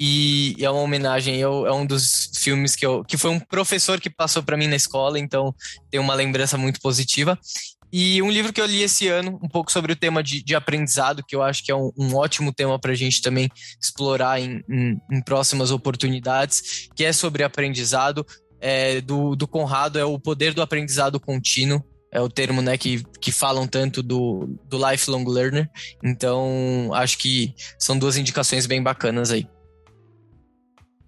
e, 0.00 0.54
é 0.60 0.70
uma 0.70 0.80
homenagem. 0.80 1.36
Eu, 1.36 1.66
é 1.66 1.72
um 1.72 1.84
dos 1.84 2.30
filmes 2.36 2.76
que 2.76 2.86
eu. 2.86 3.04
que 3.04 3.16
foi 3.16 3.30
um 3.30 3.40
professor 3.40 4.00
que 4.00 4.08
passou 4.08 4.42
para 4.42 4.56
mim 4.56 4.68
na 4.68 4.76
escola, 4.76 5.18
então 5.18 5.52
tem 5.90 5.98
uma 5.98 6.14
lembrança 6.14 6.56
muito 6.56 6.80
positiva. 6.80 7.38
E 7.92 8.20
um 8.22 8.30
livro 8.30 8.52
que 8.52 8.60
eu 8.60 8.66
li 8.66 8.82
esse 8.82 9.08
ano, 9.08 9.38
um 9.42 9.48
pouco 9.48 9.72
sobre 9.72 9.92
o 9.92 9.96
tema 9.96 10.22
de, 10.22 10.42
de 10.42 10.54
aprendizado, 10.54 11.24
que 11.26 11.34
eu 11.34 11.42
acho 11.42 11.64
que 11.64 11.72
é 11.72 11.74
um, 11.74 11.90
um 11.96 12.14
ótimo 12.14 12.52
tema 12.52 12.78
para 12.78 12.92
a 12.92 12.94
gente 12.94 13.22
também 13.22 13.48
explorar 13.80 14.40
em, 14.40 14.62
em, 14.68 15.00
em, 15.10 15.22
próximas 15.22 15.70
oportunidades, 15.70 16.88
que 16.94 17.04
é 17.04 17.12
sobre 17.12 17.42
aprendizado, 17.42 18.26
é, 18.60 19.00
do, 19.00 19.34
do 19.36 19.46
Conrado, 19.46 19.98
é 19.98 20.04
o 20.04 20.18
poder 20.18 20.52
do 20.52 20.62
aprendizado 20.62 21.18
contínuo. 21.20 21.82
É 22.10 22.22
o 22.22 22.28
termo 22.28 22.62
né, 22.62 22.78
que, 22.78 23.04
que 23.20 23.30
falam 23.30 23.66
tanto 23.66 24.02
do, 24.02 24.58
do 24.64 24.78
lifelong 24.78 25.26
learner. 25.26 25.68
Então, 26.02 26.90
acho 26.94 27.18
que 27.18 27.54
são 27.78 27.98
duas 27.98 28.16
indicações 28.16 28.64
bem 28.64 28.82
bacanas 28.82 29.30
aí. 29.30 29.46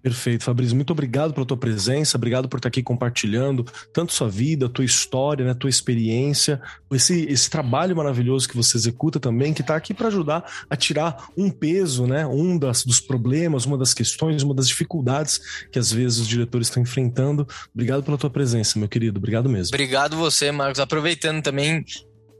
Perfeito, 0.01 0.43
Fabrício. 0.43 0.75
Muito 0.75 0.91
obrigado 0.91 1.33
pela 1.33 1.45
tua 1.45 1.57
presença, 1.57 2.17
obrigado 2.17 2.49
por 2.49 2.57
estar 2.57 2.69
aqui 2.69 2.81
compartilhando 2.81 3.65
tanto 3.93 4.13
sua 4.13 4.27
vida, 4.27 4.67
tua 4.67 4.83
história, 4.83 5.45
né, 5.45 5.53
tua 5.53 5.69
experiência, 5.69 6.59
esse, 6.91 7.25
esse 7.25 7.49
trabalho 7.49 7.95
maravilhoso 7.95 8.49
que 8.49 8.55
você 8.55 8.77
executa 8.77 9.19
também, 9.19 9.53
que 9.53 9.61
está 9.61 9.75
aqui 9.75 9.93
para 9.93 10.07
ajudar 10.07 10.43
a 10.69 10.75
tirar 10.75 11.29
um 11.37 11.51
peso, 11.51 12.07
né, 12.07 12.25
um 12.25 12.57
das, 12.57 12.83
dos 12.83 12.99
problemas, 12.99 13.65
uma 13.65 13.77
das 13.77 13.93
questões, 13.93 14.41
uma 14.41 14.55
das 14.55 14.67
dificuldades 14.67 15.39
que 15.71 15.77
às 15.77 15.91
vezes 15.91 16.19
os 16.19 16.27
diretores 16.27 16.67
estão 16.67 16.81
enfrentando. 16.81 17.47
Obrigado 17.73 18.01
pela 18.03 18.17
tua 18.17 18.29
presença, 18.29 18.79
meu 18.79 18.89
querido. 18.89 19.19
Obrigado 19.19 19.47
mesmo. 19.49 19.75
Obrigado 19.75 20.17
você, 20.17 20.51
Marcos. 20.51 20.79
Aproveitando 20.79 21.43
também, 21.43 21.85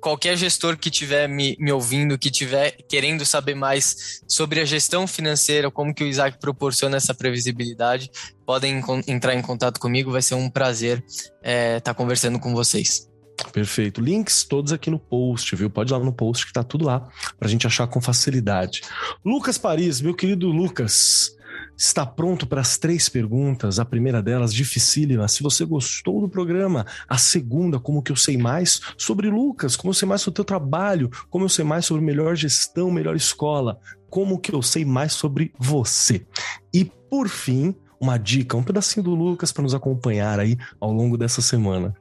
qualquer 0.02 0.36
gestor 0.36 0.78
que 0.78 0.90
estiver 0.90 1.30
me, 1.30 1.56
me 1.60 1.72
ouvindo, 1.72 2.18
que 2.18 2.30
estiver 2.30 2.72
querendo 2.90 3.26
saber 3.26 3.56
mais 3.56 4.22
sobre 4.28 4.60
a 4.60 4.66
gestão 4.66 5.08
financeira, 5.08 5.70
como 5.72 5.94
que 5.94 6.04
o 6.04 6.08
Isaac 6.08 6.40
proporciona 6.40 6.98
essa 6.98 7.14
previsibilidade, 7.14 8.12
podem 8.46 8.82
entrar 9.08 9.36
em 9.36 9.42
contato 9.42 9.80
comigo, 9.80 10.12
vai 10.12 10.22
ser 10.22 10.36
um 10.36 10.50
prazer 10.50 11.04
estar 11.08 11.30
é, 11.44 11.80
tá 11.80 11.94
conversando 11.94 12.40
com 12.40 12.54
vocês. 12.54 13.10
Perfeito. 13.52 14.02
Links 14.02 14.44
todos 14.44 14.72
aqui 14.72 14.90
no 14.90 15.00
post, 15.00 15.56
viu? 15.56 15.70
Pode 15.70 15.92
ir 15.92 15.98
lá 15.98 16.04
no 16.04 16.14
post 16.14 16.46
que 16.46 16.54
tá 16.54 16.64
tudo 16.64 16.86
lá 16.86 17.08
pra 17.40 17.50
gente 17.50 17.66
achar 17.66 17.88
com 17.88 18.02
facilidade. 18.02 18.82
Lucas 19.26 19.58
Paris, 19.58 20.02
meu 20.02 20.14
querido 20.14 20.48
Lucas, 20.50 21.36
Está 21.82 22.06
pronto 22.06 22.46
para 22.46 22.62
as 22.62 22.78
três 22.78 23.10
perguntas? 23.10 23.80
A 23.80 23.86
primeira 23.86 24.22
delas, 24.22 24.54
dificílima. 24.54 25.28
Se 25.28 25.42
você 25.42 25.66
gostou 25.66 26.22
do 26.22 26.30
programa. 26.30 26.86
A 27.10 27.18
segunda, 27.18 27.80
como 27.80 28.04
que 28.04 28.12
eu 28.12 28.16
sei 28.16 28.38
mais 28.38 28.80
sobre 28.96 29.32
Lucas? 29.32 29.76
Como 29.76 29.90
eu 29.90 29.96
sei 29.96 30.08
mais 30.08 30.22
sobre 30.22 30.34
o 30.34 30.36
teu 30.36 30.46
trabalho? 30.46 31.10
Como 31.28 31.44
eu 31.44 31.50
sei 31.50 31.66
mais 31.66 31.84
sobre 31.84 32.04
melhor 32.04 32.36
gestão, 32.36 32.92
melhor 32.92 33.16
escola? 33.16 33.80
Como 34.12 34.38
que 34.38 34.54
eu 34.54 34.62
sei 34.62 34.86
mais 34.86 35.14
sobre 35.14 35.56
você? 35.58 36.24
E 36.72 36.86
por 36.86 37.28
fim, 37.28 37.76
uma 38.00 38.16
dica, 38.20 38.56
um 38.56 38.62
pedacinho 38.64 39.04
do 39.04 39.16
Lucas 39.16 39.52
para 39.52 39.64
nos 39.64 39.74
acompanhar 39.74 40.40
aí 40.40 40.60
ao 40.80 40.92
longo 40.92 41.18
dessa 41.18 41.42
semana. 41.42 41.96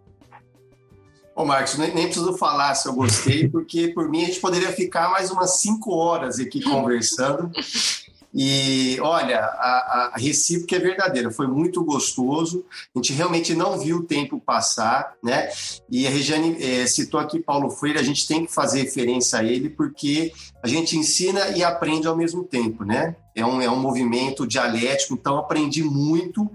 Ô, 1.35 1.47
Marcos, 1.47 1.78
nem, 1.78 1.94
nem, 1.94 2.05
preciso 2.05 2.36
falar 2.36 2.74
se 2.74 2.86
eu 2.86 2.93
gostei, 2.93 3.48
porque 3.51 3.89
por 3.89 4.11
mim 4.11 4.24
a 4.24 4.27
gente 4.27 4.40
poderia 4.40 4.73
ficar 4.73 5.11
mais 5.11 5.31
umas 5.31 5.59
cinco 5.59 5.94
horas 5.94 6.39
aqui 6.39 6.61
conversando. 6.62 7.51
E 8.32 8.97
olha, 9.01 9.40
a, 9.40 10.12
a 10.15 10.19
recíproca 10.19 10.77
é 10.77 10.78
verdadeira, 10.78 11.31
foi 11.31 11.47
muito 11.47 11.85
gostoso. 11.85 12.65
A 12.94 12.98
gente 12.98 13.12
realmente 13.12 13.55
não 13.55 13.78
viu 13.78 13.98
o 13.98 14.05
tempo 14.05 14.40
passar, 14.40 15.15
né? 15.23 15.51
E 15.90 16.07
a 16.07 16.11
Regiane 16.11 16.57
é, 16.62 16.86
citou 16.86 17.19
aqui 17.19 17.40
Paulo 17.40 17.70
Freire, 17.70 17.98
a 17.98 18.05
gente 18.05 18.27
tem 18.27 18.47
que 18.47 18.52
fazer 18.52 18.82
referência 18.82 19.40
a 19.40 19.44
ele, 19.44 19.69
porque 19.69 20.32
a 20.62 20.69
gente 20.69 20.97
ensina 20.97 21.49
e 21.49 21.65
aprende 21.65 22.07
ao 22.07 22.16
mesmo 22.16 22.45
tempo, 22.45 22.85
né? 22.85 23.16
É 23.35 23.45
um, 23.45 23.62
é 23.62 23.70
um 23.70 23.81
movimento 23.81 24.47
dialético, 24.47 25.15
então 25.15 25.39
aprendi 25.39 25.82
muito 25.82 26.51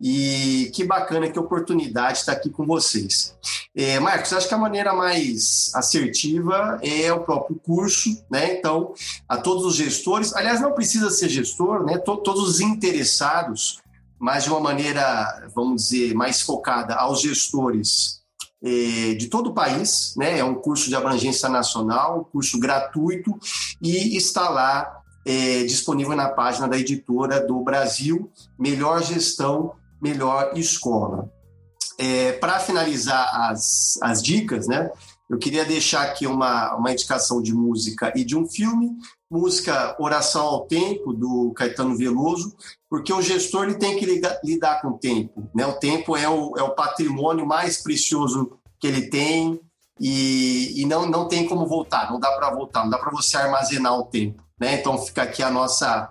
e 0.00 0.70
que 0.72 0.84
bacana, 0.84 1.28
que 1.28 1.38
oportunidade 1.38 2.18
estar 2.18 2.32
aqui 2.32 2.48
com 2.48 2.64
vocês. 2.64 3.36
É, 3.74 4.00
Marcos, 4.00 4.32
acho 4.32 4.48
que 4.48 4.54
a 4.54 4.58
maneira 4.58 4.94
mais 4.94 5.70
assertiva 5.74 6.78
é 6.82 7.12
o 7.12 7.20
próprio 7.20 7.56
curso, 7.56 8.24
né? 8.30 8.54
Então, 8.54 8.94
a 9.28 9.36
todos 9.36 9.64
os 9.64 9.74
gestores, 9.74 10.34
aliás, 10.34 10.60
não 10.60 10.72
precisa 10.72 11.10
ser 11.10 11.28
gestor, 11.28 11.84
né? 11.84 11.98
todos 11.98 12.48
os 12.48 12.60
interessados, 12.60 13.78
mas 14.18 14.44
de 14.44 14.50
uma 14.50 14.60
maneira, 14.60 15.48
vamos 15.54 15.84
dizer, 15.84 16.14
mais 16.14 16.40
focada 16.40 16.94
aos 16.94 17.20
gestores 17.20 18.19
de 18.62 19.28
todo 19.28 19.50
o 19.50 19.54
país, 19.54 20.14
né? 20.16 20.38
É 20.38 20.44
um 20.44 20.54
curso 20.54 20.88
de 20.88 20.94
abrangência 20.94 21.48
nacional, 21.48 22.28
curso 22.30 22.58
gratuito 22.58 23.38
e 23.80 24.16
está 24.16 24.48
lá 24.50 25.00
é, 25.24 25.64
disponível 25.64 26.16
na 26.16 26.28
página 26.28 26.68
da 26.68 26.78
editora 26.78 27.44
do 27.46 27.60
Brasil, 27.60 28.30
Melhor 28.58 29.02
Gestão, 29.02 29.72
Melhor 30.00 30.52
Escola. 30.54 31.30
É, 31.98 32.32
Para 32.32 32.58
finalizar 32.58 33.28
as, 33.50 33.98
as 34.02 34.22
dicas, 34.22 34.66
né, 34.66 34.90
eu 35.28 35.38
queria 35.38 35.64
deixar 35.64 36.02
aqui 36.02 36.26
uma, 36.26 36.74
uma 36.74 36.92
indicação 36.92 37.42
de 37.42 37.54
música 37.54 38.12
e 38.16 38.24
de 38.24 38.36
um 38.36 38.46
filme, 38.46 38.90
música 39.30 39.96
Oração 39.98 40.44
ao 40.44 40.66
Tempo, 40.66 41.12
do 41.12 41.52
Caetano 41.54 41.96
Veloso, 41.96 42.56
porque 42.88 43.12
o 43.12 43.22
gestor 43.22 43.64
ele 43.64 43.76
tem 43.76 43.96
que 43.96 44.04
lidar, 44.04 44.40
lidar 44.42 44.82
com 44.82 44.88
o 44.88 44.98
tempo. 44.98 45.48
Né? 45.54 45.64
O 45.64 45.74
tempo 45.74 46.16
é 46.16 46.28
o, 46.28 46.56
é 46.58 46.62
o 46.62 46.74
patrimônio 46.74 47.46
mais 47.46 47.80
precioso 47.80 48.58
que 48.80 48.88
ele 48.88 49.08
tem 49.08 49.60
e, 50.00 50.82
e 50.82 50.86
não, 50.86 51.06
não 51.06 51.28
tem 51.28 51.46
como 51.46 51.66
voltar, 51.66 52.10
não 52.10 52.18
dá 52.18 52.32
para 52.32 52.50
voltar, 52.50 52.82
não 52.82 52.90
dá 52.90 52.98
para 52.98 53.12
você 53.12 53.36
armazenar 53.36 53.96
o 53.96 54.06
tempo. 54.06 54.42
Né? 54.58 54.80
Então 54.80 54.98
fica 54.98 55.22
aqui 55.22 55.42
a 55.42 55.50
nossa, 55.50 56.10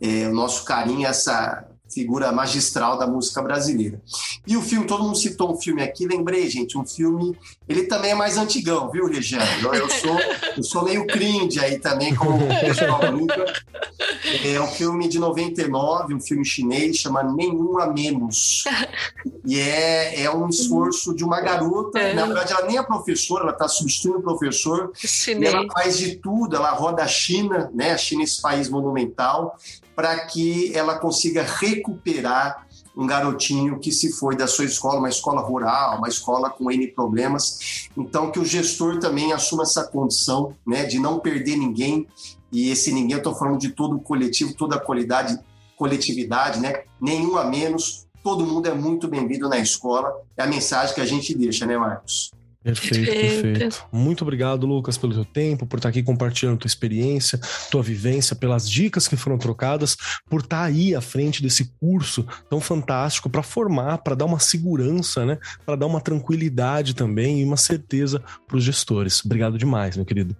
é, 0.00 0.28
o 0.28 0.34
nosso 0.34 0.64
carinho, 0.64 1.06
essa 1.06 1.66
figura 1.88 2.30
magistral 2.32 2.98
da 2.98 3.06
música 3.06 3.42
brasileira. 3.42 4.00
E 4.46 4.56
o 4.56 4.62
filme, 4.62 4.86
todo 4.86 5.04
mundo 5.04 5.16
citou 5.16 5.52
um 5.52 5.56
filme 5.56 5.82
aqui, 5.82 6.06
lembrei, 6.06 6.48
gente, 6.48 6.76
um 6.76 6.86
filme, 6.86 7.36
ele 7.68 7.84
também 7.84 8.12
é 8.12 8.14
mais 8.14 8.36
antigão, 8.36 8.90
viu, 8.90 9.06
Regiane? 9.06 9.62
Eu, 9.62 9.74
eu 9.74 9.88
sou, 9.88 10.18
eu 10.56 10.62
sou 10.62 10.84
meio 10.84 11.06
cringe 11.06 11.58
aí 11.60 11.78
também, 11.78 12.14
como 12.14 12.44
o 12.44 12.60
pessoal 12.60 13.10
nunca. 13.10 13.44
É 14.44 14.60
um 14.60 14.66
filme 14.66 15.08
de 15.08 15.18
99, 15.18 16.14
um 16.14 16.20
filme 16.20 16.44
chinês, 16.44 16.96
chama 16.96 17.22
Nenhum 17.22 17.78
a 17.78 17.86
Menos. 17.86 18.64
E 19.44 19.58
é, 19.58 20.22
é 20.22 20.30
um 20.30 20.48
esforço 20.48 21.14
de 21.14 21.24
uma 21.24 21.40
garota, 21.40 21.98
é. 21.98 22.14
na 22.14 22.26
verdade 22.26 22.52
ela 22.52 22.66
nem 22.66 22.78
é 22.78 22.82
professora, 22.82 23.44
ela 23.44 23.52
está 23.52 23.68
substituindo 23.68 24.18
o 24.18 24.22
professor, 24.22 24.92
Chinês. 24.94 25.52
e 25.52 25.56
ela 25.56 25.66
faz 25.72 25.96
de 25.96 26.16
tudo, 26.16 26.56
ela 26.56 26.70
roda 26.72 27.02
a 27.02 27.06
China, 27.06 27.70
né, 27.74 27.92
a 27.92 27.98
China 27.98 28.22
é 28.22 28.24
esse 28.24 28.40
país 28.40 28.68
monumental, 28.68 29.56
para 29.98 30.16
que 30.26 30.70
ela 30.76 30.96
consiga 30.96 31.42
recuperar 31.42 32.68
um 32.96 33.04
garotinho 33.04 33.80
que 33.80 33.90
se 33.90 34.12
foi 34.12 34.36
da 34.36 34.46
sua 34.46 34.64
escola, 34.64 35.00
uma 35.00 35.08
escola 35.08 35.40
rural, 35.40 35.98
uma 35.98 36.08
escola 36.08 36.48
com 36.50 36.70
N 36.70 36.86
problemas. 36.86 37.88
Então, 37.96 38.30
que 38.30 38.38
o 38.38 38.44
gestor 38.44 39.00
também 39.00 39.32
assuma 39.32 39.64
essa 39.64 39.82
condição 39.82 40.54
né, 40.64 40.84
de 40.84 41.00
não 41.00 41.18
perder 41.18 41.56
ninguém. 41.56 42.06
E 42.52 42.70
esse 42.70 42.92
ninguém, 42.92 43.14
eu 43.14 43.18
estou 43.18 43.34
falando 43.34 43.58
de 43.58 43.70
todo 43.70 43.96
o 43.96 44.00
coletivo, 44.00 44.54
toda 44.54 44.76
a 44.76 44.80
qualidade, 44.80 45.36
coletividade, 45.76 46.60
né? 46.60 46.84
nenhum 47.00 47.36
a 47.36 47.44
menos. 47.44 48.06
Todo 48.22 48.46
mundo 48.46 48.68
é 48.68 48.74
muito 48.74 49.08
bem-vindo 49.08 49.48
na 49.48 49.58
escola. 49.58 50.12
É 50.36 50.44
a 50.44 50.46
mensagem 50.46 50.94
que 50.94 51.00
a 51.00 51.06
gente 51.06 51.36
deixa, 51.36 51.66
né, 51.66 51.76
Marcos? 51.76 52.30
Perfeito, 52.62 53.10
perfeito. 53.10 53.86
Muito 53.92 54.22
obrigado, 54.22 54.66
Lucas, 54.66 54.98
pelo 54.98 55.14
teu 55.14 55.24
tempo, 55.24 55.64
por 55.64 55.76
estar 55.76 55.88
aqui 55.88 56.02
compartilhando 56.02 56.58
tua 56.58 56.66
experiência, 56.66 57.40
tua 57.70 57.82
vivência, 57.82 58.34
pelas 58.34 58.68
dicas 58.68 59.06
que 59.06 59.16
foram 59.16 59.38
trocadas, 59.38 59.96
por 60.28 60.40
estar 60.40 60.64
aí 60.64 60.94
à 60.94 61.00
frente 61.00 61.42
desse 61.42 61.72
curso 61.80 62.26
tão 62.50 62.60
fantástico 62.60 63.30
para 63.30 63.42
formar, 63.42 63.98
para 63.98 64.16
dar 64.16 64.24
uma 64.24 64.40
segurança, 64.40 65.24
né? 65.24 65.38
Para 65.64 65.76
dar 65.76 65.86
uma 65.86 66.00
tranquilidade 66.00 66.94
também 66.94 67.40
e 67.40 67.44
uma 67.44 67.56
certeza 67.56 68.22
para 68.46 68.56
os 68.56 68.64
gestores. 68.64 69.24
Obrigado 69.24 69.56
demais, 69.56 69.96
meu 69.96 70.04
querido. 70.04 70.36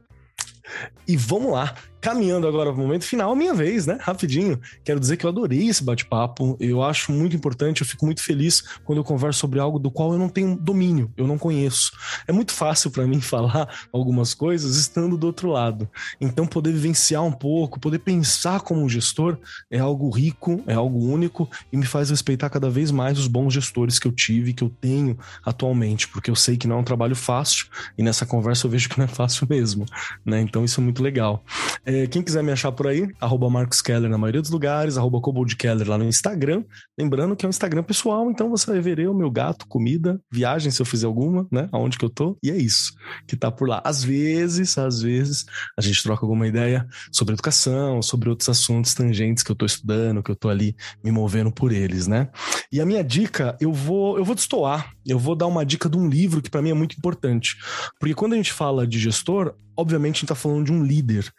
E 1.07 1.17
vamos 1.17 1.53
lá, 1.53 1.75
caminhando 2.01 2.47
agora 2.47 2.73
para 2.73 2.81
o 2.81 2.87
momento 2.87 3.05
final, 3.05 3.35
minha 3.35 3.55
vez, 3.55 3.87
né? 3.87 3.99
Rapidinho. 4.01 4.61
Quero 4.85 5.01
dizer 5.01 5.17
que 5.17 5.27
eu 5.27 5.31
adorei 5.31 5.69
esse 5.69 5.83
bate-papo. 5.83 6.57
Eu 6.61 6.83
acho 6.83 7.13
muito 7.13 7.35
importante, 7.35 7.81
eu 7.81 7.87
fico 7.87 8.07
muito 8.07 8.23
feliz 8.23 8.63
quando 8.85 8.99
eu 8.99 9.05
converso 9.05 9.41
sobre 9.41 9.59
algo 9.59 9.79
do 9.79 9.91
qual 9.91 10.13
eu 10.13 10.19
não 10.19 10.29
tenho 10.29 10.57
domínio, 10.57 11.13
eu 11.17 11.27
não 11.27 11.39
conheço. 11.39 11.93
É 12.27 12.33
muito 12.33 12.53
fácil 12.53 12.91
para 12.91 13.07
mim 13.07 13.21
falar 13.23 13.69
algumas 13.93 14.35
coisas 14.35 14.77
estando 14.77 15.17
do 15.17 15.27
outro 15.27 15.49
lado. 15.51 15.89
Então, 16.21 16.47
poder 16.47 16.73
vivenciar 16.73 17.25
um 17.25 17.33
pouco, 17.33 17.81
poder 17.81 17.99
pensar 17.99 18.61
como 18.61 18.83
um 18.83 18.89
gestor 18.89 19.39
é 19.71 19.79
algo 19.79 20.11
rico, 20.11 20.63
é 20.67 20.75
algo 20.75 20.99
único 20.99 21.49
e 21.73 21.77
me 21.77 21.87
faz 21.87 22.11
respeitar 22.11 22.49
cada 22.51 22.71
vez 22.71 22.91
mais 22.91 23.19
os 23.19 23.27
bons 23.27 23.53
gestores 23.53 23.99
que 23.99 24.07
eu 24.07 24.13
tive, 24.13 24.53
que 24.53 24.63
eu 24.63 24.71
tenho 24.81 25.19
atualmente, 25.45 26.09
porque 26.09 26.31
eu 26.31 26.37
sei 26.37 26.57
que 26.57 26.67
não 26.67 26.77
é 26.77 26.81
um 26.81 26.85
trabalho 26.85 27.17
fácil 27.17 27.67
e 27.97 28.03
nessa 28.03 28.25
conversa 28.25 28.67
eu 28.67 28.71
vejo 28.71 28.89
que 28.89 28.99
não 28.99 29.05
é 29.05 29.09
fácil 29.09 29.47
mesmo, 29.49 29.85
né? 30.25 30.41
Então, 30.41 30.65
isso 30.65 30.81
é 30.81 30.85
muito 30.85 31.03
legal. 31.03 31.45
É, 31.85 31.98
quem 32.07 32.23
quiser 32.23 32.43
me 32.43 32.53
achar 32.53 32.73
por 32.73 32.87
aí, 32.87 33.09
arroba 33.21 33.51
Marcos 33.51 33.83
Keller 33.83 34.11
na 34.11 34.19
maioria 34.19 34.41
dos 34.41 34.51
lugares, 34.51 34.97
arroba 34.97 35.21
Keller 35.59 35.89
lá 35.89 35.99
no 35.99 36.05
Instagram. 36.05 36.65
Lembrando 36.99 37.35
que 37.35 37.45
é 37.45 37.49
um 37.49 37.51
Instagram 37.51 37.83
pessoal, 37.83 38.31
então 38.31 38.49
você 38.51 38.71
vai 38.71 38.81
ver 38.81 38.99
eu, 38.99 39.15
meu 39.15 39.31
gato, 39.31 39.67
comida, 39.67 40.21
viagem 40.31 40.71
se 40.71 40.81
eu 40.81 40.87
fizer 40.87 41.07
alguma, 41.07 41.47
né? 41.51 41.69
Aonde 41.73 41.99
que 41.99 42.05
eu 42.05 42.11
tô. 42.11 42.37
E 42.43 42.51
é 42.51 42.57
isso 42.57 42.93
que 43.27 43.37
tá 43.37 43.51
por 43.51 43.69
lá. 43.69 43.81
Às 43.85 44.03
vezes, 44.03 44.77
às 44.79 45.03
vezes, 45.03 45.45
a 45.77 45.83
gente 45.83 46.03
troca 46.03 46.25
alguma 46.25 46.47
ideia 46.47 46.87
sobre 47.13 47.35
educação, 47.35 48.03
sobre 48.03 48.29
outros 48.29 48.49
assuntos 48.49 48.95
tangentes 48.95 49.43
que 49.43 49.51
eu 49.51 49.57
tô 49.57 49.67
estudando, 49.67 50.23
que 50.23 50.31
eu 50.31 50.37
tô 50.37 50.49
ali 50.49 50.77
me 51.03 51.11
movendo 51.11 51.51
por 51.51 51.73
eles, 51.73 52.07
né? 52.07 52.29
E 52.73 52.81
a 52.81 52.87
minha 52.87 53.03
dica, 53.03 53.57
eu 53.61 53.73
vou, 53.73 54.19
eu 54.19 54.25
vou 54.25 54.35
destoar. 54.35 54.93
Eu 55.09 55.19
vou 55.19 55.35
dar 55.35 55.47
uma 55.47 55.65
dica 55.65 55.89
de 55.89 55.97
um 55.97 56.07
livro 56.07 56.43
que 56.43 56.51
para 56.51 56.61
mim 56.61 56.71
é 56.71 56.75
muito 56.75 56.97
importante. 56.97 57.57
Porque 57.99 58.15
quando 58.15 58.35
a 58.35 58.37
gente 58.37 58.53
fala 58.53 58.87
de 58.87 58.99
gestor, 58.99 59.55
obviamente 59.75 60.17
a 60.17 60.19
gente 60.19 60.25
está 60.25 60.35
falando 60.35 60.67
de 60.67 60.73
um 60.73 60.85
líder 60.85 61.33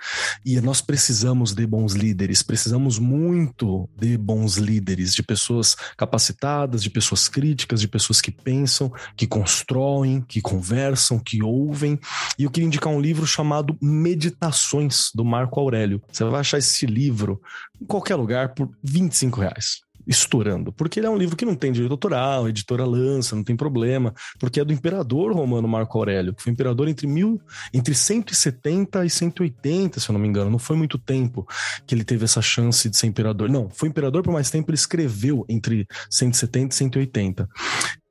e 0.43 0.59
nós 0.59 0.81
precisamos 0.81 1.53
de 1.53 1.67
bons 1.67 1.93
líderes, 1.93 2.41
precisamos 2.41 2.97
muito 2.97 3.87
de 3.95 4.17
bons 4.17 4.55
líderes, 4.55 5.13
de 5.13 5.21
pessoas 5.21 5.75
capacitadas, 5.95 6.81
de 6.81 6.89
pessoas 6.89 7.27
críticas, 7.27 7.79
de 7.79 7.87
pessoas 7.87 8.21
que 8.21 8.31
pensam, 8.31 8.91
que 9.15 9.27
constroem, 9.27 10.21
que 10.21 10.41
conversam, 10.41 11.19
que 11.19 11.43
ouvem. 11.43 11.99
E 12.39 12.45
eu 12.45 12.49
queria 12.49 12.67
indicar 12.67 12.91
um 12.91 13.01
livro 13.01 13.27
chamado 13.27 13.77
Meditações, 13.79 15.11
do 15.13 15.23
Marco 15.23 15.59
Aurélio. 15.59 16.01
Você 16.11 16.23
vai 16.23 16.39
achar 16.39 16.57
esse 16.57 16.87
livro 16.87 17.39
em 17.79 17.85
qualquer 17.85 18.15
lugar 18.15 18.55
por 18.55 18.69
25 18.83 19.41
reais 19.41 19.88
estourando. 20.09 20.73
Porque 20.73 20.99
ele 20.99 21.05
é 21.05 21.09
um 21.09 21.17
livro 21.17 21.37
que 21.37 21.45
não 21.45 21.55
tem 21.55 21.71
direito 21.71 21.91
autoral, 21.91 22.45
a 22.45 22.49
editora 22.49 22.83
lança, 22.83 23.35
não 23.35 23.43
tem 23.43 23.55
problema, 23.55 24.13
porque 24.39 24.59
é 24.59 24.65
do 24.65 24.73
imperador 24.73 25.31
romano 25.31 25.67
Marco 25.67 25.97
Aurélio, 25.99 26.33
que 26.33 26.41
foi 26.41 26.51
imperador 26.51 26.87
entre, 26.87 27.05
mil, 27.05 27.39
entre 27.71 27.93
170 27.93 29.05
e 29.05 29.09
180, 29.09 29.99
se 29.99 30.09
eu 30.09 30.13
não 30.13 30.19
me 30.19 30.27
engano. 30.27 30.49
Não 30.49 30.59
foi 30.59 30.75
muito 30.75 30.97
tempo 30.97 31.47
que 31.85 31.93
ele 31.93 32.03
teve 32.03 32.25
essa 32.25 32.41
chance 32.41 32.89
de 32.89 32.97
ser 32.97 33.05
imperador. 33.05 33.49
Não, 33.49 33.69
foi 33.69 33.87
imperador 33.87 34.23
por 34.23 34.33
mais 34.33 34.49
tempo, 34.49 34.71
ele 34.71 34.75
escreveu 34.75 35.45
entre 35.47 35.85
170 36.09 36.73
e 36.73 36.77
180 36.77 37.49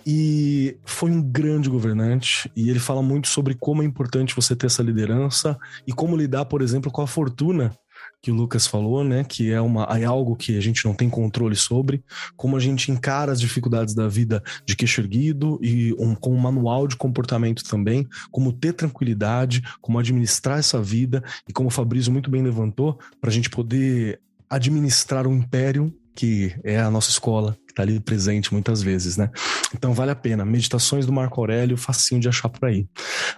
e 0.07 0.79
foi 0.87 1.11
um 1.11 1.21
grande 1.21 1.69
governante 1.69 2.51
e 2.57 2.71
ele 2.71 2.79
fala 2.79 3.03
muito 3.03 3.29
sobre 3.29 3.55
como 3.55 3.83
é 3.83 3.85
importante 3.85 4.35
você 4.35 4.57
ter 4.57 4.67
essa 4.67 4.83
liderança 4.83 5.59
e 5.87 5.93
como 5.93 6.17
lidar, 6.17 6.47
por 6.47 6.63
exemplo, 6.63 6.91
com 6.91 7.03
a 7.03 7.07
fortuna 7.07 7.77
que 8.21 8.31
o 8.31 8.35
Lucas 8.35 8.67
falou, 8.67 9.05
né? 9.05 9.25
Que 9.25 9.53
é, 9.53 9.61
uma, 9.61 9.85
é 9.85 10.05
algo 10.05 10.37
que 10.37 10.57
a 10.57 10.61
gente 10.61 10.85
não 10.85 10.95
tem 10.95 11.09
controle 11.09 11.57
sobre, 11.57 12.03
como 12.37 12.57
a 12.57 12.61
gente 12.61 12.91
encara 12.91 13.33
as 13.33 13.41
dificuldades 13.41 13.95
da 13.95 14.09
vida 14.09 14.43
de 14.67 14.75
queixo 14.75 15.01
erguido 15.01 15.59
e 15.63 15.95
um, 15.99 16.15
com 16.15 16.35
um 16.35 16.39
manual 16.39 16.87
de 16.89 16.97
comportamento 16.97 17.63
também, 17.65 18.07
como 18.31 18.53
ter 18.53 18.73
tranquilidade, 18.73 19.63
como 19.81 19.99
administrar 19.99 20.59
essa 20.59 20.83
vida 20.83 21.23
e 21.49 21.53
como 21.53 21.69
o 21.69 21.73
Fabrício 21.73 22.13
muito 22.13 22.31
bem 22.31 22.43
levantou, 22.43 22.99
para 23.21 23.31
a 23.31 23.33
gente 23.33 23.49
poder 23.49 24.21
administrar 24.51 25.27
o 25.27 25.33
império 25.33 25.95
que 26.15 26.53
é 26.65 26.81
a 26.81 26.91
nossa 26.91 27.11
escola, 27.11 27.57
que 27.65 27.71
está 27.71 27.85
ali 27.85 28.01
presente 28.01 28.53
muitas 28.53 28.83
vezes, 28.83 29.17
né? 29.17 29.31
Então 29.73 29.95
vale 29.95 30.11
a 30.11 30.17
pena. 30.17 30.45
Meditações 30.45 31.07
do 31.07 31.13
Marco 31.13 31.41
Aurélio, 31.41 31.77
facinho 31.77 32.21
de 32.21 32.29
achar 32.29 32.49
por 32.49 32.69
aí. 32.69 32.89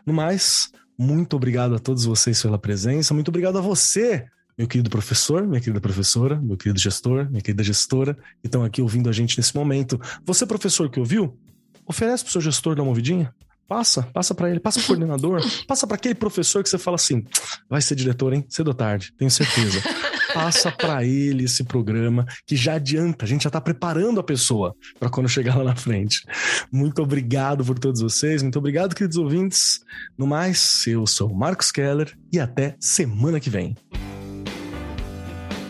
No 0.07 0.15
mais, 0.15 0.71
muito 0.99 1.37
obrigado 1.37 1.75
a 1.75 1.79
todos 1.79 2.07
vocês 2.07 2.41
pela 2.41 2.59
presença, 2.59 3.13
muito 3.13 3.29
obrigado 3.29 3.59
a 3.59 3.61
você 3.61 4.25
meu 4.61 4.69
querido 4.69 4.91
professor, 4.91 5.47
minha 5.47 5.59
querida 5.59 5.81
professora, 5.81 6.37
meu 6.37 6.55
querido 6.55 6.79
gestor, 6.79 7.27
minha 7.31 7.41
querida 7.41 7.65
gestora, 7.65 8.13
que 8.43 8.47
estão 8.47 8.63
aqui 8.63 8.83
ouvindo 8.83 9.09
a 9.09 9.13
gente 9.13 9.39
nesse 9.39 9.57
momento. 9.57 9.99
Você, 10.27 10.45
professor 10.45 10.91
que 10.91 11.01
ouviu, 11.01 11.35
oferece 11.87 12.23
pro 12.23 12.31
seu 12.31 12.43
gestor 12.43 12.75
dar 12.75 12.83
uma 12.83 12.91
ouvidinha? 12.91 13.35
Passa, 13.67 14.03
passa 14.13 14.35
para 14.35 14.51
ele, 14.51 14.61
passa 14.61 14.79
pro 14.81 14.89
coordenador, 14.89 15.41
passa 15.67 15.87
para 15.87 15.95
aquele 15.95 16.15
professor 16.15 16.63
que 16.63 16.69
você 16.69 16.77
fala 16.77 16.97
assim: 16.97 17.25
vai 17.71 17.81
ser 17.81 17.95
diretor, 17.95 18.35
hein? 18.35 18.45
Cedo 18.51 18.69
ou 18.69 18.75
tarde, 18.75 19.15
tenho 19.17 19.31
certeza. 19.31 19.81
Passa 20.33 20.71
para 20.71 21.05
ele 21.05 21.43
esse 21.43 21.65
programa 21.65 22.25
que 22.47 22.55
já 22.55 22.75
adianta, 22.75 23.25
a 23.25 23.29
gente 23.29 23.43
já 23.43 23.51
tá 23.51 23.61
preparando 23.61 24.21
a 24.21 24.23
pessoa 24.23 24.77
para 24.97 25.11
quando 25.11 25.29
chegar 25.29 25.57
lá 25.57 25.65
na 25.65 25.75
frente. 25.75 26.25
Muito 26.71 27.03
obrigado 27.03 27.65
por 27.65 27.77
todos 27.77 28.01
vocês, 28.01 28.41
muito 28.41 28.57
obrigado, 28.57 28.95
queridos 28.95 29.17
ouvintes. 29.17 29.81
No 30.17 30.29
mais, 30.29 30.87
eu 30.87 31.05
sou 31.05 31.33
o 31.33 31.37
Marcos 31.37 31.73
Keller 31.73 32.17
e 32.33 32.39
até 32.39 32.77
semana 32.79 33.41
que 33.41 33.51
vem. 33.51 33.75